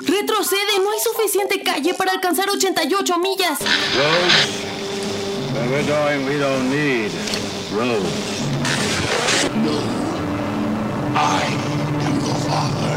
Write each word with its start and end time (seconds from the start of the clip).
Retrocede, 0.00 0.78
no 0.82 0.90
hay 0.90 0.98
suficiente 1.00 1.62
calle 1.62 1.94
para 1.94 2.12
alcanzar 2.12 2.48
88 2.48 3.18
millas. 3.18 3.58
Roads? 3.60 4.68
Where 5.52 5.68
we're 5.70 5.86
going, 5.86 6.24
we 6.26 6.38
don't 6.38 6.70
need 6.70 7.10
roads. 7.72 8.38
I 11.14 11.42
am 12.06 12.18
the 12.20 12.34
father. 12.46 12.94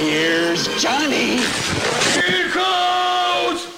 Here's 0.00 0.68
Johnny. 0.82 1.40
Here 2.14 2.50
goes! 2.52 3.68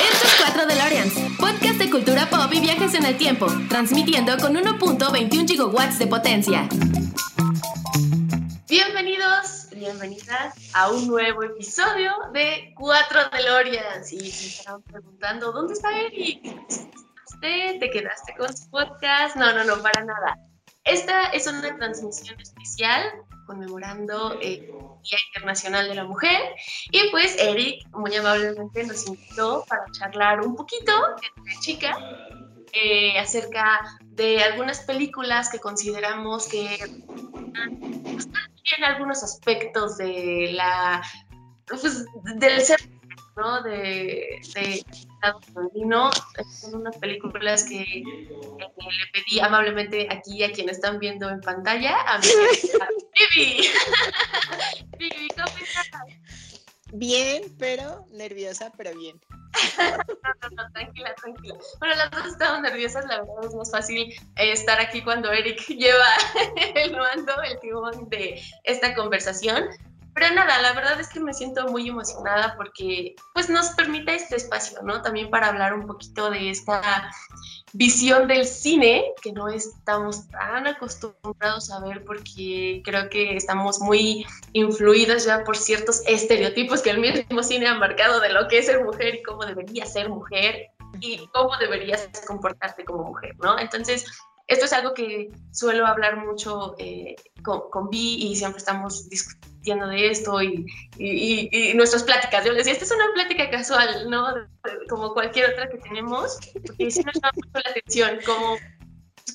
Esto 0.00 0.26
es 0.26 0.34
4 0.38 0.66
DeLoreans, 0.66 1.14
podcast 1.38 1.78
de 1.78 1.90
cultura 1.90 2.28
pop 2.28 2.52
y 2.52 2.60
viajes 2.60 2.94
en 2.94 3.06
el 3.06 3.16
tiempo, 3.16 3.46
transmitiendo 3.68 4.36
con 4.38 4.54
1.21 4.54 5.48
gigawatts 5.48 5.98
de 5.98 6.06
potencia. 6.06 6.68
Bienvenidos, 8.76 9.68
bienvenidas 9.70 10.52
a 10.74 10.90
un 10.90 11.06
nuevo 11.06 11.44
episodio 11.44 12.10
de 12.32 12.74
4 12.76 13.20
DeLoreans. 13.30 14.12
Y 14.12 14.32
se 14.32 14.48
estarán 14.48 14.82
preguntando, 14.82 15.52
¿dónde 15.52 15.74
está 15.74 15.96
Eric? 15.96 16.44
¿Usted 16.68 17.78
te 17.78 17.88
quedaste 17.88 18.34
con 18.36 18.48
su 18.56 18.68
podcast? 18.70 19.36
No, 19.36 19.52
no, 19.52 19.62
no, 19.62 19.80
para 19.80 20.04
nada. 20.04 20.40
Esta 20.82 21.28
es 21.28 21.46
una 21.46 21.76
transmisión 21.76 22.40
especial 22.40 23.12
conmemorando 23.46 24.40
el 24.40 24.66
Día 24.66 25.18
Internacional 25.28 25.88
de 25.88 25.94
la 25.94 26.04
Mujer. 26.04 26.40
Y 26.90 27.10
pues 27.12 27.36
Eric 27.38 27.86
muy 27.92 28.16
amablemente 28.16 28.82
nos 28.82 29.06
invitó 29.06 29.64
para 29.68 29.84
charlar 29.92 30.40
un 30.40 30.56
poquito 30.56 30.92
entre 31.22 31.60
chica 31.60 31.96
eh, 32.74 33.18
acerca 33.18 33.80
de 34.02 34.42
algunas 34.42 34.80
películas 34.80 35.48
que 35.48 35.58
consideramos 35.58 36.48
que 36.48 36.78
tienen 38.64 38.84
algunos 38.84 39.22
aspectos 39.22 39.96
de 39.98 40.50
la 40.52 41.02
pues, 41.66 42.04
del 42.36 42.60
ser 42.60 42.80
¿no? 43.36 43.62
de, 43.62 44.40
de 44.54 44.84
femenino 45.52 46.10
son 46.60 46.80
unas 46.80 46.96
películas 46.96 47.64
que 47.64 47.80
eh, 47.80 48.04
le 48.58 49.06
pedí 49.12 49.40
amablemente 49.40 50.08
aquí 50.10 50.42
a 50.42 50.52
quienes 50.52 50.76
están 50.76 50.98
viendo 50.98 51.28
en 51.28 51.40
pantalla 51.40 51.96
a 52.02 52.18
mi 52.18 52.26
Vivi 53.34 53.68
Vivi 54.98 55.28
¿cómo 55.28 55.58
estás? 55.58 55.88
Bien, 56.96 57.42
pero 57.58 58.06
nerviosa, 58.12 58.70
pero 58.76 58.96
bien. 58.96 59.20
No, 59.78 59.96
no, 60.42 60.62
no, 60.62 60.72
tranquila, 60.72 61.12
tranquila. 61.16 61.56
Bueno, 61.80 61.96
las 61.96 62.10
dos 62.12 62.26
estamos 62.26 62.62
nerviosas, 62.62 63.04
la 63.06 63.18
verdad 63.18 63.46
es 63.46 63.54
más 63.54 63.70
fácil 63.72 64.12
eh, 64.36 64.52
estar 64.52 64.80
aquí 64.80 65.02
cuando 65.02 65.32
Eric 65.32 65.58
lleva 65.68 66.06
el 66.76 66.92
mando, 66.92 67.32
el 67.42 67.58
timón 67.58 68.08
de 68.10 68.40
esta 68.62 68.94
conversación. 68.94 69.64
Pero 70.14 70.32
nada, 70.36 70.62
la 70.62 70.72
verdad 70.74 71.00
es 71.00 71.08
que 71.08 71.18
me 71.18 71.34
siento 71.34 71.66
muy 71.66 71.88
emocionada 71.88 72.54
porque 72.56 73.16
pues 73.32 73.48
nos 73.50 73.70
permite 73.70 74.14
este 74.14 74.36
espacio, 74.36 74.80
¿no? 74.84 75.02
También 75.02 75.30
para 75.30 75.48
hablar 75.48 75.74
un 75.74 75.88
poquito 75.88 76.30
de 76.30 76.50
esta 76.50 77.10
visión 77.74 78.28
del 78.28 78.46
cine 78.46 79.12
que 79.20 79.32
no 79.32 79.48
estamos 79.48 80.28
tan 80.28 80.68
acostumbrados 80.68 81.72
a 81.72 81.80
ver 81.80 82.04
porque 82.04 82.80
creo 82.84 83.10
que 83.10 83.36
estamos 83.36 83.80
muy 83.80 84.24
influidos 84.52 85.24
ya 85.24 85.42
por 85.42 85.56
ciertos 85.56 86.00
estereotipos 86.06 86.82
que 86.82 86.90
el 86.90 87.00
mismo 87.00 87.42
cine 87.42 87.66
ha 87.66 87.74
marcado 87.74 88.20
de 88.20 88.32
lo 88.32 88.46
que 88.46 88.58
es 88.58 88.66
ser 88.66 88.84
mujer 88.84 89.16
y 89.16 89.22
cómo 89.24 89.44
debería 89.44 89.86
ser 89.86 90.08
mujer 90.08 90.70
y 91.00 91.26
cómo 91.32 91.50
deberías 91.58 92.08
comportarte 92.28 92.84
como 92.84 93.02
mujer, 93.02 93.34
¿no? 93.42 93.58
Entonces, 93.58 94.06
esto 94.46 94.66
es 94.66 94.72
algo 94.72 94.92
que 94.94 95.30
suelo 95.52 95.86
hablar 95.86 96.24
mucho 96.24 96.74
eh, 96.78 97.16
con, 97.42 97.88
Vi 97.88 98.26
y 98.26 98.36
siempre 98.36 98.58
estamos 98.58 99.08
discutiendo 99.08 99.88
de 99.88 100.08
esto 100.08 100.42
y, 100.42 100.66
y, 100.98 101.48
y, 101.50 101.70
y, 101.70 101.74
nuestras 101.74 102.02
pláticas. 102.02 102.44
Yo 102.44 102.52
les 102.52 102.66
decía, 102.66 102.72
esta 102.74 102.84
es 102.84 102.92
una 102.92 103.12
plática 103.14 103.50
casual, 103.50 104.10
¿no? 104.10 104.34
Como 104.88 105.14
cualquier 105.14 105.50
otra 105.50 105.68
que 105.68 105.78
tenemos, 105.78 106.38
porque 106.52 106.90
sí 106.90 107.02
nos 107.02 107.14
llama 107.14 107.32
mucho 107.34 107.50
la 107.64 107.70
atención, 107.70 108.18
como, 108.26 108.56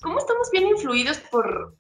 cómo 0.02 0.20
estamos 0.20 0.50
bien 0.52 0.68
influidos 0.68 1.18
por, 1.32 1.76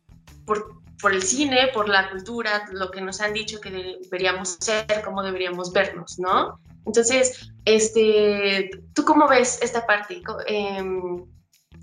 por, 0.45 0.81
por 0.99 1.13
el 1.13 1.21
cine, 1.21 1.69
por 1.73 1.87
la 1.87 2.09
cultura, 2.09 2.65
lo 2.71 2.89
que 2.89 3.01
nos 3.01 3.21
han 3.21 3.33
dicho 3.33 3.61
que 3.61 3.69
deberíamos 3.69 4.57
ser, 4.59 5.01
cómo 5.03 5.21
deberíamos 5.21 5.71
vernos, 5.71 6.17
¿no? 6.17 6.59
Entonces, 6.85 7.51
este, 7.65 8.71
¿tú 8.93 9.05
cómo 9.05 9.27
ves 9.27 9.59
esta 9.61 9.85
parte? 9.85 10.23
Eh, 10.47 10.83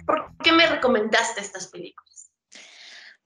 ¿Por 0.07 0.37
qué 0.43 0.53
me 0.53 0.67
recomendaste 0.67 1.41
estas 1.41 1.67
películas? 1.69 2.31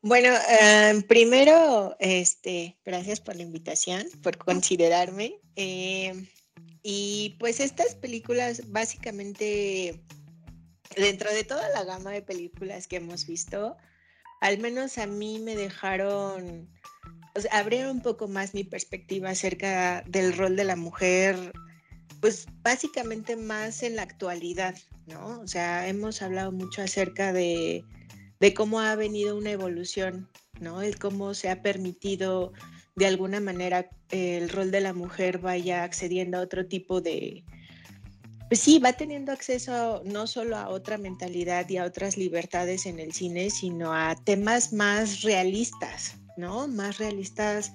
Bueno, 0.03 0.31
eh, 0.49 1.05
primero, 1.07 1.95
este, 2.01 2.79
gracias 2.85 3.21
por 3.21 3.37
la 3.37 3.43
invitación, 3.43 4.07
por 4.23 4.39
considerarme. 4.39 5.39
Eh, 5.57 6.27
y 6.83 7.37
pues 7.39 7.61
estas 7.61 7.95
películas, 7.95 8.71
básicamente, 8.71 10.03
dentro 10.97 11.31
de 11.31 11.45
toda 11.45 11.69
la 11.69 11.85
gama 11.85 12.13
de 12.13 12.23
películas 12.23 12.87
que 12.87 12.97
hemos 12.97 13.27
visto, 13.27 13.77
al 14.41 14.59
menos 14.59 14.97
a 14.97 15.07
mí 15.07 15.39
me 15.39 15.55
dejaron, 15.55 16.71
o 17.37 17.41
abrieron 17.51 17.97
un 17.97 18.03
poco 18.03 18.27
más 18.27 18.55
mi 18.55 18.65
perspectiva 18.65 19.29
acerca 19.29 20.03
del 20.07 20.33
rol 20.33 20.57
de 20.57 20.65
la 20.65 20.77
mujer, 20.77 21.53
pues 22.21 22.47
básicamente 22.63 23.37
más 23.37 23.83
en 23.83 23.97
la 23.97 24.03
actualidad, 24.03 24.77
¿no? 25.07 25.41
O 25.41 25.47
sea, 25.47 25.89
hemos 25.89 26.23
hablado 26.23 26.53
mucho 26.53 26.83
acerca 26.83 27.33
de, 27.33 27.85
de 28.41 28.55
cómo 28.55 28.81
ha 28.81 28.95
venido 28.97 29.37
una 29.37 29.51
evolución, 29.51 30.29
¿no? 30.61 30.83
El 30.83 30.99
cómo 30.99 31.35
se 31.35 31.51
ha 31.51 31.63
permitido 31.63 32.53
de 32.97 33.07
alguna 33.07 33.41
manera 33.41 33.89
el 34.11 34.49
rol 34.49 34.71
de 34.71 34.81
la 34.81 34.93
mujer 34.93 35.39
vaya 35.39 35.85
accediendo 35.85 36.39
a 36.39 36.43
otro 36.43 36.67
tipo 36.67 37.01
de, 37.01 37.45
pues 38.49 38.61
sí, 38.61 38.79
va 38.79 38.93
teniendo 38.93 39.31
acceso 39.33 40.03
no 40.05 40.27
solo 40.27 40.57
a 40.57 40.69
otra 40.69 40.99
mentalidad 40.99 41.69
y 41.69 41.77
a 41.77 41.85
otras 41.85 42.17
libertades 42.17 42.85
en 42.87 42.99
el 42.99 43.13
cine, 43.13 43.49
sino 43.49 43.95
a 43.95 44.17
temas 44.17 44.73
más 44.73 45.23
realistas, 45.23 46.17
¿no? 46.37 46.67
Más 46.67 46.99
realistas 46.99 47.73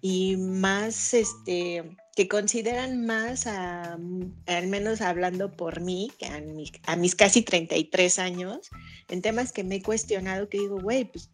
y 0.00 0.36
más, 0.36 1.12
este, 1.12 1.96
que 2.14 2.28
consideran 2.28 3.04
más, 3.04 3.46
a, 3.46 3.98
al 4.46 4.66
menos 4.68 5.00
hablando 5.00 5.52
por 5.52 5.80
mí, 5.80 6.12
que 6.18 6.26
a, 6.26 6.40
mi, 6.40 6.70
a, 6.86 6.96
mis 6.96 7.14
casi 7.14 7.42
33 7.42 8.18
años, 8.18 8.70
en 9.08 9.22
temas 9.22 9.52
que 9.52 9.64
me 9.64 9.76
he 9.76 9.82
cuestionado, 9.82 10.48
que 10.48 10.58
digo, 10.58 10.78
güey, 10.80 11.04
pues 11.04 11.28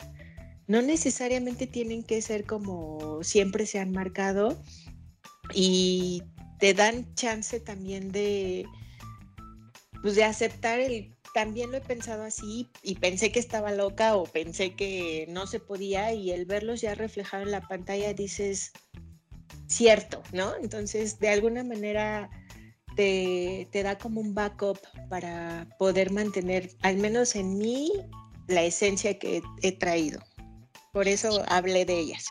no 0.66 0.82
necesariamente 0.82 1.66
tienen 1.66 2.02
que 2.02 2.22
ser 2.22 2.44
como 2.46 3.22
siempre 3.22 3.66
se 3.66 3.80
han 3.80 3.92
marcado 3.92 4.62
y 5.52 6.22
te 6.58 6.74
dan 6.74 7.12
chance 7.14 7.58
también 7.60 8.12
de, 8.12 8.64
pues 10.02 10.14
de 10.14 10.24
aceptar 10.24 10.78
el, 10.78 11.12
también 11.34 11.70
lo 11.70 11.78
he 11.78 11.80
pensado 11.80 12.22
así 12.22 12.68
y 12.82 12.96
pensé 12.96 13.32
que 13.32 13.40
estaba 13.40 13.72
loca 13.72 14.16
o 14.16 14.24
pensé 14.24 14.74
que 14.74 15.26
no 15.28 15.46
se 15.46 15.60
podía 15.60 16.12
y 16.12 16.30
el 16.30 16.44
verlos 16.44 16.80
ya 16.80 16.94
reflejado 16.94 17.42
en 17.42 17.50
la 17.50 17.62
pantalla 17.62 18.14
dices, 18.14 18.72
cierto, 19.66 20.22
¿no? 20.32 20.54
Entonces, 20.62 21.18
de 21.18 21.28
alguna 21.28 21.64
manera 21.64 22.30
te, 22.96 23.68
te, 23.70 23.82
da 23.82 23.98
como 23.98 24.20
un 24.20 24.34
backup 24.34 24.78
para 25.08 25.66
poder 25.78 26.10
mantener, 26.10 26.70
al 26.82 26.96
menos 26.96 27.36
en 27.36 27.56
mí, 27.58 27.92
la 28.48 28.62
esencia 28.62 29.18
que 29.18 29.42
he 29.62 29.72
traído. 29.72 30.20
Por 30.92 31.06
eso 31.06 31.44
hablé 31.48 31.84
de 31.84 31.98
ellas. 31.98 32.26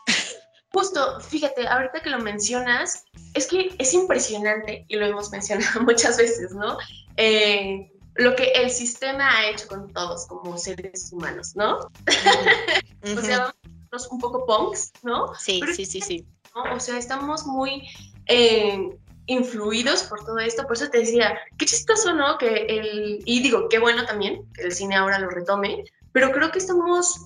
Justo, 0.72 1.20
fíjate, 1.20 1.66
ahorita 1.66 2.00
que 2.00 2.10
lo 2.10 2.18
mencionas, 2.20 3.04
es 3.34 3.46
que 3.48 3.74
es 3.78 3.92
impresionante, 3.92 4.84
y 4.88 4.96
lo 4.96 5.06
hemos 5.06 5.30
mencionado 5.30 5.80
muchas 5.82 6.16
veces, 6.18 6.52
¿no? 6.52 6.78
Eh, 7.16 7.90
lo 8.14 8.36
que 8.36 8.52
el 8.52 8.70
sistema 8.70 9.36
ha 9.36 9.50
hecho 9.50 9.66
con 9.66 9.92
todos 9.92 10.26
como 10.26 10.56
seres 10.58 11.10
humanos, 11.12 11.56
¿no? 11.56 11.78
Uh 11.78 11.80
-huh. 13.02 13.18
o 13.18 13.22
sea, 13.22 13.54
vamos 13.90 14.08
un 14.10 14.18
poco 14.18 14.46
punks, 14.46 14.92
¿no? 15.02 15.34
Sí, 15.34 15.58
Pero 15.60 15.74
sí, 15.74 15.84
sí, 15.86 16.00
sí. 16.00 16.26
¿No? 16.54 16.74
O 16.74 16.80
sea, 16.80 16.98
estamos 16.98 17.46
muy 17.46 17.88
eh, 18.26 18.88
influidos 19.26 20.02
por 20.04 20.24
todo 20.24 20.38
esto, 20.38 20.66
por 20.66 20.76
eso 20.76 20.88
te 20.90 20.98
decía, 20.98 21.38
qué 21.58 21.66
chistoso, 21.66 22.12
¿no? 22.12 22.38
Que 22.38 22.66
el, 22.66 23.20
y 23.24 23.42
digo, 23.42 23.68
qué 23.68 23.78
bueno 23.78 24.04
también 24.04 24.50
que 24.52 24.62
el 24.62 24.72
cine 24.72 24.96
ahora 24.96 25.18
lo 25.18 25.30
retome, 25.30 25.84
pero 26.12 26.32
creo 26.32 26.50
que 26.50 26.58
estamos, 26.58 27.20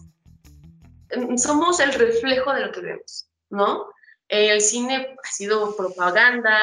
somos 1.36 1.80
el 1.80 1.92
reflejo 1.94 2.52
de 2.52 2.66
lo 2.66 2.72
que 2.72 2.80
vemos, 2.80 3.26
¿no? 3.50 3.86
El 4.28 4.60
cine 4.60 5.16
ha 5.22 5.30
sido 5.30 5.76
propaganda, 5.76 6.58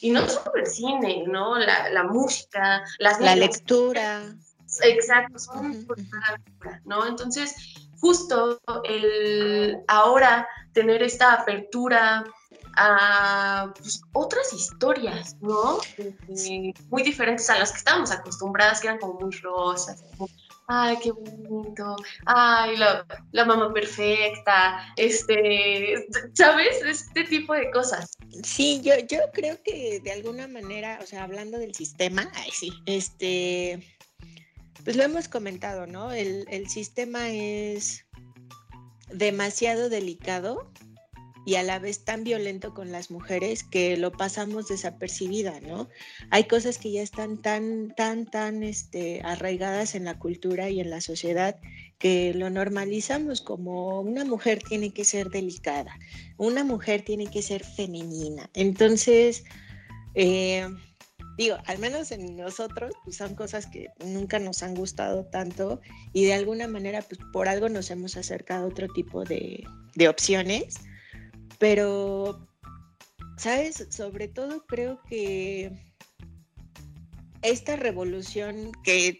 y 0.00 0.10
no 0.10 0.28
solo 0.28 0.54
el 0.56 0.66
cine, 0.66 1.24
¿no? 1.26 1.58
La, 1.58 1.90
la 1.90 2.04
música, 2.04 2.84
las 2.98 3.20
la 3.20 3.36
lectura. 3.36 4.22
Exacto, 4.82 5.38
son 5.38 5.66
uh 5.66 5.74
-huh, 5.74 5.86
propaganda, 5.86 6.80
¿no? 6.84 7.06
Entonces, 7.06 7.54
justo 8.00 8.60
el 8.84 9.78
ahora 9.86 10.46
tener 10.74 11.02
esta 11.02 11.32
apertura 11.32 12.24
a 12.76 13.72
pues, 13.78 14.02
otras 14.12 14.52
historias, 14.52 15.36
¿no? 15.40 15.78
Muy 16.90 17.02
diferentes 17.02 17.48
a 17.48 17.58
las 17.58 17.72
que 17.72 17.78
estábamos 17.78 18.10
acostumbradas, 18.10 18.80
que 18.80 18.88
eran 18.88 18.98
como 18.98 19.14
muy 19.20 19.34
rosas, 19.36 20.02
ay, 20.66 20.96
qué 21.02 21.12
bonito, 21.12 21.96
ay, 22.26 22.76
la, 22.76 23.06
la 23.32 23.44
mamá 23.44 23.72
perfecta, 23.72 24.92
este, 24.96 26.06
¿sabes? 26.32 26.82
Este 26.84 27.24
tipo 27.24 27.54
de 27.54 27.70
cosas. 27.70 28.10
Sí, 28.42 28.80
yo, 28.82 28.94
yo 29.08 29.20
creo 29.32 29.62
que 29.62 30.00
de 30.00 30.12
alguna 30.12 30.48
manera, 30.48 30.98
o 31.02 31.06
sea, 31.06 31.24
hablando 31.24 31.58
del 31.58 31.74
sistema, 31.74 32.30
ay, 32.34 32.50
sí, 32.50 32.72
este, 32.86 33.82
pues 34.84 34.96
lo 34.96 35.02
hemos 35.02 35.28
comentado, 35.28 35.86
¿no? 35.86 36.12
El, 36.12 36.46
el 36.50 36.68
sistema 36.68 37.28
es 37.28 38.04
demasiado 39.14 39.88
delicado 39.88 40.70
y 41.46 41.56
a 41.56 41.62
la 41.62 41.78
vez 41.78 42.04
tan 42.04 42.24
violento 42.24 42.72
con 42.72 42.90
las 42.90 43.10
mujeres 43.10 43.64
que 43.64 43.96
lo 43.96 44.12
pasamos 44.12 44.68
desapercibida, 44.68 45.60
¿no? 45.60 45.88
Hay 46.30 46.44
cosas 46.44 46.78
que 46.78 46.90
ya 46.90 47.02
están 47.02 47.40
tan, 47.42 47.94
tan, 47.94 48.26
tan 48.26 48.62
este, 48.62 49.20
arraigadas 49.22 49.94
en 49.94 50.04
la 50.04 50.18
cultura 50.18 50.70
y 50.70 50.80
en 50.80 50.90
la 50.90 51.00
sociedad 51.00 51.56
que 51.98 52.32
lo 52.34 52.48
normalizamos 52.50 53.42
como 53.42 54.00
una 54.00 54.24
mujer 54.24 54.62
tiene 54.62 54.90
que 54.90 55.04
ser 55.04 55.30
delicada, 55.30 55.98
una 56.38 56.64
mujer 56.64 57.02
tiene 57.02 57.26
que 57.26 57.42
ser 57.42 57.62
femenina. 57.62 58.48
Entonces, 58.54 59.44
eh, 60.14 60.66
digo, 61.36 61.56
al 61.66 61.78
menos 61.78 62.10
en 62.12 62.36
nosotros, 62.36 62.92
pues 63.04 63.16
son 63.16 63.34
cosas 63.34 63.66
que 63.66 63.88
nunca 64.04 64.38
nos 64.38 64.62
han 64.62 64.74
gustado 64.74 65.26
tanto 65.26 65.80
y 66.12 66.24
de 66.24 66.34
alguna 66.34 66.68
manera, 66.68 67.02
pues 67.02 67.20
por 67.32 67.48
algo 67.48 67.68
nos 67.68 67.90
hemos 67.90 68.16
acercado 68.16 68.64
a 68.64 68.68
otro 68.68 68.88
tipo 68.88 69.24
de, 69.24 69.64
de 69.94 70.08
opciones 70.08 70.76
pero, 71.58 72.46
¿sabes? 73.36 73.86
Sobre 73.90 74.28
todo 74.28 74.66
creo 74.66 75.00
que 75.08 75.72
esta 77.42 77.76
revolución 77.76 78.72
que 78.82 79.18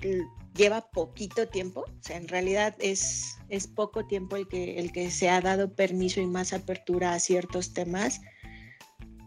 lleva 0.54 0.90
poquito 0.90 1.48
tiempo, 1.48 1.80
o 1.80 2.02
sea, 2.02 2.16
en 2.16 2.28
realidad 2.28 2.74
es, 2.78 3.36
es 3.48 3.66
poco 3.66 4.06
tiempo 4.06 4.36
el 4.36 4.48
que, 4.48 4.78
el 4.78 4.92
que 4.92 5.10
se 5.10 5.28
ha 5.28 5.40
dado 5.40 5.74
permiso 5.74 6.20
y 6.20 6.26
más 6.26 6.52
apertura 6.52 7.12
a 7.12 7.20
ciertos 7.20 7.72
temas, 7.72 8.20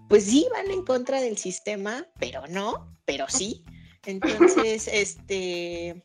pues 0.07 0.25
sí 0.25 0.47
van 0.51 0.71
en 0.71 0.83
contra 0.83 1.21
del 1.21 1.37
sistema, 1.37 2.07
pero 2.19 2.47
no, 2.47 2.95
pero 3.05 3.25
sí. 3.29 3.63
Entonces, 4.05 4.87
este, 4.91 6.03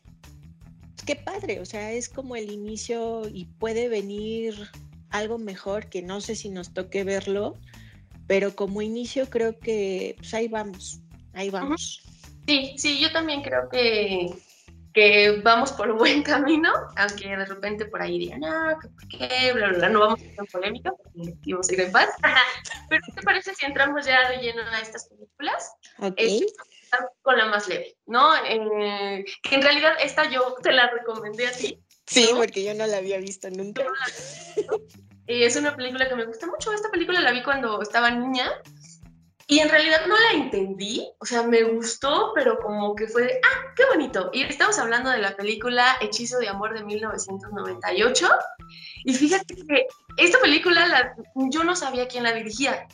qué 1.07 1.17
padre, 1.17 1.61
o 1.61 1.65
sea, 1.65 1.93
es 1.93 2.09
como 2.09 2.37
el 2.37 2.51
inicio 2.51 3.29
y 3.29 3.47
puede 3.47 3.89
venir 3.89 4.55
algo 5.11 5.39
mejor 5.39 5.89
que 5.89 6.03
no 6.03 6.21
sé 6.21 6.35
si 6.35 6.49
nos 6.49 6.73
toque 6.73 7.05
verlo, 7.05 7.59
pero 8.27 8.57
como 8.57 8.83
inicio 8.83 9.29
creo 9.29 9.59
que 9.59 10.15
pues 10.19 10.33
ahí 10.35 10.49
vamos, 10.49 11.01
ahí 11.35 11.51
vamos. 11.51 12.03
Sí, 12.47 12.75
sí, 12.77 12.99
yo 13.01 13.13
también 13.13 13.43
creo 13.43 13.69
que, 13.69 14.31
que 14.93 15.41
vamos 15.43 15.73
por 15.73 15.91
un 15.91 15.99
buen 15.99 16.23
camino, 16.23 16.73
aunque 16.97 17.29
de 17.29 17.45
repente 17.45 17.87
por 17.87 18.03
ahí 18.03 18.19
digan, 18.19 18.45
ah, 18.45 18.79
¿qué? 19.11 19.53
Bla, 19.53 19.69
bla, 19.69 19.79
bla, 19.79 19.89
no 19.89 20.01
vamos 20.01 20.21
a 20.21 20.25
estar 20.25 20.47
polémica, 20.49 20.93
porque 20.93 21.35
vamos 21.47 21.69
a 21.69 21.73
ir 21.73 21.81
en 21.81 21.93
paz. 21.93 22.11
Pero 22.89 23.03
¿qué 23.07 23.13
te 23.13 23.23
parece 23.23 23.55
si 23.55 23.67
entramos 23.67 24.05
ya 24.07 24.29
de 24.31 24.39
lleno 24.39 24.63
a 24.63 24.81
estas 24.81 25.09
películas? 25.09 25.73
Ok. 25.99 26.21
con 27.23 27.39
la 27.39 27.47
más 27.47 27.69
leve, 27.69 27.97
¿no? 28.07 28.35
Eh, 28.45 29.25
que 29.43 29.55
en 29.55 29.63
realidad 29.63 29.95
esta 30.03 30.29
yo 30.31 30.57
te 30.63 30.73
la 30.73 30.91
recomendé 30.91 31.47
a 31.47 31.53
ti. 31.53 31.79
Sí, 32.07 32.29
porque 32.37 32.65
yo 32.65 32.75
no 32.75 32.87
la 32.87 32.99
había 32.99 33.19
visto 33.19 33.49
nunca. 33.49 33.85
Es 35.27 35.57
una 35.57 35.75
película 35.75 36.09
que 36.09 36.17
me 36.17 36.27
gusta 36.27 36.47
mucho. 36.47 36.73
Esta 36.73 36.91
película 36.91 37.21
la 37.21 37.31
vi 37.31 37.43
cuando 37.43 37.81
estaba 37.81 38.11
niña 38.11 38.61
y 39.53 39.59
en 39.59 39.69
realidad 39.69 40.07
no 40.09 40.19
la 40.19 40.43
entendí. 40.43 41.07
O 41.19 41.27
sea, 41.27 41.43
me 41.43 41.63
gustó, 41.63 42.33
pero 42.35 42.59
como 42.59 42.95
que 42.95 43.07
fue 43.07 43.25
de, 43.25 43.41
ah, 43.45 43.73
qué 43.77 43.85
bonito. 43.85 44.31
Y 44.33 44.45
estamos 44.45 44.79
hablando 44.79 45.11
de 45.11 45.19
la 45.19 45.37
película 45.37 45.99
Hechizo 46.01 46.39
de 46.39 46.49
Amor 46.49 46.73
de 46.73 46.83
1998. 46.83 48.31
Y 49.05 49.13
fíjate 49.13 49.55
que 49.55 49.87
esta 50.17 50.41
película 50.41 50.87
la, 50.87 51.15
yo 51.51 51.65
no 51.65 51.77
sabía 51.77 52.09
quién 52.09 52.23
la 52.23 52.33
dirigía. 52.33 52.89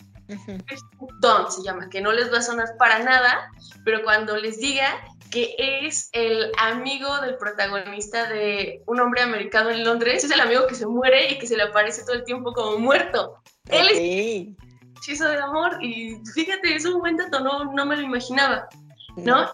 Don 1.21 1.49
se 1.53 1.63
llama, 1.63 1.89
que 1.89 2.01
no 2.01 2.11
les 2.11 2.33
va 2.33 2.39
a 2.39 2.43
sonar 2.43 2.77
para 2.77 3.05
nada, 3.05 3.53
pero 3.85 4.03
cuando 4.03 4.37
les 4.37 4.59
diga 4.59 5.01
que 5.31 5.55
es 5.59 6.11
el 6.13 6.51
amigo 6.59 7.21
del 7.21 7.37
protagonista 7.37 8.29
de 8.29 8.83
Un 8.87 8.99
hombre 8.99 9.23
americano 9.23 9.71
en 9.71 9.85
Londres, 9.85 10.25
es 10.25 10.31
el 10.33 10.41
amigo 10.41 10.67
que 10.67 10.75
se 10.75 10.87
muere 10.87 11.31
y 11.31 11.39
que 11.39 11.47
se 11.47 11.57
le 11.57 11.63
aparece 11.63 12.03
todo 12.03 12.15
el 12.15 12.25
tiempo 12.25 12.53
como 12.53 12.79
muerto. 12.81 13.41
Él 13.69 13.89
es 13.93 14.68
hechizo 14.99 15.29
de 15.29 15.39
amor 15.39 15.83
y 15.83 16.21
fíjate, 16.35 16.75
es 16.75 16.85
un 16.85 17.01
buen 17.01 17.17
dato, 17.17 17.41
no, 17.41 17.73
no 17.73 17.87
me 17.87 17.97
lo 17.97 18.03
imaginaba, 18.03 18.69
¿no? 19.17 19.47
no. 19.47 19.53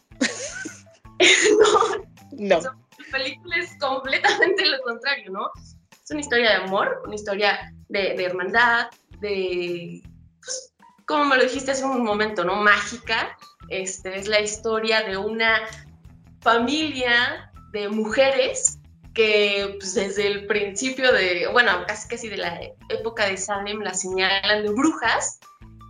No. 2.37 2.59
La 2.59 2.75
película 3.13 3.57
es 3.59 3.79
completamente 3.79 4.67
lo 4.67 4.83
contrario, 4.83 5.31
¿no? 5.31 5.49
Es 5.93 6.11
una 6.11 6.19
historia 6.19 6.51
de 6.51 6.57
amor, 6.65 7.01
una 7.05 7.15
historia 7.15 7.73
de, 7.89 8.15
de 8.17 8.25
hermandad, 8.25 8.89
de, 9.21 10.03
pues, 10.41 10.75
como 11.07 11.27
me 11.27 11.37
lo 11.37 11.45
dijiste 11.45 11.71
hace 11.71 11.85
un 11.85 12.03
momento, 12.03 12.45
¿no? 12.45 12.57
Mágica, 12.57 13.37
este, 13.69 14.19
es 14.19 14.27
la 14.27 14.41
historia 14.41 15.03
de 15.03 15.17
una 15.17 15.61
familia 16.41 17.53
de 17.73 17.89
mujeres 17.89 18.81
que 19.15 19.77
pues, 19.79 19.95
desde 19.95 20.27
el 20.27 20.47
principio 20.47 21.13
de, 21.13 21.49
bueno, 21.53 21.71
casi 21.87 22.09
casi 22.09 22.29
de 22.29 22.37
la 22.37 22.61
época 22.89 23.27
de 23.27 23.37
Salem 23.37 23.81
la 23.81 23.95
señalan 23.95 24.65
de 24.65 24.71
brujas 24.71 25.39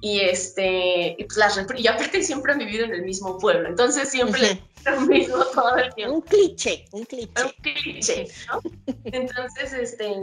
y 0.02 0.20
este 0.20 1.16
y 1.18 1.24
pues 1.24 1.38
las 1.38 1.58
y 1.76 1.86
aparte 1.86 2.22
siempre 2.22 2.52
han 2.52 2.58
vivido 2.58 2.84
en 2.84 2.92
el 2.92 3.02
mismo 3.02 3.38
pueblo, 3.38 3.68
entonces 3.68 4.10
siempre 4.10 4.60
lo 4.84 5.00
mismo 5.02 5.44
todo 5.46 5.76
el 5.76 5.94
tiempo. 5.94 6.16
Un 6.16 6.20
cliché, 6.22 6.84
un 6.92 7.04
cliché. 7.04 7.42
Un 7.42 7.50
cliché, 7.62 8.28
¿no? 8.48 8.60
Entonces, 9.04 9.72
este, 9.72 10.14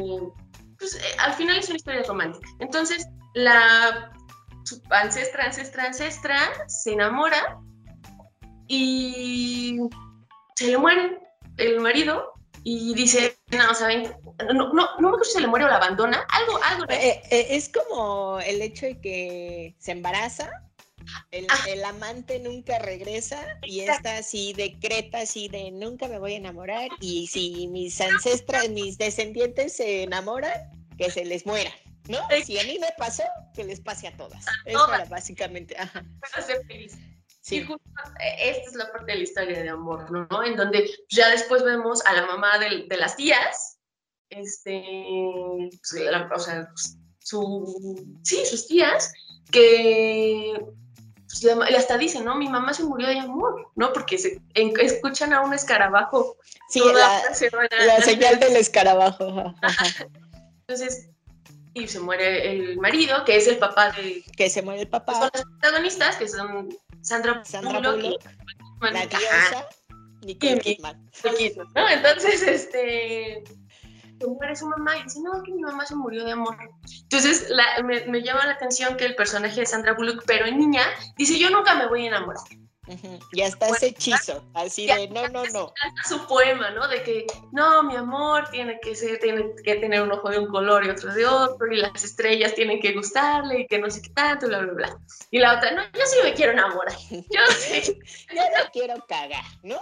pues 0.77 0.95
eh, 0.95 1.15
al 1.19 1.33
final 1.33 1.57
es 1.57 1.67
una 1.67 1.77
historia 1.77 2.03
romántica. 2.03 2.47
Entonces, 2.59 3.07
la 3.33 4.11
su 4.63 4.79
ancestra, 4.91 5.45
ancestra, 5.45 5.85
ancestra, 5.85 6.37
se 6.67 6.93
enamora 6.93 7.59
y 8.67 9.79
se 10.55 10.67
le 10.67 10.77
muere 10.77 11.19
el 11.57 11.79
marido 11.79 12.33
y 12.63 12.93
dice, 12.93 13.37
no, 13.47 13.73
¿saben? 13.73 14.13
No, 14.53 14.53
no, 14.53 14.73
no 14.73 14.73
me 14.73 14.83
acuerdo 14.83 15.23
si 15.23 15.33
se 15.33 15.41
le 15.41 15.47
muere 15.47 15.65
o 15.65 15.69
la 15.69 15.77
abandona, 15.77 16.25
algo, 16.29 16.59
algo. 16.63 16.85
Eh, 16.89 17.21
eh, 17.29 17.47
es 17.51 17.69
como 17.69 18.39
el 18.39 18.61
hecho 18.61 18.85
de 18.85 18.99
que 18.99 19.75
se 19.79 19.91
embaraza, 19.91 20.51
el, 21.31 21.47
ah. 21.49 21.65
el 21.67 21.83
amante 21.83 22.39
nunca 22.39 22.77
regresa 22.79 23.43
y 23.63 23.81
esta 23.81 24.17
así 24.17 24.53
decreta 24.53 25.19
así 25.19 25.47
de 25.47 25.71
nunca 25.71 26.07
me 26.07 26.19
voy 26.19 26.33
a 26.33 26.37
enamorar 26.37 26.89
y 26.99 27.27
si 27.27 27.67
mis 27.67 27.99
ancestras, 27.99 28.69
mis 28.69 28.97
descendientes 28.97 29.73
se 29.75 30.03
enamoran, 30.03 30.53
que 30.97 31.09
se 31.09 31.25
les 31.25 31.45
muera. 31.45 31.71
¿No? 32.07 32.19
Si 32.43 32.59
a 32.59 32.63
mí 32.63 32.77
me 32.79 32.89
pasó, 32.97 33.23
que 33.53 33.63
les 33.63 33.79
pase 33.79 34.07
a 34.07 34.17
todas. 34.17 34.43
Eso 34.65 34.93
era 34.93 35.05
básicamente. 35.05 35.77
Ajá. 35.77 36.03
Para 36.19 36.45
ser 36.45 36.65
feliz. 36.65 36.97
Sí. 37.51 37.57
Y 37.57 37.65
justo 37.65 37.83
eh, 38.21 38.49
esta 38.49 38.69
es 38.69 38.75
la 38.75 38.91
parte 38.91 39.11
de 39.11 39.17
la 39.17 39.23
historia 39.23 39.61
de 39.61 39.69
amor, 39.69 40.09
¿no? 40.09 40.43
En 40.43 40.55
donde 40.55 40.89
ya 41.09 41.29
después 41.29 41.63
vemos 41.63 42.05
a 42.05 42.13
la 42.13 42.25
mamá 42.25 42.57
de, 42.59 42.85
de 42.87 42.97
las 42.97 43.17
tías, 43.17 43.77
este, 44.29 44.81
pues, 45.69 46.03
o 46.33 46.39
sea, 46.39 46.69
su, 47.19 48.19
sí, 48.23 48.45
sus 48.45 48.67
tías, 48.67 49.11
que 49.51 50.53
pues, 51.27 51.43
y 51.43 51.75
hasta 51.75 51.97
dicen, 51.97 52.23
¿no? 52.23 52.35
Mi 52.35 52.47
mamá 52.47 52.73
se 52.73 52.85
murió 52.85 53.09
de 53.09 53.19
amor, 53.19 53.67
¿no? 53.75 53.91
Porque 53.91 54.17
se, 54.17 54.41
escuchan 54.53 55.33
a 55.33 55.41
un 55.41 55.53
escarabajo. 55.53 56.37
Sí, 56.69 56.79
la, 56.79 57.21
la, 57.85 58.01
señal 58.01 58.39
del 58.39 58.55
escarabajo. 58.55 59.53
Entonces, 60.67 61.09
y 61.73 61.87
se 61.87 61.99
muere 61.99 62.51
el 62.51 62.77
marido, 62.77 63.25
que 63.25 63.35
es 63.35 63.47
el 63.47 63.57
papá 63.57 63.91
de... 63.91 64.23
Que 64.37 64.49
se 64.49 64.61
muere 64.61 64.81
el 64.81 64.87
papá. 64.87 65.13
Son 65.13 65.29
los 65.33 65.43
protagonistas, 65.59 66.15
que 66.15 66.29
son 66.29 66.69
Sandra, 67.01 67.43
Sandra 67.45 67.79
Bullock, 67.91 68.23
la 68.81 69.05
diosa, 69.05 69.67
Nicole 70.21 70.59
Kidman. 70.59 71.09
¿no? 71.75 71.89
Entonces, 71.89 72.41
este... 72.43 73.43
Se 74.19 74.27
muere 74.27 74.55
su 74.55 74.67
mamá 74.67 74.95
y 74.97 75.03
dice, 75.03 75.19
no, 75.23 75.41
que 75.41 75.51
mi 75.51 75.61
mamá 75.61 75.83
se 75.83 75.95
murió 75.95 76.23
de 76.23 76.33
amor. 76.33 76.55
Entonces, 77.01 77.49
la, 77.49 77.81
me, 77.83 78.05
me 78.05 78.21
llama 78.21 78.45
la 78.45 78.53
atención 78.53 78.95
que 78.95 79.05
el 79.05 79.15
personaje 79.15 79.61
de 79.61 79.65
Sandra 79.65 79.93
Bullock, 79.93 80.23
pero 80.27 80.45
en 80.45 80.59
niña, 80.59 80.83
dice, 81.17 81.39
yo 81.39 81.49
nunca 81.49 81.73
me 81.73 81.87
voy 81.87 82.05
a 82.05 82.09
enamorar. 82.09 82.43
Ya 83.33 83.47
está 83.47 83.67
ese 83.69 83.87
hechizo, 83.87 84.43
así 84.53 84.87
de 84.87 85.07
no, 85.09 85.27
no, 85.29 85.45
no. 85.45 85.73
Su 86.07 86.25
poema, 86.27 86.71
¿no? 86.71 86.87
De 86.87 87.03
que 87.03 87.25
no, 87.51 87.83
mi 87.83 87.95
amor 87.95 88.49
tiene 88.49 88.79
que 88.81 88.95
ser, 88.95 89.19
tiene 89.19 89.53
que 89.63 89.75
tener 89.75 90.01
un 90.01 90.11
ojo 90.11 90.29
de 90.29 90.39
un 90.39 90.47
color 90.47 90.85
y 90.85 90.89
otro 90.89 91.13
de 91.13 91.25
otro, 91.25 91.71
y 91.71 91.77
las 91.77 92.03
estrellas 92.03 92.53
tienen 92.53 92.79
que 92.79 92.93
gustarle 92.93 93.61
y 93.61 93.67
que 93.67 93.79
no 93.79 93.89
sé 93.89 94.01
qué 94.01 94.09
tanto, 94.09 94.47
bla, 94.47 94.59
bla, 94.59 94.73
bla. 94.73 94.97
Y 95.29 95.39
la 95.39 95.57
otra, 95.57 95.71
no, 95.71 95.83
yo 95.83 96.05
sí 96.05 96.17
me 96.23 96.33
quiero 96.33 96.51
enamorar. 96.51 96.95
Yo 97.09 97.41
sí. 97.57 97.99
yo 98.33 98.41
no 98.41 98.69
quiero 98.71 98.95
cagar, 99.07 99.45
¿no? 99.63 99.79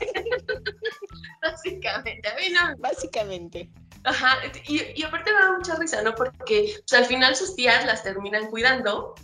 Básicamente, 1.42 2.28
a 2.28 2.34
mí 2.36 2.50
no. 2.50 2.76
Básicamente. 2.78 3.68
Ajá, 4.04 4.38
y, 4.66 5.00
y 5.00 5.02
aparte 5.04 5.32
me 5.32 5.38
da 5.38 5.52
mucha 5.52 5.76
risa, 5.76 6.02
¿no? 6.02 6.14
Porque 6.14 6.74
pues, 6.88 7.00
al 7.00 7.06
final 7.06 7.36
sus 7.36 7.54
tías 7.54 7.84
las 7.86 8.02
terminan 8.02 8.50
cuidando 8.50 9.14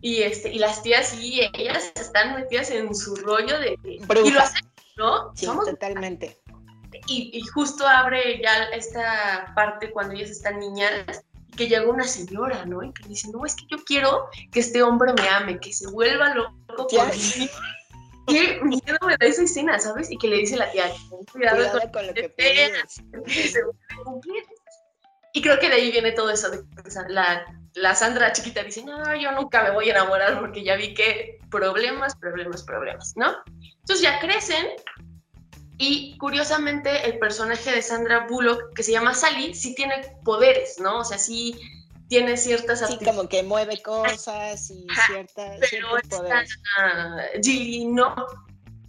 y, 0.00 0.22
este, 0.22 0.52
y 0.52 0.58
las 0.58 0.82
tías 0.82 1.08
sí, 1.08 1.40
ellas 1.54 1.92
están 1.96 2.34
metidas 2.34 2.70
en 2.70 2.94
su 2.94 3.16
rollo 3.16 3.58
de... 3.58 3.76
Bruja. 4.06 4.28
Y 4.28 4.30
lo 4.30 4.40
hacen, 4.40 4.68
¿no? 4.96 5.32
Sí, 5.34 5.46
totalmente. 5.46 6.40
Y, 7.06 7.30
y, 7.32 7.40
justo 7.42 7.86
abre 7.86 8.40
ya 8.42 8.64
esta 8.74 9.52
parte 9.54 9.90
cuando 9.90 10.14
ellas 10.14 10.30
están 10.30 10.58
niñas, 10.58 11.24
que 11.56 11.68
llega 11.68 11.88
una 11.88 12.04
señora, 12.04 12.64
¿no? 12.64 12.82
Y 12.82 12.92
que 12.92 13.08
dice, 13.08 13.28
no, 13.32 13.44
es 13.44 13.54
que 13.54 13.64
yo 13.68 13.78
quiero 13.84 14.28
que 14.52 14.60
este 14.60 14.82
hombre 14.82 15.12
me 15.12 15.28
ame, 15.28 15.58
que 15.58 15.72
se 15.72 15.88
vuelva 15.88 16.34
loco 16.34 16.86
por 16.86 17.06
mí. 17.06 17.50
Qué 18.28 18.60
miedo 18.62 18.98
me 19.06 19.16
da 19.16 19.26
esa 19.26 19.42
escena, 19.42 19.78
¿sabes? 19.78 20.10
Y 20.10 20.18
que 20.18 20.28
le 20.28 20.36
dice 20.36 20.56
la 20.56 20.70
tía, 20.70 20.90
cuidado, 21.32 21.56
cuidado 21.56 21.92
con, 21.92 22.06
lo 22.06 22.14
que 22.14 22.28
pides. 22.28 23.02
Y 25.32 25.42
creo 25.42 25.58
que 25.58 25.68
de 25.68 25.74
ahí 25.74 25.90
viene 25.90 26.12
todo 26.12 26.30
eso 26.30 26.50
de 26.50 26.62
la, 27.08 27.44
la 27.74 27.94
Sandra 27.94 28.32
chiquita 28.32 28.62
dice, 28.62 28.84
no, 28.84 29.14
yo 29.16 29.32
nunca 29.32 29.62
me 29.62 29.70
voy 29.70 29.88
a 29.88 29.92
enamorar 29.92 30.40
porque 30.40 30.62
ya 30.62 30.76
vi 30.76 30.94
que 30.94 31.38
problemas, 31.50 32.16
problemas, 32.16 32.62
problemas, 32.62 33.12
¿no? 33.16 33.36
Entonces 33.80 34.02
ya 34.02 34.18
crecen 34.20 34.66
y 35.78 36.16
curiosamente 36.18 37.06
el 37.06 37.18
personaje 37.18 37.70
de 37.70 37.82
Sandra 37.82 38.26
Bullock, 38.28 38.74
que 38.74 38.82
se 38.82 38.92
llama 38.92 39.14
Sally, 39.14 39.54
sí 39.54 39.74
tiene 39.74 40.16
poderes, 40.24 40.80
¿no? 40.80 40.98
O 40.98 41.04
sea, 41.04 41.18
sí 41.18 41.58
tiene 42.08 42.36
ciertas 42.36 42.86
Sí, 42.86 42.98
como 43.04 43.28
que 43.28 43.42
mueve 43.42 43.80
cosas 43.82 44.70
y 44.70 44.86
ciertas, 45.06 45.60
pero 45.70 45.88
Gilly 47.42 47.84
no. 47.86 48.14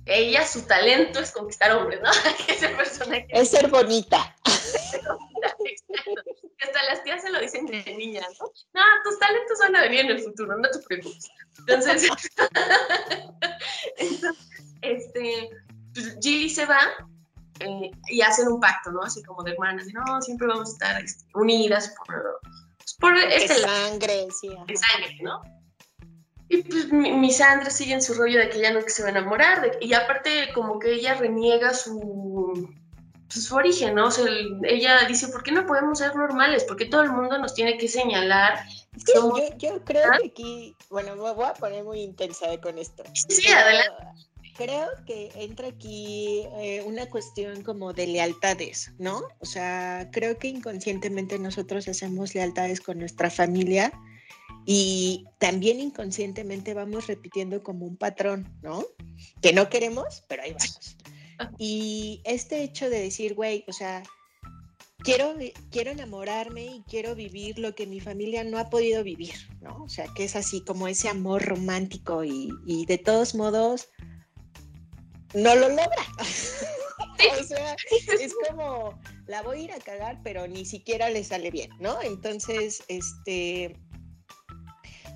Ella, 0.06 0.48
su 0.48 0.64
talento 0.64 1.20
es 1.20 1.32
conquistar 1.32 1.72
hombres, 1.72 2.02
¿no? 2.02 2.10
Ese 2.48 2.70
personaje. 2.70 3.28
Es 3.30 3.50
ser 3.50 3.68
bonita. 3.68 4.36
Hasta 6.70 6.84
las 6.84 7.04
tías 7.04 7.22
se 7.22 7.32
lo 7.32 7.40
dicen 7.40 7.66
de 7.66 7.84
niña, 7.96 8.22
¿no? 8.40 8.52
No, 8.74 8.82
tus 9.04 9.20
talentos 9.20 9.60
van 9.60 9.76
a 9.76 9.82
venir 9.82 10.02
en 10.02 10.12
el 10.12 10.22
futuro, 10.22 10.58
no 10.58 10.70
te 10.70 10.80
preocupes. 10.80 11.30
Entonces, 11.58 12.10
este, 14.82 15.50
pues, 15.94 16.18
Gilly 16.22 16.50
se 16.50 16.66
va 16.66 16.80
eh, 17.60 17.92
y 18.08 18.22
hacen 18.22 18.48
un 18.48 18.60
pacto, 18.60 18.92
¿no? 18.92 19.02
Así 19.02 19.24
como 19.24 19.44
de 19.44 19.52
hermanas, 19.52 19.88
no, 19.94 20.22
siempre 20.22 20.48
vamos 20.48 20.70
a 20.70 20.74
estar 20.74 21.04
este, 21.04 21.26
unidas 21.34 21.94
por, 21.98 22.40
pues, 22.78 22.96
por 23.00 23.18
este 23.18 23.56
sangre, 23.56 24.28
sí. 24.40 24.50
De 24.68 24.78
sangre, 24.78 25.18
¿no? 25.22 25.42
Y 26.52 26.64
pues 26.64 26.92
mi, 26.92 27.32
Sandra 27.32 27.70
sigue 27.70 27.94
en 27.94 28.02
su 28.02 28.16
rollo 28.16 28.40
de 28.40 28.50
que 28.50 28.58
ella 28.58 28.74
nunca 28.74 28.90
se 28.90 29.04
va 29.04 29.10
a 29.10 29.12
enamorar, 29.12 29.78
y 29.82 29.94
aparte 29.94 30.52
como 30.54 30.80
que 30.80 30.94
ella 30.94 31.14
reniega 31.14 31.76
su, 31.76 32.68
pues, 33.32 33.46
su 33.46 33.56
origen, 33.56 33.96
¿no? 33.96 34.08
O 34.08 34.12
sea, 34.12 34.26
ella 34.64 35.06
dice, 35.08 35.28
¿por 35.28 35.44
qué 35.44 35.52
no 35.52 35.66
podemos 35.66 36.00
ser 36.00 36.16
normales? 36.16 36.66
Porque 36.68 36.86
todo 36.86 37.02
el 37.02 37.12
mundo 37.12 37.38
nos 37.38 37.54
tiene 37.54 37.78
que 37.78 37.88
señalar. 37.88 38.60
yo, 39.14 39.36
yo, 39.58 39.84
creo 39.84 40.12
que 40.20 40.28
aquí, 40.28 40.76
bueno, 40.90 41.16
me 41.16 41.32
voy 41.32 41.46
a 41.46 41.54
poner 41.54 41.84
muy 41.84 42.02
intensa 42.02 42.46
con 42.60 42.78
esto. 42.78 43.04
Sí, 43.14 43.48
adelante 43.48 44.30
creo 44.60 44.90
que 45.06 45.32
entra 45.36 45.70
aquí 45.70 46.44
eh, 46.58 46.84
una 46.86 47.10
cuestión 47.10 47.64
como 47.64 47.94
de 47.94 48.08
lealtades, 48.08 48.92
¿no? 49.00 49.22
O 49.40 49.46
sea, 49.46 50.10
creo 50.12 50.38
que 50.38 50.50
inconscientemente 50.50 51.40
nosotros 51.40 51.88
hacemos 51.88 52.36
lealtades 52.36 52.82
con 52.82 53.00
nuestra 53.00 53.30
familia 53.30 53.94
y 54.66 55.26
también 55.38 55.80
inconscientemente 55.80 56.74
vamos 56.74 57.08
repitiendo 57.08 57.64
como 57.64 57.86
un 57.86 57.96
patrón, 57.96 58.54
¿no? 58.62 58.86
Que 59.42 59.54
no 59.54 59.70
queremos, 59.70 60.26
pero 60.28 60.44
ahí 60.44 60.52
vamos. 60.52 60.98
Y 61.58 62.22
este 62.26 62.64
hecho 62.64 62.90
de 62.90 63.02
decir, 63.02 63.36
güey, 63.36 63.64
o 63.68 63.74
sea, 63.74 64.04
quiero, 65.04 65.36
quiero 65.72 65.92
enamorarme 65.92 66.66
y 66.66 66.84
quiero 66.88 67.16
vivir 67.16 67.60
lo 67.60 67.76
que 67.76 67.88
mi 67.88 68.00
familia 68.00 68.44
no 68.44 68.58
ha 68.58 68.70
podido 68.70 69.04
vivir, 69.04 69.36
¿no? 69.62 69.84
O 69.84 69.90
sea, 69.90 70.08
que 70.16 70.26
es 70.26 70.36
así 70.36 70.62
como 70.62 70.88
ese 70.88 71.10
amor 71.10 71.44
romántico 71.44 72.24
y, 72.24 72.86
de 72.86 72.98
todos 72.98 73.36
modos 73.36 73.90
no 75.34 75.56
lo 75.56 75.70
logra. 75.70 76.06
o 77.40 77.44
sea, 77.44 77.76
es 78.20 78.34
como, 78.48 79.00
la 79.28 79.42
voy 79.44 79.60
a 79.60 79.64
ir 79.64 79.72
a 79.72 79.80
cagar, 79.80 80.20
pero 80.24 80.48
ni 80.48 80.66
siquiera 80.66 81.10
le 81.10 81.24
sale 81.24 81.52
bien, 81.52 81.70
¿no? 81.80 82.02
Entonces, 82.02 82.84
este, 82.88 83.78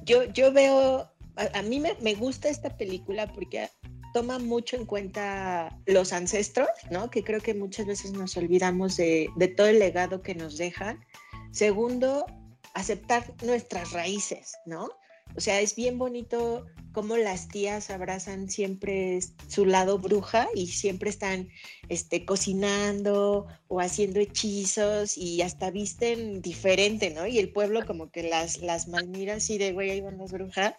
yo, 0.03 0.25
yo 0.25 0.51
veo, 0.53 1.09
a, 1.35 1.61
mí 1.63 1.79
me, 1.79 1.95
me, 2.01 2.13
gusta 2.13 2.49
esta 2.49 2.77
película 2.77 3.31
porque 3.33 3.69
toma 4.13 4.39
mucho 4.39 4.75
en 4.75 4.85
cuenta 4.85 5.77
los 5.85 6.13
ancestros, 6.13 6.69
¿no? 6.91 7.09
Que 7.09 7.23
creo 7.23 7.41
que 7.41 7.53
muchas 7.53 7.85
veces 7.85 8.13
nos 8.13 8.37
olvidamos 8.37 8.95
de, 8.97 9.29
todo 9.57 9.67
el 9.67 9.79
legado 9.79 10.21
que 10.21 10.35
nos 10.35 10.57
dejan. 10.57 11.03
Segundo, 11.51 12.25
aceptar 12.73 13.33
nuestras 13.43 13.91
raíces, 13.91 14.53
¿no? 14.65 14.89
O 15.35 15.41
sea, 15.41 15.59
es 15.61 15.75
bien 15.75 15.97
bonito 15.97 16.65
cómo 16.91 17.17
las 17.17 17.47
tías 17.47 17.89
abrazan 17.89 18.49
siempre 18.49 19.19
su 19.47 19.65
lado 19.65 19.97
bruja 19.97 20.47
y 20.53 20.67
siempre 20.67 21.09
están 21.09 21.49
este, 21.89 22.23
cocinando 22.23 23.47
o 23.67 23.79
haciendo 23.79 24.19
hechizos 24.19 25.17
y 25.17 25.41
hasta 25.41 25.71
visten 25.71 26.41
diferente, 26.41 27.09
¿no? 27.09 27.25
Y 27.25 27.39
el 27.39 27.51
pueblo 27.51 27.83
como 27.87 28.11
que 28.11 28.21
las, 28.21 28.59
las 28.59 28.87
malmira 28.87 29.35
así 29.35 29.57
de, 29.57 29.73
güey, 29.73 29.89
ahí 29.89 30.01
van 30.01 30.19
las 30.19 30.31
brujas, 30.31 30.75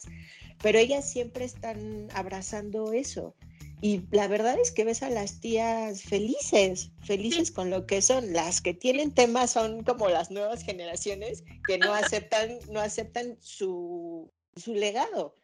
pero 0.63 0.79
ellas 0.79 1.11
siempre 1.11 1.45
están 1.45 2.09
abrazando 2.15 2.93
eso. 2.93 3.35
Y 3.81 4.03
la 4.13 4.29
verdad 4.29 4.59
es 4.59 4.73
que 4.73 4.85
ves 4.85 5.03
a 5.03 5.11
las 5.11 5.41
tías 5.41 6.03
felices, 6.03 6.91
felices 7.03 7.51
con 7.51 7.69
lo 7.69 7.87
que 7.87 8.01
son. 8.01 8.33
Las 8.33 8.63
que 8.63 8.73
tienen 8.73 9.13
temas 9.13 9.51
son 9.51 9.85
como 9.85 10.09
las 10.09 10.31
nuevas 10.31 10.63
generaciones 10.63 11.45
que 11.67 11.77
no 11.77 11.93
aceptan, 11.93 12.59
no 12.71 12.81
aceptan 12.81 13.37
su, 13.41 14.33
su 14.57 14.75
legado. 14.75 15.35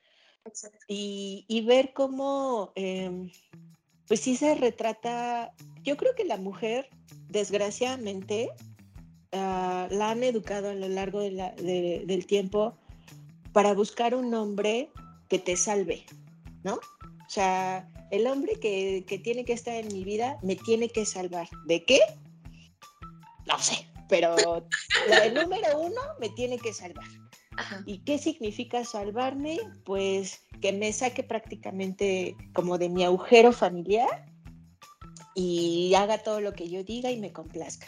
Y, 0.88 1.62
ver 1.67 1.93
cómo, 1.93 2.73
em, 2.76 3.31
pues 4.09 4.21
sí 4.21 4.37
se 4.37 4.55
retrata, 4.55 5.52
yo 5.83 5.99
creo 5.99 6.14
que 6.14 6.25
la 6.25 6.38
mujer, 6.38 6.88
desgraciadamente, 7.29 8.49
ah, 9.33 9.87
la 9.90 10.12
han 10.12 10.23
educado 10.23 10.71
a 10.71 10.75
lo 10.75 10.88
largo 10.88 11.21
del 11.21 12.26
tiempo 12.26 12.80
para 13.52 13.75
buscar 13.75 14.14
un 14.14 14.33
hombre 14.35 14.90
que 15.28 15.38
te 15.38 15.57
salve, 15.57 16.04
¿no? 16.62 16.75
O 16.75 17.30
sea, 17.33 17.88
el 18.11 18.26
hombre 18.26 18.54
que, 18.61 19.04
que 19.07 19.19
tiene 19.19 19.45
que 19.45 19.52
estar 19.52 19.75
en 19.75 19.88
mi 19.88 20.04
vida 20.04 20.38
me 20.42 20.57
tiene 20.57 20.88
que 20.88 21.07
salvar. 21.07 21.49
¿De 21.66 21.85
qué? 21.85 22.00
No 23.47 23.59
sé, 23.59 23.87
pero 24.09 24.37
el 25.23 25.35
número 25.35 25.80
uno 25.80 26.00
me 26.21 26.28
tiene 26.30 26.59
que 26.59 26.73
salvar. 26.73 27.07
¿Y 27.87 27.99
qué 27.99 28.19
significa 28.19 28.85
salvarme? 28.85 29.59
Pues 29.85 30.40
que 30.61 30.73
me 30.73 30.92
saque 30.92 31.23
prácticamente 31.23 32.37
como 32.52 32.78
de 32.78 32.88
mi 32.88 33.04
agujero 33.04 33.52
familiar 33.52 34.26
y 35.35 35.95
haga 35.95 36.19
todo 36.19 36.40
lo 36.40 36.52
que 36.52 36.69
yo 36.69 36.85
diga 36.85 37.11
y 37.11 37.21
me 37.21 37.33
complazca. 37.33 37.87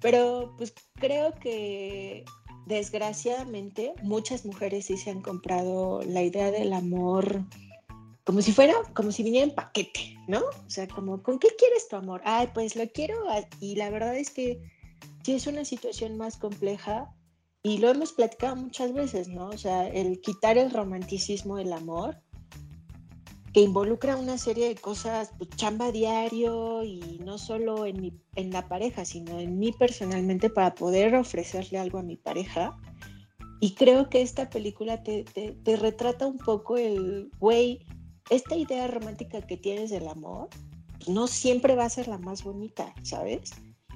Pero 0.00 0.54
pues 0.56 0.74
creo 0.94 1.34
que 1.34 2.24
desgraciadamente 2.66 3.94
muchas 4.02 4.44
mujeres 4.44 4.86
sí 4.86 4.96
se 4.96 5.10
han 5.10 5.20
comprado 5.20 6.02
la 6.02 6.22
idea 6.22 6.50
del 6.50 6.72
amor 6.72 7.44
como 8.24 8.40
si 8.40 8.52
fuera, 8.52 8.74
como 8.94 9.12
si 9.12 9.22
viniera 9.22 9.46
en 9.46 9.54
paquete, 9.54 10.16
¿no? 10.26 10.40
O 10.40 10.70
sea, 10.70 10.88
como, 10.88 11.22
¿con 11.22 11.38
qué 11.38 11.48
quieres 11.58 11.88
tu 11.88 11.96
amor? 11.96 12.22
Ay, 12.24 12.48
pues 12.54 12.74
lo 12.74 12.88
quiero. 12.88 13.16
Y 13.60 13.76
la 13.76 13.90
verdad 13.90 14.16
es 14.16 14.30
que 14.30 14.62
sí 15.22 15.34
es 15.34 15.46
una 15.46 15.64
situación 15.64 16.16
más 16.16 16.38
compleja 16.38 17.14
y 17.62 17.78
lo 17.78 17.90
hemos 17.90 18.12
platicado 18.12 18.56
muchas 18.56 18.94
veces, 18.94 19.28
¿no? 19.28 19.48
O 19.48 19.58
sea, 19.58 19.88
el 19.88 20.20
quitar 20.22 20.56
el 20.56 20.70
romanticismo 20.70 21.56
del 21.56 21.72
amor, 21.72 22.16
que 23.54 23.60
involucra 23.60 24.16
una 24.16 24.36
serie 24.36 24.68
de 24.68 24.74
cosas, 24.74 25.30
pues, 25.38 25.48
chamba 25.50 25.92
diario 25.92 26.82
y 26.82 27.20
no 27.24 27.38
solo 27.38 27.86
en, 27.86 28.00
mi, 28.00 28.12
en 28.34 28.50
la 28.50 28.66
pareja, 28.66 29.04
sino 29.04 29.38
en 29.38 29.60
mí 29.60 29.72
personalmente 29.72 30.50
para 30.50 30.74
poder 30.74 31.14
ofrecerle 31.14 31.78
algo 31.78 31.98
a 31.98 32.02
mi 32.02 32.16
pareja. 32.16 32.76
Y 33.60 33.74
creo 33.74 34.10
que 34.10 34.22
esta 34.22 34.50
película 34.50 35.04
te, 35.04 35.22
te, 35.22 35.52
te 35.52 35.76
retrata 35.76 36.26
un 36.26 36.38
poco 36.38 36.76
el, 36.76 37.30
güey, 37.38 37.86
esta 38.28 38.56
idea 38.56 38.88
romántica 38.88 39.40
que 39.40 39.56
tienes 39.56 39.90
del 39.90 40.08
amor, 40.08 40.48
pues, 40.96 41.08
no 41.08 41.28
siempre 41.28 41.76
va 41.76 41.84
a 41.84 41.90
ser 41.90 42.08
la 42.08 42.18
más 42.18 42.42
bonita, 42.42 42.92
¿sabes? 43.02 43.52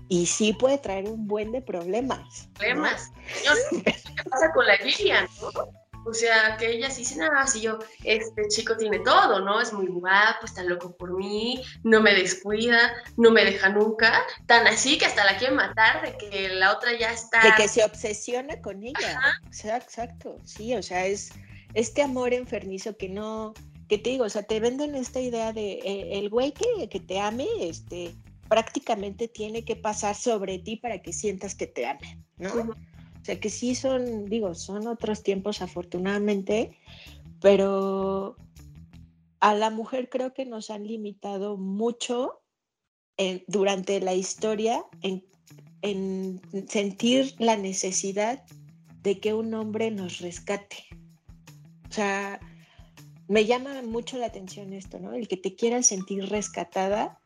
y 0.09 0.25
sí 0.25 0.55
puede 0.55 0.79
traer 0.79 1.07
un 1.07 1.27
buen 1.27 1.53
de 1.53 1.61
problemas. 1.61 2.49
Problemas. 2.55 3.13
¿Qué 3.85 4.31
pasa 4.31 4.51
con 4.55 4.67
la 4.67 4.77
Gillian? 4.79 5.29
¿no? 5.43 5.88
O 6.09 6.15
sea, 6.15 6.57
que 6.57 6.71
ella 6.71 6.91
sí 6.91 7.03
dice, 7.03 7.21
ah, 7.23 7.47
si 7.47 7.61
yo, 7.61 7.79
este 8.03 8.49
chico 8.49 8.77
tiene 8.77 9.01
todo, 9.01 9.41
¿no? 9.41 9.61
Es 9.61 9.73
muy 9.73 9.87
guapo, 9.87 10.47
está 10.47 10.63
loco 10.63 10.97
por 10.97 11.17
mí, 11.17 11.63
no 11.83 12.01
me 12.01 12.15
descuida, 12.15 12.93
no 13.17 13.31
me 13.31 13.45
deja 13.45 13.69
nunca. 13.69 14.25
Tan 14.47 14.67
así 14.67 14.97
que 14.97 15.07
hasta 15.07 15.25
la 15.25 15.37
quiere 15.37 15.55
matar, 15.55 16.03
de 16.03 16.17
que 16.17 16.49
la 16.49 16.73
otra 16.73 16.99
ya 16.99 17.13
está. 17.13 17.43
De 17.43 17.53
que 17.57 17.69
se 17.69 17.85
obsesiona 17.85 18.61
con 18.63 18.83
ella. 18.83 19.21
Exacto, 19.51 20.37
sí, 20.45 20.75
o 20.75 20.83
sea, 20.83 21.07
es 21.07 21.31
este 21.75 22.03
amor 22.03 22.33
enfermizo 22.33 22.97
que 22.97 23.09
no, 23.09 23.53
que 23.89 23.99
te 23.99 24.11
digo, 24.11 24.25
o 24.25 24.31
sea, 24.31 24.43
te 24.43 24.61
venden 24.61 24.95
esta 24.95 25.21
idea 25.21 25.53
de 25.53 25.73
eh, 25.73 26.19
el 26.19 26.31
güey 26.31 26.53
que, 26.53 26.89
que 26.89 27.01
te 27.01 27.21
ame, 27.21 27.47
este, 27.61 28.15
prácticamente 28.49 29.29
tiene 29.29 29.65
que 29.65 29.77
pasar 29.77 30.15
sobre 30.15 30.59
ti 30.59 30.77
para 30.77 31.01
que 31.01 31.13
sientas 31.13 31.55
que 31.55 31.67
te 31.67 31.87
amen, 31.87 32.25
¿no? 32.39 32.75
Sea 33.29 33.41
que 33.41 33.51
sí 33.51 33.75
son, 33.75 34.25
digo, 34.25 34.55
son 34.55 34.87
otros 34.87 35.23
tiempos 35.23 35.61
afortunadamente, 35.61 36.79
pero 37.43 38.37
a 39.41 39.55
la 39.55 39.69
mujer 39.69 40.09
creo 40.09 40.33
que 40.33 40.47
nos 40.47 40.71
han 40.71 40.87
limitado 40.87 41.59
mucho 41.59 42.41
durante 43.47 44.01
la 44.01 44.15
historia 44.15 44.83
en, 45.03 45.27
en 45.83 46.41
sentir 46.69 47.35
la 47.39 47.59
necesidad 47.59 48.45
de 49.03 49.21
que 49.21 49.35
un 49.35 49.53
hombre 49.53 49.91
nos 49.91 50.21
rescate. 50.21 50.87
O 51.91 51.93
sea, 51.93 52.41
me 53.27 53.45
llama 53.45 53.83
mucho 53.83 54.17
la 54.17 54.27
atención 54.27 54.73
esto, 54.73 54.99
¿no? 54.99 55.13
El 55.13 55.29
que 55.29 55.37
te 55.37 55.55
quieras 55.55 55.87
sentir 55.87 56.31
rescatada. 56.31 57.21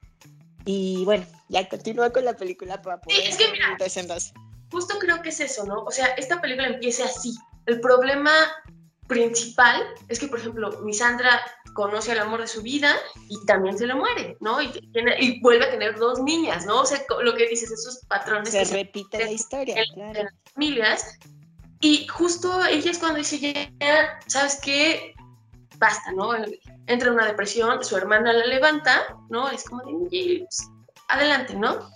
Y 0.64 1.04
bueno, 1.04 1.26
ya 1.48 1.68
continúa 1.68 2.12
con 2.12 2.24
la 2.24 2.34
película 2.34 2.82
para 2.82 3.00
poder... 3.00 3.20
Sí, 3.20 3.28
es 3.28 3.36
que 3.36 3.52
mira, 3.52 3.76
justo 4.72 4.98
creo 4.98 5.22
que 5.22 5.28
es 5.28 5.38
eso, 5.38 5.64
¿no? 5.64 5.84
O 5.84 5.90
sea, 5.92 6.06
esta 6.16 6.40
película 6.40 6.66
empieza 6.66 7.04
así. 7.04 7.34
El 7.66 7.80
problema 7.80 8.32
principal 9.06 9.82
es 10.08 10.18
que, 10.18 10.26
por 10.26 10.40
ejemplo, 10.40 10.80
mi 10.80 10.94
Sandra 10.94 11.40
conoce 11.74 12.12
al 12.12 12.20
amor 12.20 12.40
de 12.40 12.48
su 12.48 12.62
vida 12.62 12.94
y 13.28 13.44
también 13.46 13.78
se 13.78 13.86
le 13.86 13.94
muere, 13.94 14.36
¿no? 14.40 14.60
Y, 14.60 14.72
y 15.20 15.40
vuelve 15.40 15.66
a 15.66 15.70
tener 15.70 15.98
dos 15.98 16.20
niñas, 16.20 16.66
¿no? 16.66 16.80
O 16.80 16.86
sea, 16.86 17.00
lo 17.22 17.34
que 17.34 17.48
dices, 17.48 17.70
esos 17.70 17.98
patrones. 18.08 18.50
Se 18.50 18.64
repite 18.64 19.18
la 19.18 19.30
historia, 19.30 19.76
claro. 19.94 20.18
En 20.18 20.24
las 20.24 20.34
familias. 20.54 21.18
Y 21.80 22.06
justo 22.06 22.64
ella 22.64 22.90
es 22.90 22.98
cuando 22.98 23.18
dice, 23.18 23.38
ya, 23.80 24.20
¿sabes 24.26 24.58
qué? 24.62 25.14
Basta, 25.78 26.12
¿no? 26.12 26.34
Entra 26.86 27.08
en 27.08 27.14
una 27.14 27.26
depresión, 27.26 27.84
su 27.84 27.96
hermana 27.96 28.32
la 28.32 28.46
levanta, 28.46 29.16
¿no? 29.28 29.50
Es 29.50 29.64
como 29.64 29.82
de, 30.08 30.46
adelante, 31.08 31.54
¿no? 31.54 31.90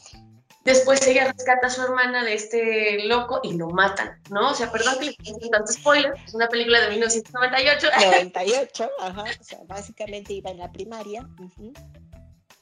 Después 0.66 1.06
ella 1.06 1.32
rescata 1.32 1.68
a 1.68 1.70
su 1.70 1.80
hermana 1.80 2.24
de 2.24 2.34
este 2.34 3.04
loco 3.04 3.38
y 3.44 3.56
lo 3.56 3.68
matan, 3.68 4.20
¿no? 4.30 4.50
O 4.50 4.54
sea, 4.54 4.72
perdón 4.72 4.96
que 4.98 5.06
le 5.06 5.12
ponga 5.12 5.48
tanto 5.58 5.72
spoiler, 5.72 6.12
es 6.26 6.34
una 6.34 6.48
película 6.48 6.80
de 6.80 6.90
1998. 6.90 7.88
98, 7.94 8.90
ajá, 9.00 9.22
o 9.22 9.44
sea, 9.44 9.58
básicamente 9.66 10.32
iba 10.32 10.50
en 10.50 10.58
la 10.58 10.72
primaria. 10.72 11.24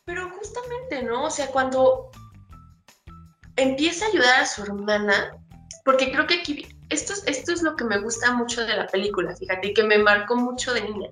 Pero 0.04 0.30
justamente, 0.38 1.02
¿no? 1.02 1.24
O 1.24 1.30
sea, 1.30 1.46
cuando 1.46 2.10
empieza 3.56 4.04
a 4.04 4.08
ayudar 4.08 4.40
a 4.42 4.46
su 4.46 4.64
hermana, 4.64 5.34
porque 5.86 6.12
creo 6.12 6.26
que 6.26 6.40
aquí, 6.40 6.68
esto, 6.90 7.14
esto 7.24 7.52
es 7.54 7.62
lo 7.62 7.74
que 7.74 7.84
me 7.84 8.00
gusta 8.00 8.32
mucho 8.32 8.66
de 8.66 8.76
la 8.76 8.86
película, 8.86 9.34
fíjate, 9.34 9.68
y 9.68 9.72
que 9.72 9.82
me 9.82 9.96
marcó 9.96 10.36
mucho 10.36 10.74
de 10.74 10.82
niña 10.82 11.08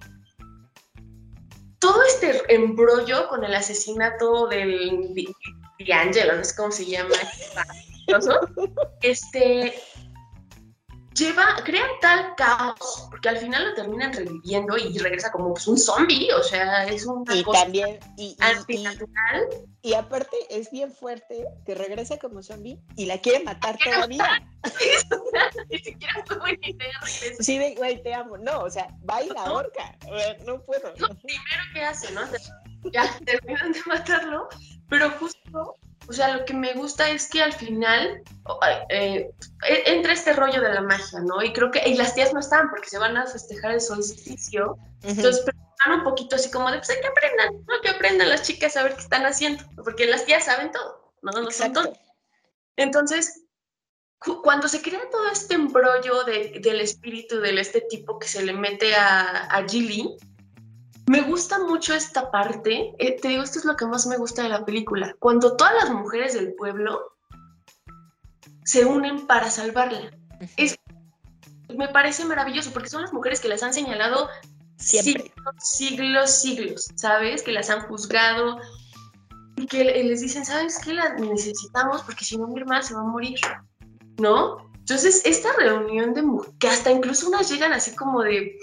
todo 1.79 2.01
este 2.05 2.55
embrollo 2.55 3.27
con 3.29 3.43
el 3.43 3.53
asesinato 3.57 4.47
del 4.47 5.13
Angelo, 5.91 6.37
no 6.37 6.45
sé 6.45 6.55
cómo 6.55 6.71
se 6.71 6.87
llama, 6.87 7.15
este, 9.03 9.75
lleva, 11.15 11.57
crea 11.65 11.87
tal 12.01 12.35
caos, 12.37 13.07
porque 13.11 13.29
al 13.29 13.39
final 13.39 13.65
lo 13.65 13.75
terminan 13.75 14.13
reviviendo 14.13 14.77
y 14.77 14.97
regresa 14.99 15.31
como 15.31 15.55
pues, 15.55 15.67
un 15.67 15.79
zombie, 15.79 16.33
o 16.33 16.43
sea, 16.43 16.85
es 16.87 17.07
un 17.07 17.25
y 17.33 17.45
también, 17.45 17.99
y, 18.17 18.37
antinatural. 18.41 19.49
Y, 19.83 19.95
aparte 19.95 20.37
es 20.49 20.71
bien 20.71 20.93
fuerte 20.93 21.45
que 21.67 21.75
regresa 21.75 22.19
como 22.19 22.43
zombie 22.43 22.79
y 22.97 23.07
la 23.07 23.19
quiere 23.19 23.45
matar 23.45 23.77
todavía. 23.83 24.47
Ni 25.71 25.79
siquiera 25.79 26.23
fue 26.27 26.39
buena 26.39 26.69
idea. 26.69 27.01
Sí, 27.41 27.75
güey, 27.77 28.03
te 28.03 28.15
amo. 28.15 28.39
No, 28.39 28.61
o 28.61 28.71
sea, 28.71 28.89
va 29.09 29.23
y 29.23 29.29
la 29.31 29.53
horca. 29.53 29.97
No 30.47 30.63
puedo. 30.63 30.93
Lo 30.99 31.09
primero 31.09 31.63
que 31.75 31.83
hace, 31.83 32.13
¿no? 32.13 32.23
Ya 32.93 33.19
terminan 33.27 33.73
de 33.73 33.81
matarlo, 33.87 34.49
pero 34.93 35.09
justo 35.13 35.79
o 36.09 36.13
sea, 36.13 36.37
lo 36.37 36.45
que 36.45 36.53
me 36.53 36.75
gusta 36.75 37.09
es 37.09 37.29
que 37.29 37.43
al 37.43 37.53
final 37.53 38.23
eh, 38.91 39.31
e, 39.67 39.83
entra 39.87 40.13
este 40.13 40.33
rollo 40.33 40.61
de 40.61 40.75
la 40.75 40.83
magia, 40.83 41.21
¿no? 41.21 41.43
Y 41.43 41.53
creo 41.53 41.71
que 41.71 41.89
y 41.89 41.95
las 41.95 42.15
tías 42.15 42.35
no 42.35 42.41
están 42.41 42.69
porque 42.71 42.89
se 42.89 42.99
van 42.99 43.17
a 43.17 43.27
festejar 43.27 43.73
el 43.73 43.81
solsticio. 43.81 44.77
Entonces, 45.03 45.45
pero 45.45 45.97
un 45.97 46.05
poquito 46.05 46.37
así 46.37 46.51
como 46.51 46.71
de, 46.71 46.79
pues 46.79 46.91
hay 46.91 47.01
que 47.01 47.07
aprendan, 47.07 47.65
¿no? 47.67 47.81
Que 47.83 47.91
aprendan 47.91 48.29
las 48.29 48.43
chicas 48.43 48.77
a 48.77 48.83
ver 48.83 48.95
qué 48.95 49.01
están 49.01 49.25
haciendo, 49.25 49.65
porque 49.83 50.07
las 50.07 50.25
tías 50.27 50.45
saben 50.45 50.71
todo, 50.73 51.15
¿no? 51.23 51.33
No 51.33 51.51
son 51.51 51.73
todo. 51.73 51.93
Entonces, 52.77 53.45
cuando 54.43 54.69
se 54.69 54.83
crea 54.83 55.09
todo 55.11 55.29
este 55.31 55.55
embrollo 55.55 56.25
de, 56.25 56.61
del 56.61 56.81
espíritu 56.81 57.41
de 57.41 57.59
este 57.61 57.81
tipo 57.83 58.19
que 58.19 58.29
se 58.29 58.45
le 58.45 58.53
mete 58.53 58.95
a, 58.95 59.47
a 59.47 59.69
Gilly, 59.69 60.17
me 61.13 61.21
gusta 61.21 61.59
mucho 61.59 61.95
esta 61.95 62.31
parte, 62.31 62.95
eh, 62.99 63.19
te 63.21 63.29
digo, 63.29 63.43
esto 63.43 63.59
es 63.59 63.67
lo 63.67 63.77
que 63.77 63.85
más 63.85 64.07
me 64.07 64.17
gusta 64.17 64.45
de 64.45 64.49
la 64.49 64.65
película, 64.65 65.15
cuando 65.19 65.57
todas 65.59 65.75
las 65.75 65.91
mujeres 65.91 66.33
del 66.33 66.55
pueblo 66.55 67.13
se 68.65 68.87
unen 68.87 69.27
para 69.27 69.51
salvarla. 69.51 70.11
Es, 70.57 70.75
me 71.69 71.89
parece 71.89 72.25
maravilloso 72.25 72.73
porque 72.73 72.89
son 72.89 73.03
las 73.03 73.13
mujeres 73.13 73.41
que 73.41 73.49
las 73.49 73.63
han 73.63 73.75
señalado 73.75 74.31
Siempre. 74.79 75.25
siglos, 75.25 75.55
siglos, 75.59 76.31
siglos, 76.31 76.89
¿sabes? 76.95 77.43
Que 77.43 77.53
las 77.53 77.69
han 77.69 77.83
juzgado 77.83 78.59
y 79.57 79.67
que 79.67 79.85
les 79.85 80.23
dicen, 80.23 80.47
¿sabes 80.47 80.79
qué? 80.83 80.95
La 80.95 81.13
necesitamos 81.13 82.01
porque 82.05 82.25
si 82.25 82.39
no 82.39 82.47
mi 82.47 82.59
hermana 82.59 82.83
se 82.83 82.95
va 82.95 83.01
a 83.01 83.05
morir, 83.05 83.39
¿no? 84.17 84.73
Entonces, 84.79 85.21
esta 85.27 85.53
reunión 85.59 86.15
de 86.15 86.23
mujeres, 86.23 86.55
que 86.59 86.69
hasta 86.69 86.91
incluso 86.91 87.29
unas 87.29 87.51
llegan 87.51 87.75
así 87.75 87.95
como 87.95 88.23
de, 88.23 88.57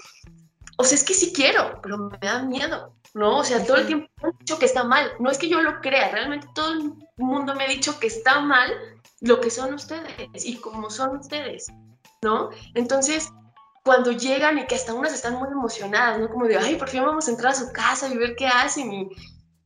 o 0.79 0.83
sea, 0.85 0.95
es 0.95 1.03
que 1.03 1.13
sí 1.13 1.33
quiero, 1.33 1.77
pero 1.83 1.97
me 1.97 2.17
da 2.19 2.41
miedo, 2.41 2.95
¿no? 3.13 3.39
O 3.39 3.43
sea, 3.43 3.65
todo 3.65 3.75
el 3.75 3.85
tiempo 3.85 4.07
me 4.23 4.29
han 4.29 4.37
dicho 4.37 4.57
que 4.57 4.65
está 4.65 4.85
mal. 4.85 5.11
No 5.19 5.29
es 5.29 5.37
que 5.37 5.49
yo 5.49 5.61
lo 5.61 5.81
crea, 5.81 6.09
realmente 6.09 6.47
todo 6.55 6.71
el 6.71 6.93
mundo 7.17 7.53
me 7.53 7.65
ha 7.65 7.67
dicho 7.67 7.99
que 7.99 8.07
está 8.07 8.39
mal 8.39 8.71
lo 9.19 9.41
que 9.41 9.49
son 9.49 9.73
ustedes 9.73 10.45
y 10.45 10.55
como 10.55 10.89
son 10.89 11.17
ustedes, 11.17 11.67
¿no? 12.21 12.51
Entonces, 12.75 13.27
cuando 13.83 14.13
llegan 14.13 14.57
y 14.57 14.67
que 14.67 14.75
hasta 14.75 14.93
unas 14.93 15.11
están 15.11 15.35
muy 15.35 15.49
emocionadas, 15.49 16.17
¿no? 16.17 16.29
Como 16.29 16.45
de, 16.45 16.57
ay, 16.57 16.77
por 16.77 16.87
fin 16.87 17.03
vamos 17.03 17.27
a 17.27 17.31
entrar 17.31 17.51
a 17.51 17.55
su 17.55 17.73
casa 17.73 18.07
y 18.07 18.17
ver 18.17 18.37
qué 18.37 18.47
hacen 18.47 18.93
y, 18.93 19.09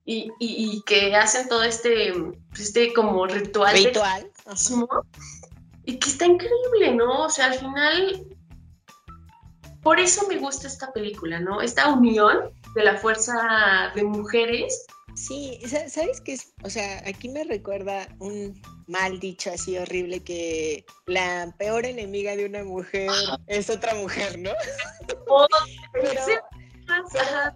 y, 0.04 0.32
y, 0.40 0.82
que 0.82 1.16
hacen 1.16 1.48
todo 1.48 1.62
este, 1.62 2.12
pues, 2.50 2.60
este 2.60 2.92
como 2.92 3.28
ritual. 3.28 3.76
Ritual. 3.76 4.32
y 5.86 6.00
que 6.00 6.10
está 6.10 6.26
increíble, 6.26 6.96
¿no? 6.96 7.26
O 7.26 7.30
sea, 7.30 7.46
al 7.46 7.54
final 7.54 8.26
por 9.84 10.00
eso 10.00 10.26
me 10.28 10.38
gusta 10.38 10.68
esta 10.68 10.92
película, 10.94 11.40
¿no? 11.40 11.62
Esta 11.62 11.92
unión 11.92 12.52
de 12.74 12.84
la 12.84 12.98
fuerza 12.98 13.92
de 13.94 14.04
mujeres. 14.04 14.86
Sí, 15.16 15.60
¿sabes 15.68 16.22
qué 16.22 16.34
es? 16.34 16.54
O 16.64 16.70
sea, 16.70 17.04
aquí 17.06 17.30
me 17.30 17.44
recuerda 17.44 18.08
un 18.20 18.60
mal 18.88 19.20
dicho 19.20 19.52
así 19.52 19.78
horrible 19.78 20.24
que 20.24 20.86
la 21.06 21.54
peor 21.60 21.86
enemiga 21.86 22.36
de 22.36 22.46
una 22.46 22.64
mujer 22.64 23.12
es 23.48 23.70
otra 23.70 23.94
mujer, 23.96 24.40
¿no? 24.40 24.52
Oh, 25.28 25.48
Pero, 25.94 26.22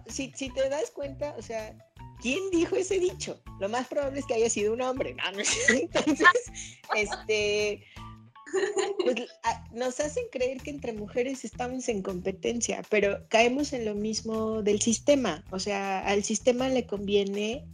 si, 0.06 0.32
si 0.36 0.50
te 0.50 0.68
das 0.68 0.90
cuenta, 0.90 1.34
o 1.36 1.42
sea, 1.42 1.74
¿quién 2.20 2.50
dijo 2.50 2.76
ese 2.76 2.98
dicho? 2.98 3.40
Lo 3.60 3.68
más 3.68 3.88
probable 3.88 4.20
es 4.20 4.26
que 4.26 4.34
haya 4.34 4.50
sido 4.50 4.72
un 4.72 4.82
hombre, 4.82 5.14
¿no? 5.14 5.24
Entonces, 5.68 6.28
este, 6.94 7.84
pues, 9.04 9.16
nos 9.72 10.00
hacen 10.00 10.24
creer 10.30 10.58
que 10.58 10.70
entre 10.70 10.92
mujeres 10.92 11.44
estamos 11.44 11.88
en 11.88 12.02
competencia, 12.02 12.82
pero 12.90 13.26
caemos 13.28 13.72
en 13.72 13.84
lo 13.84 13.94
mismo 13.94 14.62
del 14.62 14.80
sistema. 14.80 15.44
O 15.50 15.58
sea, 15.58 16.00
al 16.00 16.24
sistema 16.24 16.68
le 16.68 16.86
conviene 16.86 17.64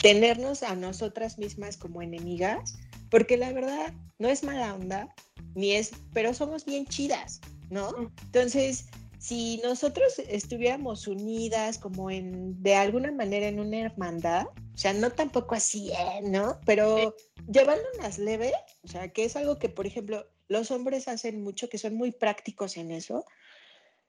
tenernos 0.00 0.62
a 0.62 0.74
nosotras 0.74 1.38
mismas 1.38 1.76
como 1.76 2.02
enemigas, 2.02 2.74
porque 3.10 3.36
la 3.36 3.52
verdad 3.52 3.92
no 4.18 4.28
es 4.28 4.42
mala 4.42 4.74
onda, 4.74 5.14
ni 5.54 5.72
es, 5.72 5.92
pero 6.12 6.32
somos 6.34 6.64
bien 6.64 6.86
chidas, 6.86 7.40
¿no? 7.70 7.90
Entonces, 8.22 8.86
si 9.18 9.60
nosotros 9.62 10.18
estuviéramos 10.28 11.06
unidas 11.06 11.78
como 11.78 12.10
en, 12.10 12.60
de 12.62 12.74
alguna 12.74 13.12
manera 13.12 13.46
en 13.46 13.60
una 13.60 13.78
hermandad, 13.78 14.46
o 14.74 14.78
sea, 14.78 14.92
no 14.92 15.10
tampoco 15.12 15.54
así, 15.54 15.90
¿eh? 15.90 16.20
¿no? 16.22 16.58
Pero 16.64 17.14
llevándonos 17.50 18.18
leve, 18.18 18.52
o 18.82 18.88
sea, 18.88 19.12
que 19.12 19.24
es 19.24 19.36
algo 19.36 19.58
que, 19.58 19.68
por 19.68 19.86
ejemplo, 19.86 20.26
los 20.48 20.70
hombres 20.70 21.08
hacen 21.08 21.42
mucho, 21.42 21.68
que 21.68 21.78
son 21.78 21.94
muy 21.94 22.10
prácticos 22.10 22.76
en 22.76 22.90
eso. 22.90 23.24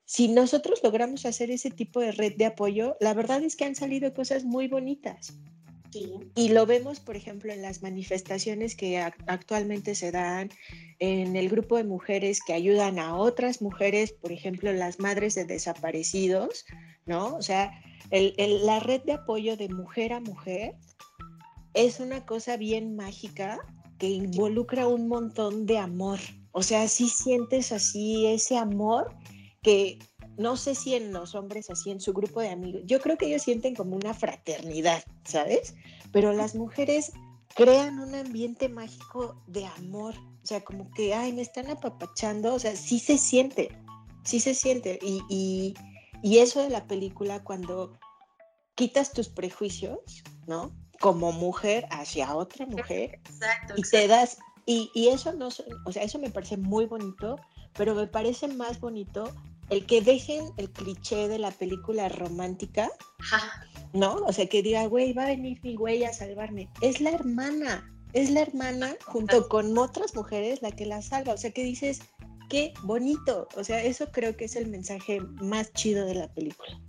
Si 0.06 0.28
nosotros 0.28 0.82
logramos 0.84 1.26
hacer 1.26 1.52
ese 1.52 1.70
tipo 1.70 2.00
de 2.00 2.12
red 2.12 2.36
de 2.36 2.46
apoyo, 2.46 2.98
la 3.00 3.14
verdad 3.14 3.44
es 3.44 3.56
que 3.56 3.66
han 3.66 3.76
salido 3.76 4.14
cosas 4.14 4.44
muy 4.44 4.68
bonitas. 4.68 5.34
Y 6.36 6.50
lo 6.50 6.66
vemos, 6.66 7.00
por 7.00 7.16
ejemplo, 7.16 7.54
en 7.54 7.62
las 7.62 7.82
manifestaciones 7.82 8.76
que 8.76 9.00
actualmente 9.00 9.96
se 9.96 10.12
dan, 10.12 10.50
en 11.00 11.36
el 11.36 11.50
grupo 11.50 11.78
de 11.78 11.84
mujeres 11.84 12.40
que 12.46 12.54
ayudan 12.54 13.00
a 13.00 13.16
otras 13.16 13.62
mujeres, 13.62 14.12
por 14.14 14.32
ejemplo, 14.32 14.72
las 14.74 15.00
madres 15.00 15.36
de 15.36 15.46
desaparecidos, 15.46 16.66
¿no? 17.06 17.36
O 17.36 17.42
sea, 17.42 17.72
la 18.12 18.80
red 18.80 19.02
de 19.02 19.14
apoyo 19.14 19.58
de 19.58 19.70
mujer 19.70 20.14
a 20.14 20.20
mujer 20.20 20.76
es 21.74 22.00
una 22.00 22.26
cosa 22.26 22.58
bien 22.58 22.96
mágica 22.96 23.60
que 23.98 24.10
involucra 24.10 24.88
un 24.88 25.08
montón 25.08 25.66
de 25.66 25.78
amor. 25.78 26.20
O 26.52 26.62
sea, 26.62 26.88
si 26.88 27.10
sientes 27.10 27.72
así 27.72 28.28
ese 28.28 28.58
amor 28.58 29.16
que 29.62 29.98
no 30.38 30.58
sé 30.58 30.76
si 30.76 30.96
en 30.96 31.14
los 31.14 31.36
hombres 31.36 31.70
así 31.70 31.92
en 31.92 32.02
su 32.02 32.14
grupo 32.14 32.42
de 32.42 32.50
amigos, 32.50 32.82
yo 32.86 33.00
creo 33.00 33.18
que 33.18 33.28
ellos 33.28 33.44
sienten 33.44 33.76
como 33.76 33.96
una 33.96 34.14
fraternidad, 34.14 35.04
¿sabes? 35.26 35.76
Pero 36.12 36.34
las 36.34 36.56
mujeres 36.56 37.12
crean 37.56 38.00
un 38.00 38.16
ambiente 38.16 38.70
mágico 38.70 39.42
de 39.48 39.66
amor, 39.66 40.16
o 40.16 40.46
sea, 40.46 40.64
como 40.64 40.90
que, 40.92 41.14
ay, 41.14 41.34
me 41.34 41.42
están 41.42 41.70
apapachando, 41.70 42.54
o 42.54 42.60
sea, 42.60 42.76
sí 42.76 43.00
se 43.00 43.18
siente, 43.18 43.70
sí 44.24 44.40
se 44.40 44.56
siente. 44.56 45.00
Y, 45.02 45.76
y, 46.24 46.38
eso 46.38 46.62
de 46.62 46.70
la 46.70 46.88
película, 46.88 47.44
cuando 47.44 47.98
quitas 48.76 49.12
tus 49.12 49.30
prejuicios, 49.30 50.00
¿no? 50.48 50.72
como 51.00 51.34
mujer 51.34 51.86
hacia 51.92 52.34
otra 52.34 52.66
mujer 52.66 53.20
Exacto. 53.30 53.74
y 53.76 53.82
te 53.82 54.08
das, 54.08 54.38
y, 54.66 54.90
y 54.94 55.10
eso 55.10 55.34
no, 55.34 55.50
o 55.86 55.92
sea, 55.92 56.04
eso 56.04 56.18
me 56.18 56.30
parece 56.30 56.56
muy 56.56 56.86
bonito, 56.86 57.36
pero 57.74 57.94
me 57.94 58.08
parece 58.08 58.48
más 58.48 58.80
bonito 58.80 59.34
el 59.70 59.86
que 59.86 60.02
dejen 60.02 60.52
el 60.58 60.72
cliché 60.72 61.28
de 61.28 61.40
la 61.40 61.52
película 61.52 62.10
romántica, 62.10 62.92
Ajá. 63.20 63.68
¿no? 63.94 64.16
O 64.16 64.34
sea, 64.34 64.48
que 64.48 64.62
diga, 64.62 64.86
güey, 64.88 65.14
va 65.14 65.24
a 65.24 65.28
venir 65.28 65.60
mi 65.64 65.76
güey 65.76 66.04
a 66.04 66.14
salvarme. 66.14 66.70
Es 66.82 67.02
la 67.02 67.12
hermana, 67.12 67.92
es 68.14 68.30
la 68.30 68.42
hermana 68.42 68.96
junto 69.06 69.48
con 69.48 69.78
otras 69.78 70.16
mujeres 70.16 70.62
la 70.62 70.72
que 70.72 70.86
la 70.86 71.02
salva. 71.02 71.34
O 71.34 71.38
sea, 71.38 71.52
que 71.52 71.64
dices, 71.64 72.02
qué 72.50 72.74
bonito. 72.84 73.48
O 73.56 73.64
sea, 73.64 73.84
eso 73.84 74.12
creo 74.12 74.36
que 74.36 74.46
es 74.46 74.56
el 74.56 74.68
mensaje 74.68 75.22
más 75.42 75.74
chido 75.74 76.06
de 76.06 76.16
la 76.16 76.28
película. 76.34 76.80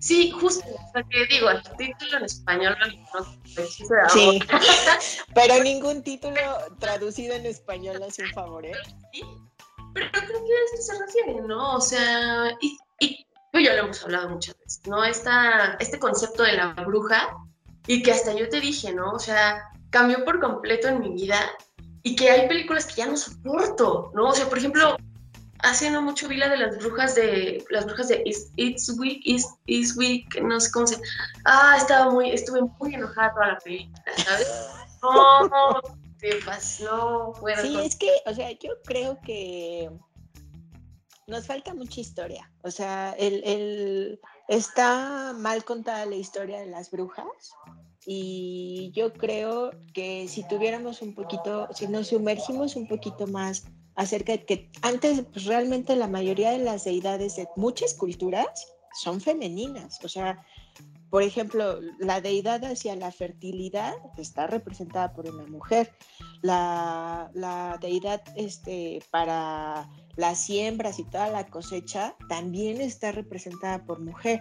Sí, 0.00 0.32
justo, 0.32 0.64
porque 0.92 1.26
digo, 1.30 1.48
el 1.48 1.62
título 1.76 2.18
en 2.18 2.24
español 2.24 2.76
no, 3.14 3.24
pues, 3.54 3.72
sí 3.72 3.86
se 3.86 3.94
da 3.94 4.08
Sí, 4.08 4.40
otra. 4.42 4.58
pero 5.34 5.62
ningún 5.62 6.02
título 6.02 6.40
traducido 6.80 7.36
en 7.36 7.46
español 7.46 8.02
hace 8.02 8.24
un 8.24 8.30
favor, 8.30 8.66
¿eh? 8.66 8.72
Sí, 9.12 9.22
Pero 9.94 10.10
creo 10.10 10.22
que 10.22 10.52
a 10.52 10.74
esto 10.74 10.92
se 10.92 10.98
refiere, 10.98 11.40
¿no? 11.42 11.76
O 11.76 11.80
sea, 11.80 12.50
y, 12.60 12.78
y 13.00 13.26
pues 13.50 13.64
ya 13.64 13.74
lo 13.74 13.84
hemos 13.84 14.02
hablado 14.02 14.30
muchas 14.30 14.58
veces, 14.58 14.82
¿no? 14.86 15.04
Esta, 15.04 15.74
este 15.78 15.98
concepto 15.98 16.42
de 16.42 16.54
la 16.54 16.68
bruja 16.72 17.36
y 17.86 18.02
que 18.02 18.12
hasta 18.12 18.32
yo 18.34 18.48
te 18.48 18.60
dije, 18.60 18.94
¿no? 18.94 19.12
O 19.12 19.18
sea, 19.18 19.68
cambió 19.90 20.24
por 20.24 20.40
completo 20.40 20.88
en 20.88 21.00
mi 21.00 21.10
vida 21.10 21.38
y 22.02 22.16
que 22.16 22.30
hay 22.30 22.48
películas 22.48 22.86
que 22.86 22.94
ya 22.94 23.06
no 23.06 23.16
soporto, 23.16 24.10
¿no? 24.14 24.30
O 24.30 24.34
sea, 24.34 24.48
por 24.48 24.58
ejemplo, 24.58 24.96
hace 25.58 25.90
no 25.90 26.02
mucho 26.02 26.28
vi 26.28 26.36
la 26.36 26.48
de 26.48 26.56
las 26.56 26.78
brujas 26.78 27.14
de 27.14 27.64
las 27.70 27.84
brujas 27.84 28.08
de 28.08 28.22
It's, 28.24 28.50
It's 28.56 28.98
Week, 28.98 29.20
It's, 29.24 29.46
It's 29.66 29.96
Week, 29.96 30.26
no 30.42 30.58
sé 30.58 30.70
cómo 30.72 30.86
se. 30.86 31.00
Ah, 31.44 31.74
estaba 31.76 32.10
muy, 32.10 32.30
estuve 32.30 32.62
muy 32.80 32.94
enojada 32.94 33.34
toda 33.34 33.48
la 33.48 33.58
película, 33.58 34.02
¿sabes? 34.16 34.48
No, 35.02 35.80
bueno, 37.40 37.60
Sí, 37.62 37.76
es 37.80 37.96
que, 37.96 38.10
o 38.26 38.34
sea, 38.34 38.50
yo 38.52 38.70
creo 38.84 39.20
que 39.24 39.90
nos 41.26 41.46
falta 41.46 41.74
mucha 41.74 42.00
historia. 42.00 42.50
O 42.62 42.70
sea, 42.70 43.14
el, 43.18 43.42
el- 43.44 44.20
está 44.48 45.34
mal 45.36 45.64
contada 45.64 46.06
la 46.06 46.16
historia 46.16 46.60
de 46.60 46.66
las 46.66 46.90
brujas 46.90 47.26
y 48.06 48.90
yo 48.94 49.12
creo 49.12 49.70
que 49.94 50.26
si 50.28 50.42
tuviéramos 50.44 51.02
un 51.02 51.14
poquito, 51.14 51.68
si 51.74 51.86
nos 51.88 52.08
sumergimos 52.08 52.76
un 52.76 52.86
poquito 52.88 53.26
más 53.26 53.64
acerca 53.94 54.32
de 54.32 54.44
que 54.44 54.70
antes 54.82 55.22
pues, 55.32 55.44
realmente 55.46 55.94
la 55.96 56.08
mayoría 56.08 56.50
de 56.50 56.58
las 56.58 56.84
deidades 56.84 57.36
de 57.36 57.48
muchas 57.56 57.94
culturas 57.94 58.66
son 58.94 59.20
femeninas. 59.20 59.98
O 60.04 60.08
sea, 60.08 60.44
por 61.12 61.22
ejemplo, 61.22 61.78
la 61.98 62.22
deidad 62.22 62.64
hacia 62.64 62.96
la 62.96 63.12
fertilidad 63.12 63.92
está 64.16 64.46
representada 64.46 65.12
por 65.12 65.28
una 65.28 65.44
mujer. 65.44 65.90
La, 66.40 67.30
deidad 67.82 68.22
este, 68.34 69.02
para 69.10 69.90
las 70.16 70.38
siembras 70.38 70.98
y 70.98 71.04
toda 71.04 71.28
la 71.28 71.48
cosecha 71.48 72.16
también 72.30 72.80
está 72.80 73.12
representada 73.12 73.84
por 73.84 74.00
mujer. 74.00 74.40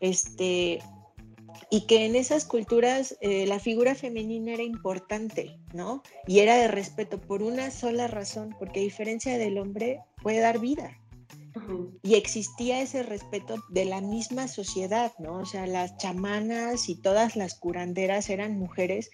Este, 0.00 0.78
y 1.68 1.82
que 1.82 2.06
en 2.06 2.16
esas 2.16 2.46
culturas 2.46 3.18
eh, 3.20 3.44
la 3.46 3.58
figura 3.58 3.94
femenina 3.94 4.54
era 4.54 4.62
importante, 4.62 5.60
¿no? 5.74 6.02
Y 6.26 6.38
era 6.38 6.56
de 6.56 6.68
respeto 6.68 7.20
por 7.20 7.42
una 7.42 7.70
sola 7.70 8.06
razón, 8.06 8.56
porque 8.58 8.80
a 8.80 8.84
diferencia 8.84 9.36
del 9.36 9.58
hombre 9.58 10.00
puede 10.22 10.40
dar 10.40 10.60
vida 10.60 10.98
Y 12.02 12.14
existía 12.14 12.80
ese 12.80 13.02
respeto 13.02 13.56
de 13.68 13.84
la 13.84 14.00
misma 14.00 14.48
sociedad, 14.48 15.12
¿no? 15.18 15.38
O 15.38 15.46
sea, 15.46 15.66
las 15.66 15.96
chamanas 15.96 16.88
y 16.88 16.96
todas 16.96 17.36
las 17.36 17.54
curanderas 17.54 18.28
eran 18.30 18.58
mujeres 18.58 19.10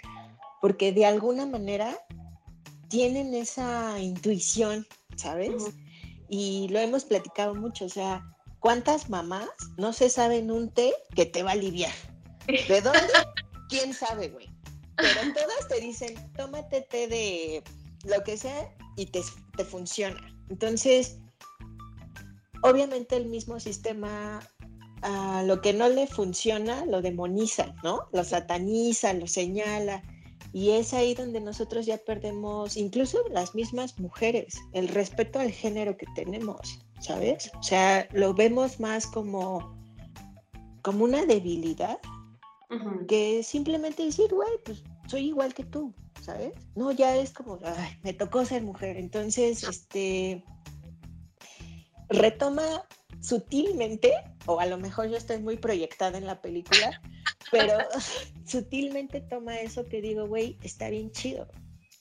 porque 0.61 0.93
de 0.93 1.07
alguna 1.07 1.47
manera 1.47 1.99
tienen 2.89 3.35
esa 3.35 3.99
intuición, 3.99 4.87
¿sabes? 5.17 5.65
Y 6.29 6.69
lo 6.69 6.79
hemos 6.79 7.05
platicado 7.05 7.55
mucho, 7.55 7.87
o 7.87 7.89
sea, 7.89 8.25
¿cuántas 8.61 9.11
mamás 9.11 9.49
no 9.77 9.93
se 9.93 10.09
saben 10.09 10.51
un 10.51 10.71
té 10.71 10.95
que 11.15 11.27
te 11.27 11.43
va 11.43 11.51
a 11.51 11.55
aliviar? 11.55 11.93
¿De 12.47 12.81
dónde? 12.81 13.01
¿Quién 13.69 13.93
sabe, 13.93 14.29
güey? 14.29 14.49
Pero 14.97 15.33
todas 15.35 15.69
te 15.69 15.81
dicen, 15.81 16.15
tómate 16.35 16.83
té 16.83 17.09
de 17.09 17.63
lo 18.05 18.23
que 18.23 18.37
sea 18.37 18.73
y 18.97 19.07
te, 19.07 19.23
te 19.57 19.65
funciona. 19.65 20.21
Entonces, 20.49 21.19
obviamente 22.63 23.17
el 23.17 23.27
mismo 23.27 23.61
sistema, 23.61 24.41
a 25.03 25.43
lo 25.43 25.61
que 25.61 25.73
no 25.73 25.89
le 25.89 26.07
funciona, 26.07 26.87
lo 26.87 27.03
demoniza, 27.03 27.75
¿no? 27.83 28.09
Lo 28.13 28.25
sataniza, 28.25 29.13
lo 29.13 29.27
señala. 29.27 30.03
Y 30.53 30.71
es 30.71 30.93
ahí 30.93 31.15
donde 31.15 31.41
nosotros 31.41 31.87
ya 31.87 31.99
perdemos, 31.99 32.77
incluso 32.77 33.19
las 33.31 33.55
mismas 33.55 33.99
mujeres, 33.99 34.55
el 34.73 34.89
respeto 34.89 35.39
al 35.39 35.51
género 35.51 35.97
que 35.97 36.07
tenemos, 36.15 36.79
¿sabes? 37.01 37.51
O 37.59 37.63
sea, 37.63 38.07
lo 38.13 38.35
vemos 38.35 38.79
más 38.79 39.07
como, 39.07 39.77
como 40.83 41.05
una 41.05 41.25
debilidad 41.25 41.99
que 43.07 43.43
simplemente 43.43 44.03
decir, 44.05 44.33
güey, 44.33 44.51
pues 44.65 44.83
soy 45.07 45.29
igual 45.29 45.53
que 45.53 45.65
tú, 45.65 45.95
¿sabes? 46.23 46.53
No, 46.75 46.91
ya 46.91 47.17
es 47.17 47.31
como, 47.33 47.59
"Ay, 47.65 47.99
me 48.03 48.15
tocó 48.15 48.45
ser 48.47 48.63
mujer. 48.63 48.97
Entonces, 48.97 49.63
este, 49.63 50.43
retoma 52.13 52.87
sutilmente, 53.21 54.13
o 54.47 54.61
a 54.61 54.67
lo 54.67 54.79
mejor 54.79 55.09
yo 55.09 55.17
estoy 55.17 55.39
muy 55.39 55.57
proyectada 55.57 56.19
en 56.19 56.27
la 56.27 56.41
película, 56.41 57.01
pero 57.51 57.79
sutilmente 58.47 59.21
toma 59.21 59.61
eso 59.61 59.87
que 59.87 60.01
digo, 60.01 60.27
güey, 60.27 60.59
está 60.63 60.91
bien 60.91 61.11
chido. 61.13 61.49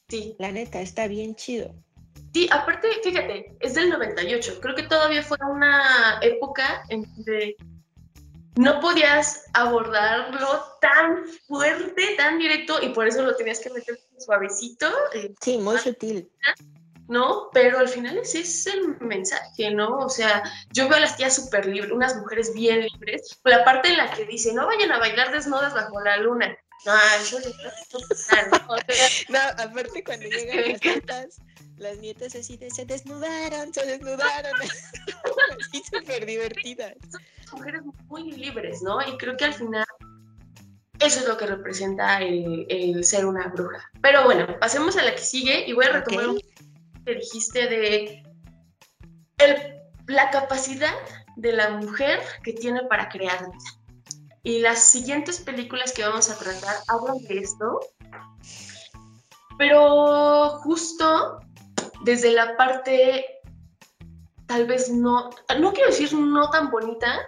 Sí. 0.10 0.36
La 0.40 0.52
neta, 0.52 0.82
está 0.82 1.08
bien 1.08 1.36
chido. 1.36 1.74
Sí, 2.34 2.48
aparte, 2.52 2.88
fíjate, 3.04 3.56
es 3.60 3.74
del 3.74 3.90
98. 3.90 4.60
Creo 4.62 4.76
que 4.76 4.84
todavía 4.84 5.22
fue 5.22 5.38
una 5.50 6.20
época 6.22 6.84
en 6.90 7.04
donde 7.04 7.56
no 8.56 8.80
podías 8.80 9.46
abordarlo 9.54 10.64
tan 10.82 11.26
fuerte, 11.48 12.16
tan 12.18 12.40
directo, 12.40 12.82
y 12.82 12.90
por 12.90 13.08
eso 13.08 13.22
lo 13.24 13.36
tenías 13.36 13.60
que 13.60 13.70
meter 13.70 14.00
suavecito, 14.18 14.88
eh, 15.14 15.34
Sí, 15.42 15.58
muy 15.58 15.78
sutil. 15.78 16.30
¿No? 17.12 17.50
Pero 17.52 17.78
al 17.80 17.90
final 17.90 18.18
ese 18.18 18.40
es 18.40 18.66
el 18.68 18.98
mensaje, 19.02 19.70
¿no? 19.72 19.98
O 20.00 20.10
sea, 20.10 20.42
yo 20.72 20.88
veo 20.88 20.98
a 20.98 21.02
las 21.02 21.18
tías 21.18 21.36
súper 21.36 21.66
libres, 21.66 21.92
unas 21.92 22.16
mujeres 22.16 22.54
bien 22.54 22.82
libres, 22.82 23.38
por 23.44 23.52
la 23.52 23.66
parte 23.66 23.90
en 23.90 23.98
la 23.98 24.10
que 24.12 24.26
dice, 24.26 24.54
no 24.54 24.66
vayan 24.66 24.92
a 24.94 24.98
bailar 25.00 25.32
desnudas 25.32 25.74
bajo 25.74 26.00
la 26.02 26.18
luna. 26.18 26.58
No, 26.86 26.94
eso 27.22 27.38
es 27.38 27.46
¿no? 27.48 27.70
O 28.00 28.16
sea, 28.16 28.48
No, 29.30 29.40
aparte 29.64 30.04
cuando 30.04 30.26
llegan 30.26 30.72
las 30.72 30.82
nietas, 30.84 31.38
las 31.78 31.98
nietas 31.98 32.34
así 32.36 32.56
de 32.58 32.72
se 32.72 32.86
desnudaron, 32.86 33.74
se 33.74 33.86
desnudaron. 33.86 34.54
así 35.60 35.84
súper 35.92 36.26
divertidas. 36.26 36.96
mujeres 37.52 37.82
muy 38.08 38.32
libres, 38.32 38.82
¿no? 38.82 39.00
Y 39.06 39.18
creo 39.18 39.36
que 39.36 39.46
al 39.46 39.54
final 39.54 39.86
eso 41.00 41.20
es 41.20 41.28
lo 41.28 41.36
que 41.38 41.46
representa 41.48 42.22
el, 42.22 42.66
el 42.70 43.04
ser 43.04 43.26
una 43.26 43.48
bruja. 43.50 43.90
Pero 44.02 44.24
bueno, 44.24 44.48
pasemos 44.60 44.96
a 44.98 45.04
la 45.04 45.12
que 45.12 45.22
sigue 45.22 45.68
y 45.68 45.74
voy 45.74 45.86
a 45.86 45.92
retomar 45.92 46.26
Ok. 46.26 46.32
un 46.32 46.40
poco 46.40 46.71
que 47.06 47.16
dijiste 47.16 47.68
de 47.68 48.24
el- 49.38 49.82
la 50.08 50.30
capacidad 50.30 50.94
de 51.36 51.54
la 51.54 51.70
mujer 51.72 52.20
que 52.44 52.54
tiene 52.54 52.84
para 52.84 53.10
crear 53.10 53.40
vida. 53.40 54.14
Y 54.44 54.60
las 54.60 54.84
siguientes 54.84 55.40
películas 55.40 55.92
que 55.94 56.04
vamos 56.04 56.30
a 56.30 56.38
tratar 56.38 56.76
hablan 56.88 57.18
de 57.28 57.40
esto, 57.40 57.80
pero 59.58 60.60
justo 60.64 61.40
desde 62.04 62.32
la 62.32 62.58
parte 62.58 63.26
tal 64.48 64.66
vez 64.66 64.90
no, 64.90 65.30
no 65.60 65.74
quiero 65.74 65.90
decir 65.92 66.14
no 66.14 66.50
tan 66.50 66.72
bonita, 66.72 67.20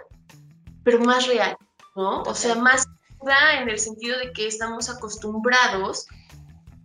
pero 0.82 0.98
más 0.98 1.26
real, 1.26 1.56
¿no? 1.96 2.22
O 2.22 2.34
sea, 2.34 2.56
más 2.56 2.86
en 3.58 3.68
el 3.70 3.78
sentido 3.78 4.18
de 4.18 4.32
que 4.32 4.46
estamos 4.46 4.90
acostumbrados 4.90 6.06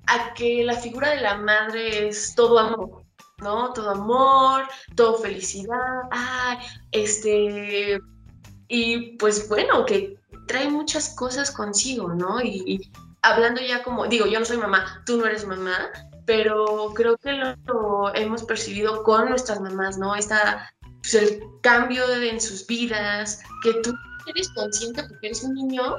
a 0.10 0.34
que 0.34 0.64
la 0.64 0.76
figura 0.76 1.12
de 1.12 1.22
la 1.22 1.38
madre 1.38 2.10
es 2.10 2.34
todo 2.36 2.60
amor, 2.60 3.04
¿no? 3.40 3.74
Todo 3.74 3.92
amor, 3.92 4.68
todo 4.96 5.18
felicidad, 5.20 6.58
este, 6.92 8.00
y 8.68 9.18
pues 9.18 9.48
bueno, 9.48 9.86
que 9.86 10.18
trae 10.48 10.70
muchas 10.70 11.16
cosas 11.16 11.52
consigo, 11.52 12.14
¿no? 12.14 12.42
Y, 12.42 12.92
hablando 13.22 13.62
ya 13.62 13.84
como, 13.84 14.08
digo, 14.08 14.26
yo 14.26 14.40
no 14.40 14.46
soy 14.46 14.58
mamá, 14.58 15.04
tú 15.06 15.18
no 15.18 15.26
eres 15.26 15.46
mamá, 15.46 15.90
pero 16.26 16.92
creo 16.96 17.18
que 17.18 17.34
lo, 17.34 18.14
hemos 18.16 18.44
percibido 18.44 19.04
con 19.04 19.30
nuestras 19.30 19.60
mamás, 19.60 19.98
¿no? 19.98 20.16
Esta, 20.16 20.74
pues, 21.02 21.14
el 21.16 21.44
cambio 21.62 22.04
en 22.14 22.40
sus 22.40 22.66
vidas, 22.66 23.42
que 23.64 23.74
tú 23.82 23.94
eres 24.28 24.50
consciente 24.50 25.04
porque 25.04 25.28
eres 25.28 25.44
un 25.44 25.54
niño 25.54 25.96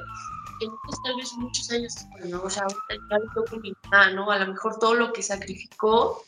que 0.61 0.67
no 0.67 0.79
es 0.89 1.01
tal 1.03 1.15
vez 1.15 1.33
muchos 1.33 1.71
años 1.71 1.95
después, 1.95 2.25
¿no? 2.25 2.43
O 2.43 2.49
sea, 2.49 2.67
ya 2.69 3.17
lo 3.17 3.45
con 3.45 3.61
mi 3.61 3.73
mamá, 3.83 4.11
¿no? 4.11 4.29
A 4.29 4.39
lo 4.39 4.53
mejor 4.53 4.77
todo 4.77 4.93
lo 4.93 5.11
que 5.11 5.23
sacrificó, 5.23 6.23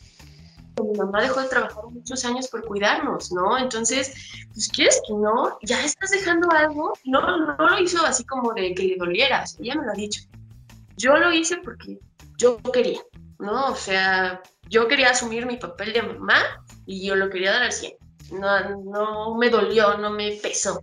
mi 0.82 0.98
mamá 0.98 1.22
dejó 1.22 1.40
de 1.40 1.48
trabajar 1.48 1.84
muchos 1.84 2.24
años 2.24 2.48
por 2.48 2.64
cuidarnos, 2.64 3.30
¿no? 3.30 3.56
Entonces, 3.56 4.12
pues 4.52 4.68
quieres 4.68 5.00
que 5.06 5.14
no, 5.14 5.56
ya 5.62 5.84
estás 5.84 6.10
dejando 6.10 6.50
algo, 6.50 6.92
no, 7.04 7.20
no 7.20 7.56
lo 7.56 7.78
hizo 7.78 8.04
así 8.04 8.24
como 8.24 8.52
de 8.54 8.74
que 8.74 8.82
le 8.82 8.96
dolieras, 8.96 9.56
ella 9.60 9.76
me 9.76 9.86
lo 9.86 9.92
ha 9.92 9.94
dicho. 9.94 10.22
yo 10.96 11.16
lo 11.16 11.32
hice 11.32 11.58
porque 11.58 12.00
yo 12.38 12.58
quería, 12.58 13.00
¿no? 13.38 13.68
O 13.68 13.76
sea, 13.76 14.42
yo 14.68 14.88
quería 14.88 15.10
asumir 15.10 15.46
mi 15.46 15.58
papel 15.58 15.92
de 15.92 16.02
mamá 16.02 16.64
y 16.86 17.06
yo 17.06 17.14
lo 17.14 17.30
quería 17.30 17.52
dar 17.52 17.62
al 17.62 17.72
100. 17.72 17.92
No, 18.32 18.82
no 18.82 19.34
me 19.36 19.50
dolió, 19.50 19.96
no 19.98 20.10
me 20.10 20.32
pesó. 20.42 20.82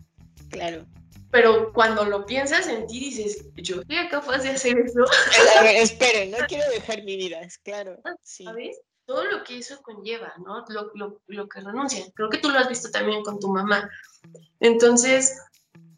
Claro. 0.50 0.86
Pero 1.32 1.72
cuando 1.72 2.04
lo 2.06 2.26
piensas 2.26 2.68
en 2.68 2.86
ti 2.88 3.00
dices, 3.00 3.46
yo 3.56 3.78
soy 3.88 4.10
capaz 4.10 4.40
de 4.40 4.50
hacer 4.50 4.78
eso. 4.78 5.00
A 5.58 5.64
ver, 5.64 5.76
esperen, 5.82 6.32
no 6.32 6.38
quiero 6.48 6.70
dejar 6.70 7.04
mi 7.04 7.16
vida, 7.16 7.40
es 7.42 7.58
claro. 7.58 7.98
Sí. 8.22 8.44
¿Sabes? 8.44 8.80
Todo 9.06 9.24
lo 9.26 9.44
que 9.44 9.58
eso 9.58 9.82
conlleva, 9.82 10.34
¿no? 10.46 10.66
Lo, 10.70 10.92
lo, 10.94 11.22
lo 11.28 11.48
que 11.48 11.62
renuncia. 11.62 12.06
Creo 12.16 12.30
que 12.30 12.38
tú 12.38 12.50
lo 12.50 12.60
has 12.60 12.70
visto 12.70 12.92
también 12.92 13.24
con 13.24 13.40
tu 13.40 13.48
mamá. 13.48 13.90
Entonces, 14.60 15.42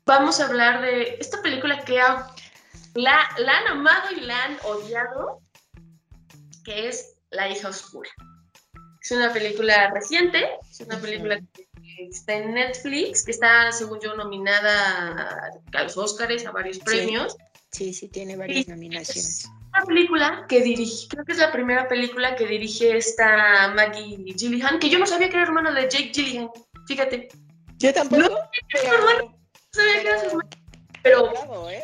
vamos 0.05 0.39
a 0.39 0.47
hablar 0.47 0.81
de 0.81 1.17
esta 1.19 1.41
película 1.41 1.83
que 1.83 1.99
ha, 1.99 2.27
la, 2.93 3.27
la 3.37 3.57
han 3.57 3.67
amado 3.67 4.11
y 4.15 4.21
la 4.21 4.43
han 4.43 4.57
odiado, 4.63 5.41
que 6.63 6.87
es 6.87 7.15
La 7.31 7.49
hija 7.49 7.69
oscura. 7.69 8.09
Es 9.01 9.11
una 9.11 9.33
película 9.33 9.91
reciente, 9.91 10.47
es 10.69 10.79
una 10.79 10.97
película 10.97 11.39
que 11.53 11.67
está 12.09 12.33
en 12.33 12.53
Netflix, 12.53 13.23
que 13.23 13.31
está, 13.31 13.71
según 13.71 13.99
yo, 13.99 14.15
nominada 14.15 15.51
a 15.73 15.83
los 15.83 15.97
Oscars, 15.97 16.45
a 16.45 16.51
varios 16.51 16.79
premios. 16.79 17.35
Sí, 17.71 17.93
sí, 17.93 18.07
tiene 18.09 18.35
varias 18.35 18.67
nominaciones. 18.67 19.45
Es 19.45 19.49
una 19.75 19.85
película 19.85 20.45
que 20.47 20.61
dirige, 20.61 21.07
creo 21.09 21.25
que 21.25 21.31
es 21.31 21.39
la 21.39 21.51
primera 21.51 21.87
película 21.87 22.35
que 22.35 22.45
dirige 22.45 22.95
esta 22.95 23.73
Maggie 23.75 24.17
Gillihan, 24.37 24.79
que 24.79 24.89
yo 24.89 24.99
no 24.99 25.07
sabía 25.07 25.29
que 25.29 25.35
era 25.35 25.45
hermana 25.45 25.71
de 25.71 25.89
Jake 25.89 26.11
Gillihan, 26.13 26.49
fíjate. 26.87 27.29
Yo 27.77 27.93
tampoco. 27.93 28.21
No, 28.21 28.29
pero, 28.71 28.97
no 28.99 29.37
sabía 29.71 30.01
que 30.01 30.07
era 30.07 30.19
su 30.19 30.25
hermana. 30.27 30.49
Pero 31.01 31.31
bravo, 31.31 31.69
¿eh? 31.69 31.81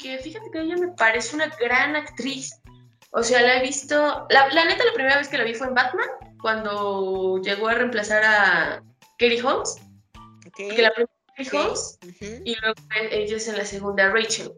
que 0.00 0.18
fíjate 0.18 0.50
que 0.50 0.60
ella 0.60 0.76
me 0.76 0.88
parece 0.88 1.36
una 1.36 1.46
gran 1.60 1.96
actriz. 1.96 2.60
O 3.12 3.22
sea, 3.22 3.42
la 3.42 3.56
he 3.56 3.62
visto. 3.62 4.26
La, 4.30 4.48
la 4.48 4.64
neta, 4.64 4.84
la 4.84 4.92
primera 4.92 5.18
vez 5.18 5.28
que 5.28 5.38
la 5.38 5.44
vi 5.44 5.54
fue 5.54 5.66
en 5.66 5.74
Batman, 5.74 6.08
cuando 6.40 7.40
llegó 7.42 7.68
a 7.68 7.74
reemplazar 7.74 8.22
a 8.24 8.82
Katie 9.20 9.42
Holmes. 9.42 9.76
Ok. 10.46 10.56
Que 10.56 10.82
la 10.82 10.92
primera 10.92 11.12
Katie 11.36 11.58
ok, 11.58 11.66
Holmes 11.66 11.98
y 12.44 12.56
luego 12.56 12.74
ella 13.12 13.36
es 13.36 13.48
en 13.48 13.58
la 13.58 13.64
segunda 13.64 14.10
Rachel. 14.10 14.52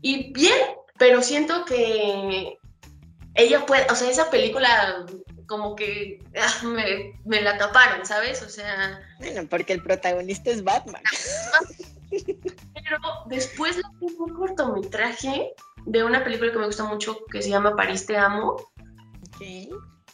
Y 0.00 0.32
bien, 0.32 0.58
pero 0.98 1.20
siento 1.22 1.64
que 1.64 2.56
ella 3.34 3.66
puede, 3.66 3.86
o 3.90 3.96
sea, 3.96 4.08
esa 4.08 4.30
película 4.30 5.04
como 5.46 5.74
que 5.74 6.22
ah, 6.40 6.64
me, 6.64 7.20
me 7.24 7.42
la 7.42 7.58
taparon, 7.58 8.06
¿sabes? 8.06 8.42
O 8.42 8.48
sea, 8.48 9.00
Bueno, 9.18 9.48
porque 9.48 9.72
el 9.72 9.82
protagonista 9.82 10.50
es 10.50 10.62
Batman. 10.62 11.02
pero 12.74 12.98
después 13.26 13.76
en 13.76 14.16
un 14.20 14.34
cortometraje 14.34 15.52
de 15.86 16.04
una 16.04 16.22
película 16.22 16.52
que 16.52 16.58
me 16.58 16.66
gusta 16.66 16.84
mucho 16.84 17.18
que 17.30 17.42
se 17.42 17.50
llama 17.50 17.74
París 17.74 18.06
te 18.06 18.16
amo. 18.16 18.56
Ok. 19.28 19.42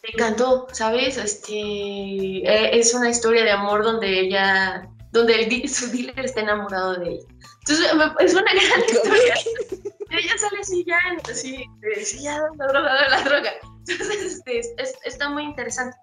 Me 0.03 0.09
encantó, 0.15 0.67
¿sabes? 0.73 1.17
Este 1.17 1.53
eh, 1.59 2.71
es 2.79 2.93
una 2.95 3.09
historia 3.11 3.45
de 3.45 3.53
amor 3.53 3.85
donde 3.85 4.21
ella, 4.21 4.89
donde 5.13 5.43
el, 5.45 5.69
su 5.69 5.91
dealer 5.91 6.19
está 6.25 6.41
enamorado 6.41 6.97
de 6.97 7.11
ella. 7.11 7.27
Entonces 7.61 7.87
es 8.21 8.35
una 8.35 8.53
gran 8.53 8.85
historia. 8.91 9.35
Ella 10.11 10.39
sale 10.39 10.61
así 10.61 10.85
ya, 10.87 10.99
así, 11.31 11.65
sí, 12.05 12.23
ya, 12.23 12.39
la 12.59 12.67
droga, 12.67 13.09
la 13.09 13.23
droga. 13.23 13.53
Entonces 13.89 14.35
este, 14.35 14.59
es- 14.59 14.73
es- 14.79 14.95
está 15.05 15.31
muy 15.31 15.45
interesante. 15.45 15.97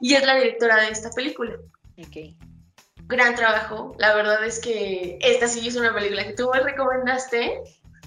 Y 0.00 0.14
es 0.14 0.24
la 0.24 0.36
directora 0.36 0.76
de 0.82 0.88
esta 0.88 1.10
película. 1.10 1.54
Ok. 1.98 2.34
Gran 3.08 3.34
trabajo. 3.36 3.94
La 3.98 4.14
verdad 4.14 4.44
es 4.44 4.58
que 4.58 5.18
esta 5.20 5.46
sí 5.46 5.68
es 5.68 5.76
una 5.76 5.94
película 5.94 6.26
que 6.26 6.32
tú 6.32 6.50
me 6.52 6.60
recomendaste 6.60 7.60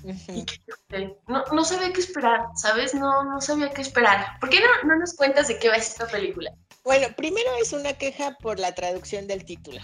y 0.03 0.11
Ujú. 0.11 0.45
que 0.89 1.17
no, 1.27 1.43
no 1.51 1.63
sabía 1.63 1.91
qué 1.93 1.99
esperar, 1.99 2.41
¿sabes? 2.55 2.93
No, 2.93 3.23
no 3.23 3.41
sabía 3.41 3.69
qué 3.71 3.81
esperar. 3.81 4.39
¿Por 4.39 4.49
qué 4.49 4.59
no, 4.59 4.87
no 4.87 4.99
nos 4.99 5.13
cuentas 5.13 5.47
de 5.47 5.59
qué 5.59 5.69
va 5.69 5.75
esta 5.75 6.07
película? 6.07 6.53
Bueno, 6.83 7.07
primero 7.15 7.49
es 7.61 7.73
una 7.73 7.93
queja 7.93 8.35
por 8.41 8.59
la 8.59 8.73
traducción 8.73 9.27
del 9.27 9.45
título. 9.45 9.81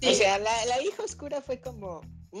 Sí. 0.00 0.08
O 0.10 0.14
sea, 0.14 0.38
la, 0.38 0.64
la 0.66 0.82
hija 0.82 1.02
oscura 1.02 1.40
fue 1.42 1.60
como. 1.60 2.00
¿mm? 2.32 2.40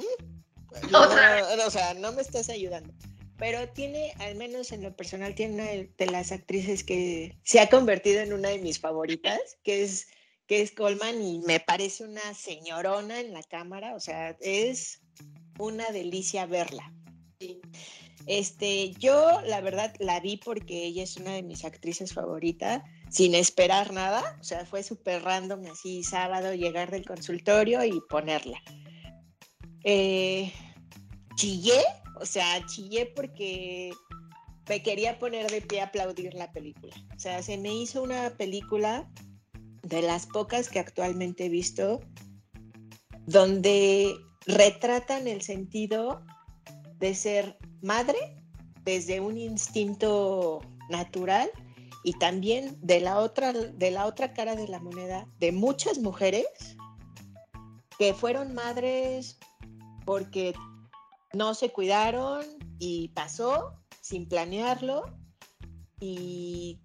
Otra 0.94 1.56
No, 1.56 1.66
o 1.66 1.70
sea, 1.70 1.94
no 1.94 2.12
me 2.12 2.22
estás 2.22 2.48
ayudando. 2.48 2.92
Pero 3.38 3.68
tiene, 3.68 4.12
al 4.18 4.34
menos 4.34 4.72
en 4.72 4.82
lo 4.82 4.96
personal, 4.96 5.34
tiene 5.34 5.54
una 5.54 5.64
de 5.64 6.06
las 6.10 6.32
actrices 6.32 6.82
que 6.82 7.38
se 7.44 7.60
ha 7.60 7.68
convertido 7.68 8.20
en 8.20 8.32
una 8.32 8.48
de 8.48 8.58
mis 8.58 8.80
favoritas, 8.80 9.38
que 9.62 9.84
es, 9.84 10.08
que 10.48 10.60
es 10.60 10.72
Coleman, 10.72 11.22
y 11.22 11.38
me 11.46 11.60
parece 11.60 12.04
una 12.04 12.34
señorona 12.34 13.20
en 13.20 13.32
la 13.32 13.44
cámara. 13.44 13.94
O 13.94 14.00
sea, 14.00 14.36
es 14.40 15.00
una 15.58 15.88
delicia 15.90 16.46
verla. 16.46 16.92
Este, 18.26 18.90
yo 18.98 19.40
la 19.46 19.60
verdad 19.60 19.94
la 20.00 20.20
vi 20.20 20.36
porque 20.36 20.84
ella 20.84 21.04
es 21.04 21.16
una 21.16 21.32
de 21.32 21.42
mis 21.42 21.64
actrices 21.64 22.12
favoritas, 22.12 22.82
sin 23.10 23.34
esperar 23.34 23.92
nada, 23.92 24.36
o 24.40 24.44
sea, 24.44 24.66
fue 24.66 24.82
súper 24.82 25.22
random 25.22 25.64
así 25.70 26.02
sábado 26.02 26.52
llegar 26.54 26.90
del 26.90 27.06
consultorio 27.06 27.84
y 27.84 28.00
ponerla. 28.08 28.60
Eh, 29.84 30.52
chillé, 31.36 31.80
o 32.20 32.26
sea, 32.26 32.66
chillé 32.66 33.06
porque 33.06 33.92
me 34.68 34.82
quería 34.82 35.18
poner 35.18 35.50
de 35.50 35.62
pie 35.62 35.80
a 35.80 35.84
aplaudir 35.84 36.34
la 36.34 36.52
película. 36.52 36.94
O 37.16 37.18
sea, 37.18 37.42
se 37.42 37.56
me 37.56 37.72
hizo 37.74 38.02
una 38.02 38.36
película 38.36 39.08
de 39.82 40.02
las 40.02 40.26
pocas 40.26 40.68
que 40.68 40.80
actualmente 40.80 41.46
he 41.46 41.48
visto 41.48 42.00
donde 43.26 44.14
retratan 44.44 45.28
el 45.28 45.40
sentido 45.40 46.22
de 46.98 47.14
ser 47.14 47.58
madre 47.82 48.18
desde 48.84 49.20
un 49.20 49.36
instinto 49.36 50.60
natural 50.88 51.50
y 52.04 52.14
también 52.14 52.78
de 52.80 53.00
la 53.00 53.18
otra 53.18 53.52
de 53.52 53.90
la 53.90 54.06
otra 54.06 54.32
cara 54.32 54.56
de 54.56 54.68
la 54.68 54.80
moneda 54.80 55.26
de 55.38 55.52
muchas 55.52 55.98
mujeres 55.98 56.46
que 57.98 58.14
fueron 58.14 58.54
madres 58.54 59.38
porque 60.06 60.54
no 61.32 61.54
se 61.54 61.70
cuidaron 61.70 62.44
y 62.78 63.08
pasó 63.08 63.74
sin 64.00 64.26
planearlo 64.26 65.04
y 66.00 66.80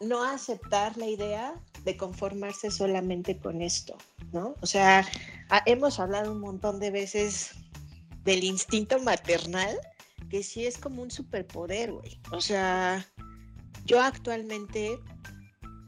no 0.00 0.24
aceptar 0.24 0.96
la 0.96 1.06
idea 1.06 1.62
de 1.84 1.96
conformarse 1.96 2.70
solamente 2.70 3.38
con 3.38 3.62
esto, 3.62 3.96
¿no? 4.32 4.56
O 4.60 4.66
sea, 4.66 5.06
hemos 5.66 6.00
hablado 6.00 6.32
un 6.32 6.40
montón 6.40 6.80
de 6.80 6.90
veces 6.90 7.52
del 8.26 8.44
instinto 8.44 8.98
maternal, 8.98 9.78
que 10.28 10.42
sí 10.42 10.66
es 10.66 10.76
como 10.76 11.00
un 11.00 11.10
superpoder, 11.10 11.92
güey. 11.92 12.20
O 12.32 12.40
sea, 12.40 13.06
yo 13.86 14.02
actualmente 14.02 14.98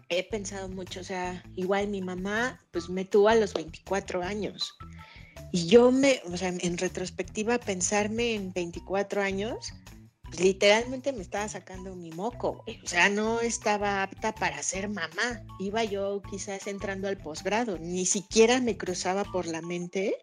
he 0.09 0.23
pensado 0.23 0.69
mucho, 0.69 1.01
o 1.01 1.05
sea, 1.05 1.45
igual 1.57 1.89
mi 1.89 2.01
mamá, 2.01 2.59
pues 2.71 2.89
me 2.89 3.05
tuvo 3.05 3.29
a 3.29 3.35
los 3.35 3.53
24 3.53 4.23
años. 4.23 4.75
Y 5.53 5.67
yo 5.67 5.91
me, 5.91 6.23
o 6.33 6.37
sea, 6.37 6.49
en 6.49 6.79
retrospectiva, 6.79 7.59
pensarme 7.59 8.35
en 8.35 8.53
24 8.53 9.21
años, 9.21 9.73
pues, 10.23 10.41
literalmente 10.41 11.13
me 11.13 11.23
estaba 11.23 11.49
sacando 11.49 11.97
mi 11.97 12.11
moco, 12.13 12.63
güey. 12.65 12.81
O 12.85 12.87
sea, 12.87 13.09
no 13.09 13.41
estaba 13.41 14.03
apta 14.03 14.35
para 14.35 14.63
ser 14.63 14.89
mamá. 14.89 15.43
Iba 15.59 15.85
yo 15.85 16.23
quizás 16.31 16.67
entrando 16.67 17.09
al 17.09 17.19
posgrado, 17.19 17.79
ni 17.79 18.07
siquiera 18.07 18.61
me 18.61 18.77
cruzaba 18.77 19.25
por 19.25 19.47
la 19.47 19.63
mente 19.63 20.15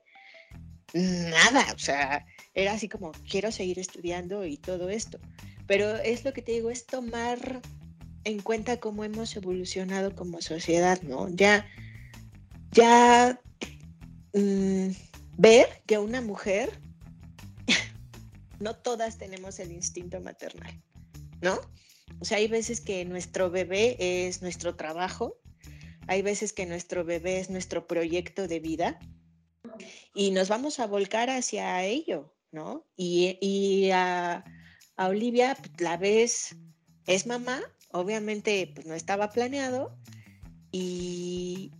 nada, 0.95 1.65
o 1.73 1.79
sea, 1.79 2.25
era 2.53 2.73
así 2.73 2.87
como, 2.87 3.11
quiero 3.29 3.51
seguir 3.51 3.79
estudiando 3.79 4.45
y 4.45 4.57
todo 4.57 4.89
esto. 4.89 5.19
Pero 5.67 5.95
es 5.97 6.23
lo 6.23 6.33
que 6.33 6.41
te 6.41 6.53
digo, 6.53 6.69
es 6.69 6.85
tomar 6.85 7.61
en 8.23 8.41
cuenta 8.41 8.79
cómo 8.79 9.03
hemos 9.03 9.35
evolucionado 9.35 10.15
como 10.15 10.41
sociedad, 10.41 11.01
¿no? 11.01 11.27
Ya, 11.29 11.65
ya 12.71 13.39
mm, 14.33 14.89
ver 15.37 15.67
que 15.85 15.97
una 15.97 16.21
mujer, 16.21 16.79
no 18.59 18.75
todas 18.75 19.17
tenemos 19.17 19.59
el 19.59 19.71
instinto 19.71 20.21
maternal, 20.21 20.81
¿no? 21.41 21.59
O 22.19 22.25
sea, 22.25 22.37
hay 22.37 22.47
veces 22.47 22.79
que 22.79 23.03
nuestro 23.03 23.51
bebé 23.51 23.97
es 23.99 24.41
nuestro 24.41 24.75
trabajo, 24.75 25.37
hay 26.07 26.21
veces 26.21 26.53
que 26.53 26.65
nuestro 26.65 27.03
bebé 27.03 27.39
es 27.39 27.49
nuestro 27.49 27.85
proyecto 27.85 28.47
de 28.47 28.59
vida 28.59 28.99
y 30.13 30.31
nos 30.31 30.49
vamos 30.49 30.79
a 30.79 30.87
volcar 30.87 31.29
hacia 31.29 31.83
ello, 31.83 32.33
¿no? 32.51 32.85
Y, 32.95 33.37
y 33.41 33.91
a, 33.91 34.43
a 34.95 35.07
Olivia 35.07 35.55
pues, 35.55 35.81
la 35.81 35.97
ves, 35.97 36.55
es 37.07 37.27
mamá, 37.27 37.61
obviamente 37.91 38.71
pues 38.73 38.85
no 38.85 38.93
estaba 38.93 39.29
planeado 39.29 39.97
y 40.71 41.71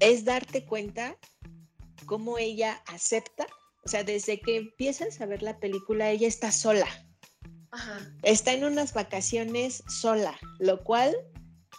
es 0.00 0.24
darte 0.24 0.64
cuenta 0.64 1.16
cómo 2.06 2.38
ella 2.38 2.82
acepta, 2.86 3.46
o 3.84 3.88
sea, 3.88 4.02
desde 4.04 4.40
que 4.40 4.56
empiezas 4.56 5.20
a 5.20 5.26
ver 5.26 5.42
la 5.42 5.58
película, 5.58 6.10
ella 6.10 6.26
está 6.26 6.50
sola, 6.52 6.88
Ajá. 7.70 8.00
está 8.22 8.52
en 8.52 8.64
unas 8.64 8.94
vacaciones 8.94 9.82
sola, 9.88 10.38
lo 10.58 10.82
cual 10.84 11.16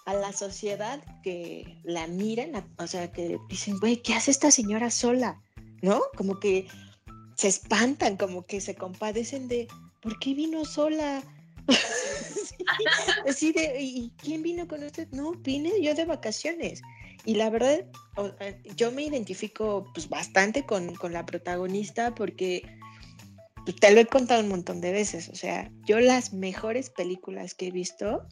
a 0.06 0.14
la 0.14 0.34
sociedad 0.34 1.02
que 1.24 1.82
la 1.84 2.08
miran, 2.08 2.52
o 2.78 2.88
sea, 2.88 3.12
que 3.12 3.38
dicen, 3.48 3.80
güey, 3.80 4.02
¿qué 4.02 4.14
hace 4.14 4.32
esta 4.32 4.52
señora 4.52 4.90
sola? 4.90 5.42
¿No? 5.82 6.02
Como 6.18 6.40
que 6.40 6.68
se 7.36 7.48
espantan, 7.48 8.18
como 8.18 8.46
que 8.46 8.60
se 8.60 8.76
compadecen 8.76 9.48
de, 9.48 9.68
¿por 10.02 10.20
qué 10.20 10.34
vino 10.34 10.66
sola? 10.66 11.24
así 13.28 13.52
de, 13.52 13.78
¿y 13.80 14.12
quién 14.18 14.44
vino 14.44 14.68
con 14.68 14.84
usted? 14.84 15.08
No, 15.12 15.32
vine 15.34 15.82
yo 15.82 15.94
de 15.94 16.06
vacaciones. 16.06 16.82
Y 17.26 17.36
la 17.36 17.50
verdad, 17.50 17.86
yo 18.76 18.92
me 18.92 19.04
identifico 19.04 19.86
pues 19.94 20.10
bastante 20.10 20.66
con, 20.66 20.96
con 20.96 21.14
la 21.14 21.26
protagonista 21.26 22.16
porque 22.16 22.64
pues, 23.66 23.76
te 23.76 23.92
lo 23.92 24.00
he 24.00 24.06
contado 24.06 24.42
un 24.42 24.50
montón 24.50 24.82
de 24.82 24.92
veces. 24.92 25.30
O 25.30 25.36
sea, 25.36 25.72
yo 25.86 26.00
las 26.00 26.34
mejores 26.34 26.90
películas 26.90 27.54
que 27.54 27.68
he 27.68 27.72
visto 27.72 28.26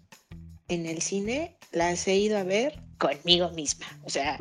en 0.68 0.86
el 0.86 1.02
cine 1.02 1.56
las 1.72 2.08
he 2.08 2.16
ido 2.16 2.38
a 2.38 2.44
ver 2.44 2.82
conmigo 2.98 3.50
misma. 3.52 3.86
O 4.04 4.10
sea, 4.10 4.38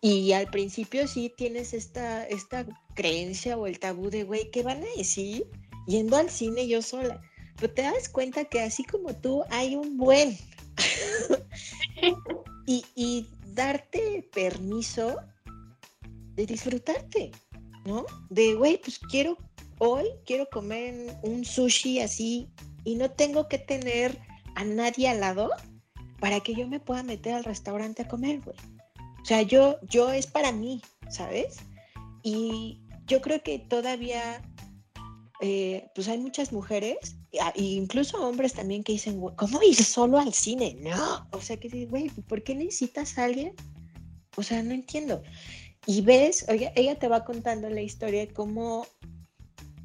y 0.00 0.32
al 0.32 0.48
principio 0.48 1.08
sí 1.08 1.32
tienes 1.36 1.74
esta, 1.74 2.26
esta 2.26 2.66
creencia 2.94 3.56
o 3.56 3.66
el 3.66 3.78
tabú 3.78 4.10
de, 4.10 4.24
güey, 4.24 4.50
¿qué 4.50 4.62
van 4.62 4.82
a 4.82 4.96
decir? 4.96 5.48
Yendo 5.86 6.16
al 6.16 6.30
cine 6.30 6.68
yo 6.68 6.82
sola. 6.82 7.20
Pero 7.56 7.72
te 7.74 7.82
das 7.82 8.08
cuenta 8.08 8.44
que 8.44 8.60
así 8.60 8.84
como 8.84 9.14
tú 9.14 9.42
hay 9.50 9.74
un 9.74 9.96
buen. 9.96 10.38
y, 12.66 12.84
y 12.94 13.26
darte 13.46 14.28
permiso 14.32 15.16
de 16.34 16.46
disfrutarte, 16.46 17.32
¿no? 17.84 18.06
De, 18.30 18.54
güey, 18.54 18.78
pues 18.80 19.00
quiero, 19.00 19.36
hoy 19.78 20.06
quiero 20.24 20.48
comer 20.48 21.16
un 21.22 21.44
sushi 21.44 21.98
así 22.00 22.48
y 22.84 22.94
no 22.94 23.10
tengo 23.10 23.48
que 23.48 23.58
tener 23.58 24.16
a 24.58 24.64
nadie 24.64 25.08
al 25.08 25.20
lado 25.20 25.50
para 26.18 26.40
que 26.40 26.52
yo 26.52 26.66
me 26.66 26.80
pueda 26.80 27.04
meter 27.04 27.34
al 27.34 27.44
restaurante 27.44 28.02
a 28.02 28.08
comer, 28.08 28.40
güey. 28.40 28.56
O 29.22 29.24
sea, 29.24 29.42
yo, 29.42 29.78
yo 29.82 30.10
es 30.10 30.26
para 30.26 30.50
mí, 30.50 30.82
¿sabes? 31.08 31.58
Y 32.24 32.80
yo 33.06 33.20
creo 33.20 33.40
que 33.40 33.60
todavía, 33.60 34.42
eh, 35.40 35.88
pues 35.94 36.08
hay 36.08 36.18
muchas 36.18 36.52
mujeres, 36.52 37.16
e 37.30 37.62
incluso 37.62 38.20
hombres 38.26 38.54
también 38.54 38.82
que 38.82 38.92
dicen, 38.92 39.20
¿cómo 39.36 39.62
ir 39.62 39.76
solo 39.76 40.18
al 40.18 40.34
cine? 40.34 40.76
No, 40.80 41.28
o 41.30 41.40
sea, 41.40 41.56
que 41.56 41.86
güey, 41.86 42.08
¿por 42.26 42.42
qué 42.42 42.56
necesitas 42.56 43.16
a 43.16 43.26
alguien? 43.26 43.54
O 44.36 44.42
sea, 44.42 44.60
no 44.64 44.72
entiendo. 44.72 45.22
Y 45.86 46.00
ves, 46.00 46.46
oye, 46.48 46.72
ella 46.74 46.98
te 46.98 47.06
va 47.06 47.24
contando 47.24 47.70
la 47.70 47.82
historia 47.82 48.26
de 48.26 48.32
cómo 48.32 48.86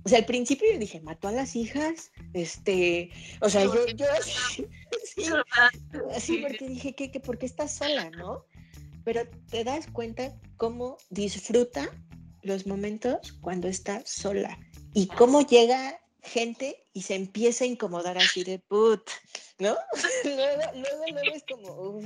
o 0.06 0.10
sea, 0.10 0.20
al 0.20 0.26
principio 0.26 0.72
yo 0.72 0.80
dije, 0.80 1.02
mató 1.02 1.28
a 1.28 1.32
las 1.32 1.56
hijas, 1.56 2.12
este, 2.34 3.12
o 3.42 3.50
sea, 3.50 3.64
yo, 3.64 3.88
yo 3.96 4.06
así, 4.20 4.68
así 6.16 6.38
porque 6.40 6.68
dije, 6.68 6.94
que, 6.96 7.20
¿por 7.20 7.38
qué 7.38 7.46
estás 7.46 7.76
sola, 7.76 8.10
no? 8.12 8.46
pero 9.04 9.28
te 9.50 9.64
das 9.64 9.88
cuenta 9.88 10.34
cómo 10.58 10.98
disfruta 11.10 11.90
los 12.42 12.66
momentos 12.66 13.34
cuando 13.42 13.68
está 13.68 14.02
sola 14.06 14.58
y 14.94 15.08
cómo 15.08 15.42
llega 15.42 16.00
gente 16.22 16.86
y 16.94 17.02
se 17.02 17.16
empieza 17.16 17.66
a 17.66 17.68
incomodar 17.68 18.18
así 18.18 18.44
de 18.44 18.60
put, 18.60 19.02
¿no? 19.60 19.76
luego, 20.24 20.62
luego, 20.74 21.06
luego 21.12 21.36
es 21.36 21.44
como, 21.50 22.00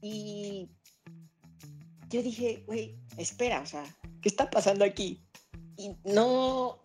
y 0.00 0.68
yo 2.08 2.22
dije, 2.22 2.62
güey, 2.66 2.96
espera, 3.16 3.60
o 3.60 3.66
sea, 3.66 3.84
¿qué 4.22 4.28
está 4.28 4.48
pasando 4.50 4.84
aquí? 4.84 5.27
Y 5.78 5.96
no, 6.04 6.82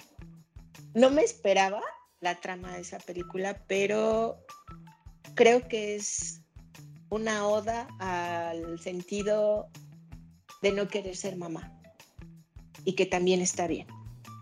no 0.94 1.10
me 1.10 1.24
esperaba 1.24 1.82
la 2.22 2.40
trama 2.40 2.72
de 2.74 2.82
esa 2.82 3.00
película, 3.00 3.66
pero 3.68 4.38
creo 5.36 5.68
que 5.68 5.96
es 5.96 6.42
una 7.10 7.46
oda 7.48 7.88
al 8.00 8.80
sentido 8.80 9.68
de 10.62 10.72
no 10.72 10.88
querer 10.88 11.16
ser 11.16 11.36
mamá 11.36 11.74
y 12.86 12.96
que 12.96 13.06
también 13.06 13.42
está 13.42 13.68
bien, 13.68 13.88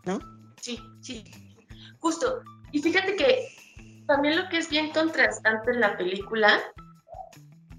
¿no? 0.06 0.20
Sí, 0.62 0.80
sí, 1.02 1.24
justo. 2.00 2.42
Y 2.72 2.82
fíjate 2.82 3.16
que 3.16 3.48
también 4.06 4.38
lo 4.38 4.48
que 4.50 4.58
es 4.58 4.70
bien 4.70 4.92
contrastante 4.92 5.72
en 5.72 5.80
la 5.80 5.98
película 5.98 6.62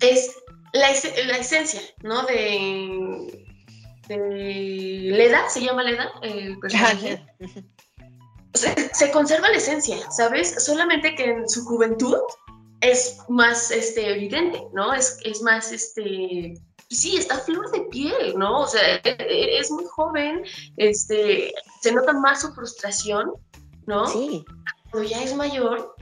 es 0.01 0.35
la, 0.73 0.91
esencia, 0.91 1.81
¿no? 2.03 2.25
De, 2.25 3.42
de 4.09 5.11
Leda, 5.13 5.49
se 5.49 5.61
llama 5.61 5.83
Leda, 5.83 6.13
el 6.23 6.59
personaje. 6.59 7.25
se 8.93 9.11
conserva 9.11 9.49
la 9.51 9.57
esencia, 9.57 9.97
¿sabes? 10.11 10.63
Solamente 10.65 11.15
que 11.15 11.25
en 11.25 11.49
su 11.49 11.65
juventud 11.65 12.17
es 12.81 13.19
más 13.29 13.71
este, 13.71 14.13
evidente, 14.13 14.61
¿no? 14.75 14.93
Es, 14.93 15.19
es 15.25 15.41
más, 15.43 15.73
este, 15.73 16.55
sí, 16.91 17.17
está 17.17 17.39
flor 17.39 17.71
de 17.71 17.81
piel, 17.83 18.35
¿no? 18.37 18.61
O 18.61 18.67
sea, 18.67 18.97
e, 18.97 19.01
e, 19.05 19.59
es 19.59 19.71
muy 19.71 19.85
joven, 19.85 20.43
este, 20.77 21.55
se 21.81 21.93
nota 21.93 22.13
más 22.13 22.43
su 22.43 22.53
frustración, 22.53 23.33
¿no? 23.87 24.07
Sí. 24.07 24.45
Pero 24.91 25.05
ya 25.05 25.23
es 25.23 25.35
mayor 25.35 25.95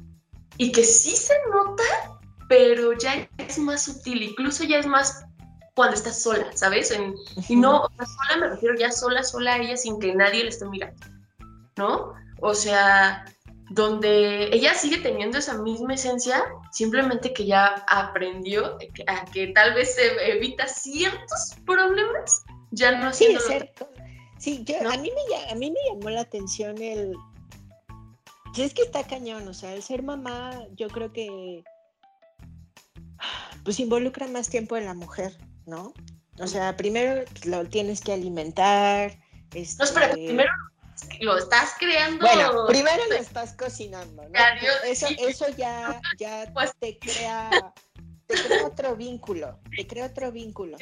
y 0.57 0.73
que 0.73 0.83
sí 0.83 1.15
se 1.15 1.35
nota, 1.53 2.19
pero 2.49 2.93
ya 2.95 3.29
es 3.39 3.59
más 3.59 3.85
sutil, 3.85 4.23
incluso 4.23 4.65
ya 4.65 4.79
es 4.79 4.87
más 4.87 5.25
cuando 5.81 5.97
está 5.97 6.13
sola, 6.13 6.55
¿sabes? 6.55 6.95
y 7.49 7.57
no, 7.57 7.89
sola 7.97 8.37
me 8.39 8.49
refiero 8.49 8.75
ya 8.75 8.93
sola, 8.93 9.23
sola 9.23 9.55
a 9.55 9.59
ella 9.63 9.79
sin 9.79 9.99
que 9.99 10.15
nadie 10.15 10.43
le 10.43 10.51
esté 10.51 10.67
mirando, 10.67 11.07
¿no? 11.79 12.13
O 12.43 12.53
sea, 12.53 13.25
donde 13.71 14.55
ella 14.55 14.75
sigue 14.75 14.99
teniendo 14.99 15.39
esa 15.39 15.57
misma 15.57 15.95
esencia, 15.95 16.45
simplemente 16.71 17.33
que 17.33 17.47
ya 17.47 17.83
aprendió 17.89 18.77
a 19.07 19.25
que 19.25 19.47
tal 19.55 19.73
vez 19.73 19.95
se 19.95 20.33
evita 20.33 20.69
ciertos 20.69 21.55
problemas, 21.65 22.43
ya 22.73 22.99
no 22.99 23.11
Sí, 23.15 23.39
sí 24.37 24.67
a, 24.87 24.99
mí 24.99 25.11
me, 25.11 25.51
a 25.51 25.55
mí 25.55 25.71
me 25.71 25.81
llamó 25.89 26.11
la 26.11 26.21
atención 26.21 26.77
el... 26.83 27.15
Si 28.55 28.61
es 28.61 28.75
que 28.75 28.83
está 28.83 29.03
cañón, 29.07 29.49
o 29.49 29.55
sea, 29.55 29.73
el 29.73 29.83
ser 29.83 30.03
mamá, 30.03 30.63
yo 30.77 30.89
creo 30.89 31.11
que 31.11 31.65
pues 33.65 33.81
involucra 33.81 34.27
más 34.27 34.51
tiempo 34.51 34.77
en 34.77 34.85
la 34.85 34.93
mujer, 34.93 35.39
¿no? 35.67 35.93
O 36.39 36.47
sea, 36.47 36.77
primero 36.77 37.25
lo 37.45 37.67
tienes 37.67 38.01
que 38.01 38.13
alimentar. 38.13 39.19
Este... 39.53 39.79
No, 39.79 39.85
espera, 39.85 40.13
primero 40.13 40.53
lo 41.21 41.37
estás 41.37 41.75
creando. 41.79 42.25
Bueno, 42.25 42.67
primero 42.67 43.03
lo 43.09 43.17
estás 43.17 43.55
cocinando, 43.55 44.29
¿no? 44.29 44.39
Eso, 44.85 45.07
eso 45.19 45.47
ya, 45.57 46.01
ya 46.19 46.51
pues 46.53 46.73
te 46.79 46.99
crea, 46.99 47.51
te 48.27 48.35
crea 48.35 48.67
otro 48.67 48.97
vínculo, 48.97 49.59
te 49.77 49.87
crea 49.87 50.07
otro 50.07 50.33
vínculo. 50.33 50.79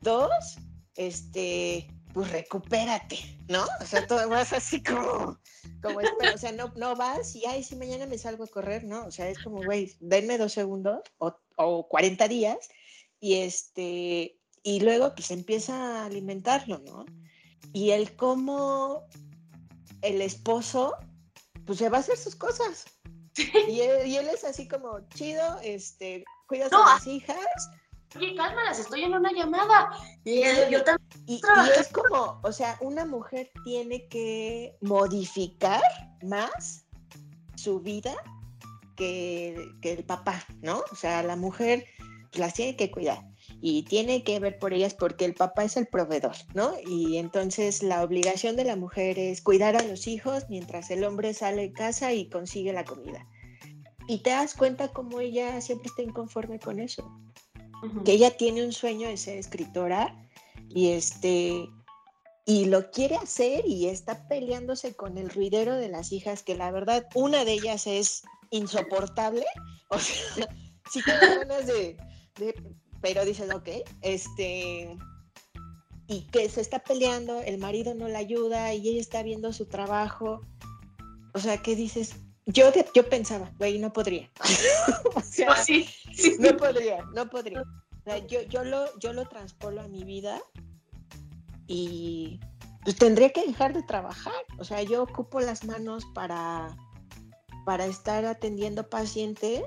Dos, 0.00 0.58
este, 0.96 1.88
pues 2.12 2.30
recupérate, 2.30 3.18
¿no? 3.48 3.64
O 3.80 3.86
sea, 3.86 4.06
todo 4.06 4.28
vas 4.28 4.52
así 4.52 4.82
como, 4.82 5.38
como 5.82 5.98
o 6.34 6.38
sea, 6.38 6.52
no, 6.52 6.72
no 6.76 6.96
vas 6.96 7.34
y, 7.34 7.44
ay, 7.46 7.62
si 7.62 7.76
mañana 7.76 8.06
me 8.06 8.18
salgo 8.18 8.44
a 8.44 8.48
correr, 8.48 8.84
¿no? 8.84 9.06
O 9.06 9.10
sea, 9.10 9.28
es 9.28 9.38
como, 9.38 9.62
güey, 9.62 9.94
denme 10.00 10.38
dos 10.38 10.52
segundos 10.52 11.00
o, 11.18 11.34
o 11.56 11.88
40 11.88 12.28
días 12.28 12.68
y 13.20 13.34
este, 13.34 14.38
y 14.62 14.80
luego 14.80 15.14
pues 15.14 15.30
empieza 15.30 16.02
a 16.02 16.06
alimentarlo, 16.06 16.78
¿no? 16.78 17.04
Y 17.72 17.90
el 17.90 18.16
cómo 18.16 19.06
el 20.02 20.22
esposo, 20.22 20.94
pues 21.66 21.78
se 21.78 21.88
va 21.88 21.98
a 21.98 22.00
hacer 22.00 22.16
sus 22.16 22.36
cosas. 22.36 22.84
Y 23.68 23.80
él, 23.80 24.28
es 24.28 24.44
así 24.44 24.66
como 24.66 25.00
chido, 25.14 25.60
este, 25.62 26.24
cuidas 26.46 26.72
a 26.72 26.94
las 26.94 27.06
hijas. 27.06 27.70
Oye, 28.16 28.34
cálmalas, 28.34 28.78
estoy 28.78 29.04
en 29.04 29.14
una 29.14 29.30
llamada. 29.32 29.90
Y, 30.24 30.42
yo 30.70 30.82
también. 30.82 31.08
Y, 31.26 31.40
es 31.78 31.88
como, 31.88 32.40
o 32.42 32.52
sea, 32.52 32.78
una 32.80 33.04
mujer 33.04 33.50
tiene 33.64 34.08
que 34.08 34.76
modificar 34.80 35.82
más 36.22 36.86
su 37.54 37.80
vida 37.80 38.14
que, 38.96 39.70
que 39.82 39.92
el 39.92 40.04
papá, 40.04 40.44
¿no? 40.62 40.82
O 40.90 40.96
sea, 40.96 41.22
la 41.22 41.36
mujer 41.36 41.86
las 42.34 42.54
tiene 42.54 42.76
que 42.76 42.90
cuidar 42.90 43.22
y 43.60 43.82
tiene 43.84 44.22
que 44.22 44.38
ver 44.40 44.58
por 44.58 44.72
ellas 44.72 44.94
porque 44.94 45.24
el 45.24 45.34
papá 45.34 45.64
es 45.64 45.76
el 45.76 45.86
proveedor, 45.86 46.36
¿no? 46.54 46.72
Y 46.86 47.16
entonces 47.16 47.82
la 47.82 48.02
obligación 48.02 48.56
de 48.56 48.64
la 48.64 48.76
mujer 48.76 49.18
es 49.18 49.40
cuidar 49.40 49.76
a 49.76 49.82
los 49.82 50.06
hijos 50.06 50.44
mientras 50.48 50.90
el 50.90 51.04
hombre 51.04 51.34
sale 51.34 51.62
de 51.62 51.72
casa 51.72 52.12
y 52.12 52.28
consigue 52.28 52.72
la 52.72 52.84
comida. 52.84 53.26
Y 54.06 54.18
te 54.18 54.30
das 54.30 54.54
cuenta 54.54 54.88
cómo 54.88 55.20
ella 55.20 55.60
siempre 55.60 55.88
está 55.88 56.02
inconforme 56.02 56.58
con 56.58 56.78
eso, 56.78 57.10
que 58.04 58.12
ella 58.12 58.36
tiene 58.36 58.64
un 58.64 58.72
sueño 58.72 59.08
de 59.08 59.16
ser 59.16 59.38
escritora 59.38 60.14
y 60.68 60.90
este 60.90 61.68
y 62.46 62.64
lo 62.64 62.90
quiere 62.90 63.16
hacer 63.16 63.66
y 63.66 63.88
está 63.88 64.26
peleándose 64.26 64.94
con 64.94 65.18
el 65.18 65.28
ruidero 65.28 65.76
de 65.76 65.90
las 65.90 66.12
hijas 66.12 66.42
que 66.42 66.54
la 66.54 66.70
verdad 66.70 67.06
una 67.14 67.44
de 67.44 67.52
ellas 67.52 67.86
es 67.86 68.22
insoportable, 68.50 69.44
o 69.90 69.98
sea, 69.98 70.48
sí 70.90 71.00
tengo 71.04 71.40
ganas 71.40 71.66
de 71.66 71.98
pero 73.00 73.24
dices, 73.24 73.52
ok, 73.54 73.68
este, 74.02 74.96
y 76.06 76.22
que 76.28 76.48
se 76.48 76.60
está 76.60 76.80
peleando, 76.80 77.40
el 77.42 77.58
marido 77.58 77.94
no 77.94 78.08
la 78.08 78.18
ayuda 78.18 78.72
y 78.74 78.88
ella 78.88 79.00
está 79.00 79.22
viendo 79.22 79.52
su 79.52 79.66
trabajo. 79.66 80.40
O 81.34 81.38
sea, 81.38 81.62
¿qué 81.62 81.76
dices? 81.76 82.16
Yo, 82.46 82.70
yo 82.94 83.08
pensaba, 83.08 83.52
güey, 83.58 83.78
no 83.78 83.92
podría. 83.92 84.30
o 85.14 85.20
sea, 85.20 85.54
sí, 85.56 85.86
no 86.38 86.56
podría, 86.56 87.04
no 87.14 87.28
podría. 87.28 87.60
O 87.62 88.02
sea, 88.04 88.26
yo, 88.26 88.42
yo, 88.42 88.64
lo, 88.64 88.98
yo 88.98 89.12
lo 89.12 89.28
transpolo 89.28 89.82
a 89.82 89.88
mi 89.88 90.04
vida 90.04 90.40
y 91.66 92.40
pues 92.82 92.96
tendría 92.96 93.30
que 93.30 93.46
dejar 93.46 93.74
de 93.74 93.82
trabajar. 93.82 94.32
O 94.58 94.64
sea, 94.64 94.82
yo 94.82 95.02
ocupo 95.02 95.40
las 95.40 95.64
manos 95.64 96.04
para 96.14 96.74
para 97.68 97.84
estar 97.84 98.24
atendiendo 98.24 98.88
pacientes 98.88 99.62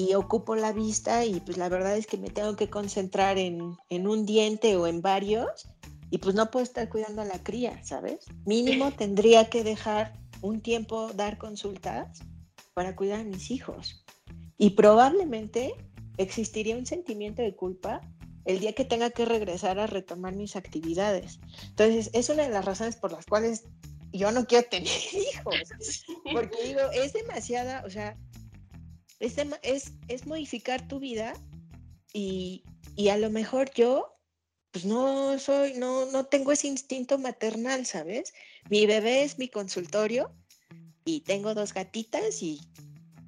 y 0.00 0.14
ocupo 0.14 0.56
la 0.56 0.72
vista 0.72 1.26
y 1.26 1.40
pues 1.40 1.58
la 1.58 1.68
verdad 1.68 1.94
es 1.94 2.06
que 2.06 2.16
me 2.16 2.30
tengo 2.30 2.56
que 2.56 2.70
concentrar 2.70 3.36
en, 3.36 3.76
en 3.90 4.08
un 4.08 4.24
diente 4.24 4.74
o 4.76 4.86
en 4.86 5.02
varios 5.02 5.68
y 6.10 6.18
pues 6.18 6.34
no 6.34 6.50
puedo 6.50 6.64
estar 6.64 6.88
cuidando 6.88 7.20
a 7.20 7.26
la 7.26 7.42
cría, 7.42 7.84
¿sabes? 7.84 8.24
Mínimo 8.46 8.92
tendría 8.96 9.50
que 9.50 9.62
dejar 9.62 10.14
un 10.40 10.62
tiempo 10.62 11.12
dar 11.12 11.36
consultas 11.36 12.20
para 12.72 12.96
cuidar 12.96 13.20
a 13.20 13.24
mis 13.24 13.50
hijos. 13.50 14.02
Y 14.56 14.70
probablemente 14.70 15.74
existiría 16.16 16.78
un 16.78 16.86
sentimiento 16.86 17.42
de 17.42 17.54
culpa 17.54 18.00
el 18.46 18.58
día 18.58 18.72
que 18.72 18.86
tenga 18.86 19.10
que 19.10 19.26
regresar 19.26 19.78
a 19.78 19.86
retomar 19.86 20.34
mis 20.34 20.56
actividades. 20.56 21.40
Entonces, 21.68 22.08
es 22.14 22.30
una 22.30 22.44
de 22.44 22.50
las 22.50 22.64
razones 22.64 22.96
por 22.96 23.12
las 23.12 23.26
cuales 23.26 23.64
yo 24.12 24.32
no 24.32 24.46
quiero 24.46 24.66
tener 24.66 24.88
hijos, 25.12 26.04
porque 26.32 26.68
digo, 26.68 26.80
es 26.94 27.12
demasiada, 27.12 27.82
o 27.86 27.90
sea, 27.90 28.16
es, 29.20 29.36
es, 29.62 29.92
es 30.08 30.26
modificar 30.26 30.88
tu 30.88 30.98
vida 30.98 31.34
y, 32.12 32.64
y, 32.96 33.10
a 33.10 33.18
lo 33.18 33.30
mejor 33.30 33.70
yo, 33.72 34.16
pues 34.72 34.84
no 34.84 35.38
soy, 35.38 35.74
no, 35.74 36.06
no 36.06 36.26
tengo 36.26 36.52
ese 36.52 36.66
instinto 36.66 37.18
maternal, 37.18 37.86
¿sabes? 37.86 38.32
Mi 38.68 38.86
bebé 38.86 39.22
es 39.22 39.38
mi 39.38 39.48
consultorio 39.48 40.32
y 41.04 41.20
tengo 41.20 41.54
dos 41.54 41.72
gatitas 41.72 42.42
y, 42.42 42.60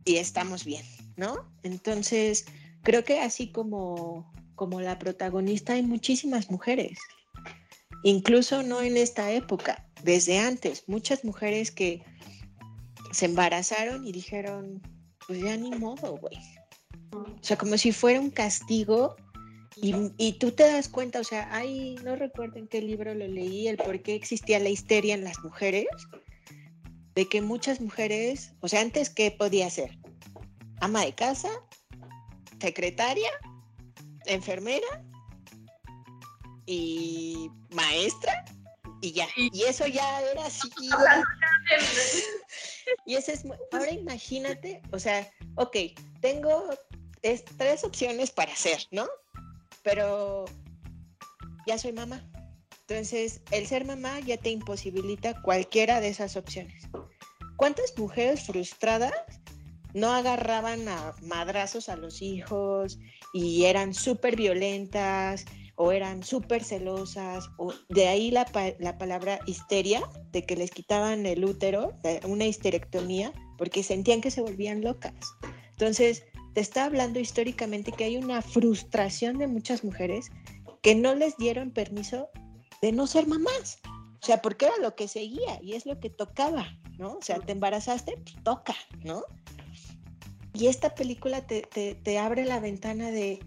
y 0.04 0.16
estamos 0.16 0.64
bien, 0.64 0.84
¿no? 1.16 1.52
Entonces, 1.62 2.46
creo 2.82 3.04
que 3.04 3.20
así 3.20 3.52
como, 3.52 4.32
como 4.56 4.80
la 4.80 4.98
protagonista 4.98 5.74
hay 5.74 5.82
muchísimas 5.82 6.50
mujeres, 6.50 6.98
incluso 8.02 8.62
no 8.62 8.82
en 8.82 8.96
esta 8.96 9.30
época, 9.30 9.88
desde 10.02 10.38
antes, 10.38 10.88
muchas 10.88 11.24
mujeres 11.24 11.70
que 11.70 12.02
se 13.12 13.26
embarazaron 13.26 14.06
y 14.06 14.12
dijeron, 14.12 14.82
pues 15.26 15.40
ya 15.40 15.56
ni 15.56 15.70
modo, 15.70 16.16
güey. 16.16 16.36
O 17.12 17.42
sea, 17.44 17.56
como 17.56 17.76
si 17.76 17.92
fuera 17.92 18.20
un 18.20 18.30
castigo 18.30 19.16
y, 19.76 19.94
y, 20.18 20.34
tú 20.34 20.52
te 20.52 20.64
das 20.64 20.88
cuenta, 20.88 21.20
o 21.20 21.24
sea, 21.24 21.54
hay, 21.54 21.96
no 22.04 22.16
recuerdo 22.16 22.58
en 22.58 22.68
qué 22.68 22.80
libro 22.82 23.14
lo 23.14 23.26
leí, 23.26 23.68
el 23.68 23.78
por 23.78 24.02
qué 24.02 24.14
existía 24.14 24.58
la 24.58 24.68
histeria 24.68 25.14
en 25.14 25.24
las 25.24 25.42
mujeres, 25.42 25.86
de 27.14 27.26
que 27.26 27.40
muchas 27.40 27.80
mujeres, 27.80 28.52
o 28.60 28.68
sea, 28.68 28.80
antes, 28.80 29.10
¿qué 29.10 29.30
podía 29.30 29.68
ser? 29.70 29.98
Ama 30.80 31.04
de 31.04 31.14
casa, 31.14 31.48
secretaria, 32.60 33.30
enfermera 34.26 35.04
y 36.66 37.50
maestra 37.70 38.44
y 39.02 39.12
ya. 39.12 39.28
Y 39.36 39.64
eso 39.64 39.86
ya 39.86 40.22
era 40.22 40.46
así. 40.46 40.70
y 43.06 43.16
eso 43.16 43.32
es. 43.32 43.44
Ahora 43.72 43.90
imagínate, 43.90 44.80
o 44.92 44.98
sea, 44.98 45.30
ok, 45.56 45.76
tengo 46.20 46.70
tres 47.20 47.84
opciones 47.84 48.30
para 48.30 48.52
hacer, 48.52 48.86
¿no? 48.90 49.06
Pero 49.82 50.46
ya 51.66 51.76
soy 51.76 51.92
mamá. 51.92 52.26
Entonces, 52.88 53.42
el 53.50 53.66
ser 53.66 53.84
mamá 53.84 54.20
ya 54.20 54.36
te 54.36 54.50
imposibilita 54.50 55.40
cualquiera 55.42 56.00
de 56.00 56.08
esas 56.08 56.36
opciones. 56.36 56.84
¿Cuántas 57.56 57.96
mujeres 57.96 58.46
frustradas 58.46 59.12
no 59.94 60.12
agarraban 60.12 60.88
a 60.88 61.14
madrazos 61.22 61.88
a 61.88 61.96
los 61.96 62.22
hijos 62.22 62.98
y 63.32 63.64
eran 63.64 63.94
súper 63.94 64.36
violentas 64.36 65.44
o 65.76 65.92
eran 65.92 66.22
súper 66.22 66.62
celosas? 66.64 67.48
O 67.56 67.72
de 67.88 68.08
ahí 68.08 68.30
la, 68.30 68.46
la, 68.78 68.98
palabra 68.98 69.40
histeria, 69.46 70.02
de 70.30 70.44
que 70.44 70.56
les 70.56 70.70
quitaban 70.70 71.26
el 71.26 71.44
útero, 71.44 71.94
una 72.24 72.44
histerectomía, 72.44 73.32
porque 73.58 73.82
sentían 73.82 74.20
que 74.20 74.30
se 74.30 74.42
volvían 74.42 74.82
locas. 74.82 75.14
Entonces, 75.70 76.24
te 76.54 76.60
está 76.60 76.84
hablando 76.84 77.18
históricamente 77.18 77.92
que 77.92 78.04
hay 78.04 78.16
una 78.16 78.42
frustración 78.42 79.38
de 79.38 79.46
muchas 79.46 79.84
mujeres 79.84 80.30
que 80.82 80.94
no 80.94 81.14
les 81.14 81.36
dieron 81.36 81.70
permiso 81.70 82.28
de 82.80 82.92
no 82.92 83.06
ser 83.06 83.26
mamás. 83.26 83.78
O 84.22 84.26
sea, 84.26 84.42
porque 84.42 84.66
era 84.66 84.76
lo 84.80 84.94
que 84.94 85.08
seguía 85.08 85.60
y 85.62 85.72
es 85.72 85.86
lo 85.86 85.98
que 85.98 86.10
tocaba, 86.10 86.66
¿no? 86.98 87.14
O 87.14 87.22
sea, 87.22 87.40
te 87.40 87.52
embarazaste, 87.52 88.18
pues 88.18 88.36
toca, 88.44 88.74
¿no? 89.02 89.24
Y 90.54 90.66
esta 90.66 90.94
película 90.94 91.46
te, 91.46 91.62
te, 91.62 91.94
te 91.94 92.18
abre 92.18 92.44
la 92.44 92.60
ventana 92.60 93.10
de, 93.10 93.40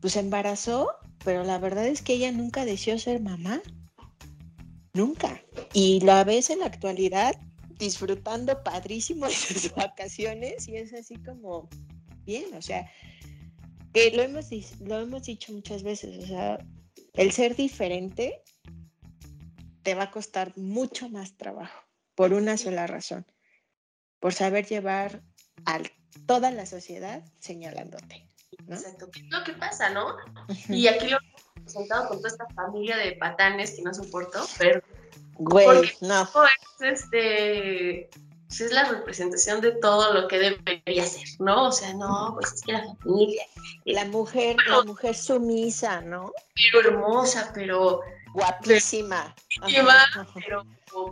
pues 0.00 0.16
embarazó, 0.16 0.90
pero 1.24 1.44
la 1.44 1.58
verdad 1.58 1.86
es 1.86 2.02
que 2.02 2.14
ella 2.14 2.32
nunca 2.32 2.64
deseó 2.64 2.98
ser 2.98 3.20
mamá. 3.20 3.62
Nunca. 4.94 5.42
Y 5.72 6.00
la 6.00 6.24
ves 6.24 6.50
en 6.50 6.60
la 6.60 6.66
actualidad 6.66 7.34
disfrutando 7.78 8.62
padrísimo 8.62 9.26
de 9.28 9.34
sus 9.34 9.74
vacaciones 9.74 10.68
y 10.68 10.76
es 10.76 10.92
así 10.94 11.16
como 11.16 11.68
bien, 12.24 12.54
o 12.54 12.62
sea, 12.62 12.90
que 13.92 14.10
lo 14.10 14.22
hemos, 14.22 14.50
lo 14.80 15.00
hemos 15.00 15.22
dicho 15.24 15.52
muchas 15.52 15.82
veces, 15.82 16.24
o 16.24 16.26
sea, 16.26 16.58
el 17.14 17.32
ser 17.32 17.56
diferente 17.56 18.42
te 19.82 19.94
va 19.94 20.04
a 20.04 20.10
costar 20.10 20.56
mucho 20.58 21.08
más 21.08 21.36
trabajo 21.36 21.80
por 22.14 22.32
una 22.32 22.56
sola 22.56 22.86
razón, 22.86 23.24
por 24.18 24.34
saber 24.34 24.66
llevar 24.66 25.22
a 25.64 25.80
toda 26.26 26.50
la 26.50 26.66
sociedad 26.66 27.24
señalándote. 27.38 28.28
Exacto, 28.68 29.10
¿qué 29.10 29.20
es 29.20 29.30
lo 29.30 29.44
que 29.44 29.52
pasa, 29.52 29.90
no? 29.90 30.16
Y 30.68 30.88
aquí 30.88 31.08
lo 31.08 31.18
hemos 31.18 31.42
presentado 31.54 32.08
con 32.08 32.18
toda 32.18 32.28
esta 32.28 32.46
familia 32.54 32.96
de 32.96 33.12
patanes 33.12 33.72
que 33.72 33.82
no 33.82 33.94
soporto, 33.94 34.44
pero... 34.58 34.82
Güey, 35.38 35.92
no. 36.00 36.22
Es, 36.80 37.02
este, 37.02 38.08
pues 38.48 38.60
es 38.60 38.72
la 38.72 38.84
representación 38.84 39.60
de 39.60 39.72
todo 39.72 40.14
lo 40.14 40.28
que 40.28 40.38
debería 40.38 41.04
ser, 41.04 41.28
¿no? 41.40 41.68
O 41.68 41.72
sea, 41.72 41.92
no, 41.94 42.36
pues 42.38 42.54
es 42.54 42.62
que 42.62 42.72
la 42.72 42.84
familia. 43.02 43.42
La 43.84 44.04
mujer, 44.04 44.56
la 44.68 44.82
mujer 44.84 45.14
sumisa, 45.14 46.00
¿no? 46.00 46.32
Pero 46.54 46.88
hermosa, 46.88 47.50
pero 47.54 48.00
guapísima. 48.36 49.34
pero, 50.34 50.62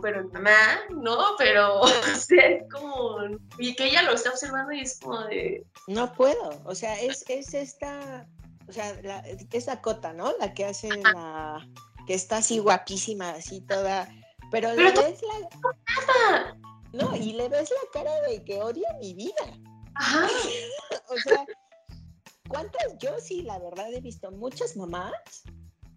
pero 0.01 0.29
mamá, 0.29 0.79
¿no? 0.91 1.17
Pero, 1.37 1.81
o 1.81 1.87
sea, 1.87 2.47
es 2.47 2.63
como, 2.71 3.17
y 3.57 3.75
que 3.75 3.85
ella 3.85 4.03
lo 4.03 4.13
está 4.13 4.29
observando 4.29 4.71
y 4.73 4.81
es 4.81 4.99
como 4.99 5.23
de... 5.23 5.65
No 5.87 6.13
puedo, 6.13 6.61
o 6.65 6.75
sea, 6.75 6.99
es, 7.01 7.25
es 7.27 7.53
esta, 7.53 8.27
o 8.67 8.71
sea, 8.71 8.95
la, 9.01 9.23
esa 9.51 9.81
cota, 9.81 10.13
¿no? 10.13 10.33
La 10.39 10.53
que 10.53 10.65
hace 10.65 10.89
la, 10.89 11.67
que 12.05 12.13
está 12.13 12.37
así 12.37 12.59
guapísima, 12.59 13.31
así 13.31 13.61
toda, 13.61 14.07
pero, 14.51 14.73
le 14.73 14.91
ves 14.91 15.21
la... 15.21 16.57
No, 16.93 17.13
y 17.15 17.33
le 17.33 17.49
ves 17.49 17.71
la 17.71 17.91
cara 17.91 18.21
de 18.21 18.43
que 18.45 18.61
odia 18.61 18.87
mi 19.01 19.13
vida. 19.15 19.59
Ajá. 19.95 20.27
o 21.09 21.17
sea, 21.17 21.45
¿cuántas? 22.47 22.97
Yo 22.99 23.19
sí, 23.19 23.41
la 23.41 23.59
verdad, 23.59 23.91
he 23.91 23.99
visto 23.99 24.31
muchas 24.31 24.77
mamás 24.77 25.11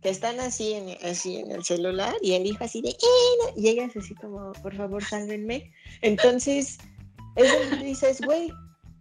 que 0.03 0.11
están 0.11 0.39
así 0.41 0.75
en, 0.75 0.97
así 1.07 1.39
en 1.39 1.51
el 1.51 1.65
celular 1.65 2.15
y 2.23 2.33
el 2.33 2.47
hijo 2.47 2.65
así 2.65 2.81
de, 2.81 2.91
eh, 2.91 3.53
y 3.57 3.69
ellas 3.69 3.97
así 3.97 4.15
como, 4.15 4.53
por 4.63 4.77
favor, 4.77 5.03
sálvenme. 5.03 5.73
Entonces, 6.03 6.79
es 7.37 7.53
donde 7.53 7.85
dices, 7.85 8.21
güey, 8.21 8.53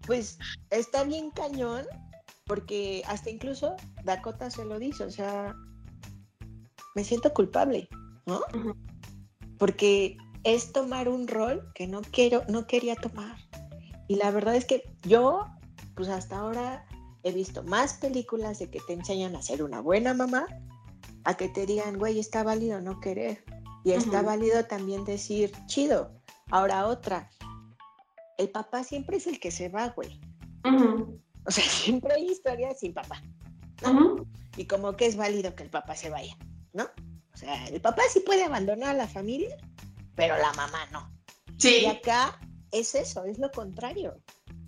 pues 0.05 0.39
está 0.69 1.03
bien 1.03 1.31
cañón, 1.31 1.85
porque 2.45 3.03
hasta 3.07 3.29
incluso 3.29 3.75
Dakota 4.03 4.49
se 4.49 4.65
lo 4.65 4.79
dice, 4.79 5.03
o 5.03 5.11
sea, 5.11 5.55
me 6.95 7.03
siento 7.03 7.33
culpable, 7.33 7.89
¿no? 8.25 8.41
Porque 9.59 10.17
es 10.43 10.71
tomar 10.71 11.09
un 11.09 11.27
rol 11.27 11.71
que 11.75 11.87
no 11.87 12.01
quiero, 12.01 12.43
no 12.47 12.65
quería 12.65 12.95
tomar. 12.95 13.37
Y 14.07 14.15
la 14.15 14.31
verdad 14.31 14.55
es 14.55 14.65
que 14.65 14.83
yo, 15.03 15.45
pues 15.95 16.09
hasta 16.09 16.37
ahora 16.37 16.85
he 17.23 17.31
visto 17.31 17.63
más 17.63 17.95
películas 17.95 18.59
de 18.59 18.69
que 18.69 18.79
te 18.87 18.93
enseñan 18.93 19.35
a 19.35 19.41
ser 19.41 19.61
una 19.61 19.81
buena 19.81 20.13
mamá 20.13 20.47
a 21.27 21.35
que 21.35 21.49
te 21.49 21.65
digan, 21.65 21.97
güey, 21.97 22.19
está 22.19 22.41
válido 22.41 22.79
no 22.79 23.01
querer. 23.01 23.43
Y 23.83 23.91
está 23.91 24.21
válido 24.21 24.63
también 24.63 25.03
decir, 25.03 25.51
chido. 25.65 26.13
Ahora 26.51 26.87
otra, 26.87 27.29
el 28.37 28.49
papá 28.49 28.85
siempre 28.85 29.17
es 29.17 29.27
el 29.27 29.37
que 29.37 29.51
se 29.51 29.67
va, 29.67 29.89
güey. 29.89 30.21
O 30.63 31.51
sea, 31.51 31.63
siempre 31.69 32.13
hay 32.13 32.31
historias 32.31 32.79
sin 32.79 32.93
papá. 32.93 33.21
Y 34.55 34.67
como 34.67 34.95
que 34.95 35.05
es 35.05 35.17
válido 35.17 35.53
que 35.53 35.63
el 35.63 35.69
papá 35.69 35.97
se 35.97 36.09
vaya, 36.09 36.37
¿no? 36.71 36.85
O 37.33 37.37
sea, 37.37 37.67
el 37.67 37.81
papá 37.81 38.03
sí 38.09 38.21
puede 38.21 38.45
abandonar 38.45 38.91
a 38.91 38.97
la 38.97 39.07
familia, 39.07 39.57
pero 40.15 40.37
la 40.37 40.53
mamá 40.53 40.85
no. 40.93 41.11
Sí. 41.57 41.81
Y 41.81 41.85
acá 41.87 42.39
es 42.71 42.95
eso, 42.95 43.25
es 43.25 43.37
lo 43.37 43.51
contrario. 43.51 44.17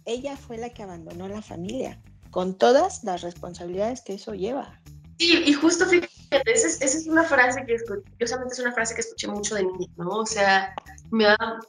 Ella 0.04 0.36
fue 0.36 0.58
la 0.58 0.72
que 0.72 0.84
abandonó 0.84 1.30
la 1.30 1.42
familia, 1.42 2.04
con 2.32 2.58
todas 2.58 3.06
las 3.06 3.22
responsabilidades 3.22 4.02
que 4.02 4.16
eso 4.16 4.34
lleva. 4.34 4.82
Sí, 5.18 5.44
y 5.46 5.54
justo 5.54 5.86
fíjate, 5.86 6.19
esa 6.32 6.86
es, 6.86 7.08
una 7.08 7.24
frase 7.24 7.66
que, 7.66 7.78
curiosamente 8.12 8.54
es 8.54 8.60
una 8.60 8.72
frase 8.72 8.96
que 8.96 9.02
escuché 9.02 9.28
mucho 9.28 9.56
de 9.56 9.64
niña, 9.64 9.88
¿no? 9.98 10.10
O 10.10 10.26
sea, 10.26 10.74
me 11.12 11.26
da, 11.26 11.60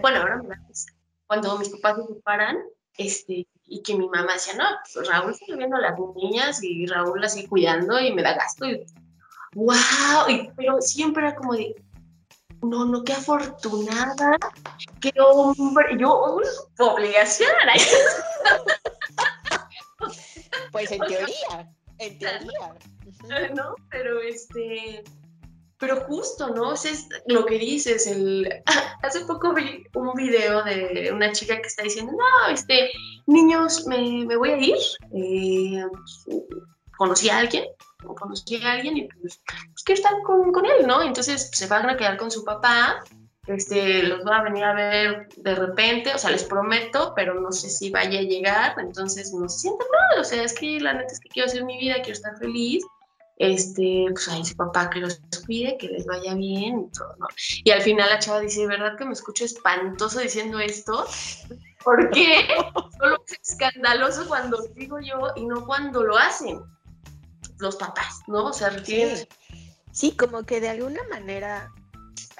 bueno, 0.00 0.20
ahora 0.20 0.42
me 0.42 0.48
da 0.48 0.60
cuando 1.26 1.58
mis 1.58 1.68
papás 1.68 1.96
se 1.98 2.14
separan, 2.14 2.56
este, 2.96 3.46
y 3.66 3.82
que 3.82 3.94
mi 3.94 4.08
mamá 4.08 4.32
decía, 4.32 4.54
no, 4.54 4.64
pues 4.92 5.06
Raúl 5.06 5.34
sigue 5.34 5.56
viendo 5.56 5.76
a 5.76 5.80
las 5.80 5.94
niñas 6.16 6.62
y 6.62 6.86
Raúl 6.86 7.20
las 7.20 7.34
sigue 7.34 7.48
cuidando 7.48 8.00
y 8.00 8.12
me 8.12 8.22
da 8.22 8.32
gasto. 8.32 8.66
Y, 8.66 8.84
wow, 9.54 10.28
y, 10.28 10.50
pero 10.56 10.80
siempre 10.80 11.26
era 11.26 11.36
como 11.36 11.54
de, 11.54 11.74
no, 12.62 12.86
no, 12.86 13.04
qué 13.04 13.12
afortunada, 13.12 14.38
qué 15.00 15.12
hombre, 15.20 15.96
yo, 15.98 16.36
uh, 16.36 16.82
obligación. 16.82 17.50
Pues 20.72 20.90
en 20.90 21.00
teoría, 21.08 21.72
en 21.98 22.18
teoría. 22.18 22.74
¿No? 23.54 23.74
Pero 23.90 24.20
este, 24.20 25.02
pero 25.78 26.00
justo, 26.06 26.48
¿no? 26.48 26.74
es 26.74 27.08
lo 27.26 27.46
que 27.46 27.58
dices, 27.58 28.06
el... 28.06 28.48
hace 29.02 29.24
poco 29.24 29.54
vi 29.54 29.84
un 29.94 30.12
video 30.14 30.62
de 30.64 31.10
una 31.12 31.32
chica 31.32 31.56
que 31.60 31.68
está 31.68 31.82
diciendo, 31.82 32.12
no, 32.12 32.52
este, 32.52 32.90
niños, 33.26 33.86
me, 33.86 34.24
me 34.26 34.36
voy 34.36 34.50
a 34.50 34.56
ir, 34.58 34.76
eh, 35.14 35.84
conocí 36.96 37.30
a 37.30 37.38
alguien, 37.38 37.64
conocí 38.16 38.56
a 38.56 38.72
alguien 38.72 38.96
y 38.96 39.08
pues, 39.08 39.40
pues 39.46 39.84
quiero 39.84 40.00
estar 40.00 40.22
con, 40.24 40.52
con, 40.52 40.66
él, 40.66 40.86
¿no? 40.86 41.02
Entonces 41.02 41.50
se 41.52 41.66
van 41.66 41.88
a 41.88 41.96
quedar 41.96 42.16
con 42.16 42.30
su 42.30 42.44
papá, 42.44 43.04
este, 43.46 44.02
los 44.02 44.26
va 44.26 44.38
a 44.38 44.42
venir 44.42 44.64
a 44.64 44.74
ver 44.74 45.28
de 45.36 45.54
repente, 45.54 46.12
o 46.12 46.18
sea, 46.18 46.30
les 46.30 46.44
prometo, 46.44 47.12
pero 47.14 47.40
no 47.40 47.52
sé 47.52 47.70
si 47.70 47.90
vaya 47.90 48.18
a 48.18 48.22
llegar, 48.22 48.74
entonces 48.78 49.32
no 49.32 49.48
se 49.48 49.60
sientan 49.60 49.86
mal, 49.88 50.20
o 50.20 50.24
sea, 50.24 50.42
es 50.42 50.54
que 50.54 50.80
la 50.80 50.92
neta 50.92 51.12
es 51.12 51.20
que 51.20 51.28
quiero 51.28 51.46
hacer 51.46 51.64
mi 51.64 51.78
vida, 51.78 51.94
quiero 51.96 52.12
estar 52.12 52.36
feliz, 52.36 52.84
este, 53.38 54.06
pues 54.10 54.28
ahí 54.28 54.44
su 54.44 54.56
papá 54.56 54.90
que 54.90 55.00
los 55.00 55.20
cuide, 55.46 55.78
que 55.78 55.88
les 55.88 56.06
vaya 56.06 56.34
bien 56.34 56.80
y 56.80 56.90
todo, 56.90 57.14
¿no? 57.18 57.28
Y 57.64 57.70
al 57.70 57.82
final 57.82 58.10
la 58.10 58.18
chava 58.18 58.40
dice, 58.40 58.66
¿verdad 58.66 58.96
que 58.96 59.04
me 59.04 59.12
escucho 59.12 59.44
espantoso 59.44 60.20
diciendo 60.20 60.58
esto? 60.58 61.06
¿Por 61.84 62.10
qué? 62.10 62.48
Solo 62.98 63.22
es 63.26 63.50
escandaloso 63.52 64.26
cuando 64.26 64.58
lo 64.58 64.66
digo 64.74 64.98
yo 65.00 65.28
y 65.36 65.46
no 65.46 65.64
cuando 65.64 66.02
lo 66.02 66.18
hacen 66.18 66.60
los 67.58 67.76
papás, 67.76 68.20
¿no? 68.26 68.46
O 68.46 68.52
sea, 68.52 68.84
sí. 68.84 69.04
sí, 69.92 70.12
como 70.12 70.44
que 70.44 70.60
de 70.60 70.70
alguna 70.70 71.00
manera, 71.08 71.72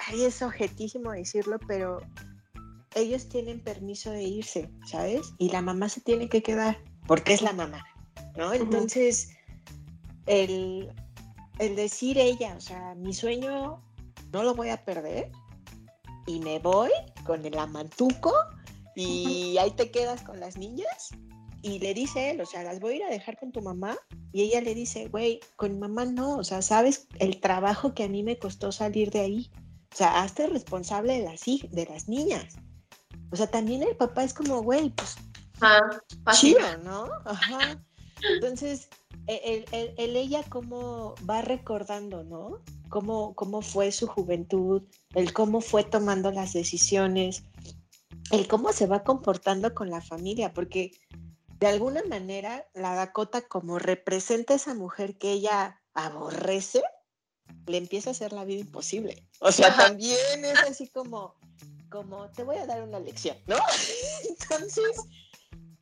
ay, 0.07 0.25
es 0.25 0.41
objetísimo 0.41 1.11
decirlo, 1.11 1.59
pero 1.67 2.01
ellos 2.95 3.29
tienen 3.29 3.61
permiso 3.61 4.11
de 4.11 4.23
irse, 4.23 4.69
¿sabes? 4.85 5.33
Y 5.37 5.49
la 5.49 5.61
mamá 5.61 5.87
se 5.87 6.01
tiene 6.01 6.27
que 6.27 6.43
quedar, 6.43 6.81
porque 7.07 7.33
es 7.33 7.41
la 7.41 7.53
mamá, 7.53 7.85
¿no? 8.35 8.53
Entonces 8.53 9.29
el, 10.25 10.91
decir 11.57 12.17
ella, 12.17 12.55
o 12.57 12.61
sea, 12.61 12.95
mi 12.95 13.13
sueño 13.13 13.81
no 14.31 14.43
lo 14.43 14.55
voy 14.55 14.69
a 14.69 14.83
perder 14.83 15.31
y 16.27 16.39
me 16.39 16.59
voy 16.59 16.91
con 17.25 17.45
el 17.45 17.57
amantuco 17.57 18.33
y 18.95 19.57
ahí 19.57 19.71
te 19.71 19.91
quedas 19.91 20.21
con 20.21 20.39
las 20.39 20.57
niñas. 20.57 21.09
Y 21.61 21.79
le 21.79 21.93
dice 21.93 22.31
él, 22.31 22.39
o 22.39 22.45
sea, 22.45 22.63
las 22.63 22.79
voy 22.79 22.93
a 22.93 22.95
ir 22.97 23.03
a 23.03 23.09
dejar 23.09 23.37
con 23.37 23.51
tu 23.51 23.61
mamá. 23.61 23.97
Y 24.31 24.43
ella 24.43 24.61
le 24.61 24.73
dice, 24.73 25.09
güey, 25.09 25.41
con 25.57 25.77
mamá 25.79 26.05
no, 26.05 26.37
o 26.37 26.43
sea, 26.43 26.61
sabes 26.61 27.07
el 27.19 27.41
trabajo 27.41 27.93
que 27.93 28.05
a 28.05 28.07
mí 28.07 28.23
me 28.23 28.39
costó 28.39 28.71
salir 28.71 29.11
de 29.11 29.19
ahí. 29.19 29.51
O 29.93 29.95
sea, 29.95 30.21
hazte 30.21 30.47
responsable 30.47 31.19
de 31.19 31.25
las, 31.25 31.43
de 31.43 31.85
las 31.89 32.07
niñas. 32.07 32.55
O 33.31 33.35
sea, 33.35 33.47
también 33.47 33.83
el 33.83 33.95
papá 33.97 34.23
es 34.23 34.33
como, 34.33 34.61
güey, 34.61 34.89
pues, 34.91 35.17
ah, 35.61 35.81
chido, 36.31 36.77
¿no? 36.83 37.09
Ajá. 37.25 37.83
Entonces, 38.33 38.89
el, 39.27 40.15
ella 40.15 40.43
cómo 40.49 41.15
va 41.29 41.41
recordando, 41.41 42.23
¿no? 42.23 42.61
Cómo, 42.89 43.35
cómo 43.35 43.61
fue 43.61 43.91
su 43.91 44.07
juventud, 44.07 44.83
el 45.13 45.33
cómo 45.33 45.61
fue 45.61 45.83
tomando 45.83 46.31
las 46.31 46.53
decisiones, 46.53 47.43
el 48.31 48.47
cómo 48.47 48.73
se 48.73 48.87
va 48.87 49.03
comportando 49.03 49.73
con 49.73 49.89
la 49.89 50.01
familia, 50.01 50.53
porque 50.53 50.91
de 51.59 51.67
alguna 51.67 52.03
manera 52.03 52.67
la 52.73 52.95
Dakota 52.95 53.41
como 53.41 53.79
representa 53.79 54.53
a 54.53 54.57
esa 54.57 54.73
mujer 54.73 55.17
que 55.17 55.33
ella 55.33 55.81
aborrece, 55.93 56.81
le 57.67 57.77
empieza 57.77 58.09
a 58.09 58.11
hacer 58.11 58.33
la 58.33 58.45
vida 58.45 58.61
imposible. 58.61 59.27
O 59.39 59.51
sea, 59.51 59.75
también 59.75 60.45
es 60.45 60.59
así 60.59 60.87
como, 60.87 61.35
como, 61.89 62.29
te 62.31 62.43
voy 62.43 62.57
a 62.57 62.65
dar 62.65 62.81
una 62.81 62.99
lección, 62.99 63.37
¿no? 63.45 63.57
Entonces, 64.29 65.01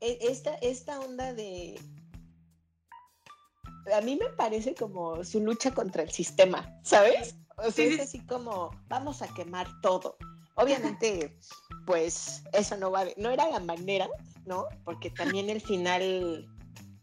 e, 0.01 0.17
esta, 0.21 0.55
esta 0.55 0.99
onda 0.99 1.33
de, 1.33 1.79
a 3.93 4.01
mí 4.01 4.15
me 4.15 4.29
parece 4.29 4.75
como 4.75 5.23
su 5.23 5.39
lucha 5.39 5.73
contra 5.73 6.03
el 6.03 6.11
sistema, 6.11 6.77
¿sabes? 6.83 7.35
O 7.57 7.71
sea, 7.71 7.85
es 7.85 7.99
así 7.99 8.19
como, 8.25 8.71
vamos 8.87 9.21
a 9.21 9.27
quemar 9.33 9.67
todo. 9.81 10.17
Obviamente, 10.55 11.37
pues 11.85 12.43
eso 12.53 12.77
no 12.77 12.91
va, 12.91 13.05
no 13.17 13.29
era 13.29 13.49
la 13.49 13.59
manera, 13.59 14.09
¿no? 14.45 14.65
Porque 14.83 15.09
también 15.09 15.49
el 15.49 15.61
final, 15.61 16.47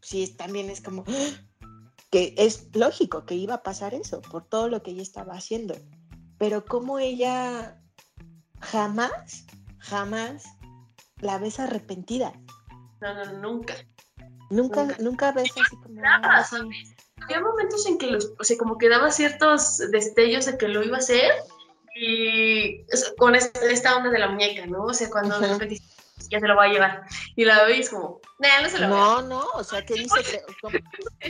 sí, 0.01 0.29
también 0.37 0.71
es 0.71 0.81
como, 0.81 1.05
que 2.11 2.35
es 2.37 2.69
lógico 2.75 3.25
que 3.25 3.35
iba 3.35 3.55
a 3.55 3.63
pasar 3.63 3.95
eso, 3.95 4.21
por 4.21 4.49
todo 4.49 4.69
lo 4.69 4.83
que 4.83 4.93
ella 4.93 5.03
estaba 5.03 5.35
haciendo. 5.35 5.75
Pero 6.39 6.65
como 6.65 6.99
ella 6.99 7.81
jamás, 8.61 9.47
jamás 9.79 10.45
la 11.19 11.39
ves 11.39 11.59
arrepentida. 11.59 12.33
No, 13.01 13.15
no, 13.15 13.33
nunca. 13.41 13.75
Nunca, 14.55 14.87
nunca, 15.01 15.33
ves 15.33 15.51
así 15.51 15.77
como... 15.77 16.01
Había 17.23 17.41
momentos 17.41 17.87
en 17.87 17.99
que 17.99 18.09
los, 18.09 18.33
o 18.39 18.45
sea, 18.45 18.57
como 18.59 18.77
que 18.77 18.89
daba 18.89 19.11
ciertos 19.11 19.79
destellos 19.91 20.47
de 20.47 20.59
que 20.59 20.69
lo 20.69 20.83
iba 20.83 20.97
a 20.97 21.01
hacer 21.01 21.33
y 21.97 22.85
con 23.17 23.35
esta 23.35 23.97
onda 23.97 24.11
de 24.11 24.19
la 24.19 24.29
muñeca, 24.29 24.67
¿no? 24.67 24.85
O 24.85 24.95
sea, 24.95 25.09
cuando 25.09 25.41
ya 26.29 26.41
se 26.41 26.47
lo 26.47 26.57
va 26.57 26.65
a 26.65 26.69
llevar 26.69 27.03
y 27.37 27.45
la 27.45 27.65
veis 27.65 27.91
como, 27.91 28.21
no 28.39 28.69
se 28.69 28.79
lo 28.79 28.89
No, 28.89 29.23
no, 29.23 29.45
o 29.55 29.65
sea, 29.65 29.85
que 29.85 29.95
dice 29.95 30.43
que, 30.71 30.81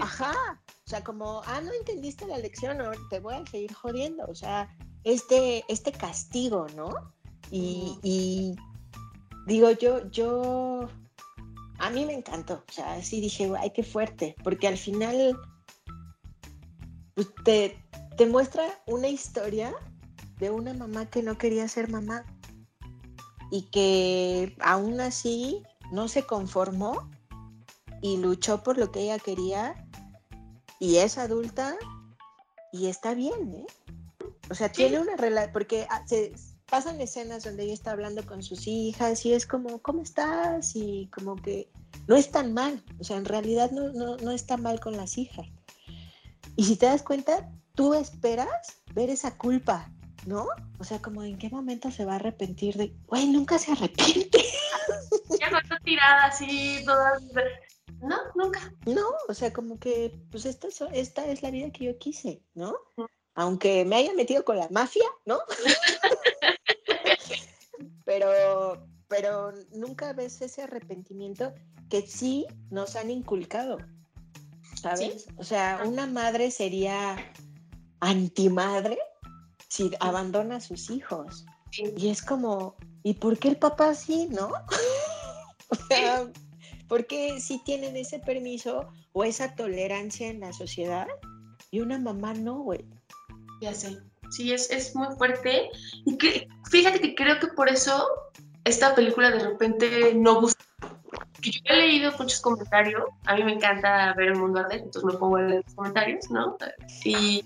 ajá, 0.00 0.34
o 0.86 0.88
sea, 0.88 1.04
como, 1.04 1.42
ah, 1.46 1.60
no 1.60 1.72
entendiste 1.72 2.26
la 2.26 2.38
lección, 2.38 2.80
o 2.80 2.90
te 3.08 3.20
voy 3.20 3.34
a 3.34 3.46
seguir 3.46 3.72
jodiendo, 3.72 4.24
o 4.26 4.34
sea, 4.34 4.68
este, 5.04 5.64
este 5.68 5.92
castigo, 5.92 6.66
¿no? 6.74 7.12
Y, 7.50 7.98
y 8.02 8.56
digo, 9.46 9.70
yo, 9.72 10.10
yo 10.10 10.88
a 11.78 11.90
mí 11.90 12.04
me 12.04 12.14
encantó, 12.14 12.64
o 12.68 12.72
sea, 12.72 13.02
sí 13.02 13.20
dije, 13.20 13.50
ay, 13.58 13.70
qué 13.70 13.82
fuerte, 13.82 14.36
porque 14.42 14.68
al 14.68 14.78
final 14.78 15.38
pues, 17.14 17.28
te, 17.44 17.78
te 18.16 18.26
muestra 18.26 18.64
una 18.86 19.08
historia 19.08 19.74
de 20.38 20.50
una 20.50 20.74
mamá 20.74 21.06
que 21.06 21.22
no 21.22 21.38
quería 21.38 21.66
ser 21.68 21.90
mamá 21.90 22.24
y 23.50 23.62
que 23.70 24.56
aún 24.60 25.00
así 25.00 25.62
no 25.92 26.08
se 26.08 26.24
conformó 26.24 27.10
y 28.02 28.18
luchó 28.18 28.62
por 28.62 28.78
lo 28.78 28.90
que 28.90 29.00
ella 29.00 29.18
quería 29.18 29.86
y 30.78 30.96
es 30.96 31.18
adulta 31.18 31.76
y 32.72 32.88
está 32.88 33.14
bien, 33.14 33.54
¿eh? 33.54 33.66
O 34.50 34.54
sea, 34.54 34.70
tiene 34.70 34.98
una 34.98 35.16
relación, 35.16 35.52
porque 35.52 35.86
ah, 35.88 36.02
se, 36.06 36.32
pasan 36.74 37.00
escenas 37.00 37.44
donde 37.44 37.62
ella 37.62 37.72
está 37.72 37.92
hablando 37.92 38.26
con 38.26 38.42
sus 38.42 38.66
hijas 38.66 39.24
y 39.24 39.32
es 39.32 39.46
como, 39.46 39.80
¿cómo 39.80 40.02
estás? 40.02 40.74
Y 40.74 41.08
como 41.14 41.36
que 41.36 41.70
no 42.08 42.16
es 42.16 42.32
tan 42.32 42.52
mal, 42.52 42.82
o 42.98 43.04
sea, 43.04 43.16
en 43.16 43.26
realidad 43.26 43.70
no, 43.70 43.92
no, 43.92 44.16
no 44.16 44.32
está 44.32 44.56
mal 44.56 44.80
con 44.80 44.96
las 44.96 45.16
hijas. 45.16 45.46
Y 46.56 46.64
si 46.64 46.74
te 46.74 46.86
das 46.86 47.04
cuenta, 47.04 47.48
tú 47.76 47.94
esperas 47.94 48.82
ver 48.92 49.08
esa 49.08 49.38
culpa, 49.38 49.88
¿no? 50.26 50.48
O 50.80 50.82
sea, 50.82 51.00
como 51.00 51.22
en 51.22 51.38
qué 51.38 51.48
momento 51.48 51.92
se 51.92 52.04
va 52.04 52.14
a 52.14 52.16
arrepentir 52.16 52.74
de, 52.76 52.92
güey, 53.06 53.28
nunca 53.28 53.56
se 53.56 53.70
arrepiente. 53.70 54.42
Ya 55.40 55.50
no 55.50 55.58
está 55.58 55.78
tirada 55.78 56.24
así, 56.26 56.82
todas... 56.84 57.22
No, 58.02 58.16
nunca. 58.34 58.72
No, 58.84 59.06
o 59.28 59.34
sea, 59.34 59.52
como 59.52 59.78
que, 59.78 60.12
pues 60.30 60.44
esta, 60.44 60.66
esta 60.92 61.26
es 61.26 61.42
la 61.42 61.50
vida 61.52 61.70
que 61.70 61.84
yo 61.84 61.98
quise, 61.98 62.42
¿no? 62.54 62.74
Aunque 63.34 63.84
me 63.84 63.96
haya 63.96 64.12
metido 64.12 64.44
con 64.44 64.58
la 64.58 64.68
mafia, 64.70 65.06
¿no? 65.24 65.38
pero, 68.04 68.86
pero 69.08 69.52
nunca 69.72 70.12
ves 70.12 70.40
ese 70.40 70.62
arrepentimiento 70.62 71.52
que 71.88 72.06
sí 72.06 72.46
nos 72.70 72.96
han 72.96 73.10
inculcado, 73.10 73.78
¿sabes? 74.80 75.26
O 75.36 75.44
sea, 75.44 75.82
una 75.84 76.06
madre 76.06 76.50
sería 76.50 77.16
antimadre 78.00 78.98
si 79.68 79.90
abandona 80.00 80.56
a 80.56 80.60
sus 80.60 80.90
hijos. 80.90 81.44
Y 81.96 82.08
es 82.08 82.22
como, 82.22 82.76
¿y 83.02 83.14
por 83.14 83.38
qué 83.38 83.48
el 83.48 83.56
papá 83.56 83.94
sí, 83.94 84.28
no? 84.30 84.48
o 85.68 85.74
sea, 85.88 86.30
¿por 86.88 87.06
qué 87.06 87.40
sí 87.40 87.60
tienen 87.64 87.96
ese 87.96 88.20
permiso 88.20 88.92
o 89.12 89.24
esa 89.24 89.54
tolerancia 89.56 90.28
en 90.28 90.40
la 90.40 90.52
sociedad 90.52 91.08
y 91.70 91.80
una 91.80 91.98
mamá 91.98 92.34
no, 92.34 92.60
güey? 92.60 92.84
Ya 93.60 93.74
sé 93.74 93.98
sí, 94.34 94.52
es, 94.52 94.70
es 94.70 94.94
muy 94.94 95.08
fuerte. 95.16 95.70
Y 96.04 96.16
que, 96.18 96.48
fíjate 96.70 97.00
que 97.00 97.14
creo 97.14 97.38
que 97.38 97.48
por 97.48 97.68
eso 97.68 98.06
esta 98.64 98.94
película 98.94 99.30
de 99.30 99.40
repente 99.40 100.14
no 100.14 100.40
gusta. 100.40 100.64
Yo 101.40 101.60
he 101.66 101.76
leído 101.76 102.10
muchos 102.18 102.40
comentarios, 102.40 103.04
a 103.26 103.34
mí 103.34 103.44
me 103.44 103.52
encanta 103.52 104.14
ver 104.14 104.28
el 104.28 104.36
mundo 104.36 104.60
arder, 104.60 104.78
entonces 104.78 105.04
me 105.04 105.18
pongo 105.18 105.36
a 105.36 105.42
leer 105.42 105.62
los 105.64 105.74
comentarios, 105.74 106.30
¿no? 106.30 106.56
Y, 107.04 107.44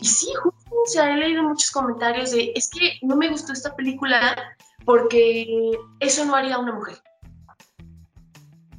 y 0.00 0.04
sí, 0.04 0.32
justo, 0.42 0.70
o 0.70 0.86
sea, 0.86 1.12
he 1.12 1.18
leído 1.18 1.42
muchos 1.42 1.70
comentarios 1.70 2.30
de, 2.30 2.52
es 2.54 2.70
que 2.70 2.98
no 3.02 3.16
me 3.16 3.28
gustó 3.28 3.52
esta 3.52 3.76
película 3.76 4.34
porque 4.86 5.72
eso 6.00 6.24
no 6.24 6.34
haría 6.34 6.58
una 6.58 6.72
mujer. 6.72 6.96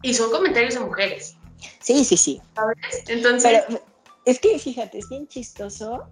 Y 0.01 0.14
son 0.16 0.32
comentarios 0.32 0.74
de 0.74 0.80
mujeres. 0.80 1.38
Sí, 1.80 2.03
sí, 2.03 2.18
sí. 2.18 2.41
¿Sabes? 2.56 3.03
Entonces... 3.08 3.64
Pero 3.68 3.82
es 4.26 4.39
que 4.39 4.58
fíjate, 4.58 4.97
es 4.97 5.10
bien 5.10 5.28
chistoso 5.28 6.10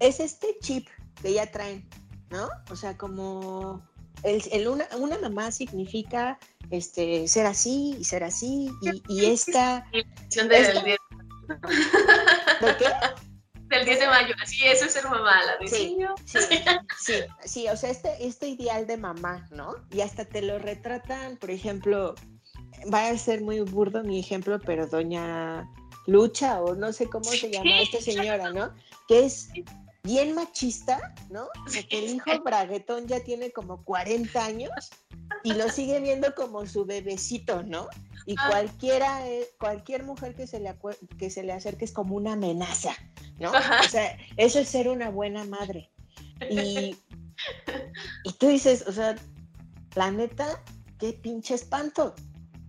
es 0.00 0.20
este 0.20 0.56
chip 0.60 0.88
que 1.22 1.32
ya 1.32 1.50
traen, 1.50 1.88
¿no? 2.30 2.48
O 2.70 2.76
sea, 2.76 2.96
como 2.96 3.82
el, 4.22 4.68
una, 4.68 4.86
una, 4.98 5.18
mamá 5.18 5.50
significa 5.52 6.38
este, 6.70 7.28
ser 7.28 7.46
así 7.46 7.96
y 7.98 8.04
ser 8.04 8.24
así, 8.24 8.70
y, 8.82 9.02
y 9.08 9.26
esta... 9.26 9.86
Del, 9.92 10.52
esta, 10.52 10.82
¿De 10.82 12.76
qué? 12.78 12.86
Del 13.68 13.84
10 13.84 14.00
de 14.00 14.06
mayo, 14.06 14.34
así 14.40 14.64
eso 14.64 14.84
es 14.84 14.92
ser 14.92 15.04
mamá, 15.04 15.44
la 15.44 15.56
de 15.56 15.66
sí, 15.66 15.96
sí, 16.24 16.38
sí, 16.98 17.14
sí, 17.44 17.68
o 17.68 17.76
sea, 17.76 17.90
este, 17.90 18.24
este 18.24 18.48
ideal 18.48 18.86
de 18.86 18.96
mamá, 18.96 19.48
¿no? 19.50 19.74
Y 19.90 20.02
hasta 20.02 20.24
te 20.24 20.40
lo 20.40 20.58
retratan, 20.60 21.36
por 21.36 21.50
ejemplo, 21.50 22.14
va 22.92 23.08
a 23.08 23.18
ser 23.18 23.42
muy 23.42 23.60
burdo 23.60 24.04
mi 24.04 24.20
ejemplo, 24.20 24.60
pero 24.60 24.86
doña 24.86 25.68
Lucha, 26.06 26.60
o 26.60 26.76
no 26.76 26.92
sé 26.92 27.08
cómo 27.08 27.24
se 27.24 27.50
llama 27.50 27.80
esta 27.80 28.00
señora, 28.00 28.52
¿no? 28.52 28.72
Que 29.08 29.26
es 29.26 29.48
bien 30.06 30.34
machista, 30.34 31.14
¿no? 31.30 31.48
Porque 31.64 31.86
el 31.90 32.14
hijo 32.14 32.42
braguetón 32.44 33.08
ya 33.08 33.20
tiene 33.24 33.50
como 33.50 33.84
40 33.84 34.42
años 34.42 34.70
y 35.42 35.52
lo 35.52 35.68
sigue 35.68 36.00
viendo 36.00 36.34
como 36.34 36.64
su 36.64 36.86
bebecito, 36.86 37.64
¿no? 37.64 37.88
Y 38.24 38.36
ah. 38.38 38.48
cualquiera, 38.48 39.28
eh, 39.28 39.48
cualquier 39.58 40.04
mujer 40.04 40.34
que 40.34 40.46
se, 40.46 40.60
le 40.60 40.74
que 41.18 41.28
se 41.28 41.42
le 41.42 41.52
acerque 41.52 41.84
es 41.84 41.92
como 41.92 42.14
una 42.14 42.34
amenaza, 42.34 42.94
¿no? 43.38 43.50
O 43.50 43.88
sea, 43.90 44.16
eso 44.36 44.60
es 44.60 44.68
ser 44.68 44.88
una 44.88 45.10
buena 45.10 45.44
madre. 45.44 45.90
Y, 46.50 46.96
y 48.24 48.32
tú 48.38 48.48
dices, 48.48 48.84
o 48.86 48.92
sea, 48.92 49.16
la 49.96 50.10
neta, 50.12 50.62
qué 50.98 51.12
pinche 51.14 51.54
espanto, 51.54 52.14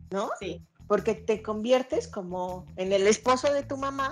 ¿no? 0.10 0.32
Sí. 0.40 0.66
Porque 0.88 1.14
te 1.14 1.44
conviertes 1.44 2.08
como 2.08 2.66
en 2.78 2.94
el 2.94 3.06
esposo 3.06 3.54
de 3.54 3.62
tu 3.62 3.78
mamá 3.78 4.12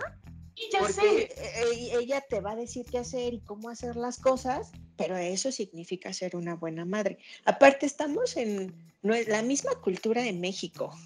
y 0.55 0.71
ya 0.71 0.87
sé. 0.87 1.23
E, 1.23 1.91
e, 1.91 1.97
ella 1.99 2.21
te 2.21 2.39
va 2.39 2.51
a 2.51 2.55
decir 2.55 2.85
qué 2.89 2.97
hacer 2.99 3.33
y 3.33 3.41
cómo 3.41 3.69
hacer 3.69 3.95
las 3.95 4.17
cosas, 4.19 4.71
pero 4.95 5.17
eso 5.17 5.51
significa 5.51 6.13
ser 6.13 6.35
una 6.35 6.55
buena 6.55 6.85
madre. 6.85 7.17
Aparte, 7.43 7.85
estamos 7.85 8.37
en 8.37 8.73
la 9.01 9.41
misma 9.41 9.75
cultura 9.81 10.21
de 10.21 10.33
México, 10.33 10.97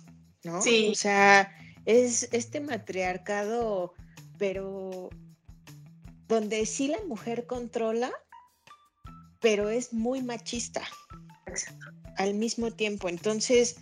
¿no? 0.43 0.61
Sí. 0.61 0.89
O 0.91 0.95
sea, 0.95 1.51
es 1.85 2.29
este 2.31 2.59
matriarcado, 2.59 3.93
pero 4.37 5.09
donde 6.27 6.65
sí 6.67 6.87
la 6.87 7.03
mujer 7.07 7.47
controla, 7.47 8.11
pero 9.41 9.69
es 9.69 9.93
muy 9.93 10.21
machista. 10.21 10.83
Exacto. 11.47 11.87
Al 12.17 12.35
mismo 12.35 12.71
tiempo. 12.71 13.09
Entonces, 13.09 13.77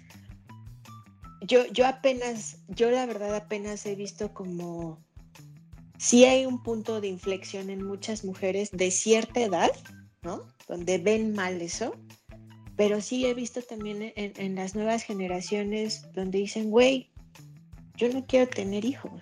yo, 1.42 1.66
yo 1.68 1.86
apenas, 1.86 2.60
yo 2.70 2.90
la 2.90 3.06
verdad 3.06 3.36
apenas 3.36 3.86
he 3.86 3.96
visto 3.96 4.34
como 4.34 5.06
sí 5.98 6.26
hay 6.26 6.46
un 6.46 6.62
punto 6.64 7.02
de 7.02 7.08
inflexión 7.08 7.70
en 7.70 7.84
muchas 7.84 8.24
mujeres 8.24 8.70
de 8.72 8.92
cierta 8.92 9.42
edad, 9.42 9.72
¿no? 10.22 10.44
Donde 10.68 10.98
ven 10.98 11.34
mal 11.34 11.62
eso, 11.62 11.96
pero 12.76 13.02
sí 13.02 13.26
he 13.26 13.34
visto 13.34 13.62
también 13.62 14.14
en, 14.16 14.56
las 14.56 14.76
nuevas 14.76 15.04
generaciones 15.04 16.04
donde 16.14 16.38
dicen, 16.40 16.70
güey, 16.70 17.10
yo 17.96 18.08
no 18.10 18.26
quiero 18.28 18.48
tener 18.48 18.86
hijos. 18.86 19.22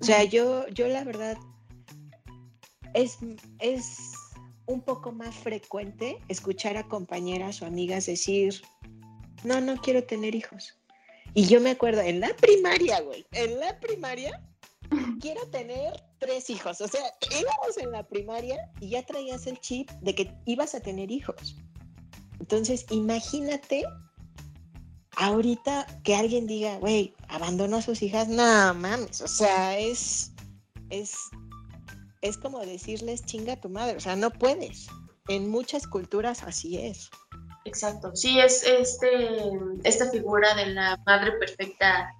O 0.00 0.04
sea, 0.04 0.24
yo, 0.24 0.66
yo 0.68 0.88
la 0.88 1.04
verdad, 1.04 1.36
es, 2.94 3.18
es 3.58 3.98
un 4.64 4.80
poco 4.80 5.12
más 5.12 5.34
frecuente 5.34 6.18
escuchar 6.28 6.78
a 6.78 6.88
compañeras 6.88 7.60
o 7.60 7.66
amigas 7.66 8.06
decir, 8.06 8.62
no, 9.44 9.60
no 9.60 9.76
quiero 9.76 10.04
tener 10.04 10.34
hijos. 10.34 10.78
Y 11.34 11.46
yo 11.46 11.60
me 11.60 11.70
acuerdo, 11.70 12.00
en 12.00 12.20
la 12.20 12.34
primaria, 12.36 13.00
güey, 13.00 13.26
en 13.32 13.60
la 13.60 13.78
primaria, 13.78 14.42
quiero 15.20 15.46
tener 15.48 16.02
tres 16.18 16.50
hijos. 16.50 16.80
O 16.80 16.88
sea, 16.88 17.02
íbamos 17.30 17.76
en 17.78 17.92
la 17.92 18.06
primaria 18.06 18.70
y 18.80 18.90
ya 18.90 19.04
traías 19.04 19.46
el 19.46 19.58
chip 19.60 19.90
de 20.00 20.14
que 20.14 20.34
ibas 20.46 20.74
a 20.74 20.80
tener 20.80 21.10
hijos. 21.10 21.56
Entonces, 22.38 22.86
imagínate 22.90 23.84
ahorita 25.16 25.86
que 26.02 26.14
alguien 26.14 26.46
diga, 26.46 26.78
güey, 26.78 27.14
abandonó 27.28 27.76
a 27.76 27.82
sus 27.82 28.02
hijas. 28.02 28.28
No 28.28 28.74
mames, 28.74 29.20
o 29.20 29.28
sea, 29.28 29.78
es, 29.78 30.32
es, 30.88 31.14
es 32.22 32.38
como 32.38 32.60
decirles 32.60 33.24
chinga 33.24 33.54
a 33.54 33.60
tu 33.60 33.68
madre. 33.68 33.96
O 33.96 34.00
sea, 34.00 34.16
no 34.16 34.30
puedes. 34.30 34.88
En 35.28 35.48
muchas 35.48 35.86
culturas 35.86 36.42
así 36.42 36.78
es. 36.78 37.10
Exacto, 37.66 38.16
sí, 38.16 38.40
es 38.40 38.64
este, 38.64 39.38
esta 39.84 40.10
figura 40.10 40.54
de 40.54 40.66
la 40.66 40.96
madre 41.04 41.32
perfecta 41.32 42.10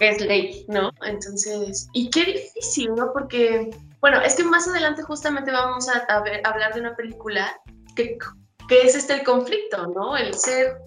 es 0.00 0.20
ley, 0.20 0.64
¿no? 0.68 0.90
Entonces, 1.02 1.88
y 1.92 2.10
qué 2.10 2.24
difícil, 2.24 2.94
¿no? 2.94 3.12
Porque, 3.12 3.70
bueno, 4.00 4.20
es 4.20 4.34
que 4.34 4.44
más 4.44 4.66
adelante 4.68 5.02
justamente 5.02 5.50
vamos 5.50 5.88
a, 5.88 6.04
hablar 6.44 6.74
de 6.74 6.80
una 6.80 6.96
película 6.96 7.60
que, 7.94 8.18
que, 8.68 8.82
es 8.82 8.94
este 8.94 9.14
el 9.14 9.24
conflicto, 9.24 9.86
¿no? 9.88 10.16
El 10.16 10.34
ser 10.34 10.78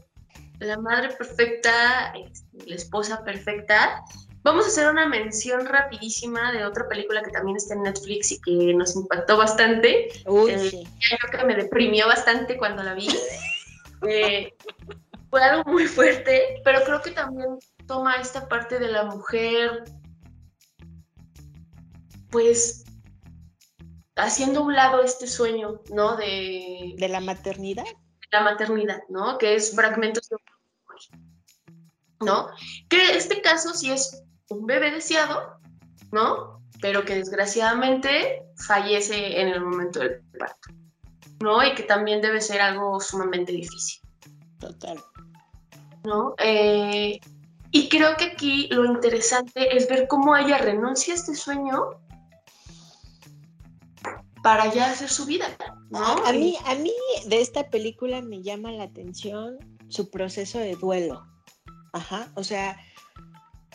la 0.60 0.78
madre 0.78 1.10
perfecta, 1.10 2.14
este, 2.16 2.70
la 2.70 2.76
esposa 2.76 3.24
perfecta. 3.24 4.04
Vamos 4.44 4.66
a 4.66 4.70
hacer 4.70 4.90
una 4.90 5.08
mención 5.08 5.66
rapidísima 5.66 6.52
de 6.52 6.66
otra 6.66 6.88
película 6.88 7.22
que 7.22 7.32
también 7.32 7.58
está 7.58 7.74
en 7.74 7.84
Netflix 7.84 8.32
y 8.32 8.42
que 8.42 8.74
nos 8.74 8.96
impactó 8.96 9.38
bastante. 9.38 10.10
Uy, 10.26 10.52
eh, 10.52 10.70
sí. 10.70 10.88
Creo 11.08 11.32
que 11.32 11.46
me 11.46 11.56
deprimió 11.56 12.08
bastante 12.08 12.58
cuando 12.58 12.84
la 12.84 12.94
vi. 12.94 13.10
Eh, 14.08 14.54
fue 15.30 15.44
algo 15.44 15.70
muy 15.70 15.86
fuerte, 15.88 16.62
pero 16.64 16.84
creo 16.86 17.02
que 17.02 17.12
también 17.12 17.58
toma 17.88 18.16
esta 18.16 18.48
parte 18.48 18.80
de 18.80 18.90
la 18.90 19.06
mujer, 19.06 19.86
pues 22.30 22.84
haciendo 24.16 24.60
a 24.60 24.64
un 24.64 24.76
lado 24.76 25.02
este 25.02 25.28
sueño, 25.28 25.82
¿no? 25.92 26.16
De, 26.18 26.96
de 26.98 27.10
la 27.10 27.22
maternidad. 27.22 27.86
La 28.32 28.42
maternidad, 28.42 29.02
¿no? 29.10 29.38
Que 29.38 29.56
es 29.56 29.74
fragmentos 29.74 30.28
de 30.30 30.38
¿no? 32.20 32.50
Que 32.90 33.16
este 33.16 33.42
caso 33.42 33.74
sí 33.74 33.92
es 33.92 34.24
un 34.50 34.66
bebé 34.66 34.92
deseado, 34.92 35.60
¿no? 36.12 36.62
Pero 36.82 37.06
que 37.06 37.16
desgraciadamente 37.16 38.44
fallece 38.56 39.40
en 39.40 39.50
el 39.50 39.62
momento 39.62 40.00
del 40.00 40.22
parto, 40.38 40.70
¿no? 41.40 41.64
Y 41.64 41.76
que 41.76 41.84
también 41.84 42.22
debe 42.22 42.42
ser 42.42 42.62
algo 42.62 43.00
sumamente 43.00 43.52
difícil. 43.52 44.02
Total. 44.60 45.00
¿No? 46.04 46.34
Eh, 46.40 47.20
y 47.72 47.90
creo 47.90 48.16
que 48.18 48.26
aquí 48.26 48.68
lo 48.72 48.86
interesante 48.86 49.76
es 49.76 49.88
ver 49.88 50.08
cómo 50.08 50.36
ella 50.36 50.58
renuncia 50.58 51.14
a 51.14 51.18
este 51.18 51.36
sueño 51.36 52.02
para 54.42 54.74
ya 54.74 54.92
hacer 54.92 55.10
su 55.10 55.26
vida. 55.26 55.46
A, 55.94 56.32
mí, 56.32 56.58
a 56.66 56.76
mí 56.76 56.94
de 57.26 57.42
esta 57.42 57.70
película 57.70 58.22
me 58.22 58.42
llama 58.42 58.72
la 58.72 58.84
atención 58.84 59.58
su 59.90 60.10
proceso 60.10 60.60
de 60.60 60.76
duelo. 60.76 61.26
Ajá, 61.94 62.32
o 62.36 62.44
sea, 62.44 62.78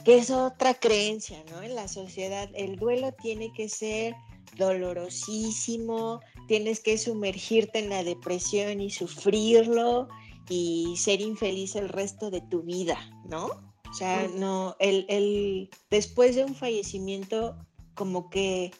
que 0.04 0.18
es 0.18 0.30
otra 0.30 0.74
creencia, 0.74 1.42
¿no? 1.50 1.62
En 1.62 1.74
la 1.74 1.88
sociedad, 1.88 2.48
el 2.54 2.76
duelo 2.76 3.12
tiene 3.12 3.52
que 3.52 3.68
ser 3.68 4.14
dolorosísimo, 4.56 6.20
tienes 6.48 6.80
que 6.80 6.98
sumergirte 6.98 7.78
en 7.78 7.90
la 7.90 8.04
depresión 8.04 8.80
y 8.80 8.90
sufrirlo 8.90 10.08
y 10.48 10.94
ser 10.96 11.20
infeliz 11.20 11.76
el 11.76 11.88
resto 11.88 12.30
de 12.30 12.40
tu 12.42 12.62
vida, 12.62 12.98
¿no? 13.24 13.71
O 13.92 13.94
sea, 13.94 14.26
no, 14.26 14.74
el, 14.78 15.68
después 15.90 16.34
de 16.34 16.46
un 16.46 16.54
fallecimiento, 16.54 17.58
como 17.94 18.30
que 18.30 18.72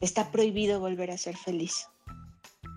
está 0.00 0.32
prohibido 0.32 0.80
volver 0.80 1.10
a 1.10 1.18
ser 1.18 1.36
feliz. 1.36 1.86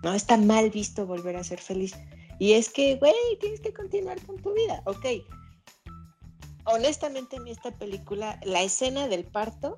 ¿No? 0.03 0.13
Está 0.13 0.35
mal 0.35 0.69
visto 0.69 1.07
volver 1.07 1.37
a 1.37 1.45
ser 1.45 1.61
feliz. 1.61 1.95
Y 2.39 2.53
es 2.53 2.69
que, 2.69 2.97
güey, 2.97 3.13
tienes 3.39 3.61
que 3.61 3.73
continuar 3.73 4.21
con 4.25 4.35
tu 4.41 4.53
vida. 4.53 4.83
Ok. 4.85 5.05
Honestamente, 6.65 7.37
en 7.37 7.47
esta 7.47 7.71
película, 7.71 8.37
la 8.43 8.63
escena 8.63 9.07
del 9.07 9.23
parto 9.23 9.77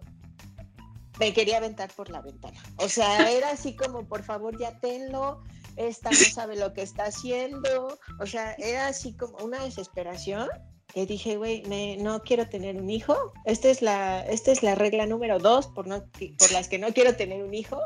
me 1.19 1.31
quería 1.31 1.57
aventar 1.57 1.93
por 1.93 2.09
la 2.09 2.23
ventana. 2.23 2.59
O 2.77 2.89
sea, 2.89 3.29
era 3.29 3.51
así 3.51 3.75
como, 3.75 4.07
por 4.07 4.23
favor, 4.23 4.57
ya 4.59 4.79
tenlo. 4.79 5.43
Esta 5.75 6.09
no 6.09 6.15
sabe 6.15 6.55
lo 6.55 6.73
que 6.73 6.81
está 6.81 7.03
haciendo. 7.03 7.99
O 8.19 8.25
sea, 8.25 8.53
era 8.55 8.87
así 8.87 9.13
como 9.13 9.37
una 9.45 9.63
desesperación 9.63 10.49
que 10.93 11.05
dije, 11.05 11.37
güey, 11.37 11.63
no 11.97 12.21
quiero 12.23 12.49
tener 12.49 12.75
un 12.77 12.89
hijo. 12.89 13.15
Esta 13.45 13.69
es 13.69 13.81
la, 13.81 14.21
esta 14.25 14.51
es 14.51 14.63
la 14.63 14.75
regla 14.75 15.05
número 15.05 15.39
dos 15.39 15.67
por, 15.67 15.87
no, 15.87 16.03
por 16.37 16.51
las 16.51 16.67
que 16.67 16.79
no 16.79 16.93
quiero 16.93 17.15
tener 17.15 17.43
un 17.43 17.53
hijo. 17.53 17.79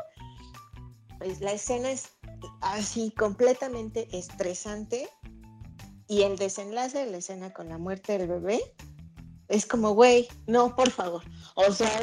Pues 1.18 1.40
la 1.40 1.52
escena 1.52 1.90
es 1.90 2.10
así 2.60 3.12
completamente 3.12 4.08
estresante 4.16 5.08
y 6.08 6.22
el 6.22 6.36
desenlace 6.36 7.04
de 7.04 7.10
la 7.10 7.18
escena 7.18 7.52
con 7.52 7.68
la 7.68 7.78
muerte 7.78 8.18
del 8.18 8.28
bebé 8.28 8.60
es 9.48 9.66
como, 9.66 9.94
güey, 9.94 10.28
no, 10.46 10.74
por 10.74 10.90
favor. 10.90 11.22
O 11.54 11.70
sea, 11.72 12.00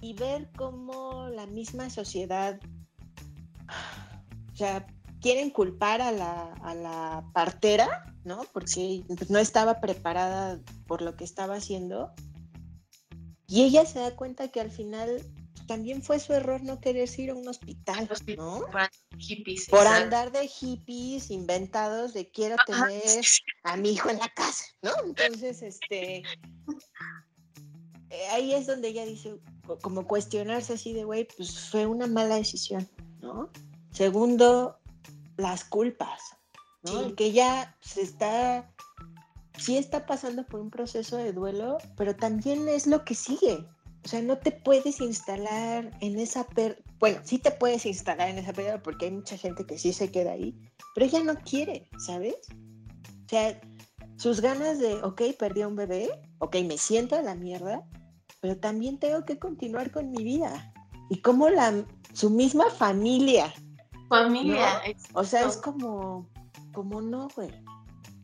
y 0.00 0.14
ver 0.14 0.50
cómo 0.56 1.28
la 1.28 1.46
misma 1.46 1.90
sociedad, 1.90 2.60
o 4.52 4.56
sea, 4.56 4.86
quieren 5.22 5.50
culpar 5.50 6.02
a 6.02 6.12
la, 6.12 6.52
a 6.54 6.74
la 6.74 7.24
partera 7.32 8.04
¿no? 8.24 8.44
Porque 8.52 9.02
no 9.28 9.38
estaba 9.38 9.80
preparada 9.80 10.60
por 10.86 11.02
lo 11.02 11.16
que 11.16 11.24
estaba 11.24 11.56
haciendo. 11.56 12.12
Y 13.48 13.64
ella 13.64 13.84
se 13.84 13.98
da 13.98 14.14
cuenta 14.14 14.48
que 14.48 14.60
al 14.60 14.70
final 14.70 15.20
también 15.66 16.02
fue 16.02 16.20
su 16.20 16.32
error 16.32 16.62
no 16.62 16.80
quererse 16.80 17.22
ir 17.22 17.30
a 17.30 17.34
un 17.34 17.48
hospital, 17.48 18.08
¿no? 18.36 18.60
Para 18.72 18.90
hippies. 19.18 19.68
Por 19.68 19.86
andar 19.86 20.30
de 20.32 20.46
hippies 20.46 21.30
inventados 21.30 22.12
de 22.14 22.30
quiero 22.30 22.56
tener 22.66 23.24
a 23.64 23.76
mi 23.76 23.90
hijo 23.90 24.08
en 24.10 24.18
la 24.18 24.28
casa, 24.28 24.64
¿no? 24.82 24.92
Entonces, 25.04 25.62
este, 25.62 26.22
eh, 28.10 28.26
ahí 28.32 28.54
es 28.54 28.66
donde 28.66 28.88
ella 28.88 29.04
dice, 29.04 29.36
co- 29.66 29.78
como 29.78 30.06
cuestionarse 30.06 30.74
así 30.74 30.92
de, 30.92 31.04
güey, 31.04 31.26
pues 31.36 31.58
fue 31.70 31.86
una 31.86 32.06
mala 32.06 32.36
decisión, 32.36 32.88
¿no? 33.20 33.50
Segundo, 33.92 34.78
las 35.42 35.64
culpas, 35.64 36.20
¿no? 36.84 36.92
Sí. 36.92 37.04
El 37.06 37.14
que 37.14 37.24
ella 37.26 37.76
se 37.80 38.02
está, 38.02 38.72
sí 39.58 39.76
está 39.76 40.06
pasando 40.06 40.46
por 40.46 40.60
un 40.60 40.70
proceso 40.70 41.16
de 41.16 41.32
duelo, 41.32 41.78
pero 41.96 42.16
también 42.16 42.68
es 42.68 42.86
lo 42.86 43.04
que 43.04 43.14
sigue. 43.14 43.66
O 44.04 44.08
sea, 44.08 44.20
no 44.20 44.38
te 44.38 44.50
puedes 44.50 45.00
instalar 45.00 45.96
en 46.00 46.18
esa 46.18 46.44
per... 46.44 46.82
Bueno, 46.98 47.20
sí 47.24 47.38
te 47.38 47.52
puedes 47.52 47.86
instalar 47.86 48.28
en 48.28 48.38
esa 48.38 48.52
pérdida 48.52 48.82
porque 48.82 49.06
hay 49.06 49.12
mucha 49.12 49.36
gente 49.36 49.64
que 49.64 49.78
sí 49.78 49.92
se 49.92 50.10
queda 50.10 50.32
ahí, 50.32 50.58
pero 50.94 51.06
ella 51.06 51.22
no 51.22 51.34
quiere, 51.36 51.88
¿sabes? 51.98 52.34
O 52.50 53.28
sea, 53.28 53.60
sus 54.16 54.40
ganas 54.40 54.78
de, 54.78 54.94
ok, 55.02 55.22
perdí 55.38 55.62
a 55.62 55.68
un 55.68 55.76
bebé, 55.76 56.10
ok, 56.38 56.56
me 56.66 56.78
siento 56.78 57.14
a 57.16 57.22
la 57.22 57.34
mierda, 57.34 57.86
pero 58.40 58.56
también 58.58 58.98
tengo 58.98 59.24
que 59.24 59.38
continuar 59.38 59.92
con 59.92 60.10
mi 60.10 60.24
vida. 60.24 60.72
Y 61.08 61.20
como 61.20 61.48
la, 61.48 61.86
su 62.12 62.30
misma 62.30 62.70
familia, 62.70 63.54
Familia. 64.12 64.82
o 65.14 65.24
sea, 65.24 65.46
es 65.46 65.56
como, 65.56 66.28
como 66.74 67.00
no, 67.00 67.28
güey. 67.34 67.50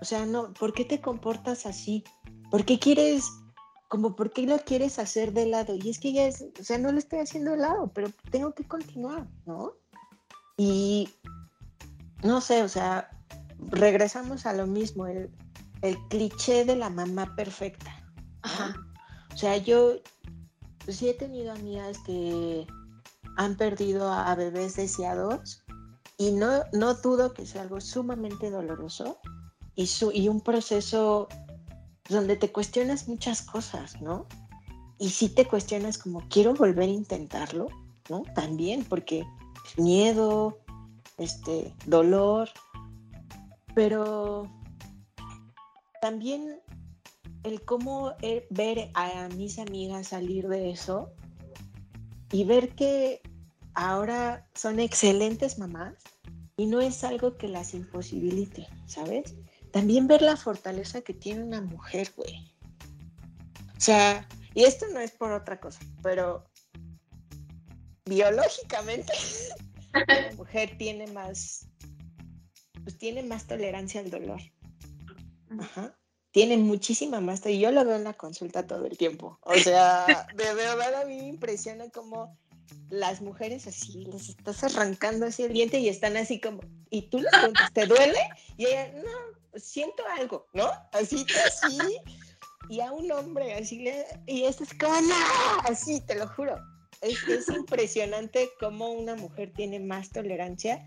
O 0.02 0.04
sea, 0.04 0.26
no, 0.26 0.52
¿por 0.52 0.74
qué 0.74 0.84
te 0.84 1.00
comportas 1.00 1.64
así? 1.64 2.04
¿Por 2.50 2.66
qué 2.66 2.78
quieres, 2.78 3.24
como, 3.88 4.14
por 4.14 4.30
qué 4.30 4.42
lo 4.42 4.58
quieres 4.58 4.98
hacer 4.98 5.32
de 5.32 5.46
lado? 5.46 5.74
Y 5.74 5.88
es 5.88 5.98
que 5.98 6.12
ya 6.12 6.26
es, 6.26 6.44
o 6.60 6.62
sea, 6.62 6.76
no 6.76 6.92
lo 6.92 6.98
estoy 6.98 7.20
haciendo 7.20 7.52
de 7.52 7.56
lado, 7.56 7.90
pero 7.94 8.10
tengo 8.30 8.52
que 8.52 8.64
continuar, 8.64 9.26
¿no? 9.46 9.72
Y, 10.58 11.08
no 12.22 12.42
sé, 12.42 12.62
o 12.62 12.68
sea, 12.68 13.10
regresamos 13.58 14.44
a 14.44 14.52
lo 14.52 14.66
mismo, 14.66 15.06
el, 15.06 15.30
el 15.80 15.96
cliché 16.08 16.66
de 16.66 16.76
la 16.76 16.90
mamá 16.90 17.34
perfecta. 17.34 17.90
¿no? 18.00 18.28
Ajá. 18.42 18.76
O 19.32 19.36
sea, 19.38 19.56
yo 19.56 19.94
pues, 20.84 20.98
sí 20.98 21.08
he 21.08 21.14
tenido 21.14 21.50
amigas 21.52 21.96
que 22.04 22.66
han 23.38 23.56
perdido 23.56 24.12
a, 24.12 24.30
a 24.30 24.34
bebés 24.34 24.76
deseados 24.76 25.64
y 26.18 26.32
no, 26.32 26.64
no 26.72 26.94
dudo 26.94 27.32
que 27.32 27.46
sea 27.46 27.62
algo 27.62 27.80
sumamente 27.80 28.50
doloroso 28.50 29.18
y, 29.76 29.86
su, 29.86 30.10
y 30.12 30.28
un 30.28 30.40
proceso 30.40 31.28
donde 32.08 32.36
te 32.36 32.50
cuestionas 32.50 33.08
muchas 33.08 33.40
cosas, 33.42 34.02
¿no? 34.02 34.26
Y 34.98 35.10
sí 35.10 35.28
te 35.28 35.46
cuestionas 35.46 35.96
como, 35.96 36.28
quiero 36.28 36.54
volver 36.54 36.88
a 36.88 36.92
intentarlo, 36.92 37.68
¿no? 38.10 38.24
También, 38.34 38.84
porque 38.84 39.24
miedo, 39.76 40.58
este, 41.18 41.72
dolor, 41.86 42.48
pero 43.74 44.50
también 46.00 46.60
el 47.44 47.64
cómo 47.64 48.14
eh, 48.22 48.44
ver 48.50 48.90
a 48.94 49.28
mis 49.36 49.60
amigas 49.60 50.08
salir 50.08 50.48
de 50.48 50.70
eso 50.70 51.12
y 52.32 52.42
ver 52.42 52.74
que 52.74 53.22
ahora 53.78 54.44
son 54.54 54.80
excelentes 54.80 55.56
mamás 55.56 55.94
y 56.56 56.66
no 56.66 56.80
es 56.80 57.04
algo 57.04 57.36
que 57.36 57.46
las 57.46 57.74
imposibilite, 57.74 58.66
¿sabes? 58.86 59.36
También 59.72 60.08
ver 60.08 60.20
la 60.20 60.36
fortaleza 60.36 61.02
que 61.02 61.14
tiene 61.14 61.44
una 61.44 61.60
mujer, 61.60 62.12
güey. 62.16 62.52
O 63.76 63.80
sea, 63.80 64.26
y 64.54 64.64
esto 64.64 64.86
no 64.92 64.98
es 64.98 65.12
por 65.12 65.30
otra 65.30 65.60
cosa, 65.60 65.78
pero 66.02 66.44
biológicamente 68.04 69.12
la 69.92 70.32
mujer 70.36 70.76
tiene 70.76 71.06
más, 71.06 71.68
pues 72.82 72.98
tiene 72.98 73.22
más 73.22 73.46
tolerancia 73.46 74.00
al 74.00 74.10
dolor. 74.10 74.40
Ajá. 75.56 75.96
Tiene 76.32 76.56
muchísima 76.56 77.20
más, 77.20 77.46
y 77.46 77.60
yo 77.60 77.70
lo 77.70 77.84
veo 77.84 77.94
en 77.94 78.04
la 78.04 78.14
consulta 78.14 78.66
todo 78.66 78.86
el 78.86 78.98
tiempo. 78.98 79.38
O 79.42 79.54
sea, 79.54 80.26
de 80.34 80.54
verdad 80.54 81.02
a 81.02 81.04
mí 81.04 81.16
me 81.18 81.28
impresiona 81.28 81.88
como 81.90 82.36
las 82.90 83.20
mujeres 83.20 83.66
así, 83.66 84.04
les 84.06 84.28
estás 84.28 84.64
arrancando 84.64 85.26
así 85.26 85.42
el 85.42 85.52
diente 85.52 85.78
y 85.78 85.88
están 85.88 86.16
así 86.16 86.40
como, 86.40 86.60
y 86.90 87.08
tú 87.10 87.18
les 87.18 87.34
preguntas, 87.34 87.72
¿te 87.72 87.86
duele? 87.86 88.18
Y 88.56 88.66
ella, 88.66 88.92
no, 88.92 89.58
siento 89.58 90.02
algo, 90.18 90.46
¿no? 90.54 90.68
Así, 90.92 91.26
así, 91.46 91.98
y 92.68 92.80
a 92.80 92.92
un 92.92 93.10
hombre 93.12 93.54
así, 93.54 93.80
le, 93.80 94.06
y 94.26 94.44
esto 94.44 94.64
es 94.64 94.74
como, 94.74 95.00
"No", 95.00 95.14
así, 95.64 96.00
te 96.06 96.14
lo 96.14 96.28
juro. 96.28 96.56
Es, 97.00 97.22
es 97.28 97.48
impresionante 97.50 98.50
cómo 98.58 98.92
una 98.92 99.14
mujer 99.14 99.52
tiene 99.54 99.78
más 99.78 100.10
tolerancia 100.10 100.86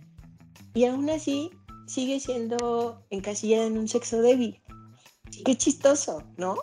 y 0.73 0.85
aún 0.85 1.09
así 1.09 1.51
sigue 1.87 2.19
siendo 2.19 3.05
encasillada 3.09 3.65
en 3.65 3.77
un 3.77 3.87
sexo 3.87 4.21
débil. 4.21 4.61
Qué 5.45 5.55
chistoso, 5.55 6.23
¿no? 6.37 6.57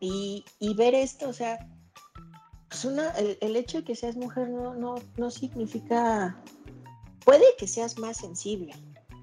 Y, 0.00 0.44
y 0.58 0.74
ver 0.74 0.94
esto, 0.94 1.28
o 1.28 1.32
sea, 1.32 1.71
pues 2.72 2.84
una, 2.86 3.10
el, 3.10 3.36
el 3.42 3.54
hecho 3.56 3.78
de 3.78 3.84
que 3.84 3.94
seas 3.94 4.16
mujer 4.16 4.48
no, 4.48 4.74
no, 4.74 4.94
no 5.18 5.30
significa, 5.30 6.36
puede 7.24 7.44
que 7.58 7.66
seas 7.68 7.98
más 7.98 8.16
sensible, 8.16 8.72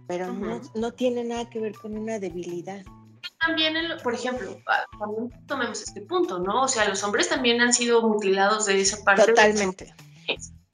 pero 0.08 0.32
no, 0.32 0.62
no 0.76 0.92
tiene 0.94 1.24
nada 1.24 1.50
que 1.50 1.60
ver 1.60 1.74
con 1.76 1.98
una 1.98 2.20
debilidad. 2.20 2.84
También, 3.40 3.76
el- 3.76 3.98
por 4.02 4.14
ejemplo, 4.14 4.56
también 5.00 5.32
tomemos 5.48 5.82
este 5.82 6.02
punto, 6.02 6.38
¿no? 6.40 6.64
O 6.64 6.68
sea, 6.68 6.88
los 6.88 7.04
hombres 7.04 7.28
también 7.28 7.60
han 7.60 7.74
sido 7.74 8.08
mutilados 8.08 8.68
de 8.68 8.80
esa 8.82 9.04
parte. 9.04 9.26
Totalmente. 9.26 9.94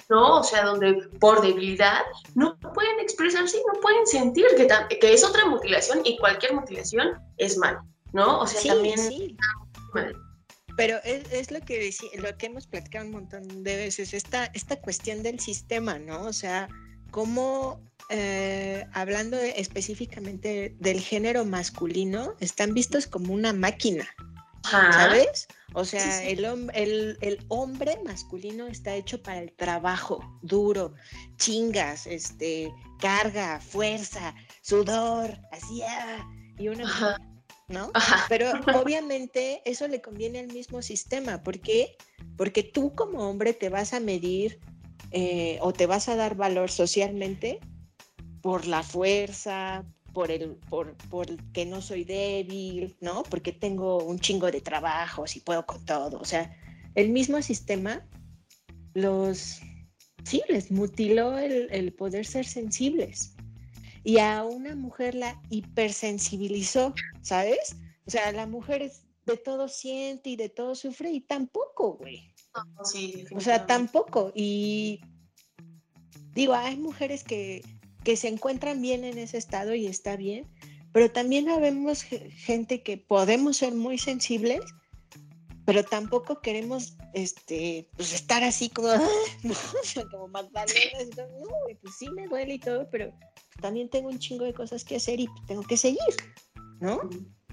¿no? 0.09 0.39
O 0.39 0.43
sea, 0.43 0.63
donde 0.65 0.93
por 1.19 1.41
debilidad 1.41 2.01
no 2.35 2.59
pueden 2.59 2.99
expresarse 2.99 3.57
y 3.57 3.61
no 3.73 3.79
pueden 3.81 4.05
sentir 4.05 4.45
que, 4.55 4.67
que 4.99 5.13
es 5.13 5.23
otra 5.23 5.45
mutilación 5.47 6.01
y 6.03 6.17
cualquier 6.19 6.53
mutilación 6.53 7.19
es 7.37 7.57
mal, 7.57 7.79
¿no? 8.13 8.41
O 8.41 8.45
sea, 8.45 8.61
Sí, 8.61 8.67
también 8.67 8.99
sí. 8.99 9.35
mal. 9.93 10.15
Pero 10.77 10.97
es, 11.03 11.23
es 11.31 11.51
lo 11.51 11.61
que 11.61 11.81
deci- 11.89 12.13
lo 12.15 12.37
que 12.37 12.47
hemos 12.47 12.67
platicado 12.67 13.05
un 13.05 13.11
montón 13.11 13.63
de 13.63 13.75
veces, 13.77 14.13
esta, 14.13 14.45
esta 14.53 14.75
cuestión 14.75 15.23
del 15.23 15.39
sistema, 15.39 15.97
¿no? 15.99 16.21
O 16.23 16.33
sea, 16.33 16.67
cómo, 17.11 17.81
eh, 18.09 18.85
hablando 18.93 19.37
de- 19.37 19.53
específicamente 19.57 20.75
del 20.79 20.99
género 20.99 21.45
masculino, 21.45 22.35
están 22.41 22.73
vistos 22.73 23.07
como 23.07 23.33
una 23.33 23.53
máquina, 23.53 24.05
Ajá. 24.65 24.91
¿sabes? 24.91 25.47
O 25.73 25.85
sea, 25.85 26.19
Sí, 26.19 26.25
sí. 26.25 26.31
El, 26.31 26.69
el, 26.73 27.17
el 27.21 27.45
hombre 27.49 27.97
masculino 28.05 28.67
está 28.67 28.95
hecho 28.95 29.21
para 29.21 29.39
el 29.39 29.51
trabajo 29.53 30.19
duro, 30.41 30.93
chingas, 31.37 32.07
este, 32.07 32.71
carga, 32.99 33.59
fuerza, 33.61 34.33
sudor, 34.61 35.37
así, 35.51 35.81
ah, 35.83 36.25
y 36.57 36.67
una 36.69 36.83
Ajá. 36.85 37.17
¿No? 37.67 37.91
Ajá. 37.93 38.25
Pero 38.29 38.51
obviamente 38.83 39.61
eso 39.65 39.87
le 39.87 40.01
conviene 40.01 40.39
al 40.39 40.47
mismo 40.47 40.81
sistema. 40.81 41.43
¿Por 41.43 41.59
qué? 41.59 41.95
Porque 42.37 42.63
tú 42.63 42.93
como 42.95 43.29
hombre 43.29 43.53
te 43.53 43.69
vas 43.69 43.93
a 43.93 43.99
medir 43.99 44.59
eh, 45.11 45.57
o 45.61 45.73
te 45.73 45.85
vas 45.85 46.09
a 46.09 46.15
dar 46.15 46.35
valor 46.35 46.69
socialmente 46.69 47.59
por 48.41 48.67
la 48.67 48.83
fuerza, 48.83 49.85
por 50.13 50.31
el, 50.31 50.55
por, 50.69 50.95
por 51.09 51.27
que 51.51 51.65
no 51.65 51.81
soy 51.81 52.03
débil, 52.03 52.95
¿no? 53.01 53.23
Porque 53.23 53.51
tengo 53.51 54.03
un 54.03 54.19
chingo 54.19 54.49
de 54.51 54.61
trabajo, 54.61 55.27
si 55.27 55.41
puedo 55.41 55.65
con 55.65 55.83
todo. 55.85 56.19
O 56.19 56.25
sea, 56.25 56.55
el 56.95 57.09
mismo 57.09 57.41
sistema 57.41 58.07
los, 58.93 59.59
sí, 60.23 60.41
les 60.47 60.71
mutiló 60.71 61.37
el, 61.37 61.67
el 61.71 61.93
poder 61.93 62.25
ser 62.25 62.45
sensibles. 62.45 63.34
Y 64.05 64.19
a 64.19 64.43
una 64.45 64.75
mujer 64.75 65.15
la 65.15 65.41
hipersensibilizó, 65.49 66.93
¿sabes? 67.21 67.75
O 68.07 68.11
sea, 68.11 68.31
la 68.31 68.45
mujer 68.47 68.83
es- 68.83 69.01
de 69.25 69.35
todo 69.35 69.67
siente 69.67 70.29
y 70.29 70.35
de 70.35 70.47
todo 70.49 70.75
sufre 70.75 71.09
y 71.11 71.19
tampoco, 71.21 71.93
güey. 71.95 72.31
Sí, 72.83 73.25
O 73.35 73.41
sea, 73.41 73.65
tampoco. 73.65 74.31
Y 74.35 75.01
digo, 76.33 76.53
hay 76.53 76.77
mujeres 76.77 77.23
que, 77.23 77.63
que 78.03 78.15
se 78.15 78.27
encuentran 78.27 78.81
bien 78.81 79.03
en 79.03 79.17
ese 79.17 79.37
estado 79.39 79.73
y 79.73 79.87
está 79.87 80.15
bien, 80.15 80.47
pero 80.93 81.11
también 81.11 81.49
habemos 81.49 82.03
ge- 82.03 82.29
gente 82.29 82.83
que 82.83 82.97
podemos 82.97 83.57
ser 83.57 83.73
muy 83.73 83.97
sensibles, 83.97 84.61
pero 85.65 85.83
tampoco 85.83 86.41
queremos 86.41 86.95
este, 87.13 87.89
pues 87.97 88.13
estar 88.13 88.43
así 88.43 88.69
como, 88.69 88.89
como 90.11 90.27
Magdalena, 90.27 90.99
no, 91.17 91.47
pues 91.81 91.95
sí 91.97 92.09
me 92.11 92.27
duele 92.27 92.53
y 92.53 92.59
todo, 92.59 92.87
pero 92.91 93.11
también 93.61 93.89
tengo 93.89 94.09
un 94.09 94.19
chingo 94.19 94.45
de 94.45 94.53
cosas 94.53 94.83
que 94.83 94.97
hacer 94.97 95.19
y 95.19 95.27
tengo 95.47 95.63
que 95.63 95.77
seguir, 95.77 95.99
¿no? 96.79 96.99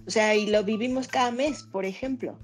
O 0.06 0.10
sea, 0.10 0.34
y 0.34 0.46
lo 0.46 0.64
vivimos 0.64 1.08
cada 1.08 1.30
mes, 1.30 1.62
por 1.64 1.84
ejemplo. 1.84 2.38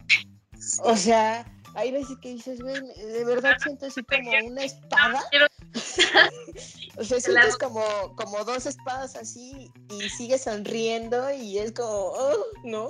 O 0.85 0.97
sea, 0.97 1.45
hay 1.75 1.93
veces 1.93 2.17
que 2.21 2.35
dices, 2.35 2.61
güey, 2.61 2.75
de 2.75 3.25
verdad 3.25 3.57
siento 3.63 3.87
así 3.87 4.03
como 4.05 4.31
una 4.47 4.65
espada. 4.65 5.23
O 6.99 7.05
sea, 7.05 7.21
sientes 7.21 7.57
como, 7.57 7.81
como 8.17 8.43
dos 8.45 8.67
espadas 8.67 9.15
así 9.15 9.71
y 9.91 10.09
sigues 10.09 10.43
sonriendo 10.43 11.31
y 11.33 11.59
es 11.59 11.71
como, 11.71 11.89
oh, 11.89 12.47
¿no? 12.65 12.89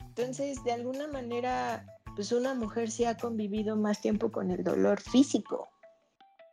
Entonces, 0.00 0.62
de 0.64 0.72
alguna 0.72 1.06
manera, 1.06 1.84
pues 2.16 2.32
una 2.32 2.54
mujer 2.54 2.90
sí 2.90 3.04
ha 3.04 3.18
convivido 3.18 3.76
más 3.76 4.00
tiempo 4.00 4.32
con 4.32 4.50
el 4.50 4.64
dolor 4.64 5.00
físico. 5.00 5.68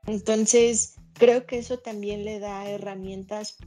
Entonces, 0.10 0.95
creo 1.14 1.45
que 1.45 1.60
eso 1.60 1.78
también 1.78 2.26
le 2.26 2.39
da 2.39 2.68
herramientas 2.68 3.57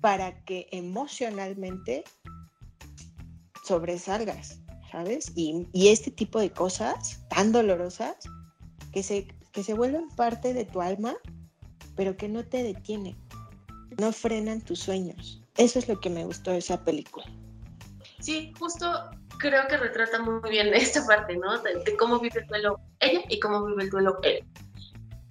para 0.00 0.44
que 0.44 0.68
emocionalmente 0.70 2.04
sobresalgas, 3.64 4.60
¿sabes? 4.92 5.32
Y, 5.34 5.66
este 5.74 6.12
tipo 6.12 6.38
de 6.38 6.50
cosas 6.50 7.26
tan 7.28 7.50
dolorosas 7.50 8.14
que 8.92 9.02
se, 9.02 9.26
que 9.50 9.64
se 9.64 9.74
vuelven 9.74 10.08
parte 10.10 10.54
de 10.54 10.64
tu 10.64 10.80
alma, 10.80 11.16
pero 11.96 12.16
que 12.16 12.28
no 12.28 12.44
te 12.46 12.62
detienen, 12.62 13.16
no 13.98 14.12
frenan 14.12 14.60
tus 14.60 14.78
sueños. 14.78 15.42
Eso 15.56 15.80
es 15.80 15.88
lo 15.88 15.98
que 15.98 16.08
me 16.08 16.24
gustó 16.24 16.52
de 16.52 16.58
esa 16.58 16.84
película. 16.84 17.26
Sí, 18.20 18.52
justo 18.60 19.10
creo 19.40 19.66
que 19.66 19.76
retrata 19.76 20.22
muy 20.22 20.48
bien 20.48 20.68
esta 20.74 21.04
parte, 21.04 21.36
¿no? 21.36 21.60
De 21.60 21.96
cómo 21.96 22.20
vive 22.20 22.42
el 22.42 22.46
duelo 22.46 22.78
ella 23.00 23.22
y 23.28 23.40
cómo 23.40 23.64
vive 23.64 23.82
el 23.82 23.90
duelo 23.90 24.20
él. 24.22 24.46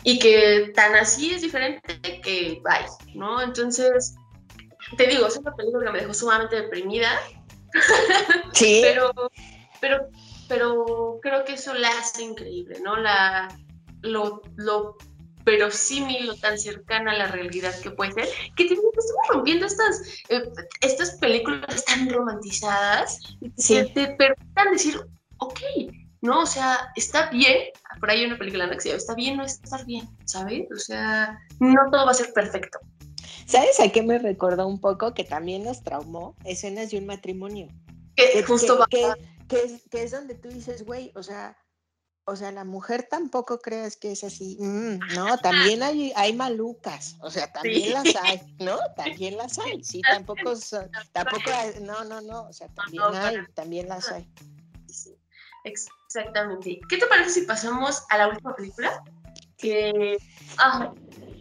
Y 0.04 0.20
que 0.20 0.72
tan 0.76 0.96
así 0.96 1.34
es 1.34 1.42
diferente 1.42 2.00
que 2.22 2.60
vaya, 2.64 2.88
¿no? 3.16 3.42
Entonces, 3.42 4.16
te 4.98 5.08
digo, 5.08 5.28
es 5.28 5.38
una 5.38 5.56
película 5.56 5.86
que 5.86 5.92
me 5.94 6.00
dejó 6.00 6.14
sumamente 6.14 6.56
deprimida. 6.56 7.10
Sí. 8.54 8.82
pero, 8.84 9.12
pero, 9.82 10.08
pero 10.48 11.20
creo 11.24 11.44
que 11.44 11.54
eso 11.54 11.74
la 11.74 11.90
hace 11.90 12.22
increíble, 12.22 12.80
¿no? 12.84 12.98
La, 12.98 13.48
lo, 14.02 14.42
lo 14.58 14.96
verosímil, 15.44 16.28
lo 16.28 16.36
tan 16.36 16.58
cercana 16.58 17.12
a 17.12 17.18
la 17.18 17.28
realidad 17.28 17.78
que 17.82 17.92
puede 17.92 18.12
ser, 18.14 18.28
que 18.56 18.66
tiene, 18.66 18.82
estamos 18.98 19.28
rompiendo 19.30 19.66
estas, 19.66 20.02
eh, 20.30 20.44
estas 20.82 21.12
películas 21.18 21.84
tan 21.86 22.10
romantizadas 22.10 23.20
Sí. 23.58 23.76
que 23.76 23.84
te 23.86 24.08
permitan 24.16 24.72
decir, 24.72 25.02
ok, 25.40 25.60
¿no? 26.24 26.42
O 26.42 26.46
sea, 26.46 26.92
está 26.96 27.30
bien, 27.30 27.56
por 28.00 28.10
ahí 28.10 28.22
hay 28.22 28.26
una 28.26 28.38
película 28.38 28.66
¿no? 28.66 28.74
que 28.74 28.80
se 28.82 28.90
llama, 28.90 28.98
está 28.98 29.14
bien 29.14 29.38
no 29.38 29.44
estar 29.44 29.86
bien, 29.86 30.08
¿sabes? 30.26 30.68
O 30.74 30.80
sea, 30.80 31.38
no 31.60 31.76
todo 31.92 32.06
va 32.06 32.12
a 32.12 32.16
ser 32.16 32.32
perfecto. 32.34 32.80
¿Sabes 33.46 33.80
a 33.82 33.90
qué 33.90 34.02
me 34.02 34.18
recordó 34.20 34.66
un 34.66 34.80
poco? 34.80 35.14
Que 35.14 35.26
también 35.26 35.64
nos 35.66 35.84
traumó 35.84 36.36
escenas 36.46 36.90
de 36.92 36.98
un 36.98 37.06
matrimonio. 37.06 37.68
Que 38.16 38.32
que, 38.34 38.44
justo 38.44 38.86
que- 38.90 39.06
va 39.06 39.16
que- 39.16 39.24
que 39.50 39.64
es, 39.64 39.82
que 39.92 40.04
es 40.04 40.12
donde 40.12 40.36
tú 40.36 40.48
dices, 40.48 40.86
güey, 40.86 41.12
o 41.16 41.24
sea, 41.24 41.58
o 42.26 42.38
sea, 42.38 42.54
la 42.54 42.64
mujer 42.64 43.06
tampoco 43.10 43.60
creas 43.60 43.98
que 43.98 44.14
es 44.14 44.24
así. 44.24 44.56
Mm, 44.62 45.00
no, 45.16 45.38
también 45.40 45.84
hay, 45.84 46.14
hay 46.16 46.32
malucas, 46.32 47.18
o 47.20 47.30
sea, 47.30 47.52
también 47.52 47.84
Sí. 47.84 47.90
las 47.90 48.16
hay, 48.24 48.40
¿no? 48.60 48.80
También 48.96 49.36
las 49.36 49.60
hay, 49.60 49.84
sí, 49.84 50.02
tampoco, 50.10 50.56
son- 50.56 50.90
tampoco, 51.12 51.52
hay- 51.54 51.82
no, 51.82 52.06
no, 52.06 52.22
no, 52.22 52.44
o 52.44 52.54
sea, 52.54 52.70
también 52.70 53.04
hay, 53.14 53.38
también 53.54 53.90
las 53.90 54.10
hay. 54.10 54.26
Sí, 54.88 55.18
exactamente. 56.16 56.80
¿Qué 56.88 56.98
te 56.98 57.08
parece 57.08 57.30
si 57.30 57.42
pasamos 57.46 58.06
a 58.10 58.18
la 58.18 58.28
última 58.30 58.56
película? 58.56 59.04
Que, 59.58 60.18
ah, 60.58 60.94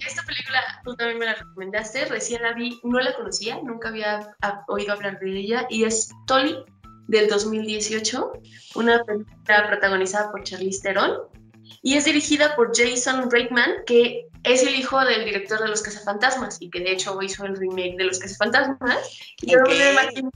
esta 0.06 0.22
película 0.24 0.60
tú 0.84 0.94
también 0.96 1.18
me 1.18 1.26
la 1.26 1.34
recomendaste, 1.34 2.06
recién 2.06 2.42
la 2.42 2.52
vi, 2.52 2.80
no 2.84 3.00
la 3.00 3.14
conocía, 3.14 3.60
nunca 3.62 3.88
había 3.88 4.34
ah, 4.42 4.64
oído 4.68 4.92
hablar 4.92 5.18
de 5.20 5.38
ella, 5.38 5.66
y 5.68 5.84
es 5.84 6.10
Tolly 6.26 6.56
del 7.08 7.28
2018, 7.28 8.32
una 8.76 9.02
película 9.04 9.66
protagonizada 9.68 10.30
por 10.30 10.42
Charlize 10.44 10.82
Theron, 10.82 11.18
y 11.82 11.94
es 11.94 12.04
dirigida 12.04 12.54
por 12.56 12.72
Jason 12.76 13.30
Reitman, 13.30 13.84
que 13.86 14.28
es 14.44 14.62
el 14.62 14.74
hijo 14.74 15.00
del 15.04 15.24
director 15.24 15.60
de 15.60 15.68
Los 15.68 15.82
Cazafantasmas, 15.82 16.60
y 16.60 16.70
que 16.70 16.80
de 16.80 16.92
hecho 16.92 17.20
hizo 17.22 17.44
el 17.44 17.56
remake 17.56 17.96
de 17.96 18.04
Los 18.04 18.18
Cazafantasmas, 18.18 19.18
y 19.40 19.52
yo 19.52 19.58
Ok. 19.58 19.68
me 19.68 19.92
imagino 19.92 20.30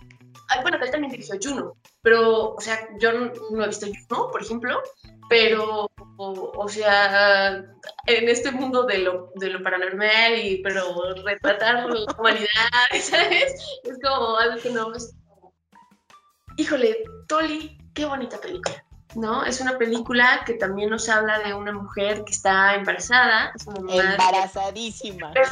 Ay, 0.49 0.63
bueno, 0.63 0.79
él 0.81 0.91
también 0.91 1.11
dirigió 1.11 1.37
Juno, 1.43 1.77
pero, 2.07 2.51
o 2.55 2.61
sea, 2.61 2.89
yo 3.01 3.11
no, 3.13 3.33
no 3.51 3.65
he 3.65 3.67
visto 3.67 3.85
Juno, 4.09 4.31
por 4.31 4.41
ejemplo, 4.41 4.81
pero, 5.29 5.91
o, 6.19 6.53
o 6.57 6.69
sea, 6.69 7.65
en 8.07 8.29
este 8.29 8.53
mundo 8.53 8.85
de 8.85 8.99
lo, 8.99 9.33
de 9.35 9.49
lo 9.51 9.61
paranormal, 9.61 10.39
y, 10.39 10.63
pero 10.63 10.85
retratar 11.25 11.87
la 11.93 12.15
humanidad, 12.17 12.47
¿sabes? 13.03 13.55
Es 13.83 13.99
como 14.01 14.37
algo 14.37 14.63
que 14.63 14.71
no 14.71 14.95
es 14.95 15.17
como- 15.29 15.53
Híjole, 16.57 16.97
Tolly, 17.27 17.77
qué 17.93 18.05
bonita 18.05 18.39
película, 18.41 18.85
¿no? 19.17 19.45
Es 19.45 19.61
una 19.61 19.77
película 19.77 20.45
que 20.47 20.55
también 20.55 20.91
nos 20.91 21.09
habla 21.09 21.41
de 21.41 21.55
una 21.55 21.73
mujer 21.73 22.23
que 22.25 22.31
está 22.35 22.77
embarazada, 22.77 23.51
es 23.57 23.67
una 23.67 23.81
mamá 23.81 24.13
Embarazadísima. 24.13 25.33
pero, 25.35 25.51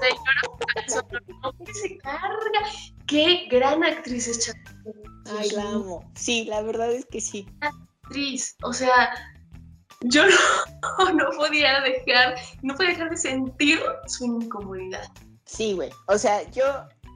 señora, 0.00 0.42
no, 1.40 1.52
que 1.64 1.72
se 1.74 1.98
carga. 1.98 2.66
Qué 3.12 3.46
gran 3.50 3.84
actriz 3.84 4.26
es 4.26 4.38
Charlize. 4.38 5.02
Ay, 5.38 5.50
la 5.50 5.68
amo. 5.68 6.10
Sí, 6.14 6.46
la 6.46 6.62
verdad 6.62 6.90
es 6.90 7.04
que 7.04 7.20
sí. 7.20 7.46
Actriz, 7.60 8.56
o 8.62 8.72
sea, 8.72 9.10
yo 10.00 10.24
no, 10.98 11.12
no 11.12 11.30
podía 11.36 11.82
dejar, 11.82 12.36
no 12.62 12.74
podía 12.74 12.92
dejar 12.92 13.10
de 13.10 13.18
sentir 13.18 13.80
su 14.06 14.24
incomodidad. 14.24 15.06
Sí, 15.44 15.74
güey. 15.74 15.90
O 16.08 16.16
sea, 16.16 16.50
yo, 16.52 16.64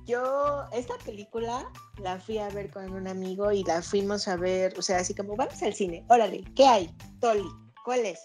yo, 0.04 0.64
esta 0.74 0.98
película 0.98 1.66
la 1.96 2.20
fui 2.20 2.36
a 2.36 2.50
ver 2.50 2.70
con 2.70 2.92
un 2.92 3.08
amigo 3.08 3.50
y 3.50 3.64
la 3.64 3.80
fuimos 3.80 4.28
a 4.28 4.36
ver, 4.36 4.78
o 4.78 4.82
sea, 4.82 4.98
así 4.98 5.14
como, 5.14 5.34
vamos 5.34 5.62
al 5.62 5.72
cine, 5.72 6.04
órale, 6.10 6.44
¿qué 6.54 6.66
hay? 6.66 6.94
Tolly, 7.22 7.48
¿cuál 7.86 8.04
es? 8.04 8.20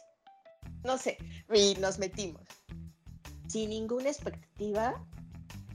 No 0.84 0.98
sé. 0.98 1.18
Y 1.54 1.76
nos 1.80 2.00
metimos. 2.00 2.44
Sin 3.48 3.70
ninguna 3.70 4.10
expectativa. 4.10 5.02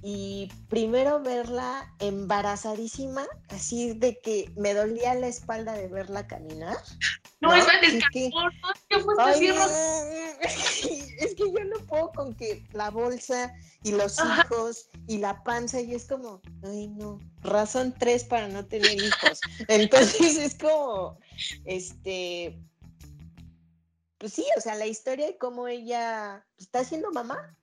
Y 0.09 0.53
primero 0.69 1.21
verla 1.21 1.93
embarazadísima, 1.99 3.27
así 3.49 3.93
de 3.93 4.21
que 4.21 4.49
me 4.57 4.73
dolía 4.73 5.17
la 5.17 5.27
espalda 5.27 5.73
de 5.73 5.89
verla 5.89 6.29
caminar. 6.29 6.77
No, 7.41 7.49
¿No? 7.49 7.57
es 7.57 7.67
es 7.83 8.05
que- 8.13 8.31
Ay, 9.19 9.49
es 11.19 11.35
que 11.35 11.51
yo 11.51 11.65
no 11.65 11.85
puedo 11.89 12.13
con 12.13 12.37
que 12.37 12.65
la 12.73 12.91
bolsa 12.91 13.53
y 13.83 13.91
los 13.91 14.21
Ajá. 14.21 14.43
hijos 14.45 14.91
y 15.09 15.19
la 15.19 15.43
panza 15.43 15.81
y 15.81 15.93
es 15.97 16.07
como, 16.07 16.41
ay 16.63 16.87
no, 16.87 17.19
razón 17.43 17.93
tres 17.99 18.23
para 18.23 18.47
no 18.47 18.65
tener 18.65 18.93
hijos. 19.03 19.41
Entonces 19.67 20.37
es 20.37 20.55
como, 20.55 21.19
este, 21.65 22.57
pues 24.19 24.35
sí, 24.35 24.47
o 24.57 24.61
sea, 24.61 24.77
la 24.77 24.87
historia 24.87 25.27
de 25.27 25.37
cómo 25.37 25.67
ella 25.67 26.47
está 26.59 26.85
siendo 26.85 27.11
mamá, 27.11 27.57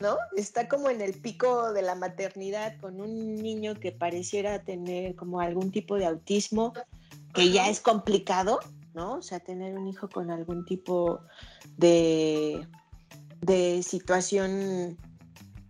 ¿no? 0.00 0.16
Está 0.36 0.66
como 0.68 0.90
en 0.90 1.00
el 1.00 1.14
pico 1.14 1.72
de 1.72 1.82
la 1.82 1.94
maternidad 1.94 2.76
con 2.80 3.00
un 3.00 3.36
niño 3.36 3.74
que 3.74 3.92
pareciera 3.92 4.64
tener 4.64 5.14
como 5.14 5.40
algún 5.40 5.70
tipo 5.70 5.96
de 5.96 6.06
autismo, 6.06 6.72
que 7.34 7.50
ya 7.50 7.68
es 7.68 7.80
complicado, 7.80 8.60
¿no? 8.94 9.14
O 9.14 9.22
sea, 9.22 9.40
tener 9.40 9.76
un 9.76 9.86
hijo 9.86 10.08
con 10.08 10.30
algún 10.30 10.64
tipo 10.64 11.20
de, 11.76 12.66
de 13.42 13.82
situación, 13.82 14.96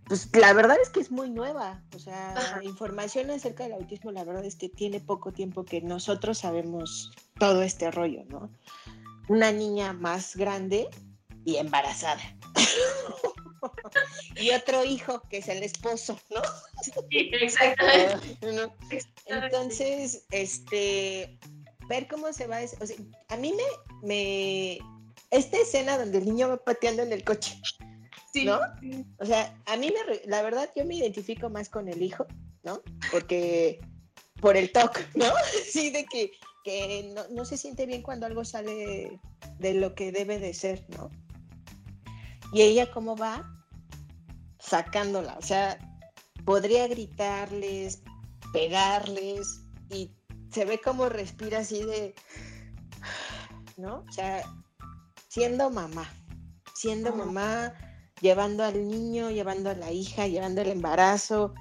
pues 0.05 0.29
la 0.33 0.53
verdad 0.53 0.77
es 0.81 0.89
que 0.89 1.01
es 1.01 1.11
muy 1.11 1.29
nueva. 1.29 1.83
O 1.93 1.99
sea, 1.99 2.33
Ajá. 2.33 2.63
información 2.63 3.29
acerca 3.31 3.65
del 3.65 3.73
autismo, 3.73 4.11
la 4.11 4.23
verdad 4.23 4.45
es 4.45 4.55
que 4.55 4.69
tiene 4.69 5.01
poco 5.01 5.33
tiempo 5.33 5.65
que 5.65 5.81
nosotros 5.81 6.39
sabemos 6.39 7.11
todo 7.37 7.61
este 7.63 7.91
rollo, 7.91 8.23
¿no? 8.29 8.49
Una 9.27 9.51
niña 9.51 9.93
más 9.93 10.35
grande 10.35 10.89
y 11.43 11.57
embarazada. 11.57 12.21
Y 14.35 14.51
otro 14.51 14.83
hijo 14.83 15.21
que 15.29 15.37
es 15.37 15.47
el 15.49 15.63
esposo, 15.63 16.19
¿no? 16.29 16.41
Sí, 16.83 17.29
exactamente. 17.33 18.37
¿no? 18.53 18.73
Entonces, 19.25 20.25
este, 20.31 21.37
ver 21.87 22.07
cómo 22.07 22.31
se 22.33 22.47
va, 22.47 22.61
es- 22.61 22.77
o 22.81 22.85
sea, 22.85 22.97
a 23.29 23.37
mí 23.37 23.53
me, 23.53 24.07
me, 24.07 24.79
esta 25.29 25.57
escena 25.57 25.97
donde 25.97 26.19
el 26.19 26.25
niño 26.25 26.49
va 26.49 26.57
pateando 26.57 27.03
en 27.03 27.13
el 27.13 27.23
coche, 27.23 27.59
Sí, 28.33 28.45
¿no? 28.45 28.59
o 29.19 29.25
sea, 29.25 29.53
a 29.65 29.75
mí 29.75 29.91
me, 29.91 30.21
la 30.25 30.41
verdad, 30.41 30.69
yo 30.75 30.85
me 30.85 30.95
identifico 30.95 31.49
más 31.49 31.67
con 31.69 31.89
el 31.89 32.01
hijo, 32.01 32.25
¿no? 32.63 32.81
Porque, 33.11 33.81
por 34.39 34.55
el 34.55 34.71
toque, 34.71 35.01
¿no? 35.15 35.25
Sí, 35.69 35.89
de 35.91 36.05
que, 36.05 36.31
que 36.63 37.11
no, 37.13 37.27
no 37.29 37.43
se 37.45 37.57
siente 37.57 37.85
bien 37.85 38.01
cuando 38.01 38.25
algo 38.25 38.45
sale 38.45 39.19
de 39.59 39.73
lo 39.73 39.95
que 39.95 40.11
debe 40.13 40.39
de 40.39 40.53
ser, 40.53 40.85
¿no? 40.89 41.09
Y 42.51 42.61
ella, 42.61 42.91
¿cómo 42.91 43.15
va? 43.15 43.49
Sacándola, 44.59 45.37
o 45.37 45.41
sea, 45.41 45.77
podría 46.45 46.87
gritarles, 46.87 48.03
pegarles 48.53 49.61
y 49.89 50.11
se 50.51 50.65
ve 50.65 50.79
como 50.81 51.07
respira 51.09 51.59
así 51.59 51.83
de, 51.83 52.13
¿no? 53.77 54.03
O 54.07 54.11
sea, 54.11 54.43
siendo 55.29 55.69
mamá, 55.69 56.07
siendo 56.75 57.13
mamá, 57.13 57.73
llevando 58.19 58.63
al 58.63 58.87
niño, 58.87 59.31
llevando 59.31 59.69
a 59.69 59.75
la 59.75 59.91
hija, 59.91 60.27
llevando 60.27 60.61
el 60.61 60.69
embarazo. 60.69 61.53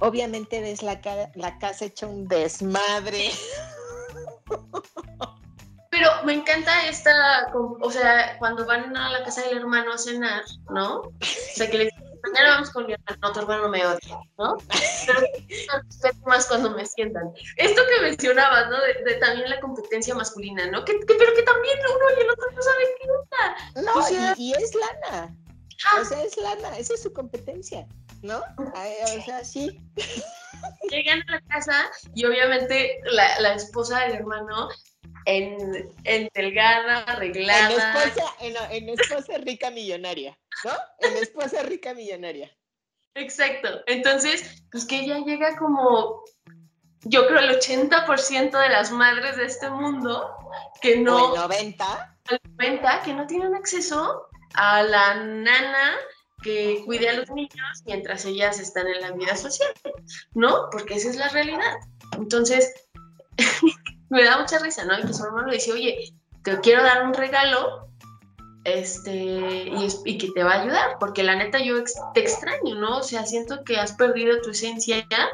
Obviamente 0.00 0.60
ves 0.60 0.82
la, 0.82 1.00
ca- 1.00 1.30
la 1.34 1.58
casa 1.58 1.86
hecha 1.86 2.06
un 2.06 2.26
desmadre. 2.28 3.30
Pero 5.98 6.22
me 6.22 6.32
encanta 6.32 6.86
esta, 6.86 7.50
o 7.54 7.90
sea, 7.90 8.36
cuando 8.38 8.64
van 8.64 8.96
a 8.96 9.10
la 9.10 9.24
casa 9.24 9.42
del 9.42 9.58
hermano 9.58 9.92
a 9.92 9.98
cenar, 9.98 10.44
¿no? 10.70 11.00
O 11.00 11.12
sea, 11.54 11.68
que 11.68 11.76
le 11.76 11.84
dicen, 11.86 12.04
mañana 12.22 12.50
vamos 12.50 12.70
con 12.70 12.86
mi 12.86 12.92
hermano, 12.92 13.18
no, 13.20 13.32
tu 13.32 13.40
hermano 13.40 13.68
me 13.68 13.84
odia, 13.84 14.20
¿no? 14.38 14.56
Pero 15.04 16.14
más 16.26 16.46
cuando 16.46 16.70
me 16.70 16.86
sientan. 16.86 17.32
Esto 17.56 17.82
que 17.88 18.02
mencionabas, 18.02 18.70
¿no? 18.70 18.80
De, 18.80 19.14
también 19.14 19.50
la 19.50 19.58
competencia 19.58 20.14
masculina, 20.14 20.70
¿no? 20.70 20.84
Que, 20.84 21.00
pero 21.04 21.34
que 21.34 21.42
también 21.42 21.78
uno 21.80 22.16
y 22.16 22.22
el 22.22 22.30
otro 22.30 22.46
no 22.54 22.62
saben 22.62 22.86
qué 23.00 23.10
onda. 23.10 23.92
No, 23.92 24.36
y, 24.36 24.52
es 24.52 24.72
lana. 24.76 25.34
O 26.00 26.04
sea, 26.04 26.22
es 26.22 26.36
lana, 26.36 26.78
esa 26.78 26.94
es 26.94 27.02
su 27.02 27.12
competencia, 27.12 27.88
¿no? 28.22 28.38
o 28.56 29.24
sea, 29.24 29.44
sí. 29.44 29.80
Llegan 30.90 31.22
a 31.28 31.32
la 31.32 31.40
casa 31.48 31.90
y 32.14 32.24
obviamente 32.24 33.00
la, 33.04 33.40
la 33.40 33.54
esposa 33.54 34.00
del 34.00 34.14
hermano 34.14 34.68
en, 35.28 35.92
en 36.04 36.30
delgada, 36.34 37.00
arreglada. 37.00 37.70
En 37.70 37.78
esposa, 37.78 38.34
en, 38.70 38.88
esposa 38.88 39.38
rica 39.38 39.70
millonaria, 39.70 40.38
¿no? 40.64 40.72
En 41.00 41.16
esposa 41.18 41.62
rica 41.64 41.92
millonaria. 41.92 42.50
Exacto. 43.14 43.68
Entonces, 43.86 44.64
pues 44.72 44.86
que 44.86 45.00
ella 45.00 45.18
llega 45.18 45.56
como, 45.58 46.24
yo 47.02 47.26
creo, 47.26 47.40
el 47.40 47.50
80% 47.58 48.58
de 48.58 48.68
las 48.70 48.90
madres 48.90 49.36
de 49.36 49.44
este 49.44 49.68
mundo 49.68 50.34
que 50.80 50.96
no... 50.96 51.34
el 51.34 51.40
90. 51.40 52.16
El 52.30 52.40
90, 52.56 53.02
que 53.02 53.12
no 53.12 53.26
tienen 53.26 53.54
acceso 53.54 54.28
a 54.54 54.82
la 54.82 55.14
nana 55.14 55.96
que 56.42 56.82
cuide 56.86 57.10
a 57.10 57.14
los 57.14 57.28
niños 57.30 57.82
mientras 57.84 58.24
ellas 58.24 58.60
están 58.60 58.86
en 58.86 59.02
la 59.02 59.10
vida 59.10 59.36
social, 59.36 59.74
¿no? 60.32 60.70
Porque 60.70 60.94
esa 60.94 61.10
es 61.10 61.16
la 61.16 61.28
realidad. 61.28 61.76
Entonces, 62.16 62.72
me 64.10 64.24
da 64.24 64.38
mucha 64.38 64.58
risa, 64.58 64.84
¿no? 64.84 64.98
Y 64.98 65.02
que 65.02 65.14
su 65.14 65.24
hermano 65.24 65.48
le 65.48 65.54
dice, 65.54 65.72
oye, 65.72 66.12
te 66.42 66.58
quiero 66.60 66.82
dar 66.82 67.04
un 67.04 67.14
regalo 67.14 67.88
este, 68.64 69.70
y, 70.04 70.18
que 70.18 70.30
te 70.32 70.42
va 70.42 70.52
a 70.52 70.62
ayudar, 70.62 70.96
porque 70.98 71.22
la 71.22 71.36
neta 71.36 71.58
yo 71.58 71.82
te 72.14 72.20
extraño, 72.20 72.74
¿no? 72.74 72.98
O 72.98 73.02
sea, 73.02 73.24
siento 73.24 73.64
que 73.64 73.76
has 73.76 73.92
perdido 73.92 74.40
tu 74.40 74.50
esencia 74.50 75.06
ya, 75.10 75.28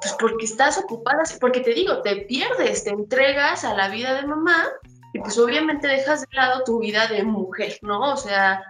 pues 0.00 0.14
porque 0.18 0.44
estás 0.44 0.78
ocupada, 0.78 1.22
porque 1.40 1.60
te 1.60 1.74
digo, 1.74 2.02
te 2.02 2.16
pierdes, 2.22 2.84
te 2.84 2.90
entregas 2.90 3.64
a 3.64 3.74
la 3.74 3.88
vida 3.88 4.14
de 4.14 4.26
mamá 4.26 4.64
y 5.12 5.20
pues 5.20 5.38
obviamente 5.38 5.86
dejas 5.86 6.22
de 6.22 6.28
lado 6.36 6.62
tu 6.64 6.80
vida 6.80 7.06
de 7.08 7.24
mujer, 7.24 7.78
¿no? 7.82 8.12
O 8.12 8.16
sea, 8.16 8.62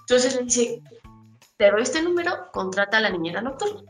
entonces 0.00 0.36
le 0.36 0.44
dice, 0.44 0.82
te 1.56 1.70
doy 1.70 1.82
este 1.82 2.02
número, 2.02 2.50
contrata 2.52 2.98
a 2.98 3.00
la 3.00 3.10
niñera 3.10 3.40
nocturna, 3.40 3.82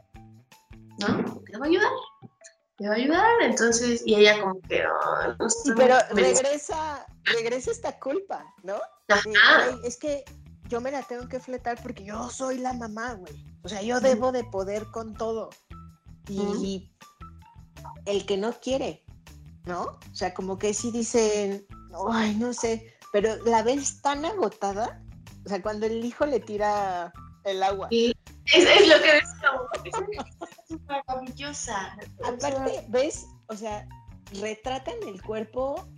¿no? 1.01 1.43
Te 1.45 1.59
va 1.59 1.67
a 1.67 1.69
ayudar 1.69 1.91
me 2.79 2.89
va 2.89 2.95
a 2.95 2.97
ayudar, 2.97 3.43
entonces, 3.43 4.03
y 4.05 4.17
ella 4.17 4.41
como 4.41 4.61
que, 4.63 4.83
no 5.39 5.49
sé, 5.49 5.73
pero 5.77 5.97
regresa, 6.11 7.07
regresa 7.25 7.71
esta 7.71 7.99
culpa, 7.99 8.45
¿no? 8.63 8.77
es 9.85 9.97
que 9.97 10.25
yo 10.69 10.81
me 10.81 10.91
la 10.91 11.03
tengo 11.03 11.29
que 11.29 11.39
fletar 11.39 11.81
porque 11.83 12.05
yo 12.05 12.31
soy 12.31 12.59
la 12.59 12.73
mamá, 12.73 13.15
güey. 13.15 13.47
O 13.63 13.69
sea, 13.69 13.83
yo 13.83 14.01
debo 14.01 14.33
de 14.33 14.45
poder 14.45 14.87
con 14.91 15.15
todo. 15.15 15.51
Y 16.29 16.91
el 18.07 18.27
que 18.27 18.37
no 18.37 18.53
quiere, 18.61 19.05
¿no? 19.67 19.83
O 19.83 20.15
sea, 20.15 20.33
como 20.35 20.59
que 20.59 20.73
sí 20.75 20.91
dicen, 20.91 21.67
ay, 22.11 22.35
no 22.37 22.53
sé, 22.53 22.95
pero 23.13 23.37
la 23.45 23.63
ves 23.63 24.01
tan 24.01 24.25
agotada, 24.25 25.03
o 25.45 25.49
sea, 25.49 25.63
cuando 25.63 25.87
el 25.87 26.05
hijo 26.05 26.27
le 26.27 26.41
tira 26.41 27.13
el 27.45 27.63
agua. 27.63 27.89
Es, 27.91 28.15
es 28.47 28.89
lo 28.89 28.97
que 29.03 29.13
decíamos 29.13 29.67
maravillosa. 30.87 31.97
Aparte, 32.25 32.85
¿ves? 32.89 33.27
O 33.49 33.57
sea, 33.57 33.87
retratan 34.41 34.95
el 35.07 35.23
cuerpo 35.23 35.89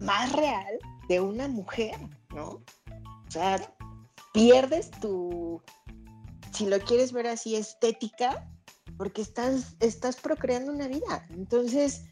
más 0.00 0.32
real 0.32 0.78
de 1.08 1.20
una 1.20 1.48
mujer, 1.48 1.96
¿no? 2.34 2.62
O 3.26 3.30
sea, 3.30 3.58
pierdes 4.32 4.90
tu, 5.00 5.62
si 6.52 6.66
lo 6.66 6.78
quieres 6.80 7.12
ver 7.12 7.26
así, 7.26 7.56
estética, 7.56 8.48
porque 8.96 9.22
estás, 9.22 9.76
estás 9.80 10.16
procreando 10.16 10.72
una 10.72 10.88
vida. 10.88 11.26
Entonces, 11.30 12.04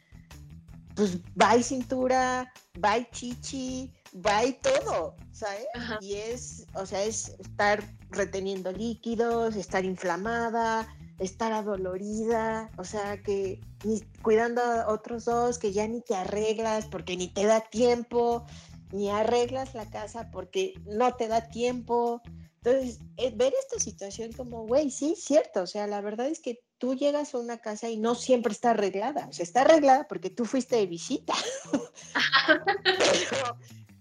pues 0.94 1.18
va 1.40 1.56
y 1.56 1.62
cintura, 1.62 2.52
va 2.84 2.98
y 2.98 3.08
chichi, 3.10 3.92
va 4.14 4.44
y 4.44 4.54
todo, 4.54 5.14
¿sabes? 5.32 5.66
Y 6.00 6.14
es, 6.14 6.66
o 6.74 6.86
sea, 6.86 7.02
es 7.04 7.36
estar 7.38 7.84
reteniendo 8.10 8.72
líquidos, 8.72 9.56
estar 9.56 9.84
inflamada, 9.84 10.88
estar 11.18 11.52
adolorida, 11.52 12.70
o 12.76 12.84
sea, 12.84 13.22
que 13.22 13.60
cuidando 14.22 14.62
a 14.62 14.92
otros 14.92 15.24
dos, 15.24 15.58
que 15.58 15.72
ya 15.72 15.86
ni 15.88 16.00
te 16.00 16.14
arreglas 16.14 16.86
porque 16.86 17.16
ni 17.16 17.28
te 17.28 17.44
da 17.44 17.60
tiempo, 17.60 18.44
ni 18.92 19.10
arreglas 19.10 19.74
la 19.74 19.86
casa 19.90 20.30
porque 20.30 20.74
no 20.86 21.14
te 21.14 21.28
da 21.28 21.48
tiempo. 21.48 22.22
Entonces, 22.62 23.00
eh, 23.16 23.32
ver 23.34 23.52
esta 23.58 23.78
situación 23.78 24.32
como, 24.32 24.66
güey, 24.66 24.90
sí, 24.90 25.14
cierto, 25.16 25.62
o 25.62 25.66
sea, 25.66 25.86
la 25.86 26.00
verdad 26.00 26.26
es 26.28 26.40
que 26.40 26.60
tú 26.78 26.94
llegas 26.94 27.34
a 27.34 27.38
una 27.38 27.58
casa 27.58 27.88
y 27.88 27.96
no 27.96 28.14
siempre 28.14 28.52
está 28.52 28.70
arreglada, 28.70 29.26
o 29.28 29.32
sea, 29.32 29.42
está 29.42 29.62
arreglada 29.62 30.06
porque 30.08 30.30
tú 30.30 30.44
fuiste 30.44 30.76
de 30.76 30.86
visita. 30.86 31.34
pero, 32.84 33.56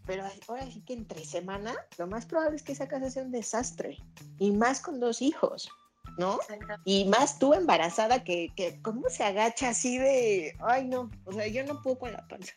pero 0.06 0.24
ahora 0.48 0.72
sí 0.72 0.82
que 0.82 0.94
entre 0.94 1.26
semana, 1.26 1.76
lo 1.98 2.08
más 2.08 2.26
probable 2.26 2.58
es 2.58 2.64
que 2.64 2.74
esa 2.74 2.88
casa 2.88 3.10
sea 3.10 3.24
un 3.24 3.32
desastre, 3.32 3.98
y 4.40 4.52
más 4.52 4.82
con 4.82 5.00
dos 5.00 5.22
hijos. 5.22 5.70
¿No? 6.18 6.40
Y 6.84 7.06
más 7.06 7.40
tú 7.40 7.54
embarazada 7.54 8.24
que, 8.24 8.52
que, 8.56 8.82
¿cómo 8.82 9.10
se 9.10 9.24
agacha 9.24 9.70
así 9.70 9.98
de, 9.98 10.56
ay 10.60 10.86
no, 10.86 11.10
o 11.26 11.32
sea, 11.32 11.48
yo 11.48 11.64
no 11.66 11.82
puedo 11.82 12.00
con 12.00 12.12
la 12.12 12.28
panza. 12.28 12.54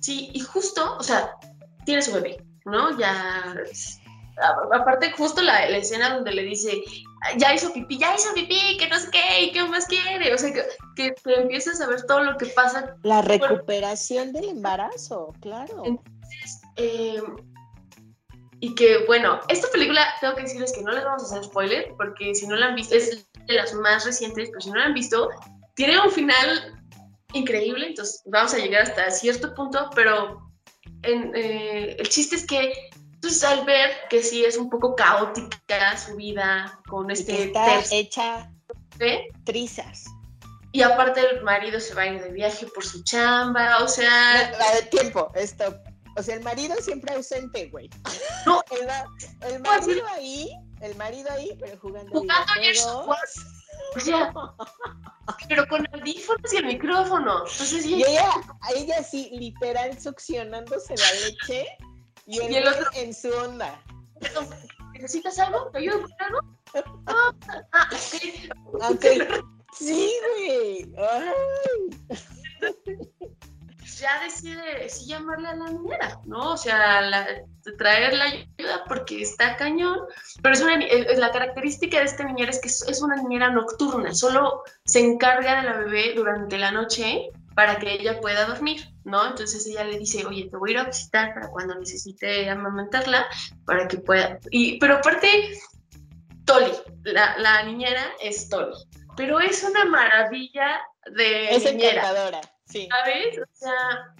Sí, 0.00 0.30
y 0.34 0.40
justo, 0.40 0.96
o 0.98 1.02
sea, 1.02 1.36
tiene 1.84 2.02
su 2.02 2.12
bebé, 2.12 2.44
¿no? 2.64 2.98
Ya, 2.98 3.54
aparte 4.72 5.12
justo 5.12 5.42
la, 5.42 5.68
la 5.68 5.78
escena 5.78 6.14
donde 6.14 6.32
le 6.32 6.42
dice, 6.42 6.82
ya 7.36 7.54
hizo 7.54 7.72
pipí, 7.72 7.98
ya 7.98 8.14
hizo 8.14 8.34
pipí, 8.34 8.76
que 8.78 8.88
no 8.88 8.98
sé 8.98 9.10
qué, 9.10 9.44
y 9.44 9.52
qué 9.52 9.62
más 9.64 9.86
quiere, 9.86 10.34
o 10.34 10.38
sea, 10.38 10.52
que, 10.52 10.64
que, 10.96 11.14
empiezas 11.34 11.80
a 11.80 11.86
ver 11.86 12.04
todo 12.06 12.24
lo 12.24 12.36
que 12.36 12.46
pasa. 12.46 12.96
La 13.02 13.22
recuperación 13.22 14.32
del 14.32 14.48
embarazo, 14.48 15.32
claro. 15.40 15.82
Entonces, 15.84 16.60
eh, 16.76 17.22
y 18.62 18.76
que, 18.76 19.04
bueno, 19.06 19.40
esta 19.48 19.68
película, 19.72 20.06
tengo 20.20 20.36
que 20.36 20.42
decirles 20.42 20.72
que 20.72 20.82
no 20.82 20.92
les 20.92 21.02
vamos 21.02 21.24
a 21.24 21.26
hacer 21.26 21.42
spoiler, 21.42 21.92
porque 21.96 22.32
si 22.32 22.46
no 22.46 22.54
la 22.54 22.66
han 22.66 22.76
visto, 22.76 22.94
es 22.94 23.26
de 23.48 23.54
las 23.54 23.74
más 23.74 24.04
recientes, 24.04 24.50
pero 24.50 24.60
si 24.60 24.70
no 24.70 24.76
la 24.76 24.84
han 24.84 24.94
visto, 24.94 25.30
tiene 25.74 26.00
un 26.00 26.12
final 26.12 26.80
increíble, 27.32 27.88
entonces 27.88 28.22
vamos 28.26 28.54
a 28.54 28.58
llegar 28.58 28.82
hasta 28.82 29.10
cierto 29.10 29.52
punto, 29.52 29.90
pero 29.96 30.48
eh, 31.02 31.96
el 31.98 32.08
chiste 32.08 32.36
es 32.36 32.46
que 32.46 32.72
entonces 33.14 33.42
al 33.42 33.64
ver 33.64 33.90
que 34.08 34.22
sí 34.22 34.44
es 34.44 34.56
un 34.56 34.70
poco 34.70 34.94
caótica 34.94 35.98
su 35.98 36.14
vida 36.14 36.80
con 36.88 37.10
este... 37.10 37.46
está 37.46 37.82
hecha 37.90 38.48
trizas. 39.44 40.04
Y 40.70 40.82
aparte 40.82 41.20
el 41.20 41.42
marido 41.42 41.80
se 41.80 41.94
va 41.94 42.02
a 42.02 42.06
ir 42.06 42.22
de 42.22 42.30
viaje 42.30 42.64
por 42.72 42.84
su 42.84 43.02
chamba, 43.02 43.82
o 43.82 43.88
sea... 43.88 44.52
La 44.56 44.76
de 44.76 44.82
tiempo, 44.82 45.32
esto 45.34 45.82
o 46.16 46.22
sea, 46.22 46.36
el 46.36 46.42
marido 46.42 46.74
siempre 46.80 47.14
ausente, 47.14 47.68
güey. 47.68 47.88
No. 48.46 48.62
El, 49.42 49.60
marido 49.60 50.06
ahí, 50.08 50.52
el 50.80 50.96
marido 50.96 51.30
ahí, 51.30 51.56
pero 51.60 51.78
jugando. 51.78 52.20
Jugando 52.20 53.16
O 53.96 54.00
sea, 54.00 54.32
pero 55.48 55.66
con 55.68 55.86
audífonos 55.92 56.52
y 56.52 56.56
el 56.56 56.66
micrófono. 56.66 57.38
Entonces, 57.40 57.84
y 57.86 58.02
ella, 58.02 58.30
ella 58.74 59.02
sí, 59.02 59.30
literal, 59.32 60.00
succionándose 60.00 60.94
la 60.96 61.12
leche 61.26 61.66
y, 62.26 62.38
el, 62.40 62.66
otro 62.66 62.86
en 62.94 63.14
su 63.14 63.30
onda. 63.30 63.80
¿Necesitas 64.92 65.38
algo? 65.38 65.70
¿Te 65.70 65.78
ayudo 65.78 66.02
con 66.02 66.12
algo? 66.18 66.40
Ah, 67.06 67.32
ah, 67.72 68.90
okay. 68.90 69.28
Sí, 69.72 70.12
güey. 70.36 70.94
Ay 70.98 71.32
ya 74.02 74.20
decide 74.22 74.88
sí 74.88 75.06
llamarle 75.06 75.48
a 75.48 75.54
la 75.54 75.70
niñera, 75.70 76.20
¿no? 76.26 76.52
O 76.52 76.56
sea, 76.56 77.00
la, 77.00 77.26
traer 77.78 78.14
la 78.14 78.24
ayuda 78.24 78.84
porque 78.88 79.22
está 79.22 79.56
cañón, 79.56 80.00
pero 80.42 80.54
es 80.54 80.60
una, 80.60 80.76
la 81.16 81.30
característica 81.30 81.98
de 81.98 82.04
esta 82.04 82.24
niñera 82.24 82.50
es 82.50 82.60
que 82.60 82.68
es, 82.68 83.02
una 83.02 83.16
niñera 83.16 83.50
nocturna, 83.50 84.12
solo 84.12 84.64
se 84.84 85.00
encarga 85.00 85.60
de 85.60 85.68
la 85.68 85.76
bebé 85.78 86.14
durante 86.14 86.58
la 86.58 86.72
noche 86.72 87.28
para 87.54 87.78
que 87.78 87.92
ella 87.92 88.20
pueda 88.20 88.46
dormir, 88.46 88.82
¿no? 89.04 89.26
Entonces 89.26 89.66
ella 89.66 89.84
le 89.84 89.98
dice, 89.98 90.26
oye, 90.26 90.48
te 90.50 90.56
voy 90.56 90.70
a 90.70 90.72
ir 90.72 90.78
a 90.80 90.84
visitar 90.84 91.34
para 91.34 91.48
cuando 91.48 91.74
necesite 91.76 92.48
amamantarla, 92.50 93.26
para 93.64 93.86
que 93.86 93.98
pueda... 93.98 94.38
Y, 94.50 94.78
pero 94.78 94.96
aparte, 94.96 95.28
Toli, 96.44 96.72
la, 97.04 97.36
la 97.38 97.62
niñera 97.62 98.02
es 98.20 98.48
Toli, 98.48 98.74
pero 99.16 99.38
es 99.38 99.62
una 99.62 99.84
maravilla 99.84 100.80
de 101.14 101.54
es 101.54 101.66
encantadora 101.66 102.40
¿Sabes? 102.72 103.38
O 103.38 103.54
sea, 103.54 104.14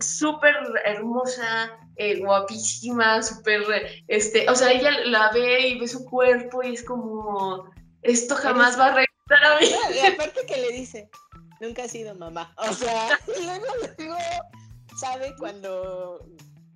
súper 0.00 0.54
hermosa, 0.84 1.78
eh, 1.96 2.20
guapísima, 2.20 3.22
súper, 3.22 3.62
este, 4.08 4.48
o 4.48 4.54
sea, 4.54 4.72
ella 4.72 4.90
la 5.06 5.30
ve 5.32 5.68
y 5.68 5.80
ve 5.80 5.88
su 5.88 6.04
cuerpo 6.04 6.62
y 6.62 6.74
es 6.74 6.82
como, 6.82 7.70
esto 8.02 8.34
jamás 8.36 8.78
va 8.78 8.86
a 8.86 8.94
regresar 8.94 9.44
a 9.44 9.60
mí. 9.60 9.66
Y 9.94 10.06
aparte 10.06 10.46
que 10.46 10.56
le 10.56 10.70
dice, 10.72 11.10
nunca 11.60 11.84
ha 11.84 11.88
sido 11.88 12.14
mamá. 12.14 12.54
O 12.56 12.72
sea, 12.72 13.18
luego, 13.44 13.66
luego 13.98 14.16
sabe 14.98 15.34
cuando 15.38 16.24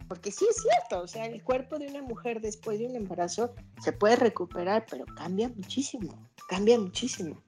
Porque 0.08 0.30
sí 0.30 0.46
es 0.48 0.56
cierto, 0.62 1.02
o 1.02 1.06
sea, 1.06 1.26
el 1.26 1.42
cuerpo 1.42 1.78
de 1.78 1.88
una 1.88 2.02
mujer 2.02 2.40
después 2.40 2.78
de 2.78 2.86
un 2.86 2.96
embarazo 2.96 3.54
se 3.82 3.92
puede 3.92 4.16
recuperar, 4.16 4.86
pero 4.88 5.04
cambia 5.16 5.48
muchísimo, 5.48 6.28
cambia 6.48 6.78
muchísimo. 6.78 7.42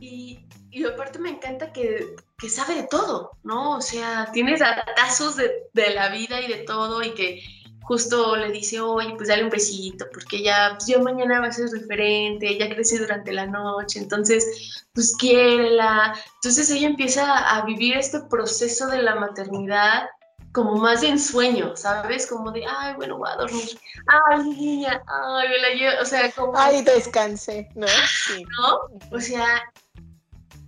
Y, 0.00 0.46
y 0.70 0.84
aparte 0.84 1.18
me 1.18 1.30
encanta 1.30 1.72
que, 1.72 2.16
que, 2.36 2.48
sabe 2.48 2.74
de 2.74 2.88
todo, 2.88 3.30
¿no? 3.42 3.76
O 3.76 3.80
sea, 3.80 4.28
tiene 4.32 4.56
datazos 4.58 5.36
de, 5.36 5.68
de, 5.72 5.90
la 5.90 6.08
vida 6.08 6.40
y 6.40 6.48
de 6.48 6.64
todo 6.64 7.02
y 7.02 7.14
que 7.14 7.42
justo 7.84 8.36
le 8.36 8.50
dice, 8.50 8.80
oye, 8.80 9.14
pues 9.16 9.28
dale 9.28 9.44
un 9.44 9.50
besito, 9.50 10.06
porque 10.12 10.42
ya, 10.42 10.72
pues 10.74 10.86
yo 10.88 11.00
mañana 11.00 11.40
va 11.40 11.48
a 11.48 11.52
ser 11.52 11.70
diferente, 11.70 12.58
ya 12.58 12.74
crece 12.74 12.98
durante 12.98 13.32
la 13.32 13.46
noche, 13.46 14.00
entonces, 14.00 14.84
pues 14.92 15.14
quiérela. 15.16 16.14
Entonces 16.36 16.70
ella 16.70 16.88
empieza 16.88 17.56
a 17.56 17.64
vivir 17.64 17.96
este 17.96 18.20
proceso 18.30 18.86
de 18.88 19.02
la 19.02 19.14
maternidad 19.14 20.08
como 20.52 20.76
más 20.76 21.00
de 21.00 21.08
ensueño, 21.08 21.76
¿sabes? 21.76 22.26
Como 22.26 22.52
de, 22.52 22.64
ay, 22.66 22.94
bueno, 22.94 23.18
voy 23.18 23.28
a 23.28 23.36
dormir. 23.36 23.78
Ay, 24.06 24.44
niña, 24.44 25.02
ay, 25.06 25.48
me 25.48 25.58
la 25.58 25.68
llevo, 25.70 26.02
o 26.02 26.04
sea, 26.04 26.30
como... 26.30 26.56
Ay, 26.56 26.82
descanse, 26.82 27.68
¿no? 27.74 27.88
Sí. 27.88 28.44
¿No? 28.60 29.16
O 29.16 29.20
sea, 29.20 29.62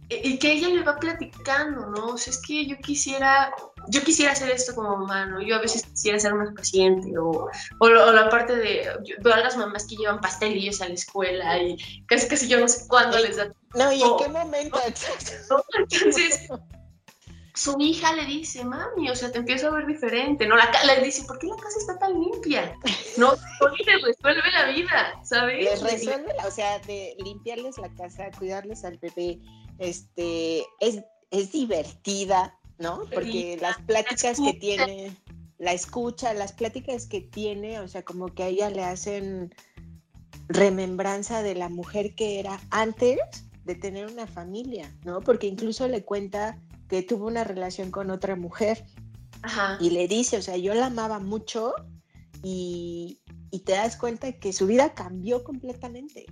y 0.08 0.38
que 0.38 0.52
ella 0.52 0.68
le 0.68 0.82
va 0.82 0.96
platicando, 0.96 1.86
¿no? 1.86 2.06
O 2.08 2.18
sea, 2.18 2.32
es 2.32 2.40
que 2.46 2.66
yo 2.66 2.76
quisiera, 2.78 3.52
yo 3.88 4.02
quisiera 4.02 4.32
hacer 4.32 4.50
esto 4.50 4.74
como 4.74 4.96
mamá, 4.98 5.26
¿no? 5.26 5.42
Yo 5.42 5.56
a 5.56 5.60
veces 5.60 5.84
quisiera 5.84 6.20
ser 6.20 6.34
más 6.34 6.54
paciente, 6.54 7.18
o, 7.18 7.48
o, 7.80 7.88
la 7.88 8.28
parte 8.28 8.54
de, 8.54 8.88
yo 9.04 9.16
veo 9.20 9.34
a 9.34 9.38
las 9.38 9.56
mamás 9.56 9.86
que 9.86 9.96
llevan 9.96 10.20
pastelillos 10.20 10.80
a 10.80 10.88
la 10.88 10.94
escuela 10.94 11.60
y 11.60 11.76
casi 12.06 12.28
casi 12.28 12.46
yo 12.46 12.60
no 12.60 12.68
sé 12.68 12.86
cuándo 12.86 13.18
les 13.18 13.36
da. 13.36 13.52
No, 13.74 13.92
y 13.92 14.02
en 14.02 14.16
qué 14.18 14.28
momento. 14.28 14.80
Entonces, 15.78 16.48
su 17.56 17.74
hija 17.80 18.12
le 18.12 18.26
dice, 18.26 18.64
mami, 18.64 19.10
o 19.10 19.16
sea, 19.16 19.32
te 19.32 19.38
empiezo 19.38 19.68
a 19.68 19.70
ver 19.70 19.86
diferente, 19.86 20.46
¿no? 20.46 20.56
La, 20.56 20.70
le 20.84 21.02
dice, 21.02 21.24
¿por 21.24 21.38
qué 21.38 21.48
la 21.48 21.56
casa 21.56 21.78
está 21.80 21.98
tan 21.98 22.12
limpia? 22.20 22.76
No, 23.16 23.32
porque 23.58 23.82
le 23.84 24.06
resuelve 24.06 24.50
la 24.52 24.66
vida, 24.66 25.20
¿sabes? 25.24 25.64
Les 25.64 25.82
resuelve, 25.82 26.32
o 26.46 26.50
sea, 26.50 26.78
de 26.80 27.16
limpiarles 27.18 27.78
la 27.78 27.88
casa, 27.94 28.30
cuidarles 28.38 28.84
al 28.84 28.98
bebé, 28.98 29.40
este, 29.78 30.64
es, 30.80 31.02
es 31.30 31.52
divertida, 31.52 32.58
¿no? 32.78 33.02
Porque 33.12 33.58
las 33.60 33.78
pláticas 33.82 34.38
que 34.38 34.54
tiene, 34.54 35.16
la 35.58 35.72
escucha, 35.72 36.34
las 36.34 36.52
pláticas 36.52 37.06
que 37.06 37.20
tiene, 37.20 37.80
o 37.80 37.88
sea, 37.88 38.04
como 38.04 38.28
que 38.34 38.42
a 38.42 38.48
ella 38.48 38.70
le 38.70 38.84
hacen 38.84 39.54
remembranza 40.48 41.42
de 41.42 41.54
la 41.54 41.68
mujer 41.68 42.14
que 42.14 42.38
era 42.38 42.60
antes 42.70 43.18
de 43.64 43.74
tener 43.74 44.06
una 44.06 44.26
familia, 44.26 44.96
¿no? 45.04 45.20
Porque 45.20 45.46
incluso 45.46 45.88
le 45.88 46.04
cuenta 46.04 46.60
que 46.88 47.02
tuvo 47.02 47.26
una 47.26 47.42
relación 47.44 47.90
con 47.90 48.10
otra 48.10 48.36
mujer 48.36 48.84
Ajá. 49.42 49.76
y 49.80 49.90
le 49.90 50.06
dice, 50.06 50.36
o 50.36 50.42
sea, 50.42 50.56
yo 50.56 50.72
la 50.74 50.86
amaba 50.86 51.18
mucho 51.18 51.74
y, 52.42 53.20
y 53.50 53.60
te 53.60 53.72
das 53.72 53.96
cuenta 53.96 54.32
que 54.32 54.52
su 54.52 54.66
vida 54.66 54.94
cambió 54.94 55.42
completamente. 55.42 56.26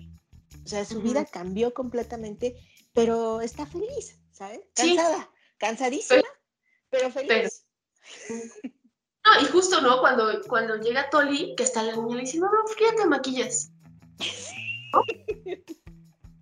O 0.64 0.68
sea, 0.68 0.84
su 0.84 0.98
uh 0.98 1.00
-huh. 1.00 1.04
vida 1.04 1.24
cambió 1.24 1.74
completamente 1.74 2.56
pero 2.94 3.42
está 3.42 3.66
feliz, 3.66 4.18
¿sabes? 4.30 4.60
Cansada, 4.74 5.18
sí. 5.18 5.28
cansadísima, 5.58 6.22
pero, 6.88 7.10
pero 7.10 7.10
feliz. 7.10 7.66
Pero, 8.28 8.40
no, 9.24 9.40
y 9.42 9.44
justo, 9.50 9.80
¿no? 9.80 10.00
Cuando, 10.00 10.40
cuando 10.48 10.76
llega 10.76 11.10
Toli, 11.10 11.54
que 11.56 11.62
está 11.64 11.82
la 11.82 11.96
niña, 11.96 12.16
le 12.16 12.22
dice, 12.22 12.38
no, 12.38 12.46
no, 12.46 12.64
¿por 12.64 12.76
qué 12.76 12.84
ya 12.84 12.94
te 12.94 13.06
maquillas? 13.06 13.70
¿No? 14.92 15.02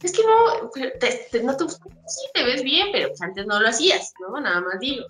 es 0.02 0.12
que 0.12 0.22
no, 0.24 0.68
te, 0.70 1.28
te, 1.30 1.42
no 1.42 1.56
te 1.56 1.64
gusta, 1.64 1.84
sí, 2.06 2.26
te 2.34 2.44
ves 2.44 2.62
bien, 2.62 2.88
pero 2.92 3.08
pues 3.08 3.22
antes 3.22 3.46
no 3.46 3.60
lo 3.60 3.68
hacías, 3.68 4.12
¿no? 4.20 4.40
Nada 4.40 4.60
más 4.60 4.80
digo. 4.80 5.06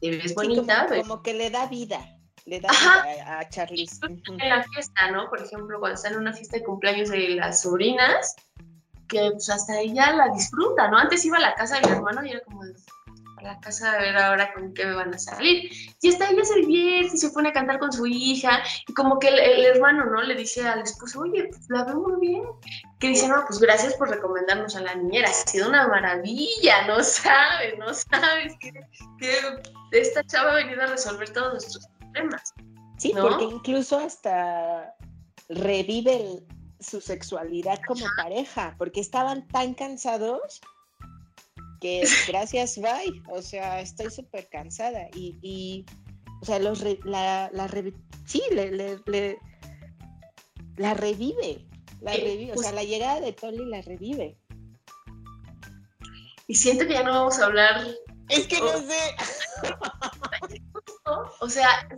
Te 0.00 0.10
ves 0.10 0.34
bonita. 0.34 0.62
Sí, 0.62 0.68
como, 0.68 0.88
pero... 0.88 1.02
como, 1.02 1.22
que 1.22 1.34
le 1.34 1.50
da 1.50 1.66
vida, 1.66 2.16
le 2.44 2.60
da 2.60 2.70
a, 2.70 3.40
a 3.40 3.48
Charlize. 3.48 3.98
En 4.06 4.48
la 4.48 4.62
fiesta, 4.62 5.10
¿no? 5.10 5.28
Por 5.28 5.42
ejemplo, 5.42 5.80
cuando 5.80 5.96
está 5.96 6.10
en 6.10 6.18
una 6.18 6.32
fiesta 6.32 6.58
de 6.58 6.64
cumpleaños 6.64 7.08
de 7.08 7.30
las 7.30 7.62
sobrinas, 7.62 8.36
que 9.08 9.30
pues 9.32 9.48
hasta 9.50 9.78
ella 9.80 10.12
la 10.12 10.28
disfruta, 10.28 10.88
¿no? 10.88 10.98
Antes 10.98 11.24
iba 11.24 11.36
a 11.36 11.40
la 11.40 11.54
casa 11.54 11.80
de 11.80 11.88
mi 11.88 11.92
hermano 11.96 12.24
y 12.24 12.30
era 12.30 12.40
como 12.40 12.62
a 12.62 13.42
la 13.42 13.60
casa 13.60 13.92
a 13.92 13.98
ver 13.98 14.16
ahora 14.16 14.52
con 14.54 14.72
qué 14.74 14.86
me 14.86 14.94
van 14.94 15.14
a 15.14 15.18
salir. 15.18 15.70
Y 16.00 16.08
hasta 16.08 16.30
ella 16.30 16.44
se 16.44 16.56
divierte 16.56 17.14
y 17.14 17.18
se 17.18 17.30
pone 17.30 17.50
a 17.50 17.52
cantar 17.52 17.78
con 17.78 17.92
su 17.92 18.06
hija 18.06 18.62
y 18.88 18.94
como 18.94 19.18
que 19.18 19.28
el, 19.28 19.38
el 19.38 19.64
hermano, 19.66 20.06
¿no? 20.06 20.22
Le 20.22 20.34
dice 20.34 20.66
al 20.66 20.80
esposo, 20.80 21.20
oye, 21.20 21.48
pues 21.48 21.68
la 21.68 21.84
veo 21.84 22.00
muy 22.00 22.20
bien. 22.20 22.44
Que 22.98 23.08
dice, 23.08 23.28
no, 23.28 23.44
pues 23.46 23.60
gracias 23.60 23.94
por 23.94 24.08
recomendarnos 24.08 24.74
a 24.76 24.80
la 24.80 24.94
niñera, 24.94 25.28
ha 25.28 25.32
sido 25.32 25.68
una 25.68 25.86
maravilla, 25.86 26.86
no 26.86 27.02
sabes, 27.02 27.78
no 27.78 27.92
sabes 27.92 28.54
que, 28.60 28.72
que 29.18 29.30
esta 29.92 30.24
chava 30.24 30.52
ha 30.52 30.54
venido 30.54 30.82
a 30.82 30.86
resolver 30.86 31.30
todos 31.30 31.52
nuestros 31.52 31.86
problemas. 31.98 32.54
Sí, 32.96 33.12
¿no? 33.12 33.22
porque 33.22 33.44
incluso 33.44 33.98
hasta 33.98 34.94
revive 35.48 36.16
el, 36.16 36.46
su 36.80 37.00
sexualidad 37.00 37.80
como 37.86 38.04
pareja, 38.16 38.74
porque 38.78 39.00
estaban 39.00 39.46
tan 39.48 39.74
cansados 39.74 40.60
que 41.80 42.02
gracias, 42.28 42.78
bye. 42.78 43.22
O 43.30 43.42
sea, 43.42 43.80
estoy 43.80 44.10
súper 44.10 44.48
cansada. 44.48 45.08
Y, 45.14 45.38
y, 45.42 45.86
o 46.40 46.44
sea, 46.44 46.58
los 46.58 46.80
re, 46.80 46.98
la, 47.04 47.50
la 47.52 47.66
re, 47.66 47.92
sí, 48.26 48.42
le, 48.50 48.70
le, 48.72 49.00
le, 49.06 49.38
la 50.76 50.94
revive. 50.94 51.66
La 52.00 52.12
revive. 52.12 52.52
O 52.52 52.56
sea, 52.56 52.72
la 52.72 52.84
llegada 52.84 53.20
de 53.20 53.32
Tolly 53.32 53.66
la 53.66 53.82
revive. 53.82 54.38
Y 56.46 56.54
siento 56.54 56.86
que 56.86 56.92
ya 56.92 57.02
no 57.02 57.12
vamos 57.12 57.38
a 57.38 57.46
hablar. 57.46 57.86
Es 58.28 58.46
que 58.46 58.60
no 58.60 58.78
sé. 58.78 59.16
o 61.40 61.48
sea, 61.48 61.88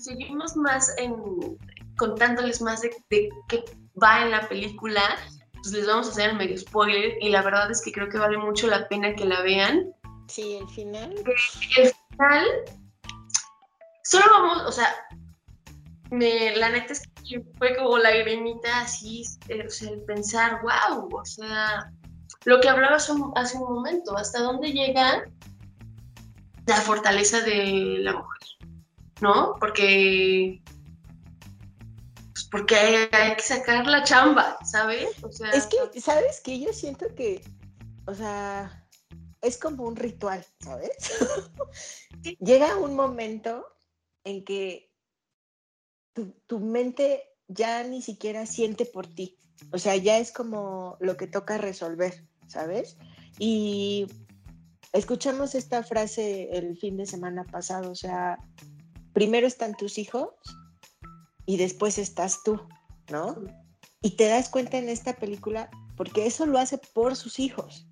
seguimos 0.00 0.56
más 0.56 0.94
en 0.98 1.58
contándoles 1.96 2.62
más 2.62 2.80
de, 2.80 2.90
de 3.10 3.28
qué 3.48 3.64
va 4.02 4.22
en 4.22 4.30
la 4.30 4.48
película, 4.48 5.02
pues 5.54 5.72
les 5.72 5.86
vamos 5.86 6.08
a 6.08 6.10
hacer 6.10 6.30
el 6.30 6.36
medio 6.36 6.56
spoiler 6.58 7.16
y 7.20 7.30
la 7.30 7.42
verdad 7.42 7.70
es 7.70 7.82
que 7.82 7.92
creo 7.92 8.08
que 8.08 8.18
vale 8.18 8.38
mucho 8.38 8.66
la 8.66 8.88
pena 8.88 9.14
que 9.14 9.24
la 9.24 9.42
vean. 9.42 9.92
Sí, 10.28 10.58
el 10.60 10.68
final. 10.68 11.14
El 11.76 11.92
final, 12.10 12.46
solo 14.04 14.24
vamos, 14.30 14.62
o 14.66 14.72
sea, 14.72 14.88
me, 16.10 16.56
la 16.56 16.70
neta 16.70 16.92
es 16.92 17.02
que 17.28 17.42
fue 17.58 17.76
como 17.76 17.98
la 17.98 18.10
lagrimita 18.10 18.80
así, 18.80 19.24
o 19.66 19.70
sea, 19.70 19.90
el 19.90 20.02
pensar, 20.02 20.60
wow, 20.62 21.08
o 21.12 21.24
sea, 21.24 21.90
lo 22.44 22.60
que 22.60 22.68
hablaba 22.68 22.96
hace 22.96 23.12
un, 23.12 23.32
hace 23.36 23.58
un 23.58 23.74
momento, 23.74 24.16
hasta 24.16 24.40
dónde 24.40 24.72
llega 24.72 25.24
la 26.66 26.76
fortaleza 26.76 27.40
de 27.40 27.98
la 28.00 28.12
mujer, 28.12 28.48
¿no? 29.20 29.54
Porque 29.58 30.62
porque 32.50 32.76
hay, 32.76 33.08
hay, 33.12 33.36
que 33.36 33.42
sacar 33.42 33.86
la 33.86 34.04
chamba, 34.04 34.58
¿sabes? 34.64 35.22
O 35.22 35.30
sea, 35.30 35.50
es 35.50 35.66
que, 35.66 36.00
¿sabes 36.00 36.40
que 36.40 36.60
Yo 36.60 36.72
siento 36.72 37.06
que, 37.14 37.42
o 38.06 38.14
sea, 38.14 38.86
es 39.42 39.58
como 39.58 39.84
un 39.84 39.96
ritual, 39.96 40.44
¿sabes? 40.60 40.90
Sí. 42.22 42.36
Llega 42.40 42.76
un 42.76 42.96
momento 42.96 43.66
en 44.24 44.44
que 44.44 44.90
tu, 46.14 46.32
tu, 46.46 46.58
mente 46.58 47.22
ya 47.48 47.84
ni 47.84 48.02
siquiera 48.02 48.46
siente 48.46 48.86
por 48.86 49.06
ti, 49.06 49.38
o 49.72 49.78
sea, 49.78 49.96
ya 49.96 50.18
es 50.18 50.32
como 50.32 50.96
lo 51.00 51.16
que 51.16 51.26
toca 51.26 51.58
resolver, 51.58 52.26
¿sabes? 52.46 52.96
Y 53.38 54.06
escuchamos 54.92 55.54
esta 55.54 55.82
frase 55.82 56.50
el 56.52 56.76
fin 56.76 56.96
de 56.96 57.06
semana 57.06 57.44
pasado, 57.44 57.90
o 57.90 57.94
sea, 57.94 58.38
primero 59.12 59.46
están 59.46 59.76
tus 59.76 59.98
hijos 59.98 60.30
y 61.48 61.56
después 61.56 61.96
estás 61.96 62.42
tú, 62.44 62.60
¿no? 63.10 63.34
Y 64.02 64.16
te 64.16 64.26
das 64.28 64.50
cuenta 64.50 64.76
en 64.76 64.90
esta 64.90 65.16
película, 65.16 65.70
porque 65.96 66.26
eso 66.26 66.44
lo 66.44 66.58
hace 66.58 66.76
por 66.76 67.16
sus 67.16 67.38
hijos, 67.38 67.88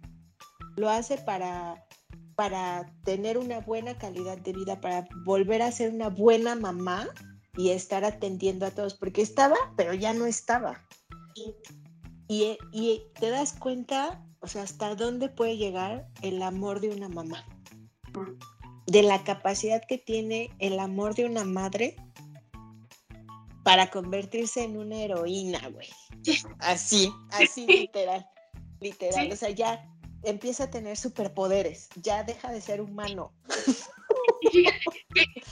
lo 0.76 0.90
hace 0.90 1.16
para, 1.16 1.86
para 2.34 2.92
tener 3.04 3.38
una 3.38 3.60
buena 3.60 3.96
calidad 3.96 4.36
de 4.36 4.52
vida, 4.52 4.78
para 4.82 5.08
volver 5.24 5.62
a 5.62 5.72
ser 5.72 5.94
una 5.94 6.10
buena 6.10 6.54
mamá 6.54 7.08
y 7.56 7.70
estar 7.70 8.04
atendiendo 8.04 8.66
a 8.66 8.72
todos, 8.72 8.92
porque 8.92 9.22
estaba, 9.22 9.56
pero 9.74 9.94
ya 9.94 10.12
no 10.12 10.26
estaba. 10.26 10.84
Y, 12.28 12.58
y 12.72 13.02
te 13.18 13.30
das 13.30 13.54
cuenta, 13.54 14.22
o 14.40 14.48
sea, 14.48 14.64
hasta 14.64 14.94
dónde 14.96 15.30
puede 15.30 15.56
llegar 15.56 16.06
el 16.20 16.42
amor 16.42 16.80
de 16.80 16.90
una 16.90 17.08
mamá, 17.08 17.42
de 18.86 19.02
la 19.02 19.24
capacidad 19.24 19.80
que 19.88 19.96
tiene 19.96 20.50
el 20.58 20.78
amor 20.78 21.14
de 21.14 21.24
una 21.24 21.44
madre 21.44 21.96
para 23.66 23.88
convertirse 23.88 24.62
en 24.62 24.76
una 24.76 24.94
heroína, 24.94 25.58
güey. 25.70 25.88
Así, 26.60 27.12
así 27.32 27.66
literal, 27.66 28.24
literal. 28.80 29.32
O 29.32 29.34
sea, 29.34 29.50
ya 29.50 29.84
empieza 30.22 30.64
a 30.64 30.70
tener 30.70 30.96
superpoderes, 30.96 31.88
ya 31.96 32.22
deja 32.22 32.52
de 32.52 32.60
ser 32.60 32.80
humano. 32.80 33.32
qué, 34.52 34.70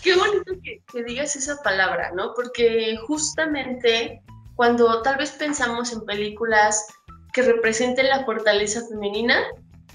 qué, 0.01 0.15
bonito 0.15 0.53
que, 0.63 0.81
que, 0.93 1.03
digas 1.03 1.35
esa 1.35 1.61
palabra, 1.65 2.13
¿no? 2.13 2.35
Porque 2.37 2.97
justamente 3.05 4.23
cuando 4.55 5.03
tal 5.03 5.17
vez 5.17 5.33
pensamos 5.33 5.93
en 5.93 6.03
películas 6.03 6.87
que 7.33 7.43
representen 7.43 8.09
la 8.09 8.25
fortaleza 8.25 8.81
femenina, 8.89 9.43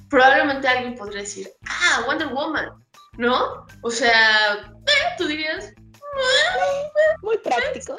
probablemente 0.10 0.68
alguien 0.68 0.96
podría 0.96 1.22
decir, 1.22 1.50
ah, 1.70 2.04
Wonder 2.06 2.28
Woman, 2.34 2.84
¿no? 3.18 3.66
O 3.82 3.90
sea, 3.90 4.74
eh, 4.76 5.16
tú 5.18 5.26
dirías, 5.26 5.72
práctico. 7.44 7.98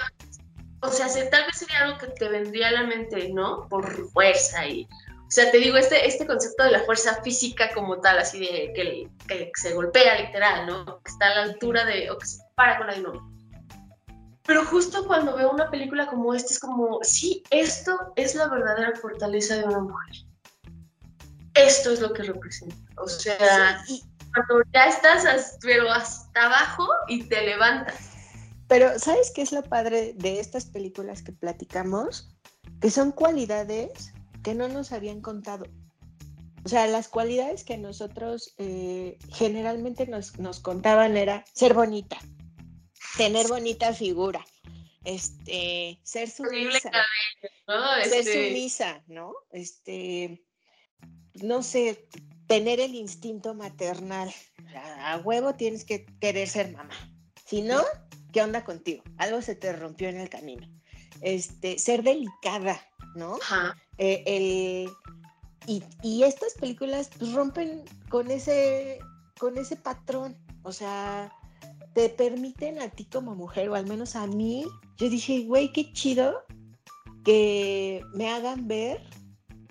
O 0.83 0.89
sea, 0.89 1.09
se- 1.09 1.27
tal 1.27 1.45
vez 1.47 1.59
sería 1.59 1.81
algo 1.85 1.99
que 1.99 2.07
te 2.09 2.29
vendría 2.29 2.69
a 2.69 2.73
la 2.73 2.83
mente, 2.85 3.31
¿no? 3.33 3.69
Por 3.69 4.09
fuerza 4.11 4.67
y... 4.67 4.85
O 4.85 5.33
sea, 5.33 5.51
te 5.53 5.59
digo, 5.59 5.77
este, 5.77 6.09
este 6.09 6.27
concepto 6.27 6.65
de 6.65 6.73
la 6.73 6.81
fuerza 6.81 7.23
física 7.23 7.71
como 7.73 8.01
tal, 8.01 8.19
así 8.19 8.41
de 8.41 8.73
que, 8.75 9.09
que 9.29 9.53
se 9.55 9.75
golpea 9.75 10.21
literal, 10.23 10.67
¿no? 10.67 10.85
Que 11.03 11.11
está 11.13 11.27
a 11.27 11.35
la 11.37 11.43
altura 11.43 11.85
de... 11.85 12.11
o 12.11 12.19
que 12.19 12.27
se 12.27 12.39
para 12.57 12.79
con 12.79 12.89
la 12.89 12.95
de 12.95 13.01
un 13.01 13.07
hombre. 13.07 13.23
Pero 14.45 14.65
justo 14.65 15.07
cuando 15.07 15.37
veo 15.37 15.51
una 15.51 15.71
película 15.71 16.09
como 16.09 16.35
esta, 16.35 16.53
es 16.53 16.59
como, 16.59 16.99
sí, 17.03 17.45
esto 17.51 18.13
es 18.17 18.35
la 18.35 18.49
verdadera 18.49 18.93
fortaleza 18.99 19.55
de 19.57 19.65
una 19.65 19.79
mujer. 19.81 20.17
Esto 21.55 21.93
es 21.93 22.01
lo 22.01 22.13
que 22.13 22.25
representa. 22.25 22.75
O 22.97 23.07
sea, 23.07 23.81
Sí, 23.87 24.03
cuando 24.35 24.65
ya 24.73 24.87
estás, 24.87 25.57
pero 25.61 25.89
hasta 25.93 26.47
abajo 26.47 26.89
y 27.07 27.23
te 27.29 27.43
levantas. 27.43 28.10
Pero 28.71 29.01
¿sabes 29.01 29.33
qué 29.33 29.43
es 29.43 29.51
lo 29.51 29.65
padre 29.65 30.15
de 30.15 30.39
estas 30.39 30.65
películas 30.65 31.23
que 31.23 31.33
platicamos? 31.33 32.31
Que 32.81 32.89
son 32.89 33.11
cualidades 33.11 34.15
que 34.45 34.55
no 34.55 34.69
nos 34.69 34.93
habían 34.93 35.21
contado. 35.21 35.67
O 36.65 36.69
sea, 36.69 36.87
las 36.87 37.09
cualidades 37.09 37.65
que 37.65 37.77
nosotros 37.79 38.55
eh, 38.59 39.19
generalmente 39.33 40.07
nos, 40.07 40.39
nos 40.39 40.61
contaban 40.61 41.17
era 41.17 41.45
ser 41.53 41.75
bonita, 41.75 42.17
tener 43.17 43.49
bonita 43.49 43.93
figura, 43.93 44.47
este, 45.03 45.99
ser 46.05 46.31
sumisa. 46.31 46.93
¿no? 47.67 48.05
ser 48.05 48.21
Este, 48.21 48.49
sumisa, 48.51 49.03
¿no? 49.09 49.35
Este, 49.51 50.45
no 51.43 51.65
sé, 51.65 52.07
tener 52.47 52.79
el 52.79 52.95
instinto 52.95 53.53
maternal. 53.53 54.33
A, 54.77 55.15
a 55.15 55.19
huevo 55.19 55.57
tienes 55.57 55.85
que 55.85 56.07
querer 56.21 56.47
ser 56.47 56.71
mamá. 56.71 56.95
Si 57.47 57.63
no, 57.63 57.83
¿qué 58.33 58.43
onda 58.43 58.65
contigo? 58.65 59.03
Algo 59.19 59.43
se 59.43 59.55
te 59.55 59.73
rompió 59.73 60.09
en 60.09 60.19
el 60.19 60.29
camino. 60.29 60.67
Este, 61.21 61.79
ser 61.79 62.03
delicada, 62.03 62.81
¿no? 63.15 63.37
Ajá. 63.43 63.77
Eh, 63.99 64.23
el- 64.27 64.91
y, 65.67 65.83
y 66.03 66.23
estas 66.23 66.55
películas 66.55 67.11
pues, 67.19 67.33
rompen 67.33 67.85
con 68.09 68.31
ese, 68.31 68.99
con 69.39 69.59
ese 69.59 69.77
patrón. 69.77 70.37
O 70.63 70.73
sea, 70.73 71.33
te 71.95 72.09
permiten 72.09 72.81
a 72.81 72.89
ti 72.89 73.05
como 73.05 73.35
mujer, 73.35 73.69
o 73.69 73.75
al 73.75 73.87
menos 73.87 74.17
a 74.17 74.27
mí, 74.27 74.65
yo 74.97 75.11
dije, 75.11 75.45
güey, 75.45 75.73
qué 75.73 75.93
chido 75.93 76.43
que 77.25 78.03
me 78.15 78.31
hagan 78.31 78.67
ver 78.69 79.03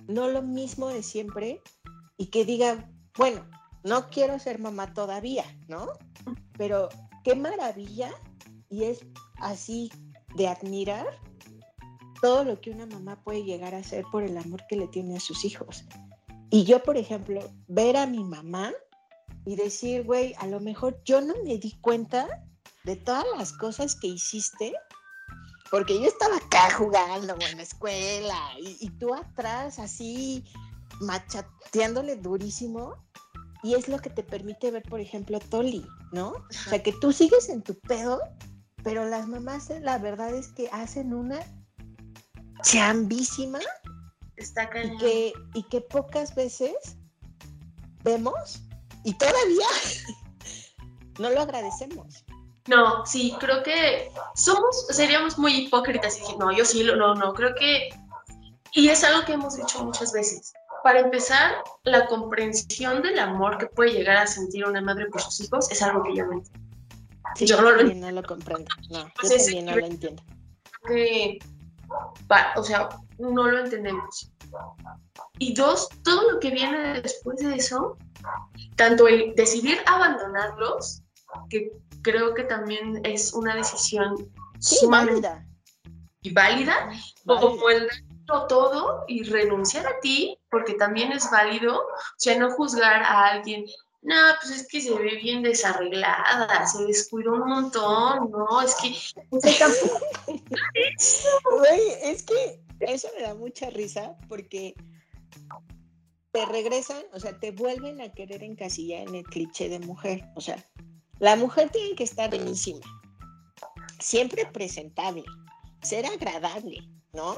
no 0.08 0.28
lo 0.28 0.42
mismo 0.42 0.90
de 0.90 1.04
siempre 1.04 1.62
y 2.18 2.28
que 2.28 2.46
diga, 2.46 2.90
bueno, 3.18 3.46
no 3.84 4.10
quiero 4.10 4.40
ser 4.40 4.60
mamá 4.60 4.94
todavía, 4.94 5.46
¿no? 5.68 5.88
Pero 6.58 6.90
qué 7.24 7.36
maravilla 7.36 8.12
y 8.70 8.84
es 8.84 9.00
así 9.38 9.92
de 10.36 10.48
admirar 10.48 11.08
todo 12.22 12.44
lo 12.44 12.60
que 12.60 12.72
una 12.72 12.86
mamá 12.86 13.22
puede 13.24 13.44
llegar 13.44 13.74
a 13.74 13.80
hacer 13.80 14.06
por 14.12 14.24
el 14.24 14.38
amor 14.38 14.64
que 14.68 14.76
le 14.76 14.88
tiene 14.88 15.18
a 15.18 15.20
sus 15.20 15.46
hijos. 15.46 15.86
Y 16.50 16.64
yo, 16.66 16.84
por 16.84 16.98
ejemplo, 16.98 17.42
ver 17.68 17.96
a 17.96 18.08
mi 18.08 18.24
mamá 18.24 18.74
y 19.46 19.56
decir, 19.56 20.04
güey, 20.04 20.34
a 20.40 20.48
lo 20.48 20.60
mejor 20.60 21.02
yo 21.06 21.22
no 21.22 21.34
me 21.44 21.58
di 21.58 21.78
cuenta 21.82 22.44
de 22.84 22.96
todas 22.96 23.26
las 23.38 23.54
cosas 23.54 23.96
que 23.96 24.08
hiciste, 24.08 24.74
porque 25.72 26.00
yo 26.00 26.06
estaba 26.08 26.38
acá 26.38 26.72
jugando 26.74 27.36
en 27.40 27.58
la 27.58 27.64
escuela 27.64 28.40
y, 28.60 28.78
y 28.80 28.90
tú 28.90 29.14
atrás 29.14 29.80
así 29.80 30.44
machateándole 31.00 32.16
durísimo. 32.16 32.96
Y 33.62 33.76
es 33.76 33.90
lo 33.90 34.00
que 34.00 34.10
te 34.10 34.24
permite 34.24 34.72
ver, 34.72 34.84
por 34.84 35.02
ejemplo, 35.02 35.40
Toli, 35.40 35.86
¿no? 36.14 36.30
O 36.30 36.70
sea, 36.70 36.82
que 36.82 36.94
tú 36.94 37.12
sigues 37.12 37.50
en 37.50 37.62
tu 37.62 37.78
pedo, 37.78 38.22
pero 38.90 39.06
las 39.06 39.28
mamás, 39.28 39.70
eh, 39.70 39.80
la 39.82 40.00
verdad 40.00 40.34
es 40.34 40.48
que 40.48 40.68
hacen 40.72 41.14
una 41.14 41.40
chambísima 42.64 43.60
Está 44.36 44.64
y 44.84 44.98
que, 44.98 45.34
y 45.54 45.62
que 45.62 45.80
pocas 45.80 46.34
veces 46.34 46.98
vemos 48.04 48.64
y 49.04 49.14
todavía 49.14 49.68
no 51.20 51.30
lo 51.30 51.42
agradecemos. 51.42 52.26
No, 52.66 53.06
sí, 53.06 53.36
creo 53.40 53.62
que 53.62 54.12
somos, 54.34 54.88
seríamos 54.90 55.38
muy 55.38 55.66
hipócritas 55.66 56.18
y 56.28 56.36
no, 56.38 56.52
yo 56.52 56.66
sí, 56.66 56.84
no, 56.84 57.14
no, 57.14 57.34
creo 57.36 57.54
que, 57.54 57.90
y 58.72 58.90
es 58.90 59.04
algo 59.04 59.24
que 59.24 59.34
hemos 59.34 59.56
dicho 59.56 59.86
muchas 59.86 60.14
veces. 60.14 60.52
Para 60.84 61.02
empezar, 61.02 61.58
la 61.84 62.08
comprensión 62.08 63.04
del 63.04 63.20
amor 63.20 63.60
que 63.60 63.68
puede 63.68 63.92
llegar 63.92 64.18
a 64.18 64.26
sentir 64.26 64.66
una 64.66 64.82
madre 64.82 65.06
por 65.12 65.22
sus 65.22 65.42
hijos 65.42 65.70
es 65.70 65.80
algo 65.84 66.02
que 66.02 66.16
yo 66.16 66.26
no 66.26 66.34
entiendo. 66.34 66.69
Sí, 67.36 67.46
Yo 67.46 67.56
yo 67.58 67.62
no 67.62 67.72
lo 67.72 67.78
también 67.78 68.02
no 68.02 68.12
lo 68.12 68.24
comprendo. 68.24 68.70
No, 68.90 69.04
yo 69.22 69.30
Sí, 69.30 69.38
también 69.38 69.66
no 69.66 69.76
lo 69.76 69.86
entiendo. 69.86 70.24
que, 70.88 71.40
o 72.56 72.64
sea, 72.64 72.90
no 73.18 73.48
lo 73.48 73.60
entendemos. 73.60 74.32
Y 75.38 75.54
dos, 75.54 75.90
todo 76.04 76.32
lo 76.32 76.40
que 76.40 76.52
viene 76.52 77.02
después 77.02 77.38
de 77.40 77.56
eso, 77.56 77.98
tanto 78.76 79.08
el 79.08 79.34
decidir 79.36 79.78
abandonarlos, 79.86 81.02
que 81.50 81.72
creo 82.02 82.34
que 82.34 82.44
también 82.44 83.02
es 83.06 83.34
una 83.34 83.56
decisión 83.56 84.16
Sí, 84.60 84.76
sumamente 84.78 85.28
válida. 85.28 85.46
y 86.22 86.34
válida, 86.34 86.76
válida. 87.26 87.42
como 87.42 87.70
el 87.70 87.88
darlo 88.28 88.48
todo 88.48 89.04
y 89.08 89.24
renunciar 89.24 89.88
a 89.88 90.00
ti, 90.02 90.38
porque 90.52 90.74
también 90.74 91.12
es 91.14 91.30
válido, 91.32 91.78
o 91.78 91.88
sea, 92.18 92.38
no 92.38 92.52
juzgar 92.52 93.02
a 93.04 93.28
alguien, 93.28 93.66
no, 94.02 94.16
pues 94.42 94.62
es 94.62 94.68
que 94.68 94.82
se 94.82 94.94
ve 94.94 95.18
bien 95.22 95.44
desarreglada, 95.44 96.66
se 96.66 96.86
descuidó 96.86 97.34
un 97.34 97.50
montón, 97.50 98.32
no, 98.32 98.62
es 98.62 98.76
que, 98.76 98.96
Güey, 101.60 101.82
es 102.04 102.24
que 102.24 102.62
eso 102.80 103.10
me 103.16 103.24
da 103.24 103.36
mucha 103.36 103.70
risa 103.70 104.16
porque 104.30 104.74
te 106.32 106.46
regresan, 106.46 107.04
o 107.14 107.20
sea, 107.20 107.38
te 107.40 107.52
vuelven 107.52 108.02
a 108.02 108.12
querer 108.14 108.44
encasillar 108.44 109.08
en 109.08 109.16
el 109.16 109.24
cliché 109.24 109.68
de 109.68 109.80
mujer. 109.80 110.24
O 110.36 110.42
sea, 110.42 110.64
la 111.20 111.36
mujer 111.36 111.70
tiene 111.70 111.96
que 111.96 112.04
estar 112.04 112.30
buenísima, 112.30 112.86
siempre 114.00 114.46
presentable, 114.46 115.24
ser 115.82 116.06
agradable, 116.06 116.78
¿no? 117.14 117.36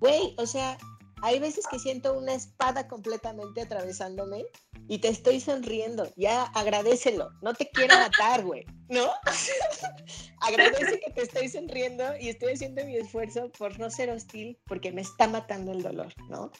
Güey, 0.00 0.34
o 0.36 0.46
sea, 0.46 0.76
hay 1.22 1.38
veces 1.38 1.66
que 1.66 1.78
siento 1.78 2.16
una 2.16 2.34
espada 2.34 2.88
completamente 2.88 3.62
atravesándome 3.62 4.44
y 4.88 4.98
te 4.98 5.08
estoy 5.08 5.40
sonriendo. 5.40 6.12
Ya 6.16 6.44
agradecelo, 6.44 7.30
no 7.42 7.54
te 7.54 7.70
quiero 7.70 7.94
matar, 7.98 8.44
güey, 8.44 8.64
¿no? 8.88 9.08
Agradece 10.40 11.00
que 11.00 11.12
te 11.12 11.22
estoy 11.22 11.48
sonriendo 11.48 12.04
y 12.20 12.28
estoy 12.28 12.52
haciendo 12.52 12.84
mi 12.84 12.96
esfuerzo 12.96 13.50
por 13.58 13.78
no 13.78 13.90
ser 13.90 14.10
hostil 14.10 14.58
porque 14.66 14.92
me 14.92 15.00
está 15.00 15.26
matando 15.26 15.72
el 15.72 15.82
dolor, 15.82 16.12
¿no? 16.28 16.50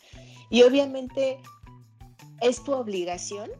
Y 0.50 0.62
obviamente 0.62 1.38
es 2.40 2.62
tu 2.64 2.72
obligación 2.72 3.50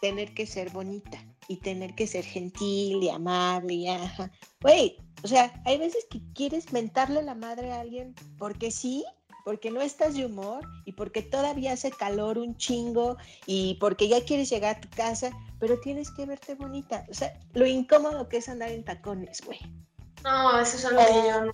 tener 0.00 0.34
que 0.34 0.46
ser 0.46 0.70
bonita 0.70 1.18
y 1.48 1.56
tener 1.56 1.94
que 1.94 2.06
ser 2.06 2.24
gentil 2.24 3.02
y 3.02 3.08
amable 3.08 3.74
y 3.74 3.88
ajá. 3.88 4.30
Güey, 4.60 4.98
o 5.22 5.28
sea, 5.28 5.62
hay 5.64 5.78
veces 5.78 6.06
que 6.10 6.20
quieres 6.34 6.72
mentarle 6.72 7.22
la 7.22 7.34
madre 7.34 7.72
a 7.72 7.80
alguien 7.80 8.14
porque 8.38 8.70
sí, 8.70 9.04
porque 9.44 9.70
no 9.70 9.82
estás 9.82 10.14
de 10.14 10.26
humor 10.26 10.66
y 10.84 10.92
porque 10.92 11.22
todavía 11.22 11.72
hace 11.72 11.90
calor 11.90 12.38
un 12.38 12.56
chingo 12.56 13.16
y 13.46 13.74
porque 13.74 14.08
ya 14.08 14.24
quieres 14.24 14.48
llegar 14.48 14.76
a 14.76 14.80
tu 14.80 14.88
casa, 14.88 15.30
pero 15.60 15.78
tienes 15.80 16.10
que 16.10 16.26
verte 16.26 16.54
bonita. 16.54 17.06
O 17.10 17.14
sea, 17.14 17.38
lo 17.52 17.66
incómodo 17.66 18.28
que 18.28 18.38
es 18.38 18.48
andar 18.48 18.70
en 18.70 18.84
tacones, 18.84 19.42
güey. 19.44 19.60
no, 20.22 20.58
eso 20.60 20.76
es 20.76 20.84
algo 20.86 21.00
que 21.06 21.28
yo 21.28 21.52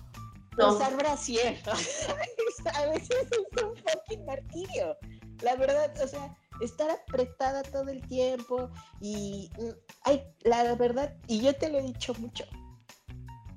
no. 0.57 0.75
Usar 0.75 0.95
brasier. 0.97 1.61
a 2.75 2.85
veces 2.87 3.27
es 3.31 3.63
un 3.63 3.75
fucking 3.75 4.25
martirio. 4.25 4.97
La 5.41 5.55
verdad, 5.55 5.93
o 6.01 6.07
sea, 6.07 6.35
estar 6.61 6.89
apretada 6.89 7.63
todo 7.63 7.89
el 7.89 8.01
tiempo 8.07 8.69
y 8.99 9.49
mm, 9.57 9.69
ay, 10.03 10.23
la 10.41 10.75
verdad, 10.75 11.15
y 11.27 11.41
yo 11.41 11.55
te 11.55 11.69
lo 11.69 11.79
he 11.79 11.83
dicho 11.83 12.13
mucho, 12.19 12.45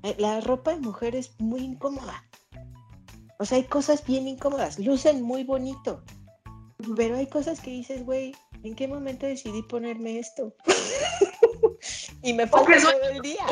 eh, 0.03 0.15
la 0.17 0.41
ropa 0.41 0.71
de 0.71 0.81
mujer 0.81 1.15
es 1.15 1.39
muy 1.39 1.61
incómoda. 1.61 2.23
O 3.39 3.45
sea, 3.45 3.57
hay 3.57 3.65
cosas 3.65 4.05
bien 4.05 4.27
incómodas, 4.27 4.79
lucen 4.79 5.21
muy 5.21 5.43
bonito, 5.43 6.03
pero 6.95 7.17
hay 7.17 7.27
cosas 7.27 7.59
que 7.59 7.69
dices, 7.71 8.05
güey, 8.05 8.33
¿en 8.63 8.75
qué 8.75 8.87
momento 8.87 9.25
decidí 9.25 9.61
ponerme 9.63 10.19
esto? 10.19 10.53
y 12.23 12.33
me 12.33 12.47
falta 12.47 12.77
todo 12.81 13.09
el 13.11 13.21
día. 13.21 13.45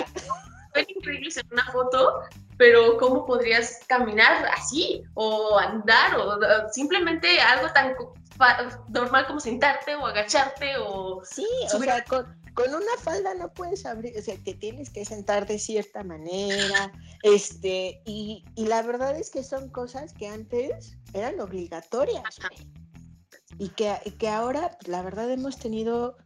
Ven 0.74 0.86
increíbles 0.90 1.38
en 1.38 1.48
una 1.52 1.72
foto, 1.72 2.22
pero 2.58 2.98
¿cómo 2.98 3.26
podrías 3.26 3.80
caminar 3.88 4.46
así? 4.48 5.04
O 5.14 5.60
andar, 5.60 6.16
o 6.18 6.40
simplemente 6.72 7.40
algo 7.40 7.72
tan 7.74 7.94
normal 8.90 9.28
como 9.28 9.40
sentarte 9.40 9.96
o 9.96 10.08
agacharte 10.08 10.78
o... 10.80 11.22
Sí, 11.24 11.46
o 11.66 11.78
subir- 11.78 11.86
sea, 11.86 12.04
con, 12.06 12.26
con 12.54 12.74
una 12.74 12.98
falda 13.00 13.34
no 13.34 13.54
puedes 13.54 13.86
abrir, 13.86 14.18
o 14.18 14.22
sea, 14.22 14.38
te 14.44 14.54
tienes 14.54 14.90
que 14.90 15.06
sentar 15.06 15.48
de 15.48 15.60
cierta 15.60 16.04
manera, 16.04 16.92
este, 17.24 18.02
y, 18.06 18.44
y 18.56 18.66
la 18.66 18.82
verdad 18.82 19.18
es 19.18 19.30
que 19.30 19.44
son 19.44 19.70
cosas 19.70 20.14
que 20.14 20.28
antes 20.28 20.98
eran 21.14 21.40
obligatorias, 21.40 22.40
güey. 22.40 22.72
Y 23.60 23.70
que, 23.70 23.96
y 24.06 24.12
que 24.12 24.30
ahora, 24.30 24.78
pues, 24.80 24.88
la 24.88 25.02
verdad, 25.02 25.32
hemos 25.32 25.58
tenido 25.58 26.18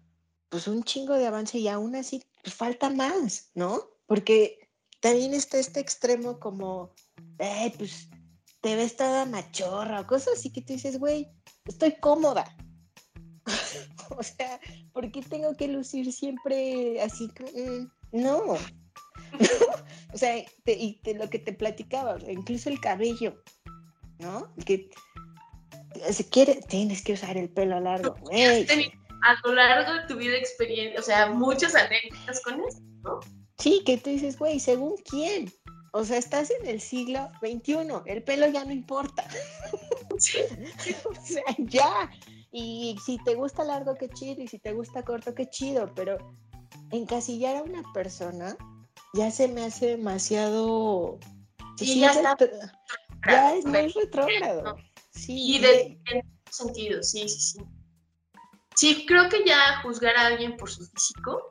pues 0.50 0.68
un 0.68 0.84
chingo 0.84 1.16
de 1.16 1.28
avance 1.28 1.58
y 1.58 1.68
aún 1.68 1.96
así 1.96 2.24
pues, 2.42 2.56
falta 2.56 2.90
más, 2.90 3.52
¿no? 3.54 3.82
Porque 4.06 4.70
también 5.02 5.34
está 5.34 5.58
este 5.58 5.80
extremo 5.80 6.40
como, 6.40 6.94
eh, 7.40 7.74
pues 7.78 8.10
te 8.62 8.76
ves 8.76 8.96
toda 8.96 9.26
machorra 9.26 10.02
o 10.02 10.08
cosas 10.08 10.36
así 10.38 10.52
que 10.52 10.62
tú 10.62 10.74
dices, 10.74 11.00
güey, 11.00 11.30
estoy 11.66 12.00
cómoda. 12.00 12.46
o 14.18 14.24
sea, 14.24 14.60
¿por 14.94 15.12
qué 15.12 15.22
tengo 15.22 15.56
que 15.56 15.68
lucir 15.68 16.12
siempre 16.12 17.02
así? 17.02 17.30
Mm, 17.56 17.88
no. 18.12 18.58
o 20.14 20.18
sea, 20.18 20.38
y 20.66 21.00
lo 21.16 21.30
que 21.30 21.40
te 21.40 21.54
platicaba, 21.54 22.18
incluso 22.30 22.70
el 22.70 22.80
cabello, 22.80 23.42
¿no? 24.20 24.54
Que 24.66 24.90
si 26.12 26.24
quieres, 26.26 26.66
tienes 26.68 27.04
que 27.04 27.14
usar 27.14 27.38
el 27.38 27.50
pelo 27.50 27.80
largo, 27.80 28.16
güey. 28.22 28.68
A 29.24 29.36
lo 29.44 29.56
largo 29.56 29.94
de 29.94 30.08
tu 30.08 30.16
vida 30.16 30.38
experiencia, 30.38 31.00
o 31.00 31.04
sea, 31.04 31.28
muchas 31.28 31.74
anécdotas 31.74 32.42
con 32.42 32.62
eso, 32.64 32.80
¿no? 33.04 33.20
Sí, 33.58 33.82
que 33.86 33.98
tú 33.98 34.12
dices, 34.12 34.38
güey, 34.38 34.60
¿según 34.60 34.96
quién? 35.10 35.52
O 35.92 36.06
sea, 36.06 36.18
estás 36.18 36.52
en 36.52 36.68
el 36.68 36.80
siglo 36.80 37.28
XXI, 37.42 37.78
el 38.06 38.24
pelo 38.24 38.48
ya 38.48 38.64
no 38.64 38.72
importa. 38.72 39.28
o 40.12 40.20
sea, 40.20 41.44
ya. 41.58 42.10
Y 42.52 42.98
si 43.06 43.18
te 43.24 43.36
gusta 43.36 43.64
largo, 43.64 43.96
qué 43.96 44.10
chido. 44.10 44.42
Y 44.42 44.48
si 44.48 44.60
te 44.60 44.74
gusta 44.74 45.04
corto, 45.04 45.34
qué 45.36 45.50
chido. 45.50 45.92
Pero 45.96 46.18
encasillar 46.92 47.58
a 47.58 47.64
una 47.64 47.84
persona 47.94 48.56
ya 49.14 49.32
se 49.32 49.48
me 49.48 49.66
hace 49.66 49.88
demasiado. 49.88 51.20
Sí, 51.78 52.00
ya 52.00 52.12
está. 52.12 52.38
Ya 53.28 53.56
es 53.56 53.66
muy 53.66 53.88
retrógrado. 53.90 54.78
Sí. 55.12 55.56
Y 55.56 55.60
de, 55.60 56.00
en 56.12 56.22
sentido, 56.50 57.02
sí, 57.04 57.28
sí, 57.28 57.40
sí. 57.40 57.60
Sí, 58.76 59.06
creo 59.08 59.28
que 59.28 59.44
ya 59.44 59.82
juzgar 59.82 60.16
a 60.16 60.28
alguien 60.28 60.56
por 60.56 60.70
su 60.70 60.86
físico, 60.86 61.50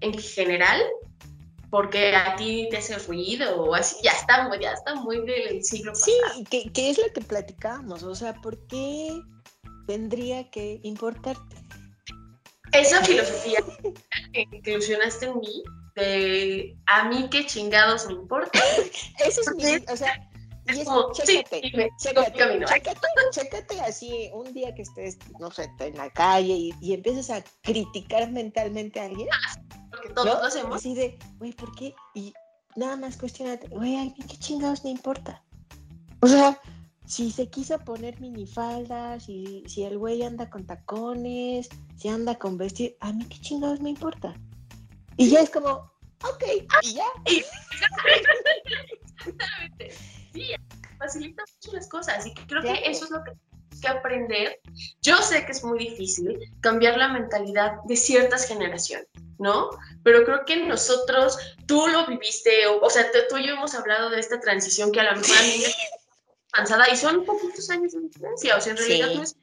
en 0.00 0.12
general, 0.18 0.82
porque 1.70 2.14
a 2.14 2.36
ti 2.36 2.68
te 2.70 2.76
hace 2.76 2.98
ruido 2.98 3.62
o 3.62 3.74
así, 3.74 3.96
ya 4.02 4.12
está, 4.12 4.50
ya 4.60 4.72
está 4.72 4.94
muy 4.94 5.24
del 5.24 5.64
siglo 5.64 5.92
pasado. 5.92 6.12
Sí, 6.34 6.44
¿qué, 6.50 6.70
¿qué, 6.70 6.90
es 6.90 6.98
lo 6.98 7.10
que 7.14 7.22
platicábamos? 7.22 8.02
O 8.02 8.14
sea, 8.14 8.34
¿por 8.34 8.58
qué 8.66 9.08
tendría 9.86 10.50
que 10.50 10.80
importarte? 10.82 11.56
Esa 12.72 13.02
filosofía 13.04 13.58
que 14.32 14.46
inclusionaste 14.52 15.26
en 15.26 15.38
mí, 15.38 15.62
de 15.94 16.76
a 16.86 17.08
mí 17.08 17.28
qué 17.30 17.46
chingados 17.46 18.06
me 18.06 18.14
importa. 18.14 18.58
Eso 19.24 19.40
es 19.40 19.54
mi, 19.54 19.92
o 19.92 19.96
sea, 19.96 20.28
y 20.68 20.80
es, 20.80 20.84
como, 20.84 21.12
chécate, 21.12 21.60
chécate, 21.98 22.32
chécate, 23.30 23.80
así 23.80 24.30
un 24.34 24.52
día 24.52 24.74
que 24.74 24.82
estés, 24.82 25.16
no 25.38 25.50
sé, 25.50 25.70
en 25.78 25.96
la 25.96 26.10
calle 26.10 26.54
y, 26.54 26.74
y 26.80 26.92
empieces 26.92 27.30
a 27.30 27.42
criticar 27.62 28.30
mentalmente 28.32 28.98
a 28.98 29.04
alguien. 29.04 29.28
Ah, 29.32 29.62
porque 29.90 30.08
todos 30.10 30.26
lo 30.26 30.44
hacemos. 30.44 30.76
Así 30.76 30.94
de, 30.94 31.18
güey, 31.38 31.52
¿por 31.52 31.74
qué? 31.76 31.94
Y 32.14 32.34
nada 32.74 32.96
más 32.96 33.16
cuestionate, 33.16 33.68
güey, 33.68 33.96
a 33.96 34.04
mí 34.04 34.14
qué 34.28 34.36
chingados 34.38 34.82
me 34.82 34.90
importa. 34.90 35.44
O 36.20 36.26
sea, 36.26 36.60
si 37.06 37.30
se 37.30 37.48
quiso 37.48 37.78
poner 37.78 38.20
minifaldas, 38.20 39.24
si, 39.24 39.62
si 39.66 39.84
el 39.84 39.98
güey 39.98 40.22
anda 40.22 40.50
con 40.50 40.66
tacones, 40.66 41.68
si 41.96 42.08
anda 42.08 42.34
con 42.36 42.58
vestido, 42.58 42.94
a 43.00 43.12
mí 43.12 43.24
qué 43.24 43.38
chingados 43.40 43.80
me 43.80 43.90
importa. 43.90 44.34
Y 45.16 45.30
ya 45.30 45.40
es 45.40 45.50
como, 45.50 45.70
ok, 46.22 46.44
y 46.82 46.92
ya. 46.92 47.04
Exactamente. 49.24 49.92
Sí, 50.32 50.50
facilita 50.98 51.42
mucho 51.54 51.76
las 51.76 51.88
cosas 51.88 52.26
y 52.26 52.34
creo 52.34 52.62
que 52.62 52.82
eso 52.84 53.04
es 53.04 53.10
lo 53.10 53.24
que 53.24 53.32
que 53.80 53.88
aprender. 53.88 54.60
Yo 55.02 55.16
sé 55.18 55.44
que 55.44 55.52
es 55.52 55.62
muy 55.64 55.78
difícil 55.78 56.38
cambiar 56.60 56.96
la 56.96 57.08
mentalidad 57.08 57.76
de 57.84 57.96
ciertas 57.96 58.46
generaciones, 58.46 59.08
¿no? 59.38 59.70
Pero 60.02 60.24
creo 60.24 60.44
que 60.44 60.64
nosotros, 60.66 61.38
tú 61.66 61.86
lo 61.88 62.06
viviste, 62.06 62.66
o, 62.66 62.80
o 62.80 62.90
sea, 62.90 63.06
tú 63.28 63.36
y 63.36 63.46
yo 63.46 63.54
hemos 63.54 63.74
hablado 63.74 64.10
de 64.10 64.20
esta 64.20 64.40
transición 64.40 64.92
que 64.92 65.00
a 65.00 65.12
lo 65.12 65.20
mejor 65.20 65.36
a 65.36 65.42
mí 65.42 65.64
cansada 66.56 66.88
y 66.90 66.96
son 66.96 67.24
poquitos 67.24 67.68
años 67.70 67.92
de 67.92 68.00
diferencia, 68.00 68.56
o 68.56 68.60
sea, 68.60 68.72
en 68.72 68.78
realidad 68.78 69.14
no 69.14 69.22
es 69.22 69.36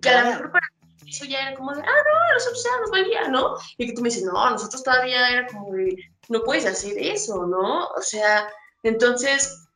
que 0.00 0.08
a 0.08 0.24
lo 0.24 0.30
mejor 0.30 0.52
para 0.52 0.66
eso 1.06 1.24
ya 1.24 1.40
era 1.40 1.54
como 1.56 1.72
de, 1.74 1.80
ah, 1.82 1.84
no, 1.84 2.34
nosotros 2.34 2.64
ya 2.64 2.80
nos 2.80 2.90
valía, 2.90 3.28
¿no? 3.28 3.56
Y 3.78 3.86
que 3.86 3.92
tú 3.92 4.02
me 4.02 4.08
dices, 4.08 4.24
no, 4.24 4.50
nosotros 4.50 4.82
todavía 4.82 5.30
era 5.30 5.46
como 5.46 5.72
de, 5.72 5.94
no 6.28 6.42
puedes 6.42 6.66
hacer 6.66 6.98
eso, 6.98 7.46
¿no? 7.46 7.86
O 7.88 8.00
sea, 8.00 8.48
entonces, 8.82 9.66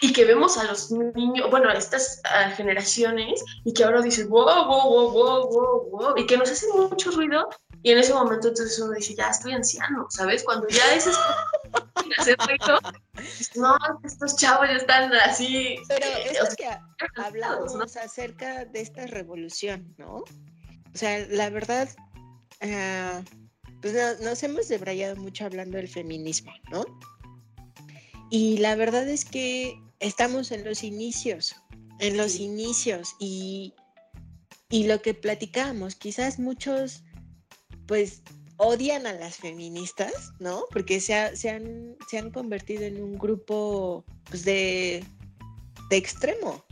y 0.00 0.12
que 0.12 0.24
vemos 0.24 0.56
a 0.56 0.64
los 0.64 0.90
niños, 0.90 1.50
bueno, 1.50 1.68
a 1.68 1.74
estas 1.74 2.22
generaciones, 2.56 3.42
y 3.64 3.72
que 3.72 3.84
ahora 3.84 4.00
dicen, 4.00 4.28
wow, 4.30 4.64
wow, 4.66 4.90
wow, 4.90 5.10
wow, 5.10 5.48
wow, 5.48 5.90
wow, 5.90 6.14
y 6.16 6.26
que 6.26 6.36
nos 6.36 6.50
hacen 6.50 6.70
mucho 6.74 7.10
ruido, 7.10 7.48
y 7.82 7.92
en 7.92 7.98
ese 7.98 8.12
momento 8.12 8.48
entonces 8.48 8.78
uno 8.78 8.92
dice, 8.92 9.14
ya 9.14 9.30
estoy 9.30 9.52
anciano, 9.52 10.06
¿sabes? 10.10 10.44
Cuando 10.44 10.68
ya 10.68 10.94
es 10.94 11.08
hacer 12.18 12.36
ruido, 12.38 12.78
no, 13.56 13.76
estos 14.04 14.36
chavos 14.36 14.68
ya 14.68 14.76
están 14.76 15.12
así. 15.14 15.76
Pero 15.88 16.06
es 16.06 16.56
que 16.56 16.68
hablamos 17.16 17.96
acerca 17.96 18.66
de 18.66 18.80
esta 18.80 19.06
revolución, 19.06 19.94
¿no? 19.96 20.16
O 20.16 20.98
sea, 20.98 21.26
la 21.28 21.48
verdad, 21.48 21.88
uh, 22.62 23.24
pues 23.80 24.20
nos 24.20 24.42
hemos 24.42 24.68
debrayado 24.68 25.16
mucho 25.16 25.46
hablando 25.46 25.78
del 25.78 25.88
feminismo, 25.88 26.52
¿no? 26.70 26.84
Y 28.30 28.58
la 28.58 28.76
verdad 28.76 29.08
es 29.08 29.24
que 29.24 29.80
estamos 30.00 30.52
en 30.52 30.64
los 30.64 30.82
inicios, 30.84 31.56
en 31.98 32.18
los 32.18 32.36
inicios 32.36 33.14
y, 33.18 33.74
y 34.68 34.86
lo 34.86 35.00
que 35.00 35.14
platicábamos, 35.14 35.94
quizás 35.94 36.38
muchos 36.38 37.04
pues 37.90 38.22
odian 38.56 39.04
a 39.08 39.12
las 39.14 39.38
feministas, 39.38 40.32
¿no? 40.38 40.62
Porque 40.70 41.00
se, 41.00 41.12
han, 41.12 41.36
se 41.36 41.50
han, 41.50 42.30
convertido 42.30 42.84
en 42.84 43.02
un 43.02 43.18
grupo 43.18 44.04
pues, 44.28 44.44
de, 44.44 45.04
de, 45.90 45.96
extremo. 45.96 46.64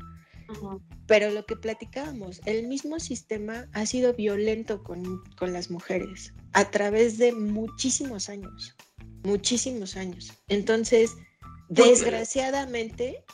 Pero 1.08 1.30
lo 1.32 1.44
que 1.44 1.56
platicábamos, 1.56 2.40
el 2.44 2.68
mismo 2.68 3.00
sistema 3.00 3.66
ha 3.72 3.84
sido 3.84 4.14
violento 4.14 4.84
con, 4.84 5.24
con 5.36 5.52
las 5.52 5.72
mujeres 5.72 6.32
a 6.52 6.70
través 6.70 7.18
de 7.18 7.32
muchísimos 7.32 8.28
años, 8.28 8.76
muchísimos 9.24 9.96
años. 9.96 10.32
Entonces, 10.46 11.10
desgraciadamente, 11.68 13.24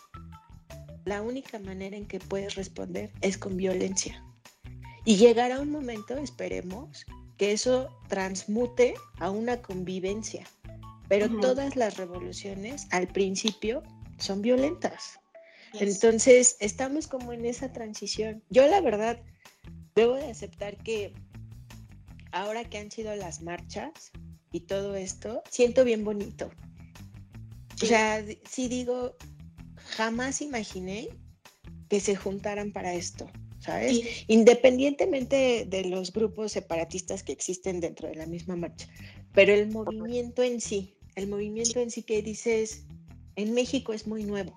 la 1.05 1.21
única 1.21 1.59
manera 1.59 1.99
en 1.99 2.07
que 2.07 2.19
puedes 2.19 2.55
responder 2.55 3.13
es 3.21 3.37
con 3.37 3.59
violencia. 3.59 4.25
Y 5.05 5.17
llegará 5.17 5.61
un 5.61 5.71
momento, 5.71 6.17
esperemos, 6.17 7.05
que 7.37 7.53
eso 7.53 7.89
transmute 8.09 8.95
a 9.19 9.31
una 9.31 9.61
convivencia. 9.61 10.47
Pero 11.09 11.29
todas 11.41 11.77
las 11.77 11.97
revoluciones 11.97 12.87
al 12.91 13.09
principio 13.09 13.83
son 14.19 14.41
violentas. 14.43 15.19
Entonces, 15.75 16.57
estamos 16.61 17.07
como 17.07 17.33
en 17.33 17.45
esa 17.45 17.73
transición. 17.73 18.43
Yo 18.49 18.67
la 18.69 18.81
verdad, 18.81 19.21
debo 19.95 20.15
de 20.15 20.31
aceptar 20.31 20.77
que 20.79 21.13
ahora 22.33 22.65
que 22.65 22.79
han 22.79 22.91
sido 22.91 23.15
las 23.17 23.43
marchas 23.43 24.13
y 24.51 24.61
todo 24.61 24.95
esto, 24.95 25.43
siento 25.51 25.85
bien 25.85 26.05
bonito. 26.05 26.51
O 27.83 27.87
sea, 27.87 28.25
sí 28.49 28.69
digo, 28.69 29.17
jamás 29.77 30.41
imaginé 30.41 31.09
que 31.89 32.01
se 32.01 32.17
juntaran 32.17 32.73
para 32.73 32.95
esto. 32.95 33.29
¿Sabes? 33.65 34.25
Independientemente 34.29 35.65
de 35.67 35.85
los 35.85 36.13
grupos 36.13 36.53
separatistas 36.53 37.23
que 37.23 37.33
existen 37.33 37.81
dentro 37.81 38.09
de 38.09 38.15
la 38.15 38.27
misma 38.27 38.57
marcha, 38.57 38.87
pero 39.33 39.55
el 39.55 39.71
movimiento 39.71 40.43
en 40.43 40.61
sí, 40.61 40.97
el 41.15 41.29
movimiento 41.29 41.81
en 41.81 41.91
sí 41.91 42.03
que 42.03 42.23
dices, 42.23 42.85
en 43.37 43.55
México 43.55 43.93
es 43.93 44.07
muy 44.07 44.25
nuevo. 44.25 44.55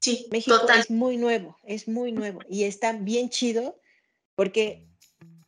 Sí, 0.00 0.26
México 0.30 0.60
es 0.78 0.90
muy 0.90 1.16
nuevo, 1.16 1.56
es 1.64 1.88
muy 1.88 2.12
nuevo 2.12 2.40
y 2.48 2.64
está 2.64 2.92
bien 2.92 3.30
chido 3.30 3.80
porque 4.34 4.86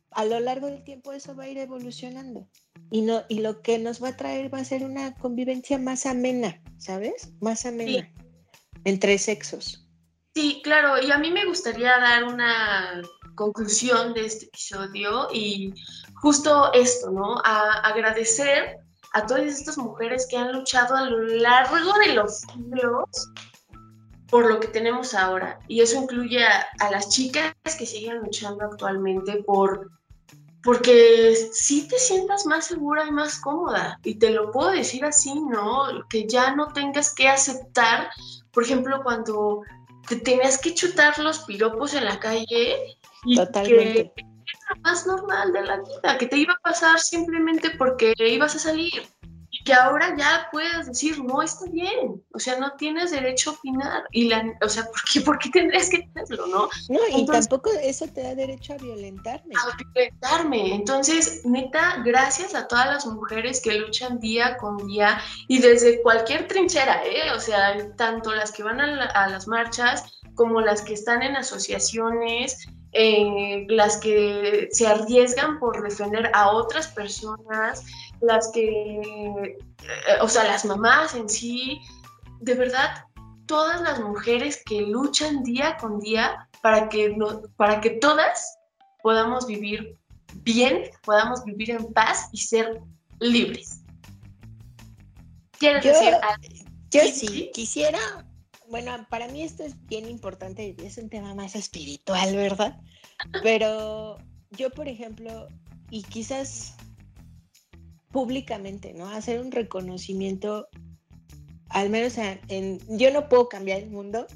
a 0.09 0.25
lo 0.25 0.39
largo 0.39 0.67
del 0.67 0.83
tiempo 0.83 1.13
eso 1.13 1.35
va 1.35 1.43
a 1.43 1.49
ir 1.49 1.57
evolucionando 1.57 2.49
y 2.89 3.01
no 3.01 3.23
y 3.29 3.39
lo 3.39 3.61
que 3.61 3.79
nos 3.79 4.03
va 4.03 4.09
a 4.09 4.17
traer 4.17 4.53
va 4.53 4.59
a 4.59 4.65
ser 4.65 4.83
una 4.83 5.15
convivencia 5.15 5.77
más 5.77 6.05
amena, 6.05 6.61
¿sabes? 6.77 7.31
Más 7.39 7.65
amena 7.65 8.11
entre 8.83 9.17
sexos. 9.17 9.87
Sí, 10.33 10.61
claro, 10.63 11.01
y 11.01 11.11
a 11.11 11.17
mí 11.17 11.29
me 11.29 11.45
gustaría 11.45 11.99
dar 11.99 12.23
una 12.23 13.01
conclusión 13.35 14.13
de 14.13 14.25
este 14.25 14.45
episodio 14.45 15.27
y 15.33 15.73
justo 16.21 16.71
esto, 16.73 17.11
¿no? 17.11 17.37
A 17.43 17.81
agradecer 17.83 18.77
a 19.13 19.25
todas 19.25 19.43
estas 19.43 19.77
mujeres 19.77 20.27
que 20.29 20.37
han 20.37 20.53
luchado 20.53 20.95
a 20.95 21.09
lo 21.09 21.19
largo 21.21 21.93
de 21.99 22.13
los 22.13 22.39
siglos 22.41 23.29
por 24.29 24.47
lo 24.49 24.59
que 24.59 24.69
tenemos 24.69 25.13
ahora. 25.13 25.59
Y 25.67 25.81
eso 25.81 25.97
incluye 25.97 26.43
a, 26.43 26.91
las 26.91 27.09
chicas 27.09 27.53
que 27.77 27.85
siguen 27.85 28.19
luchando 28.19 28.65
actualmente 28.65 29.43
por 29.43 29.91
porque 30.63 31.35
si 31.53 31.87
te 31.87 31.97
sientas 31.97 32.45
más 32.45 32.67
segura 32.67 33.05
y 33.07 33.11
más 33.11 33.39
cómoda. 33.39 33.99
Y 34.03 34.19
te 34.19 34.29
lo 34.29 34.51
puedo 34.51 34.69
decir 34.69 35.03
así, 35.03 35.33
¿no? 35.33 35.85
Que 36.07 36.27
ya 36.27 36.55
no 36.55 36.67
tengas 36.67 37.15
que 37.15 37.27
aceptar, 37.27 38.09
por 38.53 38.63
ejemplo, 38.63 39.01
cuando 39.03 39.63
te 40.07 40.15
tenías 40.17 40.57
que 40.57 40.73
chutar 40.73 41.17
los 41.19 41.39
piropos 41.39 41.93
en 41.93 42.05
la 42.05 42.19
calle 42.19 42.97
y 43.23 43.35
Totalmente. 43.35 44.11
que 44.15 44.21
era 44.21 44.75
lo 44.75 44.81
más 44.81 45.07
normal 45.07 45.53
de 45.53 45.61
la 45.61 45.77
vida, 45.77 46.17
que 46.17 46.27
te 46.27 46.37
iba 46.37 46.53
a 46.53 46.59
pasar 46.59 46.99
simplemente 46.99 47.71
porque 47.77 48.13
ibas 48.17 48.55
a 48.55 48.59
salir. 48.59 49.03
Que 49.63 49.73
ahora 49.73 50.15
ya 50.17 50.47
puedes 50.51 50.87
decir, 50.87 51.23
no 51.23 51.41
está 51.41 51.65
bien, 51.69 52.23
o 52.33 52.39
sea, 52.39 52.57
no 52.59 52.73
tienes 52.73 53.11
derecho 53.11 53.51
a 53.51 53.53
opinar. 53.53 54.03
Y 54.11 54.27
la, 54.29 54.43
o 54.61 54.69
sea, 54.69 54.83
¿por 54.85 55.01
qué, 55.11 55.21
¿por 55.21 55.39
qué 55.39 55.49
tendrías 55.49 55.89
que 55.89 55.99
tenerlo, 55.99 56.47
no? 56.47 56.69
No, 56.89 56.99
y 57.15 57.25
tampoco 57.25 57.71
eso 57.81 58.07
te 58.07 58.23
da 58.23 58.35
derecho 58.35 58.73
a 58.73 58.77
violentarme. 58.77 59.53
A 59.55 59.75
violentarme. 59.93 60.75
Entonces, 60.75 61.41
neta, 61.45 62.01
gracias 62.03 62.55
a 62.55 62.67
todas 62.67 62.87
las 62.87 63.05
mujeres 63.05 63.61
que 63.61 63.73
luchan 63.75 64.19
día 64.19 64.57
con 64.57 64.77
día 64.87 65.19
y 65.47 65.59
desde 65.59 66.01
cualquier 66.01 66.47
trinchera, 66.47 67.03
¿eh? 67.05 67.31
O 67.35 67.39
sea, 67.39 67.95
tanto 67.95 68.33
las 68.33 68.51
que 68.51 68.63
van 68.63 68.81
a, 68.81 69.05
a 69.05 69.29
las 69.29 69.47
marchas 69.47 70.03
como 70.35 70.61
las 70.61 70.81
que 70.81 70.93
están 70.93 71.21
en 71.21 71.35
asociaciones, 71.35 72.67
eh, 72.93 73.65
las 73.69 73.97
que 73.97 74.67
se 74.71 74.85
arriesgan 74.85 75.59
por 75.59 75.81
defender 75.81 76.29
a 76.33 76.51
otras 76.51 76.87
personas, 76.87 77.85
las 78.21 78.51
que, 78.51 79.01
eh, 79.01 79.57
o 80.21 80.27
sea, 80.27 80.43
las 80.45 80.65
mamás 80.65 81.15
en 81.15 81.27
sí, 81.27 81.79
de 82.39 82.53
verdad, 82.55 83.05
todas 83.45 83.81
las 83.81 83.99
mujeres 83.99 84.61
que 84.65 84.81
luchan 84.81 85.43
día 85.43 85.77
con 85.77 85.99
día 85.99 86.47
para 86.61 86.89
que, 86.89 87.09
no, 87.15 87.41
para 87.57 87.81
que 87.81 87.91
todas 87.91 88.57
podamos 89.03 89.45
vivir 89.47 89.97
bien, 90.35 90.89
podamos 91.03 91.43
vivir 91.43 91.71
en 91.71 91.91
paz 91.93 92.29
y 92.31 92.37
ser 92.37 92.79
libres. 93.19 93.81
¿Quieres 95.59 95.83
decir 95.83 96.13
algo? 96.13 96.47
Yo 96.89 97.01
sí, 97.13 97.51
quisiera 97.53 97.99
bueno, 98.71 99.05
para 99.09 99.27
mí 99.27 99.43
esto 99.43 99.63
es 99.63 99.75
bien 99.87 100.09
importante, 100.09 100.73
es 100.81 100.97
un 100.97 101.09
tema 101.09 101.35
más 101.35 101.55
espiritual, 101.55 102.37
¿verdad? 102.37 102.79
Pero 103.43 104.17
yo, 104.51 104.69
por 104.69 104.87
ejemplo, 104.87 105.49
y 105.89 106.03
quizás 106.03 106.77
públicamente, 108.11 108.93
¿no? 108.93 109.09
Hacer 109.09 109.39
un 109.39 109.51
reconocimiento, 109.51 110.67
al 111.69 111.89
menos 111.89 112.17
en, 112.17 112.79
yo 112.87 113.11
no 113.11 113.29
puedo 113.29 113.49
cambiar 113.49 113.81
el 113.81 113.89
mundo, 113.89 114.27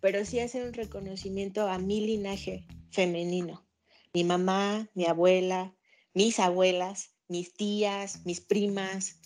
pero 0.00 0.24
sí 0.24 0.40
hacer 0.40 0.66
un 0.66 0.74
reconocimiento 0.74 1.68
a 1.68 1.78
mi 1.78 2.00
linaje 2.00 2.66
femenino. 2.90 3.66
Mi 4.12 4.24
mamá, 4.24 4.88
mi 4.94 5.06
abuela, 5.06 5.74
mis 6.12 6.38
abuelas, 6.38 7.10
mis 7.28 7.54
tías, 7.54 8.24
mis 8.24 8.40
primas, 8.40 9.20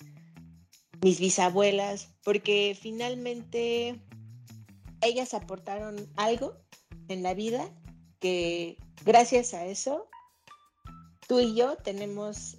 mis 1.02 1.20
bisabuelas, 1.20 2.14
porque 2.24 2.76
finalmente 2.80 4.00
ellas 5.00 5.34
aportaron 5.34 6.10
algo 6.16 6.56
en 7.08 7.22
la 7.22 7.34
vida 7.34 7.70
que 8.20 8.78
gracias 9.04 9.54
a 9.54 9.66
eso 9.66 10.08
tú 11.28 11.40
y 11.40 11.54
yo 11.54 11.76
tenemos 11.76 12.57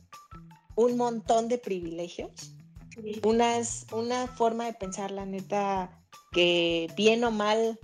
un 0.79 0.95
montón 0.95 1.49
de 1.49 1.57
privilegios, 1.57 2.55
unas, 3.23 3.85
una 3.91 4.27
forma 4.27 4.63
de 4.63 4.73
pensar 4.73 5.11
la 5.11 5.25
neta 5.25 6.01
que 6.31 6.87
bien 6.95 7.21
o 7.25 7.31
mal 7.31 7.77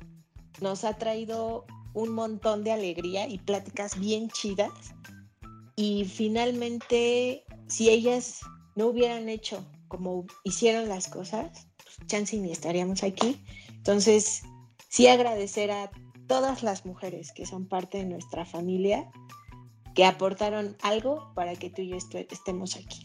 nos 0.62 0.86
ha 0.86 0.98
traído 0.98 1.66
un 1.94 2.14
montón 2.14 2.64
de 2.64 2.72
alegría 2.72 3.28
y 3.28 3.38
pláticas 3.38 4.00
bien 4.00 4.30
chidas. 4.30 4.72
Y 5.76 6.06
finalmente, 6.06 7.44
si 7.68 7.90
ellas 7.90 8.40
no 8.78 8.88
hubieran 8.88 9.28
hecho 9.28 9.66
como 9.90 10.26
hicieron 10.46 10.88
las 10.88 11.10
cosas, 11.10 11.68
pues 11.84 12.08
chance 12.08 12.38
ni 12.38 12.54
estaríamos 12.54 13.04
aquí. 13.04 13.44
Entonces, 13.74 14.42
sí 14.88 15.08
agradecer 15.08 15.70
a 15.70 15.92
todas 16.28 16.64
las 16.64 16.86
mujeres 16.86 17.34
que 17.34 17.46
son 17.46 17.68
parte 17.68 17.98
de 17.98 18.06
nuestra 18.06 18.46
familia, 18.46 19.12
que 19.96 20.06
aportaron 20.06 20.78
algo 20.82 21.34
para 21.34 21.56
que 21.56 21.70
tú 21.70 21.82
y 21.82 21.90
yo 21.90 21.98
estemos 22.30 22.76
aquí. 22.76 23.02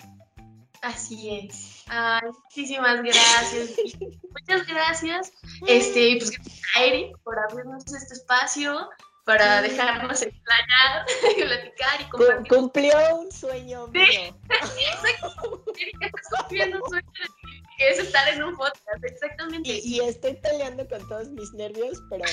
Así 0.83 1.31
es. 1.31 1.85
muchísimas 2.45 3.03
gracias. 3.03 3.71
Muchas 4.31 4.67
gracias. 4.67 5.33
Este, 5.67 6.17
pues, 6.19 6.33
a 6.77 6.85
Eric 6.85 7.17
por 7.23 7.39
abrirnos 7.39 7.87
este 7.87 8.15
espacio 8.15 8.89
para 9.25 9.62
dejarnos 9.62 10.23
explayar, 10.23 11.07
platicar 11.37 12.01
y 12.01 12.05
compartir. 12.09 12.49
Cumplió 12.49 13.17
un 13.17 13.33
sueño 13.33 13.87
mío. 13.89 14.05
Sí. 15.01 15.87
cumpliendo 16.37 16.83
un 16.83 16.91
sueño 16.91 17.11
que 17.79 17.89
es 17.89 17.99
estar 17.99 18.29
en 18.29 18.43
un 18.43 18.57
podcast, 18.57 19.05
exactamente. 19.05 19.81
Y, 19.83 20.01
estoy 20.01 20.35
peleando 20.35 20.87
con 20.89 21.07
todos 21.09 21.29
mis 21.31 21.53
nervios, 21.55 22.03
pero... 22.11 22.25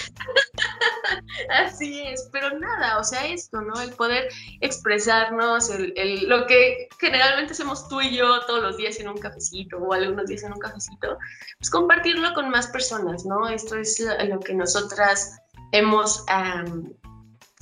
Así 1.49 2.01
es, 2.01 2.29
pero 2.31 2.57
nada, 2.59 2.99
o 2.99 3.03
sea, 3.03 3.25
esto, 3.25 3.61
¿no? 3.61 3.79
El 3.81 3.91
poder 3.91 4.29
expresarnos, 4.61 5.69
el, 5.69 6.27
lo 6.27 6.45
que 6.45 6.89
generalmente 6.99 7.53
hacemos 7.53 7.87
tú 7.87 8.01
y 8.01 8.15
yo 8.15 8.41
todos 8.45 8.61
los 8.61 8.77
días 8.77 8.99
en 8.99 9.09
un 9.09 9.17
cafecito 9.17 9.77
o 9.77 9.93
algunos 9.93 10.27
días 10.27 10.43
en 10.43 10.53
un 10.53 10.59
cafecito, 10.59 11.17
pues 11.57 11.69
compartirlo 11.69 12.33
con 12.33 12.49
más 12.49 12.67
personas, 12.67 13.25
¿no? 13.25 13.47
Esto 13.47 13.77
es 13.77 14.03
lo 14.27 14.39
que 14.39 14.53
nosotras 14.53 15.37
hemos 15.71 16.25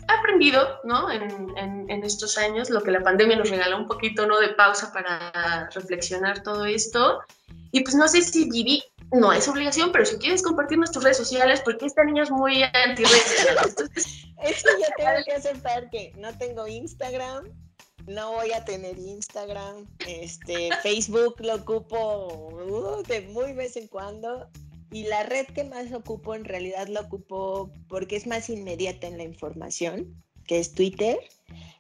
aprendido, 0.08 0.80
¿no? 0.84 1.12
En, 1.12 1.88
en, 1.90 2.04
estos 2.04 2.38
años, 2.38 2.70
lo 2.70 2.82
que 2.82 2.92
la 2.92 3.02
pandemia 3.02 3.38
nos 3.38 3.50
regaló 3.50 3.78
un 3.78 3.88
poquito, 3.88 4.26
¿no? 4.28 4.40
De 4.40 4.50
pausa 4.50 4.92
para 4.94 5.70
reflexionar 5.72 6.44
todo 6.44 6.66
esto. 6.66 7.22
Y 7.72 7.82
pues 7.82 7.96
no 7.96 8.08
sé 8.08 8.22
si 8.22 8.50
Vivi, 8.50 8.84
no 9.12 9.32
es 9.32 9.48
obligación, 9.48 9.92
pero 9.92 10.06
si 10.06 10.18
quieres 10.18 10.42
compartir 10.42 10.78
nuestras 10.78 11.04
redes 11.04 11.18
sociales, 11.18 11.62
porque 11.64 11.86
esta 11.86 12.04
niña 12.04 12.24
es 12.24 12.32
muy 12.32 12.64
anti 12.64 13.04
redes. 13.04 13.86
Esto 14.44 14.70
ya 14.80 14.88
tengo 14.98 15.12
que 15.26 15.32
aceptar 15.34 15.90
que 15.90 16.12
no 16.18 16.38
tengo 16.38 16.68
Instagram, 16.68 17.52
no 18.08 18.34
voy 18.34 18.52
a 18.52 18.64
tener 18.66 18.98
Instagram, 19.00 19.88
este, 20.08 20.70
Facebook 20.84 21.36
lo 21.40 21.56
ocupo 21.56 22.50
uh, 22.50 23.04
de 23.04 23.22
muy 23.22 23.54
vez 23.54 23.78
en 23.78 23.88
cuando 23.88 24.48
y 24.92 25.04
la 25.04 25.24
red 25.24 25.48
que 25.48 25.64
más 25.64 25.92
ocupo 25.92 26.36
en 26.36 26.46
realidad 26.46 26.88
lo 26.88 27.02
ocupo 27.02 27.72
porque 27.88 28.16
es 28.16 28.28
más 28.28 28.50
inmediata 28.50 29.08
en 29.08 29.18
la 29.18 29.24
información, 29.24 30.24
que 30.46 30.60
es 30.60 30.74
Twitter, 30.74 31.18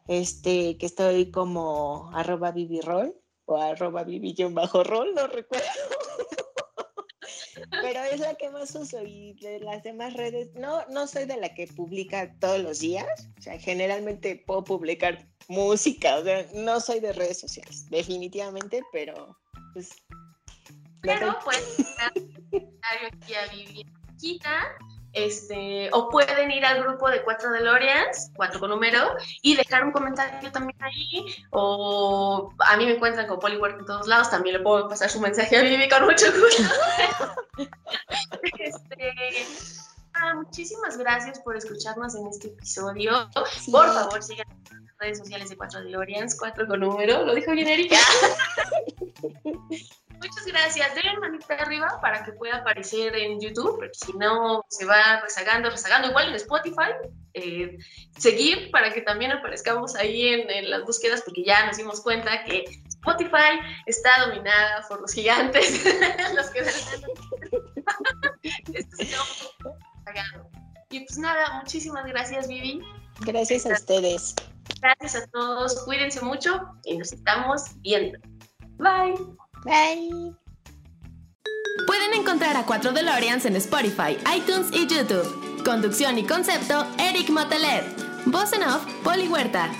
este, 0.07 0.77
que 0.77 0.85
estoy 0.85 1.31
como 1.31 2.09
arroba 2.13 2.51
vivirol 2.51 3.15
o 3.45 3.57
arroba 3.57 4.03
vivi-rol, 4.03 5.13
no 5.13 5.27
recuerdo. 5.27 5.65
Pero 7.69 8.03
es 8.03 8.19
la 8.19 8.35
que 8.35 8.49
más 8.49 8.73
uso 8.75 9.01
y 9.01 9.33
de 9.41 9.59
las 9.59 9.83
demás 9.83 10.13
redes, 10.13 10.53
no, 10.55 10.85
no 10.87 11.07
soy 11.07 11.25
de 11.25 11.37
la 11.37 11.53
que 11.53 11.67
publica 11.67 12.33
todos 12.39 12.59
los 12.59 12.79
días, 12.79 13.29
o 13.37 13.41
sea, 13.41 13.59
generalmente 13.59 14.43
puedo 14.45 14.63
publicar 14.63 15.27
música, 15.47 16.17
o 16.17 16.23
sea, 16.23 16.45
no 16.53 16.79
soy 16.79 16.99
de 16.99 17.13
redes 17.13 17.39
sociales, 17.39 17.89
definitivamente, 17.89 18.81
pero 18.91 19.37
pues 19.73 19.89
pero 21.01 21.37
pueden 21.43 21.63
aquí 23.11 23.33
a 23.33 23.53
vivir 23.53 23.85
este, 25.15 25.89
o 25.93 26.09
pueden 26.09 26.51
ir 26.51 26.65
al 26.65 26.83
grupo 26.83 27.09
de 27.09 27.23
cuatro 27.23 27.51
DeLoreans, 27.51 28.31
cuatro 28.35 28.59
con 28.59 28.69
número, 28.69 29.15
y 29.41 29.55
dejar 29.55 29.85
un 29.85 29.91
comentario 29.91 30.51
también 30.51 30.77
ahí, 30.83 31.25
o 31.51 32.53
a 32.59 32.77
mí 32.77 32.85
me 32.85 32.95
encuentran 32.95 33.25
con 33.25 33.39
Poliword 33.39 33.79
en 33.79 33.85
todos 33.85 34.07
lados, 34.07 34.29
también 34.29 34.57
le 34.57 34.61
puedo 34.61 34.87
pasar 34.89 35.09
su 35.09 35.19
mensaje 35.19 35.57
a 35.57 35.61
Vivi 35.61 35.87
con 35.87 36.03
mucho 36.05 36.25
gusto. 36.31 36.63
este, 38.59 39.13
ah, 40.13 40.35
muchísimas 40.35 40.97
gracias 40.97 41.39
por 41.39 41.55
escucharnos 41.55 42.13
en 42.15 42.27
este 42.27 42.47
episodio. 42.47 43.29
Por 43.71 43.87
favor, 43.87 44.21
sigan 44.21 44.47
redes 45.05 45.19
sociales 45.19 45.49
de 45.49 45.57
cuatro 45.57 45.81
DeLoreans, 45.83 46.35
cuatro 46.37 46.67
con 46.67 46.79
número, 46.79 47.23
lo 47.23 47.35
dijo 47.35 47.51
bien 47.51 47.67
Erika. 47.67 47.95
Muchas 50.21 50.45
gracias. 50.47 50.95
Denle 50.95 51.19
manita 51.19 51.53
arriba 51.55 51.99
para 52.01 52.23
que 52.23 52.31
pueda 52.31 52.57
aparecer 52.57 53.15
en 53.15 53.39
YouTube, 53.39 53.75
porque 53.75 53.93
si 53.93 54.13
no 54.13 54.65
se 54.69 54.85
va 54.85 55.21
rezagando, 55.21 55.69
rezagando. 55.69 56.07
Igual 56.07 56.29
en 56.29 56.35
Spotify. 56.35 56.93
Eh, 57.33 57.77
seguir 58.17 58.71
para 58.71 58.91
que 58.93 59.01
también 59.01 59.31
aparezcamos 59.33 59.95
ahí 59.95 60.29
en, 60.29 60.69
las 60.69 60.83
búsquedas, 60.83 61.21
porque 61.21 61.43
ya 61.43 61.65
nos 61.67 61.77
dimos 61.77 62.01
cuenta 62.01 62.43
que 62.45 62.63
Spotify 62.87 63.59
está 63.85 64.25
dominada 64.25 64.85
por 64.87 65.01
los 65.01 65.13
gigantes. 65.13 65.83
los 66.35 66.49
que 66.49 66.63
y 70.89 70.99
pues 71.01 71.17
nada, 71.19 71.59
muchísimas 71.61 72.05
gracias, 72.05 72.47
Vivi. 72.47 72.81
Gracias 73.19 73.65
a 73.65 73.73
ustedes. 73.73 74.33
Gracias 74.81 75.23
a 75.23 75.27
todos. 75.27 75.83
Cuídense 75.85 76.21
mucho 76.21 76.61
y 76.83 76.97
nos 76.97 77.11
estamos 77.11 77.63
viendo. 77.81 78.19
Bye. 78.77 79.15
Bye. 79.63 80.35
Pueden 81.87 82.13
encontrar 82.13 82.55
a 82.55 82.65
4 82.65 82.91
DeLoreans 82.91 83.45
en 83.45 83.55
Spotify, 83.57 84.17
iTunes 84.35 84.67
y 84.71 84.87
YouTube. 84.87 85.63
Conducción 85.63 86.17
y 86.17 86.23
concepto, 86.25 86.85
Eric 86.97 87.29
Motelet. 87.29 87.83
Voz 88.25 88.53
en 88.53 88.63
off, 88.63 88.85
Poli 89.03 89.27
Huerta. 89.27 89.71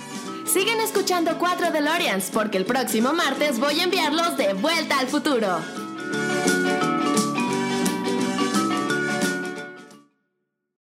Siguen 0.45 0.79
escuchando 0.81 1.37
4 1.37 1.71
DeLoreans 1.71 2.29
porque 2.31 2.57
el 2.57 2.65
próximo 2.65 3.13
martes 3.13 3.59
voy 3.59 3.79
a 3.79 3.83
enviarlos 3.83 4.37
de 4.37 4.53
vuelta 4.53 4.99
al 4.99 5.07
futuro. 5.07 5.84